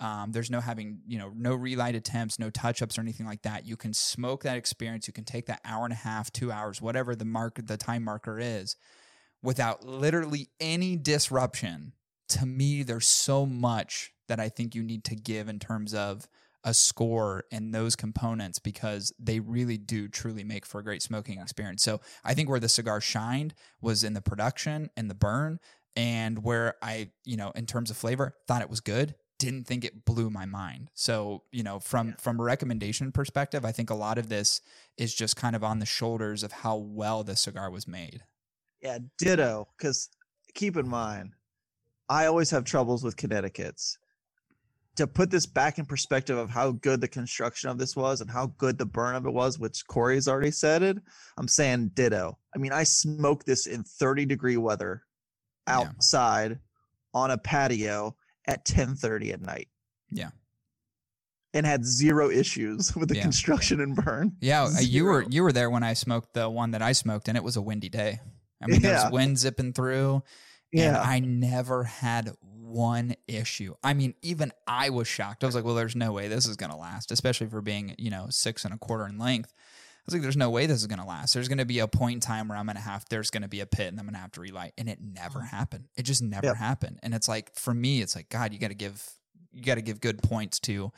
Um, 0.00 0.32
there's 0.32 0.50
no 0.50 0.60
having, 0.60 1.00
you 1.06 1.18
know, 1.18 1.30
no 1.36 1.54
relight 1.54 1.94
attempts, 1.94 2.38
no 2.38 2.50
touch 2.50 2.82
ups 2.82 2.96
or 2.96 3.02
anything 3.02 3.26
like 3.26 3.42
that. 3.42 3.66
You 3.66 3.76
can 3.76 3.92
smoke 3.92 4.42
that 4.44 4.56
experience. 4.56 5.06
You 5.06 5.12
can 5.12 5.24
take 5.24 5.46
that 5.46 5.60
hour 5.64 5.84
and 5.84 5.92
a 5.92 5.96
half, 5.96 6.32
two 6.32 6.50
hours, 6.50 6.80
whatever 6.80 7.14
the 7.14 7.26
mark, 7.26 7.60
the 7.66 7.76
time 7.76 8.04
marker 8.04 8.38
is, 8.40 8.76
without 9.42 9.84
literally 9.84 10.48
any 10.58 10.96
disruption. 10.96 11.92
To 12.30 12.46
me, 12.46 12.82
there's 12.82 13.06
so 13.06 13.44
much 13.44 14.12
that 14.28 14.40
I 14.40 14.48
think 14.48 14.74
you 14.74 14.82
need 14.82 15.04
to 15.04 15.16
give 15.16 15.48
in 15.48 15.58
terms 15.58 15.92
of 15.92 16.26
a 16.62 16.72
score 16.74 17.44
and 17.50 17.74
those 17.74 17.96
components 17.96 18.58
because 18.58 19.12
they 19.18 19.40
really 19.40 19.78
do 19.78 20.08
truly 20.08 20.44
make 20.44 20.66
for 20.66 20.80
a 20.80 20.84
great 20.84 21.02
smoking 21.02 21.40
experience. 21.40 21.82
So 21.82 22.00
I 22.22 22.34
think 22.34 22.48
where 22.48 22.60
the 22.60 22.68
cigar 22.68 23.00
shined 23.00 23.54
was 23.80 24.04
in 24.04 24.14
the 24.14 24.20
production 24.20 24.90
and 24.96 25.10
the 25.10 25.14
burn. 25.14 25.58
and 25.96 26.44
where 26.44 26.76
I, 26.82 27.10
you 27.24 27.36
know, 27.36 27.50
in 27.54 27.66
terms 27.66 27.90
of 27.90 27.96
flavor, 27.96 28.36
thought 28.46 28.62
it 28.62 28.70
was 28.70 28.80
good, 28.80 29.14
didn't 29.40 29.64
think 29.66 29.84
it 29.84 30.04
blew 30.04 30.30
my 30.30 30.44
mind. 30.46 30.90
So, 30.94 31.42
you 31.50 31.62
know, 31.64 31.80
from 31.80 32.08
Yeah. 32.10 32.14
from 32.18 32.38
a 32.38 32.42
recommendation 32.44 33.10
perspective, 33.10 33.64
I 33.64 33.72
think 33.72 33.90
a 33.90 33.94
lot 33.94 34.18
of 34.18 34.28
this 34.28 34.60
is 34.96 35.14
just 35.14 35.34
kind 35.34 35.56
of 35.56 35.64
on 35.64 35.78
the 35.80 35.86
shoulders 35.86 36.42
of 36.42 36.52
how 36.52 36.76
well 36.76 37.24
this 37.24 37.40
cigar 37.40 37.70
was 37.70 37.88
made. 37.88 38.22
Yeah, 38.80 38.98
ditto. 39.18 39.68
Because 39.76 40.08
keep 40.54 40.76
in 40.76 40.86
mind, 40.88 41.34
I 42.08 42.26
always 42.26 42.50
have 42.50 42.64
troubles 42.64 43.02
with 43.02 43.16
Connecticut's. 43.16 43.98
To 44.96 45.06
put 45.06 45.30
this 45.30 45.46
back 45.46 45.78
in 45.78 45.86
perspective 45.86 46.36
of 46.36 46.50
how 46.50 46.72
good 46.72 47.00
the 47.00 47.08
construction 47.08 47.70
of 47.70 47.78
this 47.78 47.96
was 47.96 48.20
and 48.20 48.30
how 48.30 48.48
good 48.58 48.76
the 48.76 48.84
burn 48.84 49.14
of 49.14 49.24
it 49.24 49.32
was, 49.32 49.58
which 49.58 49.86
Corey's 49.86 50.28
already 50.28 50.50
said 50.50 50.82
it, 50.82 50.98
I'm 51.38 51.48
saying 51.48 51.92
ditto. 51.94 52.38
I 52.54 52.58
mean, 52.58 52.72
I 52.72 52.82
smoked 52.84 53.46
this 53.46 53.66
in 53.66 53.84
30 53.84 54.26
degree 54.26 54.56
weather 54.58 55.04
Yeah. 55.66 55.78
outside 55.78 56.58
on 57.14 57.30
a 57.30 57.38
patio 57.38 58.16
at 58.50 58.64
10:30 58.64 59.32
at 59.32 59.40
night. 59.40 59.68
Yeah. 60.10 60.30
And 61.52 61.66
had 61.66 61.84
zero 61.84 62.30
issues 62.30 62.94
with 62.96 63.08
the 63.08 63.16
Yeah. 63.16 63.22
construction 63.22 63.80
and 63.80 63.96
burn. 63.96 64.36
Yeah, 64.40 64.64
uh, 64.64 64.80
you 64.80 65.04
were 65.04 65.22
you 65.28 65.42
were 65.42 65.52
there 65.52 65.70
when 65.70 65.82
I 65.82 65.94
smoked 65.94 66.34
the 66.34 66.48
one 66.48 66.72
that 66.72 66.82
I 66.82 66.92
smoked, 66.92 67.28
and 67.28 67.36
it 67.36 67.44
was 67.44 67.56
a 67.56 67.62
windy 67.62 67.88
day. 67.88 68.20
I 68.62 68.66
mean, 68.66 68.80
Yeah. 68.82 69.00
there's 69.00 69.12
wind 69.12 69.38
zipping 69.38 69.72
through, 69.72 70.22
and 70.72 70.94
Yeah. 70.94 71.00
I 71.00 71.18
never 71.20 71.84
had 71.84 72.32
one 72.42 73.16
issue. 73.26 73.74
I 73.82 73.94
mean, 73.94 74.14
even 74.22 74.52
I 74.68 74.90
was 74.90 75.08
shocked. 75.08 75.42
I 75.42 75.46
was 75.46 75.56
like, 75.56 75.64
"Well, 75.64 75.74
there's 75.74 75.96
no 75.96 76.12
way 76.12 76.28
this 76.28 76.46
is 76.46 76.56
going 76.56 76.70
to 76.70 76.76
last," 76.76 77.10
especially 77.10 77.48
for 77.48 77.60
being 77.60 77.94
you 77.98 78.10
know 78.10 78.28
six 78.30 78.64
and 78.64 78.72
a 78.72 78.78
quarter 78.78 79.06
in 79.06 79.18
length. 79.18 79.52
Was 80.10 80.14
like, 80.14 80.22
"There's 80.22 80.36
no 80.36 80.50
way 80.50 80.66
this 80.66 80.80
is 80.80 80.86
going 80.86 80.98
to 80.98 81.04
last. 81.04 81.32
There's 81.34 81.48
going 81.48 81.58
to 81.58 81.64
be 81.64 81.78
a 81.78 81.88
point 81.88 82.14
in 82.14 82.20
time 82.20 82.48
where 82.48 82.58
I'm 82.58 82.66
going 82.66 82.76
to 82.76 82.82
have 82.82 83.04
there's 83.10 83.30
going 83.30 83.42
to 83.42 83.48
be 83.48 83.60
a 83.60 83.66
pit, 83.66 83.88
and 83.88 83.98
I'm 83.98 84.06
going 84.06 84.14
to 84.14 84.20
have 84.20 84.32
to 84.32 84.40
relight." 84.40 84.72
And 84.78 84.88
it 84.88 84.98
never 85.00 85.40
happened. 85.42 85.88
It 85.96 86.02
just 86.02 86.22
never 86.22 86.48
Yep. 86.48 86.56
happened. 86.56 86.98
And 87.02 87.14
it's 87.14 87.28
like 87.28 87.54
for 87.54 87.72
me, 87.74 88.02
it's 88.02 88.14
like 88.16 88.28
God, 88.28 88.52
you 88.52 88.58
got 88.58 88.68
to 88.68 88.74
give 88.74 89.08
you 89.52 89.62
got 89.62 89.74
to 89.76 89.82
give 89.82 90.00
good 90.00 90.22
points 90.22 90.60
to 90.60 90.92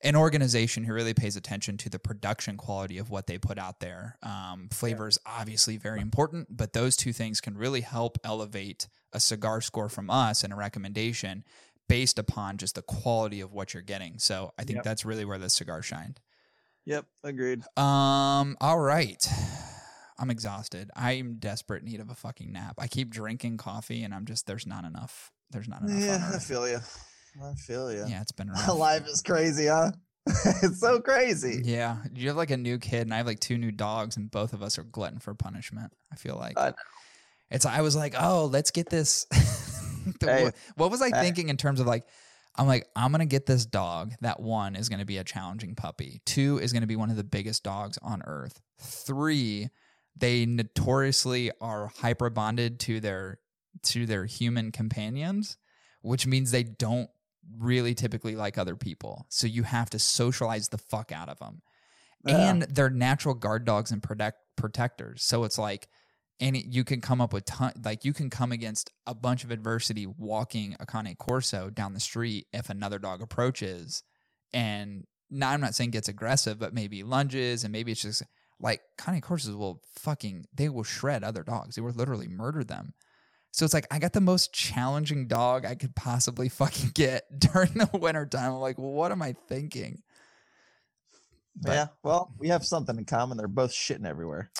an 0.00 0.16
organization 0.16 0.84
who 0.84 0.92
really 0.92 1.14
pays 1.14 1.36
attention 1.36 1.78
to 1.78 1.88
the 1.88 1.98
production 1.98 2.56
quality 2.56 2.98
of 2.98 3.08
what 3.08 3.26
they 3.26 3.38
put 3.38 3.58
out 3.58 3.80
there. 3.80 4.18
Um, 4.22 4.68
flavor 4.70 5.08
is 5.08 5.18
obviously 5.24 5.76
very 5.78 6.00
important, 6.00 6.48
but 6.54 6.72
those 6.74 6.96
two 6.96 7.12
things 7.12 7.40
can 7.40 7.56
really 7.56 7.80
help 7.82 8.18
elevate 8.24 8.86
a 9.12 9.20
cigar 9.20 9.60
score 9.62 9.88
from 9.88 10.10
us 10.10 10.44
and 10.44 10.52
a 10.52 10.56
recommendation 10.56 11.44
based 11.88 12.18
upon 12.18 12.58
just 12.58 12.74
the 12.74 12.82
quality 12.82 13.40
of 13.40 13.52
what 13.52 13.72
you're 13.72 13.82
getting. 13.82 14.18
So 14.18 14.52
I 14.58 14.64
think 14.64 14.78
Yep. 14.78 14.84
that's 14.84 15.04
really 15.04 15.24
where 15.24 15.38
the 15.38 15.48
cigar 15.48 15.80
shined. 15.82 16.20
Yep, 16.86 17.06
agreed. 17.22 17.62
Um, 17.76 18.56
all 18.60 18.78
right. 18.78 19.26
I'm 20.18 20.30
exhausted. 20.30 20.90
I'm 20.94 21.36
desperate 21.36 21.82
need 21.82 22.00
of 22.00 22.10
a 22.10 22.14
fucking 22.14 22.52
nap. 22.52 22.74
I 22.78 22.86
keep 22.86 23.10
drinking 23.10 23.56
coffee 23.56 24.04
and 24.04 24.14
I'm 24.14 24.26
just 24.26 24.46
there's 24.46 24.66
not 24.66 24.84
enough. 24.84 25.32
There's 25.50 25.68
not 25.68 25.82
enough. 25.82 26.00
Yeah, 26.00 26.30
I 26.34 26.38
feel 26.38 26.68
you. 26.68 26.78
I 27.42 27.54
feel 27.54 27.92
you. 27.92 28.04
Yeah, 28.06 28.20
it's 28.20 28.32
been 28.32 28.48
rough. 28.52 28.68
Life 28.74 29.06
is 29.08 29.22
crazy, 29.22 29.66
huh? 29.66 29.90
it's 30.62 30.80
so 30.80 31.00
crazy. 31.00 31.60
Yeah, 31.64 31.98
you 32.14 32.28
have 32.28 32.36
like 32.36 32.50
a 32.50 32.56
new 32.56 32.78
kid, 32.78 33.02
and 33.02 33.12
I 33.12 33.18
have 33.18 33.26
like 33.26 33.40
two 33.40 33.58
new 33.58 33.70
dogs, 33.72 34.16
and 34.16 34.30
both 34.30 34.52
of 34.54 34.62
us 34.62 34.78
are 34.78 34.82
glutton 34.84 35.18
for 35.18 35.34
punishment. 35.34 35.92
I 36.12 36.16
feel 36.16 36.36
like 36.36 36.56
I 36.56 36.72
it's. 37.50 37.66
I 37.66 37.82
was 37.82 37.94
like, 37.94 38.14
oh, 38.18 38.46
let's 38.46 38.70
get 38.70 38.88
this. 38.88 39.26
The- 40.20 40.26
Hey. 40.26 40.42
what, 40.44 40.54
what 40.76 40.90
was 40.90 41.00
I 41.00 41.08
Hey. 41.08 41.22
thinking 41.22 41.48
in 41.48 41.56
terms 41.56 41.80
of 41.80 41.86
like? 41.86 42.04
I'm 42.56 42.66
like, 42.66 42.86
I'm 42.94 43.10
gonna 43.10 43.26
get 43.26 43.46
this 43.46 43.66
dog. 43.66 44.12
That 44.20 44.40
one 44.40 44.76
is 44.76 44.88
gonna 44.88 45.04
be 45.04 45.18
a 45.18 45.24
challenging 45.24 45.74
puppy. 45.74 46.20
Two 46.24 46.58
is 46.58 46.72
gonna 46.72 46.86
be 46.86 46.96
one 46.96 47.10
of 47.10 47.16
the 47.16 47.24
biggest 47.24 47.64
dogs 47.64 47.98
on 48.02 48.22
earth. 48.26 48.60
Three, 48.80 49.70
they 50.16 50.46
notoriously 50.46 51.50
are 51.60 51.90
hyper 52.00 52.30
bonded 52.30 52.78
to 52.80 53.00
their 53.00 53.40
to 53.82 54.06
their 54.06 54.24
human 54.24 54.70
companions, 54.70 55.56
which 56.02 56.26
means 56.26 56.50
they 56.50 56.62
don't 56.62 57.10
really 57.58 57.94
typically 57.94 58.36
like 58.36 58.56
other 58.56 58.76
people. 58.76 59.26
So 59.28 59.46
you 59.46 59.64
have 59.64 59.90
to 59.90 59.98
socialize 59.98 60.68
the 60.68 60.78
fuck 60.78 61.12
out 61.12 61.28
of 61.28 61.38
them. 61.38 61.62
Yeah. 62.26 62.50
And 62.50 62.62
they're 62.62 62.90
natural 62.90 63.34
guard 63.34 63.64
dogs 63.64 63.90
and 63.90 64.02
protect 64.02 64.38
protectors. 64.56 65.24
So 65.24 65.44
it's 65.44 65.58
like 65.58 65.88
any 66.40 66.64
you 66.68 66.84
can 66.84 67.00
come 67.00 67.20
up 67.20 67.32
with 67.32 67.44
ton 67.44 67.72
like 67.84 68.04
you 68.04 68.12
can 68.12 68.28
come 68.28 68.50
against 68.50 68.90
a 69.06 69.14
bunch 69.14 69.44
of 69.44 69.50
adversity 69.50 70.06
walking 70.06 70.76
a 70.80 70.86
Cane 70.86 71.14
Corso 71.16 71.70
down 71.70 71.94
the 71.94 72.00
street 72.00 72.46
if 72.52 72.70
another 72.70 72.98
dog 72.98 73.22
approaches 73.22 74.02
and 74.52 75.04
now 75.30 75.50
I'm 75.50 75.60
not 75.60 75.74
saying 75.74 75.90
gets 75.90 76.08
aggressive, 76.08 76.58
but 76.58 76.74
maybe 76.74 77.02
lunges 77.02 77.64
and 77.64 77.72
maybe 77.72 77.92
it's 77.92 78.02
just 78.02 78.22
like 78.60 78.80
Cane 78.98 79.20
Corsos 79.20 79.56
will 79.56 79.82
fucking 79.96 80.46
they 80.54 80.68
will 80.68 80.84
shred 80.84 81.24
other 81.24 81.42
dogs. 81.42 81.74
They 81.74 81.82
will 81.82 81.92
literally 81.92 82.28
murder 82.28 82.64
them. 82.64 82.94
So 83.50 83.64
it's 83.64 83.74
like 83.74 83.86
I 83.90 83.98
got 83.98 84.12
the 84.12 84.20
most 84.20 84.52
challenging 84.52 85.26
dog 85.26 85.64
I 85.64 85.74
could 85.74 85.94
possibly 85.94 86.48
fucking 86.48 86.92
get 86.94 87.24
during 87.38 87.74
the 87.74 87.90
winter 87.92 88.26
time. 88.26 88.52
I'm 88.52 88.60
like, 88.60 88.78
what 88.78 89.12
am 89.12 89.22
I 89.22 89.34
thinking? 89.48 90.02
But- 91.56 91.72
yeah. 91.72 91.86
Well, 92.02 92.32
we 92.38 92.48
have 92.48 92.64
something 92.64 92.96
in 92.96 93.04
common. 93.04 93.36
They're 93.36 93.48
both 93.48 93.72
shitting 93.72 94.06
everywhere. 94.06 94.50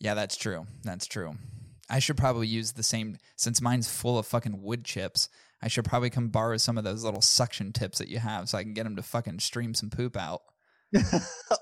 Yeah, 0.00 0.14
that's 0.14 0.36
true. 0.36 0.66
That's 0.84 1.06
true. 1.06 1.36
I 1.88 2.00
should 2.00 2.16
probably 2.16 2.48
use 2.48 2.72
the 2.72 2.82
same 2.82 3.16
since 3.36 3.60
mine's 3.62 3.88
full 3.88 4.18
of 4.18 4.26
fucking 4.26 4.62
wood 4.62 4.84
chips. 4.84 5.28
I 5.62 5.68
should 5.68 5.84
probably 5.84 6.10
come 6.10 6.28
borrow 6.28 6.56
some 6.58 6.76
of 6.76 6.84
those 6.84 7.02
little 7.04 7.22
suction 7.22 7.72
tips 7.72 7.98
that 7.98 8.08
you 8.08 8.18
have 8.18 8.48
so 8.48 8.58
I 8.58 8.62
can 8.62 8.74
get 8.74 8.86
him 8.86 8.96
to 8.96 9.02
fucking 9.02 9.38
stream 9.38 9.72
some 9.72 9.88
poop 9.90 10.16
out. 10.16 10.42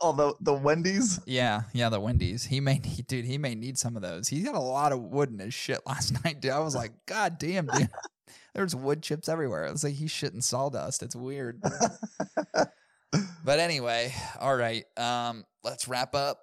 Although 0.00 0.36
the 0.40 0.52
Wendy's, 0.52 1.20
Yeah, 1.26 1.62
yeah, 1.72 1.88
the 1.88 2.00
Wendy's. 2.00 2.44
He 2.44 2.60
may 2.60 2.78
need, 2.78 3.06
dude. 3.06 3.24
He 3.24 3.38
may 3.38 3.54
need 3.54 3.78
some 3.78 3.96
of 3.96 4.02
those. 4.02 4.28
He 4.28 4.42
got 4.42 4.54
a 4.54 4.60
lot 4.60 4.92
of 4.92 5.00
wood 5.00 5.30
in 5.30 5.38
his 5.38 5.54
shit 5.54 5.80
last 5.86 6.24
night, 6.24 6.40
dude. 6.40 6.50
I 6.52 6.58
was 6.60 6.74
like, 6.74 6.92
God 7.06 7.38
damn, 7.38 7.66
dude. 7.66 7.88
There's 8.54 8.74
wood 8.74 9.02
chips 9.02 9.28
everywhere. 9.28 9.66
It 9.66 9.72
was 9.72 9.84
like 9.84 9.94
he's 9.94 10.10
shitting 10.12 10.42
sawdust. 10.42 11.02
It's 11.02 11.16
weird. 11.16 11.60
but 12.52 13.58
anyway, 13.60 14.14
all 14.40 14.56
right. 14.56 14.84
Um, 14.96 15.44
let's 15.62 15.88
wrap 15.88 16.14
up. 16.14 16.38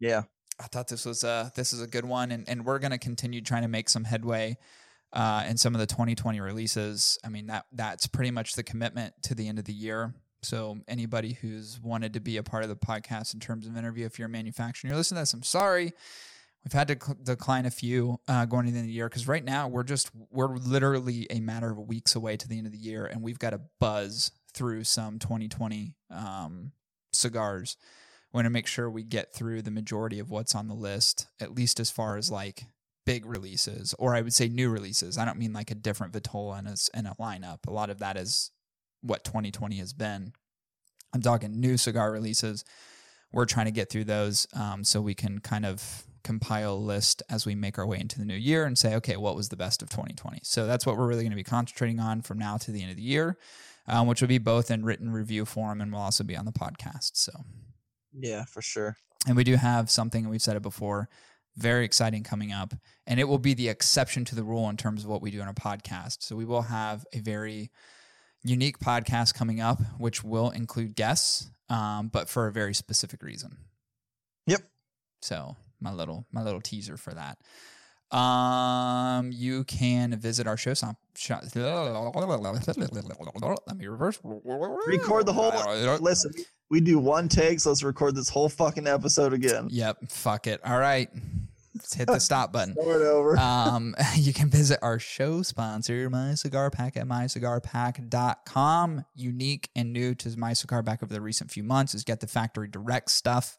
yeah, 0.00 0.22
I 0.60 0.64
thought 0.64 0.88
this 0.88 1.04
was 1.04 1.24
uh 1.24 1.50
this 1.54 1.72
is 1.72 1.80
a 1.80 1.86
good 1.86 2.04
one, 2.04 2.30
and 2.30 2.48
and 2.48 2.64
we're 2.64 2.78
gonna 2.78 2.98
continue 2.98 3.40
trying 3.40 3.62
to 3.62 3.68
make 3.68 3.88
some 3.88 4.04
headway. 4.04 4.56
Uh, 5.12 5.44
in 5.48 5.56
some 5.56 5.76
of 5.76 5.80
the 5.80 5.86
2020 5.86 6.40
releases, 6.40 7.18
I 7.24 7.28
mean 7.28 7.46
that 7.46 7.66
that's 7.70 8.08
pretty 8.08 8.32
much 8.32 8.54
the 8.54 8.64
commitment 8.64 9.14
to 9.22 9.36
the 9.36 9.46
end 9.46 9.60
of 9.60 9.64
the 9.64 9.72
year. 9.72 10.12
So 10.42 10.78
anybody 10.88 11.34
who's 11.34 11.80
wanted 11.80 12.14
to 12.14 12.20
be 12.20 12.36
a 12.36 12.42
part 12.42 12.64
of 12.64 12.68
the 12.68 12.76
podcast 12.76 13.32
in 13.32 13.40
terms 13.40 13.66
of 13.66 13.76
interview, 13.76 14.06
if 14.06 14.18
you're 14.18 14.26
a 14.26 14.30
manufacturer, 14.30 14.88
you're 14.88 14.96
listening 14.96 15.18
to 15.18 15.22
this, 15.22 15.32
I'm 15.32 15.42
sorry. 15.42 15.92
We've 16.64 16.72
had 16.72 16.88
to 16.88 16.96
cl- 17.00 17.18
decline 17.22 17.66
a 17.66 17.70
few 17.70 18.18
uh, 18.26 18.46
going 18.46 18.66
into 18.66 18.80
the 18.80 18.86
the 18.86 18.92
year 18.92 19.08
because 19.08 19.28
right 19.28 19.44
now 19.44 19.68
we're 19.68 19.84
just 19.84 20.10
we're 20.30 20.56
literally 20.56 21.26
a 21.30 21.40
matter 21.40 21.70
of 21.70 21.78
weeks 21.78 22.14
away 22.14 22.36
to 22.36 22.48
the 22.48 22.56
end 22.56 22.66
of 22.66 22.72
the 22.72 22.78
year, 22.78 23.04
and 23.04 23.22
we've 23.22 23.38
got 23.38 23.50
to 23.50 23.60
buzz 23.80 24.32
through 24.54 24.84
some 24.84 25.18
2020 25.18 25.94
um, 26.10 26.72
cigars. 27.12 27.76
Want 28.34 28.46
to 28.46 28.50
make 28.50 28.66
sure 28.66 28.90
we 28.90 29.04
get 29.04 29.32
through 29.32 29.62
the 29.62 29.70
majority 29.70 30.18
of 30.18 30.28
what's 30.28 30.54
on 30.54 30.68
the 30.68 30.74
list, 30.74 31.28
at 31.40 31.54
least 31.54 31.80
as 31.80 31.90
far 31.90 32.16
as 32.16 32.30
like 32.30 32.64
big 33.06 33.24
releases, 33.24 33.94
or 33.98 34.14
I 34.14 34.22
would 34.22 34.34
say 34.34 34.48
new 34.48 34.70
releases. 34.70 35.16
I 35.16 35.24
don't 35.24 35.38
mean 35.38 35.52
like 35.52 35.70
a 35.70 35.76
different 35.76 36.12
Vitola 36.12 36.58
in 36.58 36.66
a, 36.66 37.10
a 37.10 37.14
lineup. 37.14 37.66
A 37.66 37.70
lot 37.70 37.90
of 37.90 38.00
that 38.00 38.16
is 38.16 38.50
what 39.02 39.24
2020 39.24 39.76
has 39.76 39.92
been. 39.92 40.32
I'm 41.14 41.22
talking 41.22 41.60
new 41.60 41.76
cigar 41.76 42.10
releases. 42.10 42.64
We're 43.32 43.44
trying 43.44 43.66
to 43.66 43.72
get 43.72 43.88
through 43.88 44.04
those 44.04 44.48
um, 44.54 44.82
so 44.84 45.00
we 45.00 45.14
can 45.14 45.38
kind 45.38 45.64
of 45.64 46.04
compile 46.24 46.74
a 46.74 46.76
list 46.76 47.22
as 47.28 47.46
we 47.46 47.54
make 47.54 47.78
our 47.78 47.86
way 47.86 48.00
into 48.00 48.18
the 48.18 48.24
new 48.24 48.34
year 48.34 48.64
and 48.64 48.76
say, 48.76 48.94
okay, 48.96 49.16
what 49.16 49.36
was 49.36 49.50
the 49.50 49.56
best 49.56 49.82
of 49.82 49.90
2020? 49.90 50.40
So 50.42 50.66
that's 50.66 50.86
what 50.86 50.96
we're 50.96 51.06
really 51.06 51.22
going 51.22 51.30
to 51.30 51.36
be 51.36 51.44
concentrating 51.44 52.00
on 52.00 52.22
from 52.22 52.38
now 52.38 52.56
to 52.56 52.72
the 52.72 52.82
end 52.82 52.90
of 52.90 52.96
the 52.96 53.02
year, 53.02 53.36
um, 53.86 54.06
which 54.08 54.20
will 54.20 54.28
be 54.28 54.38
both 54.38 54.70
in 54.70 54.84
written 54.84 55.12
review 55.12 55.44
form 55.44 55.80
and 55.80 55.92
will 55.92 56.00
also 56.00 56.24
be 56.24 56.36
on 56.36 56.46
the 56.46 56.52
podcast. 56.52 57.12
So 57.14 57.32
yeah, 58.18 58.44
for 58.44 58.62
sure. 58.62 58.96
and 59.26 59.36
we 59.36 59.44
do 59.44 59.56
have 59.56 59.90
something, 59.90 60.24
and 60.24 60.30
we've 60.30 60.42
said 60.42 60.56
it 60.56 60.62
before, 60.62 61.08
very 61.56 61.84
exciting 61.84 62.22
coming 62.22 62.52
up. 62.52 62.74
And 63.06 63.20
it 63.20 63.24
will 63.24 63.38
be 63.38 63.54
the 63.54 63.68
exception 63.68 64.24
to 64.26 64.34
the 64.34 64.42
rule 64.42 64.68
in 64.68 64.76
terms 64.76 65.04
of 65.04 65.10
what 65.10 65.22
we 65.22 65.30
do 65.30 65.40
on 65.40 65.48
a 65.48 65.54
podcast. 65.54 66.18
So 66.20 66.36
we 66.36 66.44
will 66.44 66.62
have 66.62 67.04
a 67.12 67.20
very 67.20 67.70
unique 68.42 68.78
podcast 68.78 69.34
coming 69.34 69.60
up, 69.60 69.80
which 69.98 70.22
will 70.24 70.50
include 70.50 70.94
guests, 70.94 71.50
um, 71.68 72.08
but 72.08 72.28
for 72.28 72.46
a 72.46 72.52
very 72.52 72.74
specific 72.74 73.22
reason. 73.22 73.56
Yep. 74.46 74.62
So 75.22 75.56
my 75.80 75.92
little 75.92 76.26
my 76.32 76.42
little 76.42 76.60
teaser 76.60 76.96
for 76.96 77.14
that. 77.14 77.38
Um, 78.14 79.32
you 79.32 79.64
can 79.64 80.16
visit 80.18 80.46
our 80.46 80.56
show. 80.56 80.74
Some, 80.74 80.96
let 81.28 81.54
me 83.76 83.86
reverse. 83.86 84.18
Record 84.22 85.26
the 85.26 85.32
whole. 85.32 85.50
Listen, 86.00 86.32
we 86.70 86.80
do 86.80 86.98
one 86.98 87.28
take, 87.28 87.58
so 87.60 87.70
let's 87.70 87.82
record 87.82 88.14
this 88.14 88.28
whole 88.28 88.48
fucking 88.48 88.86
episode 88.86 89.32
again. 89.32 89.66
Yep. 89.70 90.10
Fuck 90.10 90.46
it. 90.46 90.60
All 90.64 90.78
right. 90.78 91.10
Let's 91.74 91.92
hit 91.92 92.06
the 92.06 92.20
stop 92.20 92.52
button. 92.52 92.74
Start 92.80 93.02
over. 93.02 93.36
um, 93.36 93.96
you 94.14 94.32
can 94.32 94.48
visit 94.48 94.78
our 94.80 95.00
show 95.00 95.42
sponsor, 95.42 96.08
My 96.08 96.34
Cigar 96.34 96.70
Pack, 96.70 96.96
at 96.96 97.06
mycigarpack.com. 97.06 99.04
Unique 99.16 99.70
and 99.74 99.92
new 99.92 100.14
to 100.14 100.38
My 100.38 100.52
Cigar 100.52 100.84
Pack 100.84 101.02
over 101.02 101.12
the 101.12 101.20
recent 101.20 101.50
few 101.50 101.64
months 101.64 101.94
is 101.94 102.04
get 102.04 102.20
the 102.20 102.28
factory 102.28 102.68
direct 102.68 103.10
stuff. 103.10 103.58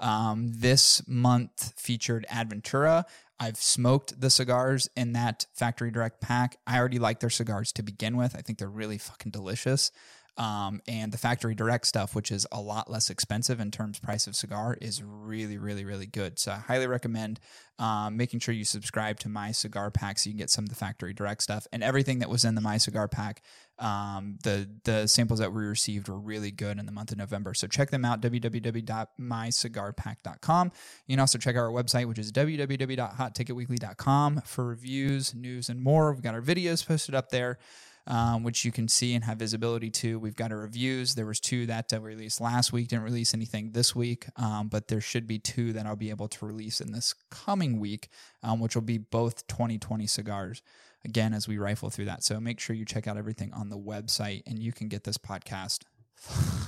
Um, 0.00 0.52
this 0.54 1.06
month 1.08 1.72
featured 1.76 2.26
Adventura. 2.30 3.04
I've 3.38 3.56
smoked 3.56 4.20
the 4.20 4.30
cigars 4.30 4.88
in 4.96 5.12
that 5.12 5.46
factory 5.52 5.90
direct 5.90 6.20
pack. 6.20 6.56
I 6.66 6.78
already 6.78 6.98
like 6.98 7.20
their 7.20 7.30
cigars 7.30 7.72
to 7.72 7.82
begin 7.82 8.16
with. 8.16 8.34
I 8.34 8.40
think 8.40 8.58
they're 8.58 8.68
really 8.68 8.98
fucking 8.98 9.32
delicious. 9.32 9.90
Um, 10.38 10.82
and 10.86 11.12
the 11.12 11.18
factory 11.18 11.54
direct 11.54 11.86
stuff, 11.86 12.14
which 12.14 12.30
is 12.30 12.46
a 12.52 12.60
lot 12.60 12.90
less 12.90 13.08
expensive 13.08 13.58
in 13.58 13.70
terms 13.70 13.98
price 13.98 14.26
of 14.26 14.36
cigar, 14.36 14.76
is 14.80 15.02
really, 15.02 15.56
really, 15.56 15.84
really 15.84 16.06
good. 16.06 16.38
So 16.38 16.52
I 16.52 16.56
highly 16.56 16.86
recommend 16.86 17.40
um, 17.78 18.16
making 18.16 18.40
sure 18.40 18.54
you 18.54 18.64
subscribe 18.64 19.18
to 19.20 19.30
my 19.30 19.52
cigar 19.52 19.90
pack 19.90 20.18
so 20.18 20.28
you 20.28 20.34
can 20.34 20.38
get 20.38 20.50
some 20.50 20.64
of 20.64 20.68
the 20.68 20.74
factory 20.74 21.14
direct 21.14 21.42
stuff 21.42 21.66
and 21.72 21.82
everything 21.82 22.18
that 22.18 22.28
was 22.28 22.44
in 22.44 22.54
the 22.54 22.60
my 22.60 22.76
cigar 22.76 23.08
pack. 23.08 23.42
Um, 23.78 24.38
the 24.42 24.68
the 24.84 25.06
samples 25.06 25.38
that 25.40 25.52
we 25.52 25.62
received 25.64 26.08
were 26.08 26.18
really 26.18 26.50
good 26.50 26.78
in 26.78 26.86
the 26.86 26.92
month 26.92 27.12
of 27.12 27.18
November. 27.18 27.52
So 27.54 27.66
check 27.66 27.90
them 27.90 28.02
out 28.04 28.22
www.mycigarpack.com. 28.22 30.72
You 31.06 31.12
can 31.12 31.20
also 31.20 31.38
check 31.38 31.56
out 31.56 31.60
our 31.60 31.70
website, 31.70 32.06
which 32.06 32.18
is 32.18 32.32
www.hotticketweekly.com 32.32 34.42
for 34.44 34.64
reviews, 34.64 35.34
news, 35.34 35.68
and 35.68 35.82
more. 35.82 36.12
We've 36.12 36.22
got 36.22 36.34
our 36.34 36.42
videos 36.42 36.86
posted 36.86 37.14
up 37.14 37.28
there 37.30 37.58
um, 38.06 38.42
which 38.42 38.64
you 38.64 38.72
can 38.72 38.88
see 38.88 39.14
and 39.14 39.24
have 39.24 39.38
visibility 39.38 39.90
to. 39.90 40.18
We've 40.18 40.36
got 40.36 40.52
our 40.52 40.58
reviews. 40.58 41.14
There 41.14 41.26
was 41.26 41.40
two 41.40 41.66
that 41.66 41.92
uh, 41.92 42.00
we 42.00 42.10
released 42.10 42.40
last 42.40 42.72
week. 42.72 42.88
Didn't 42.88 43.04
release 43.04 43.34
anything 43.34 43.72
this 43.72 43.96
week, 43.96 44.26
um, 44.36 44.68
but 44.68 44.88
there 44.88 45.00
should 45.00 45.26
be 45.26 45.38
two 45.38 45.72
that 45.72 45.86
I'll 45.86 45.96
be 45.96 46.10
able 46.10 46.28
to 46.28 46.46
release 46.46 46.80
in 46.80 46.92
this 46.92 47.14
coming 47.30 47.80
week, 47.80 48.08
um, 48.42 48.60
which 48.60 48.74
will 48.74 48.82
be 48.82 48.98
both 48.98 49.46
2020 49.48 50.06
cigars. 50.06 50.62
Again, 51.06 51.32
as 51.32 51.46
we 51.46 51.56
rifle 51.56 51.88
through 51.88 52.06
that, 52.06 52.24
so 52.24 52.40
make 52.40 52.58
sure 52.58 52.74
you 52.74 52.84
check 52.84 53.06
out 53.06 53.16
everything 53.16 53.52
on 53.54 53.68
the 53.70 53.78
website, 53.78 54.42
and 54.46 54.58
you 54.58 54.72
can 54.72 54.88
get 54.88 55.04
this 55.04 55.16
podcast 55.16 55.84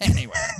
anywhere. 0.00 0.54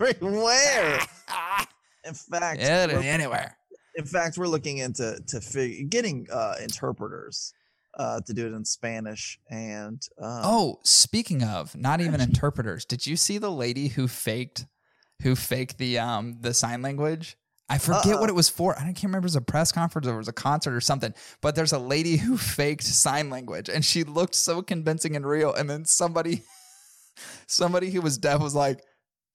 Everywhere. 0.00 0.98
In 2.04 2.14
fact, 2.14 2.60
Yeah, 2.60 2.88
anywhere. 3.04 3.56
in 3.94 4.04
fact, 4.06 4.38
we're 4.38 4.48
looking 4.48 4.78
into 4.78 5.20
to 5.28 5.40
fig- 5.40 5.90
getting 5.90 6.26
uh, 6.32 6.54
interpreters 6.62 7.52
uh, 7.98 8.20
to 8.26 8.32
do 8.32 8.46
it 8.46 8.52
in 8.54 8.64
Spanish. 8.64 9.38
And 9.50 10.00
um, 10.20 10.40
Oh, 10.42 10.80
speaking 10.82 11.44
of, 11.44 11.76
not 11.76 12.00
even 12.00 12.20
interpreters. 12.20 12.84
Did 12.86 13.06
you 13.06 13.16
see 13.16 13.36
the 13.38 13.50
lady 13.50 13.88
who 13.88 14.08
faked 14.08 14.66
who 15.22 15.36
faked 15.36 15.76
the 15.76 15.98
um 15.98 16.38
the 16.40 16.54
sign 16.54 16.80
language? 16.80 17.36
I 17.70 17.78
forget 17.78 18.06
Uh-uh. 18.14 18.20
what 18.20 18.28
it 18.28 18.34
was 18.34 18.48
for. 18.48 18.76
I 18.76 18.82
can't 18.82 19.04
remember 19.04 19.26
it 19.26 19.30
was 19.30 19.36
a 19.36 19.40
press 19.40 19.70
conference 19.70 20.06
or 20.08 20.14
it 20.14 20.18
was 20.18 20.26
a 20.28 20.32
concert 20.32 20.74
or 20.74 20.80
something. 20.80 21.14
But 21.40 21.54
there's 21.54 21.72
a 21.72 21.78
lady 21.78 22.16
who 22.16 22.36
faked 22.56 22.82
sign 22.82 23.30
language 23.30 23.68
and 23.68 23.84
she 23.84 24.02
looked 24.04 24.34
so 24.34 24.60
convincing 24.60 25.14
and 25.14 25.24
real. 25.24 25.54
And 25.54 25.70
then 25.70 25.84
somebody 25.84 26.42
somebody 27.46 27.90
who 27.90 28.00
was 28.00 28.18
deaf 28.18 28.40
was 28.40 28.54
like, 28.54 28.82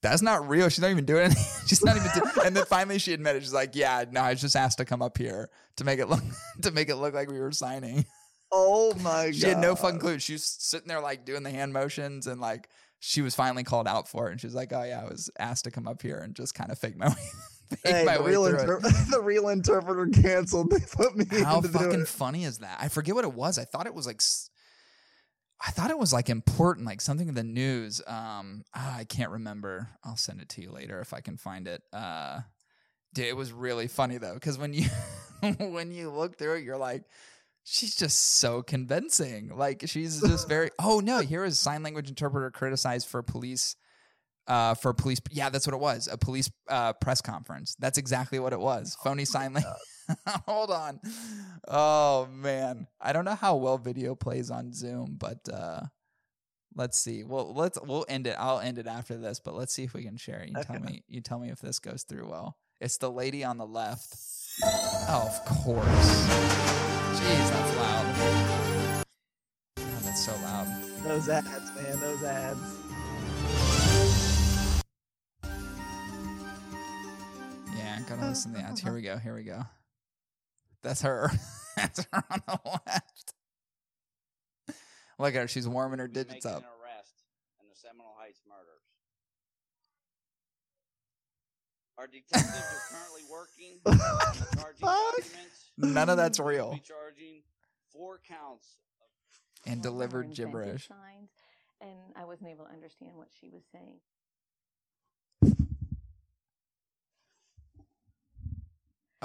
that's 0.01 0.21
not 0.21 0.47
real. 0.47 0.69
She's 0.69 0.81
not 0.81 0.91
even 0.91 1.05
doing 1.05 1.23
anything. 1.25 1.43
She's 1.67 1.83
not 1.83 1.95
even 1.95 2.11
doing 2.13 2.31
and 2.45 2.55
then 2.55 2.65
finally 2.65 2.99
she 2.99 3.13
admitted, 3.13 3.41
she's 3.41 3.53
like, 3.53 3.75
Yeah, 3.75 4.05
no, 4.11 4.21
I 4.21 4.31
was 4.31 4.41
just 4.41 4.55
asked 4.55 4.77
to 4.79 4.85
come 4.85 5.01
up 5.01 5.17
here 5.17 5.49
to 5.77 5.83
make 5.83 5.99
it 5.99 6.07
look 6.09 6.21
to 6.61 6.71
make 6.71 6.89
it 6.89 6.97
look 6.97 7.13
like 7.13 7.29
we 7.31 7.39
were 7.39 7.51
signing. 7.51 8.05
oh 8.51 8.93
my 8.95 9.27
god, 9.27 9.35
She 9.35 9.47
had 9.47 9.57
no 9.59 9.75
fucking 9.75 9.99
clue. 9.99 10.19
She 10.19 10.33
was 10.33 10.43
sitting 10.43 10.87
there 10.89 10.99
like 11.01 11.25
doing 11.25 11.41
the 11.43 11.49
hand 11.49 11.73
motions 11.73 12.27
and 12.27 12.39
like 12.39 12.69
she 12.99 13.21
was 13.21 13.33
finally 13.33 13.63
called 13.63 13.87
out 13.87 14.07
for 14.07 14.27
it. 14.27 14.31
And 14.33 14.41
she 14.41 14.47
was 14.47 14.55
like, 14.55 14.73
"Oh 14.73 14.83
yeah, 14.83 15.01
I 15.01 15.05
was 15.05 15.29
asked 15.39 15.63
to 15.65 15.71
come 15.71 15.87
up 15.87 16.01
here 16.01 16.17
and 16.17 16.35
just 16.35 16.53
kind 16.53 16.71
of 16.71 16.77
fake 16.79 16.97
my 16.97 17.07
way, 17.09 17.15
Hey, 17.83 18.05
the 18.05 18.23
real, 18.23 18.45
inter- 18.45 18.79
the 19.11 19.21
real 19.21 19.49
interpreter 19.49 20.07
canceled. 20.07 20.69
They 20.71 20.79
put 20.79 21.15
me 21.15 21.25
How 21.43 21.59
in 21.59 21.63
fucking 21.67 22.05
funny 22.05 22.43
is 22.43 22.59
that? 22.59 22.77
I 22.79 22.89
forget 22.89 23.15
what 23.15 23.25
it 23.25 23.33
was. 23.33 23.57
I 23.57 23.65
thought 23.65 23.85
it 23.87 23.93
was 23.93 24.05
like, 24.05 24.21
I 25.65 25.71
thought 25.71 25.89
it 25.89 25.97
was 25.97 26.13
like 26.13 26.29
important, 26.29 26.85
like 26.85 27.01
something 27.01 27.27
in 27.27 27.33
the 27.33 27.43
news. 27.43 28.01
Um, 28.07 28.63
ah, 28.75 28.97
I 28.97 29.03
can't 29.03 29.31
remember. 29.31 29.89
I'll 30.03 30.17
send 30.17 30.41
it 30.41 30.49
to 30.49 30.61
you 30.61 30.71
later 30.71 30.99
if 30.99 31.13
I 31.13 31.21
can 31.21 31.37
find 31.37 31.67
it. 31.67 31.81
Uh, 31.93 32.41
dude, 33.13 33.25
it 33.25 33.37
was 33.37 33.51
really 33.51 33.87
funny 33.87 34.17
though, 34.17 34.35
because 34.35 34.57
when 34.57 34.73
you 34.73 34.85
when 35.57 35.91
you 35.91 36.11
look 36.11 36.37
through 36.37 36.55
it, 36.55 36.63
you're 36.63 36.77
like, 36.77 37.03
she's 37.63 37.95
just 37.95 38.37
so 38.37 38.61
convincing. 38.61 39.51
Like 39.55 39.83
she's 39.87 40.21
just 40.21 40.47
very. 40.47 40.69
oh 40.79 40.99
no, 40.99 41.19
here 41.19 41.43
is 41.43 41.59
sign 41.59 41.83
language 41.83 42.09
interpreter 42.09 42.51
criticized 42.51 43.07
for 43.07 43.21
police. 43.23 43.75
Uh, 44.47 44.75
for 44.75 44.93
police, 44.93 45.19
yeah, 45.31 45.49
that's 45.49 45.65
what 45.65 45.73
it 45.73 45.79
was. 45.79 46.07
A 46.11 46.17
police 46.17 46.51
uh, 46.69 46.93
press 46.93 47.19
conference. 47.21 47.75
That's 47.79 47.97
exactly 47.97 48.37
what 48.37 48.53
it 48.53 48.59
was. 48.59 48.95
Phony 49.03 49.25
sign 49.25 49.53
language. 49.53 49.73
Hold 50.45 50.69
on. 50.69 50.99
Oh 51.67 52.27
man, 52.31 52.87
I 53.01 53.11
don't 53.11 53.25
know 53.25 53.33
how 53.35 53.55
well 53.55 53.79
video 53.79 54.13
plays 54.13 54.51
on 54.51 54.71
Zoom, 54.71 55.15
but 55.19 55.39
uh, 55.51 55.81
let's 56.75 56.99
see. 56.99 57.23
Well, 57.23 57.53
let's 57.55 57.79
we'll 57.81 58.05
end 58.07 58.27
it. 58.27 58.35
I'll 58.37 58.59
end 58.59 58.77
it 58.77 58.85
after 58.85 59.17
this, 59.17 59.39
but 59.39 59.55
let's 59.55 59.73
see 59.73 59.83
if 59.83 59.95
we 59.95 60.03
can 60.03 60.17
share. 60.17 60.41
it. 60.41 60.49
You 60.49 60.61
tell 60.63 60.79
me. 60.79 61.03
You 61.07 61.21
tell 61.21 61.39
me 61.39 61.49
if 61.49 61.59
this 61.59 61.79
goes 61.79 62.03
through 62.03 62.29
well. 62.29 62.55
It's 62.79 62.97
the 62.97 63.09
lady 63.09 63.43
on 63.43 63.57
the 63.57 63.65
left. 63.65 64.15
Oh, 64.63 65.25
of 65.27 65.45
course. 65.63 66.27
Jeez, 67.15 67.49
that's 67.49 67.77
loud. 67.77 69.05
God, 69.77 70.03
that's 70.03 70.25
so 70.25 70.33
loud. 70.43 70.67
Those 71.03 71.29
ads, 71.29 71.47
man. 71.75 71.99
Those 71.99 72.23
ads. 72.23 72.84
Yeah, 77.97 78.09
gotta 78.09 78.27
listen 78.27 78.53
to 78.53 78.57
the 78.59 78.63
ads. 78.63 78.81
Here 78.81 78.93
we 78.93 79.01
go. 79.01 79.17
Here 79.17 79.33
we 79.35 79.43
go. 79.43 79.61
That's 80.83 81.01
her. 81.01 81.31
That's 81.77 82.05
her 82.11 82.23
on 82.31 82.41
the 82.47 82.59
left. 82.87 83.33
Look 85.17 85.33
at 85.35 85.41
her. 85.41 85.47
She's 85.47 85.67
warming 85.67 85.99
her 85.99 86.07
digits 86.07 86.45
making 86.45 86.51
up. 86.51 86.57
an 86.63 86.69
arrest 86.81 87.13
in 87.61 87.67
the 87.69 87.75
Seminole 87.75 88.15
Heights 88.19 88.41
murders. 88.47 88.83
Our 91.97 92.07
detectives 92.07 92.53
are 92.53 92.83
currently 92.91 93.21
working 93.31 93.79
on 93.85 93.97
the 94.37 94.57
charging 94.61 94.79
Fuck. 94.87 95.15
documents. 95.15 95.71
None 95.77 96.09
of 96.09 96.17
that's 96.17 96.39
We'll 96.39 96.47
real. 96.49 96.73
Be 96.73 96.79
charging 96.81 97.41
four 97.93 98.19
counts. 98.27 98.67
Of 99.65 99.71
And 99.71 99.83
Some 99.83 99.93
of 99.93 99.99
them 99.99 100.11
were 100.11 100.23
delivered 100.23 100.35
gibberish. 100.35 100.87
Signs, 100.89 101.29
and 101.81 102.13
I 102.17 102.25
wasn't 102.25 102.49
able 102.49 102.65
to 102.65 102.71
understand 102.71 103.11
what 103.15 103.29
she 103.39 103.49
was 103.49 103.63
saying. 103.71 103.99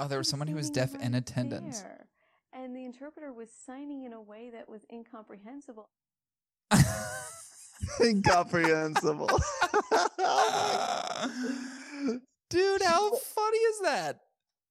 Oh, 0.01 0.07
there 0.07 0.17
was 0.17 0.27
someone 0.27 0.47
who 0.47 0.55
was 0.55 0.71
deaf 0.71 0.95
in 0.95 1.13
attendance. 1.13 1.81
there, 1.81 2.07
And 2.53 2.75
the 2.75 2.83
interpreter 2.85 3.31
was 3.31 3.49
signing 3.67 4.03
in 4.03 4.13
a 4.13 4.21
way 4.21 4.49
that 4.51 4.67
was 4.67 4.81
incomprehensible. 4.91 5.89
Incomprehensible. 8.03 9.27
Dude, 12.49 12.81
how 12.81 13.11
funny 13.15 13.57
is 13.57 13.79
that? 13.83 14.21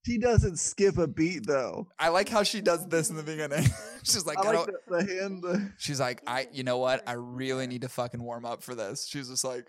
she 0.04 0.18
doesn't 0.18 0.58
skip 0.58 0.98
a 0.98 1.06
beat 1.06 1.46
though. 1.46 1.86
I 1.96 2.08
like 2.08 2.28
how 2.28 2.42
she 2.42 2.60
does 2.60 2.88
this 2.88 3.10
in 3.10 3.16
the 3.16 3.22
beginning. 3.22 3.66
She's 4.02 4.26
like, 4.26 4.38
I 4.38 4.40
I 4.40 4.44
like 4.46 4.54
don't, 4.54 4.70
the, 4.88 4.96
the 4.96 5.14
hand. 5.14 5.42
The, 5.42 5.70
she's 5.78 6.00
like, 6.00 6.22
I, 6.26 6.48
you 6.52 6.64
know 6.64 6.78
what? 6.78 7.06
I 7.06 7.12
really 7.12 7.68
need 7.68 7.82
to 7.82 7.88
fucking 7.88 8.20
warm 8.20 8.44
up 8.46 8.62
for 8.64 8.74
this. 8.74 9.06
She's 9.06 9.28
just 9.28 9.44
like, 9.44 9.66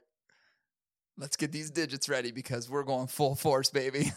let's 1.18 1.36
get 1.36 1.52
these 1.52 1.70
digits 1.70 2.08
ready 2.10 2.32
because 2.32 2.70
we're 2.70 2.84
going 2.84 3.08
full 3.08 3.36
force, 3.36 3.70
baby. 3.70 4.12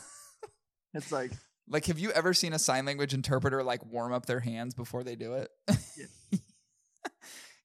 It's 0.94 1.12
like 1.12 1.32
Like, 1.68 1.86
have 1.86 1.98
you 1.98 2.10
ever 2.10 2.34
seen 2.34 2.52
a 2.52 2.58
sign 2.58 2.84
language 2.84 3.14
interpreter 3.14 3.62
like 3.62 3.84
warm 3.86 4.12
up 4.12 4.26
their 4.26 4.40
hands 4.40 4.74
before 4.74 5.02
they 5.02 5.16
do 5.16 5.32
it? 5.34 5.48
Yeah. 5.96 6.06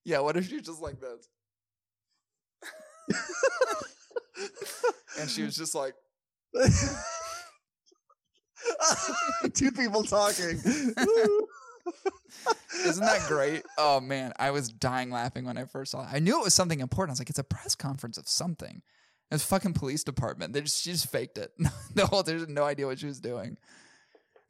yeah. 0.06 0.19
What 0.19 0.38
if 0.38 0.47
she's 0.47 0.61
just 0.61 0.81
like 0.81 0.95
this? 1.01 1.27
And 5.19 5.30
she 5.30 5.43
was 5.43 5.56
just 5.56 5.76
like, 5.76 5.95
two 9.53 9.72
people 9.72 10.03
talking. 10.03 10.61
Isn't 12.85 13.03
that 13.03 13.26
great? 13.27 13.64
Oh 13.77 13.99
man, 13.99 14.31
I 14.39 14.51
was 14.51 14.69
dying 14.69 15.11
laughing 15.11 15.43
when 15.43 15.57
I 15.57 15.65
first 15.65 15.91
saw 15.91 16.03
it. 16.03 16.10
I 16.11 16.19
knew 16.19 16.39
it 16.39 16.43
was 16.43 16.53
something 16.53 16.80
important. 16.80 17.11
I 17.11 17.14
was 17.14 17.19
like, 17.19 17.30
it's 17.30 17.39
a 17.39 17.43
press 17.43 17.76
conference 17.76 18.18
of 18.18 18.30
something. 18.30 18.81
It's 19.31 19.43
fucking 19.43 19.73
police 19.73 20.03
department. 20.03 20.53
They 20.53 20.61
just 20.61 20.81
she 20.81 20.91
just 20.91 21.07
faked 21.10 21.38
it. 21.38 21.51
the 21.95 22.07
whole 22.07 22.23
there's 22.23 22.47
no 22.47 22.64
idea 22.64 22.88
what 22.88 22.99
she 22.99 23.06
was 23.06 23.19
doing. 23.19 23.57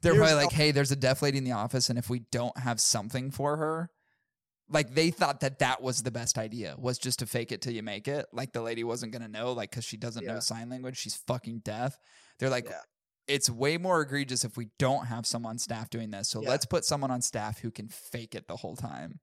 They're 0.02 0.14
Here's 0.14 0.28
probably 0.30 0.44
like, 0.44 0.52
hey, 0.52 0.70
there's 0.70 0.90
a 0.90 0.96
deaf 0.96 1.20
lady 1.20 1.36
in 1.36 1.44
the 1.44 1.52
office, 1.52 1.90
and 1.90 1.98
if 1.98 2.08
we 2.08 2.20
don't 2.32 2.56
have 2.58 2.80
something 2.80 3.30
for 3.30 3.58
her, 3.58 3.90
like 4.70 4.94
they 4.94 5.10
thought 5.10 5.40
that 5.40 5.58
that 5.58 5.82
was 5.82 6.02
the 6.02 6.10
best 6.10 6.38
idea 6.38 6.74
was 6.78 6.96
just 6.98 7.18
to 7.18 7.26
fake 7.26 7.52
it 7.52 7.60
till 7.60 7.72
you 7.74 7.82
make 7.82 8.08
it. 8.08 8.24
Like 8.32 8.52
the 8.52 8.62
lady 8.62 8.82
wasn't 8.84 9.12
gonna 9.12 9.28
know, 9.28 9.52
like 9.52 9.70
because 9.70 9.84
she 9.84 9.96
doesn't 9.98 10.24
know 10.24 10.40
sign 10.40 10.70
language, 10.70 10.96
she's 10.96 11.16
fucking 11.26 11.58
deaf. 11.64 11.98
They're 12.38 12.48
like, 12.48 12.70
Yeah. 12.70 12.78
it's 13.28 13.50
way 13.50 13.76
more 13.76 14.00
egregious 14.00 14.44
if 14.44 14.56
we 14.56 14.68
don't 14.78 15.06
have 15.06 15.26
someone 15.26 15.50
on 15.50 15.58
staff 15.58 15.90
doing 15.90 16.10
this. 16.10 16.30
So 16.30 16.40
Yeah. 16.40 16.48
let's 16.48 16.64
put 16.64 16.86
someone 16.86 17.10
on 17.10 17.20
staff 17.20 17.58
who 17.58 17.70
can 17.70 17.88
fake 17.88 18.34
it 18.34 18.46
the 18.48 18.56
whole 18.56 18.76
time. 18.76 19.20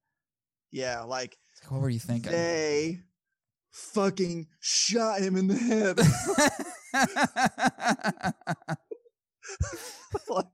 yeah, 0.69 1.01
like 1.01 1.37
like, 1.63 1.71
what 1.71 1.81
were 1.81 1.89
you 1.89 1.99
thinking? 1.99 2.31
they 2.31 2.99
fucking 3.71 4.47
shot 4.59 5.19
him 5.19 5.35
in 5.35 5.47
the 5.47 5.55
head. 5.55 5.99
like, 10.29 10.45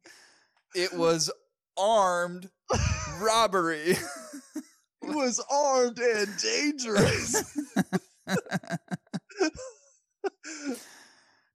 it 0.76 0.94
was 0.94 1.32
armed 1.78 2.50
robbery. 3.20 3.96
he 5.02 5.10
was 5.10 5.44
armed 5.52 6.00
and 6.00 6.30
dangerous. 6.38 7.58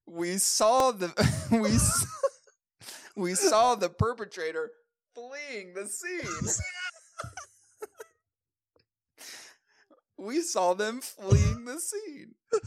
we 0.06 0.39
saw 0.39 0.93
the 0.93 1.12
we 1.51 3.22
we 3.22 3.35
saw 3.35 3.74
the 3.74 3.89
perpetrator 3.89 4.70
fleeing 5.14 5.74
the 5.74 5.86
scene. 5.86 6.48
We 10.19 10.40
saw 10.43 10.74
them 10.74 11.01
fleeing 11.01 11.65
the 11.65 11.78
scene. 11.81 12.35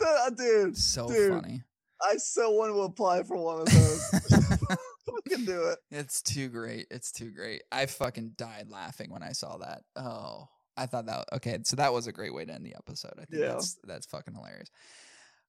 Uh, 0.00 0.30
dude, 0.30 0.76
So 0.76 1.08
Dude. 1.08 1.32
funny. 1.42 1.62
I 2.00 2.16
so 2.16 2.50
want 2.50 2.72
to 2.72 2.80
apply 2.82 3.22
for 3.22 3.36
one 3.36 3.60
of 3.60 3.66
those. 3.66 4.10
Fucking 5.06 5.44
do 5.44 5.64
it. 5.68 5.78
It's 5.90 6.22
too 6.22 6.48
great. 6.48 6.86
It's 6.90 7.10
too 7.10 7.30
great. 7.30 7.62
I 7.72 7.86
fucking 7.86 8.32
died 8.36 8.68
laughing 8.68 9.10
when 9.10 9.22
I 9.22 9.32
saw 9.32 9.56
that. 9.58 9.82
Oh, 9.96 10.48
I 10.76 10.86
thought 10.86 11.06
that 11.06 11.26
okay. 11.34 11.58
So 11.64 11.76
that 11.76 11.92
was 11.92 12.06
a 12.06 12.12
great 12.12 12.34
way 12.34 12.44
to 12.44 12.52
end 12.52 12.64
the 12.66 12.74
episode. 12.76 13.12
I 13.14 13.24
think 13.24 13.42
Yeah. 13.42 13.48
that's 13.52 13.78
that's 13.84 14.06
fucking 14.06 14.34
hilarious. 14.34 14.68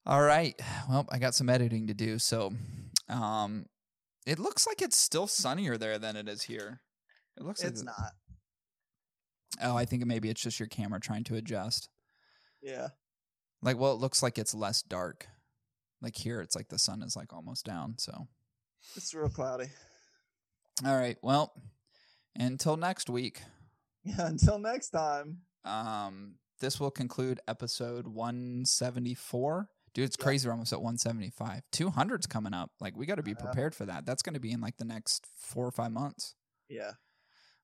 All 0.05 0.21
right. 0.21 0.55
Well, 0.89 1.05
I 1.11 1.19
got 1.19 1.35
some 1.35 1.49
editing 1.49 1.87
to 1.87 1.93
do. 1.93 2.17
So, 2.19 2.53
um, 3.09 3.65
it 4.25 4.39
looks 4.39 4.65
like 4.67 4.81
it's 4.81 4.97
still 4.97 5.27
sunnier 5.27 5.77
there 5.77 5.97
than 5.99 6.15
it 6.15 6.27
is 6.27 6.43
here. 6.43 6.81
It 7.37 7.43
looks 7.43 7.63
It's 7.63 7.81
it- 7.81 7.85
not. 7.85 8.11
Oh, 9.61 9.75
I 9.77 9.85
think 9.85 10.05
maybe 10.05 10.29
it's 10.29 10.41
just 10.41 10.59
your 10.59 10.67
camera 10.67 10.99
trying 10.99 11.23
to 11.25 11.35
adjust. 11.35 11.89
Yeah. 12.61 12.89
Like, 13.61 13.77
well, 13.77 13.93
it 13.93 13.99
looks 13.99 14.21
like 14.23 14.37
it's 14.37 14.53
less 14.53 14.81
dark. 14.81 15.27
Like 16.01 16.17
here, 16.17 16.41
it's 16.41 16.55
like 16.55 16.69
the 16.69 16.79
sun 16.79 17.01
is 17.01 17.15
like 17.15 17.31
almost 17.33 17.65
down. 17.65 17.95
So, 17.97 18.27
It's 18.95 19.13
real 19.13 19.29
cloudy. 19.29 19.67
all 20.85 20.97
right. 20.97 21.17
Well, 21.21 21.53
until 22.35 22.77
next 22.77 23.09
week. 23.09 23.41
Yeah. 24.05 24.27
Until 24.27 24.59
next 24.59 24.89
time. 24.89 25.43
Um, 25.63 26.35
this 26.59 26.77
will 26.77 26.91
conclude 26.91 27.39
episode 27.47 28.05
174. 28.05 29.69
Dude, 29.93 30.03
it's 30.05 30.17
Yeah. 30.19 30.23
crazy. 30.23 30.45
We're 30.47 30.51
almost 30.53 30.73
at 30.73 30.81
175. 30.81 31.61
200's 31.71 32.25
coming 32.27 32.53
up. 32.53 32.71
Like, 32.81 32.97
we 32.97 33.05
got 33.05 33.15
to 33.15 33.23
be 33.23 33.33
prepared 33.33 33.73
for 33.73 33.85
that. 33.85 34.05
That's 34.05 34.21
going 34.21 34.33
to 34.33 34.41
be 34.41 34.51
in 34.51 34.59
like 34.59 34.75
the 34.75 34.83
next 34.83 35.25
four 35.37 35.65
or 35.65 35.71
five 35.71 35.93
months. 35.93 36.35
Yeah. 36.67 36.91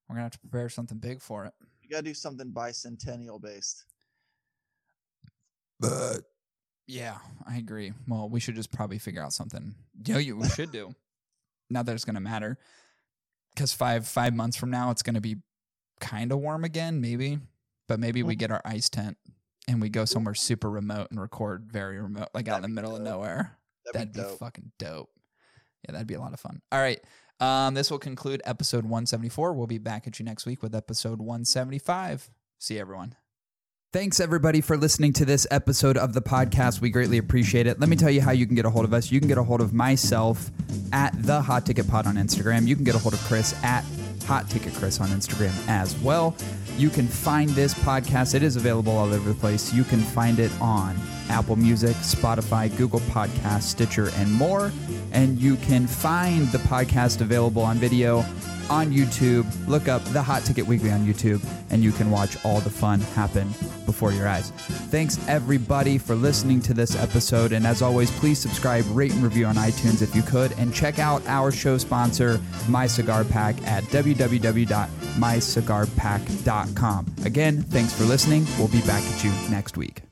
We're 0.07 0.15
going 0.15 0.19
to 0.19 0.23
have 0.23 0.31
to 0.31 0.39
prepare 0.39 0.69
something 0.69 0.99
big 0.99 1.21
for 1.21 1.43
it. 1.43 1.53
You 1.89 1.95
gotta 1.95 2.03
do 2.03 2.13
something 2.13 2.51
bicentennial 2.51 3.41
based. 3.41 3.85
But 5.79 6.19
yeah, 6.85 7.17
I 7.47 7.57
agree. 7.57 7.93
Well, 8.07 8.29
we 8.29 8.39
should 8.39 8.55
just 8.55 8.71
probably 8.71 8.99
figure 8.99 9.23
out 9.23 9.33
something. 9.33 9.73
You 10.05 10.13
know, 10.13 10.19
you 10.19 10.37
we 10.37 10.49
should 10.49 10.71
do. 10.71 10.93
Not 11.71 11.85
that 11.87 11.93
it's 11.93 12.05
going 12.05 12.15
to 12.15 12.21
matter, 12.21 12.57
because 13.53 13.73
five 13.73 14.07
five 14.07 14.33
months 14.35 14.57
from 14.57 14.71
now, 14.71 14.91
it's 14.91 15.03
going 15.03 15.15
to 15.15 15.21
be 15.21 15.37
kind 15.99 16.31
of 16.31 16.39
warm 16.39 16.63
again, 16.63 17.01
maybe. 17.01 17.39
But 17.87 17.99
maybe 17.99 18.21
we 18.21 18.35
get 18.35 18.51
our 18.51 18.61
ice 18.65 18.89
tent 18.89 19.17
and 19.67 19.81
we 19.81 19.89
go 19.89 20.05
somewhere 20.05 20.35
super 20.35 20.69
remote 20.69 21.07
and 21.09 21.19
record 21.19 21.71
very 21.71 21.99
remote, 21.99 22.29
like 22.35 22.47
out 22.47 22.57
in 22.57 22.61
the 22.61 22.67
That'd 22.67 22.75
be 22.75 22.81
middle 22.81 22.95
of 22.95 23.01
nowhere. 23.01 23.57
That'd, 23.85 24.13
That'd, 24.13 24.13
be 24.13 24.19
be, 24.19 24.27
dope. 24.27 24.39
fucking 24.39 24.71
dope. 24.77 25.09
Yeah, 25.85 25.93
that'd 25.93 26.07
be 26.07 26.13
a 26.13 26.19
lot 26.19 26.33
of 26.33 26.39
fun. 26.39 26.61
All 26.71 26.79
right. 26.79 26.99
Um, 27.39 27.73
this 27.73 27.89
will 27.89 27.99
conclude 27.99 28.41
episode 28.45 28.83
174. 28.83 29.53
We'll 29.53 29.67
be 29.67 29.77
back 29.77 30.07
at 30.07 30.19
you 30.19 30.25
next 30.25 30.45
week 30.45 30.61
with 30.61 30.75
episode 30.75 31.19
175. 31.19 32.29
See 32.57 32.79
everyone. 32.79 33.15
Thanks, 33.91 34.19
everybody, 34.19 34.61
for 34.61 34.77
listening 34.77 35.13
to 35.13 35.25
this 35.25 35.47
episode 35.49 35.97
of 35.97 36.13
the 36.13 36.21
podcast. 36.21 36.79
We 36.79 36.91
greatly 36.91 37.17
appreciate 37.17 37.65
it. 37.65 37.79
Let 37.79 37.89
me 37.89 37.95
tell 37.95 38.11
you 38.11 38.21
how 38.21 38.31
you 38.31 38.45
can 38.45 38.55
get 38.55 38.65
a 38.65 38.69
hold 38.69 38.85
of 38.85 38.93
us. 38.93 39.11
You 39.11 39.19
can 39.19 39.27
get 39.27 39.39
a 39.39 39.43
hold 39.43 39.61
of 39.61 39.73
myself 39.73 40.51
at 40.93 41.11
the 41.23 41.41
Hot 41.41 41.65
Ticket 41.65 41.89
Pod 41.89 42.05
on 42.05 42.15
Instagram. 42.15 42.67
You 42.67 42.75
can 42.75 42.83
get 42.83 42.93
a 42.93 42.99
hold 42.99 43.15
of 43.15 43.19
Chris 43.21 43.55
at 43.63 43.83
Hot 44.27 44.47
Ticket 44.47 44.75
Chris 44.75 44.99
on 45.01 45.07
Instagram 45.09 45.55
as 45.67 45.97
well. 46.01 46.35
You 46.79 46.89
can 46.89 47.09
find 47.09 47.49
this 47.49 47.73
podcast. 47.73 48.35
It 48.35 48.41
is 48.41 48.55
available 48.55 48.97
all 48.97 49.13
over 49.13 49.27
the 49.33 49.37
place. 49.37 49.73
You 49.73 49.83
can 49.83 49.99
find 49.99 50.39
it 50.39 50.49
on 50.61 50.95
Apple 51.27 51.57
Music, 51.57 51.93
Spotify, 51.97 52.75
Google 52.77 53.01
Podcasts, 53.01 53.63
Stitcher, 53.63 54.09
and 54.15 54.31
more. 54.31 54.71
And 55.11 55.37
you 55.37 55.57
can 55.57 55.87
find 55.87 56.47
the 56.47 56.57
podcast 56.59 57.19
available 57.19 57.63
on 57.63 57.75
video 57.79 58.19
on 58.69 58.93
YouTube. 58.93 59.45
Look 59.67 59.89
up 59.89 60.01
the 60.05 60.21
Hot 60.21 60.45
Ticket 60.45 60.65
Weekly 60.65 60.89
on 60.89 61.05
YouTube, 61.05 61.45
and 61.69 61.83
you 61.83 61.91
can 61.91 62.11
watch 62.11 62.37
all 62.45 62.61
the 62.61 62.69
fun 62.69 63.01
happen 63.01 63.49
before 63.85 64.13
your 64.13 64.29
eyes. 64.29 64.51
Thanks, 64.51 65.19
everybody, 65.27 65.97
for 65.97 66.15
listening 66.15 66.61
to 66.61 66.73
this 66.73 66.95
episode. 66.95 67.51
And 67.51 67.67
as 67.67 67.81
always, 67.81 68.09
please 68.09 68.39
subscribe, 68.39 68.85
rate, 68.91 69.11
and 69.11 69.21
review 69.21 69.47
on 69.47 69.55
iTunes 69.55 70.01
if 70.01 70.15
you 70.15 70.21
could. 70.21 70.53
And 70.53 70.73
check 70.73 70.97
out 70.97 71.27
our 71.27 71.51
show 71.51 71.77
sponsor, 71.77 72.39
My 72.69 72.87
Cigar 72.87 73.25
Pack, 73.25 73.61
at 73.67 73.83
www.mycigarpack.com. 75.19 77.05
Again, 77.25 77.61
thanks 77.63 77.93
for 77.93 78.03
listening. 78.05 78.45
We'll 78.57 78.67
be 78.67 78.81
back 78.81 79.03
at 79.03 79.23
you 79.23 79.31
next 79.49 79.77
week. 79.77 80.08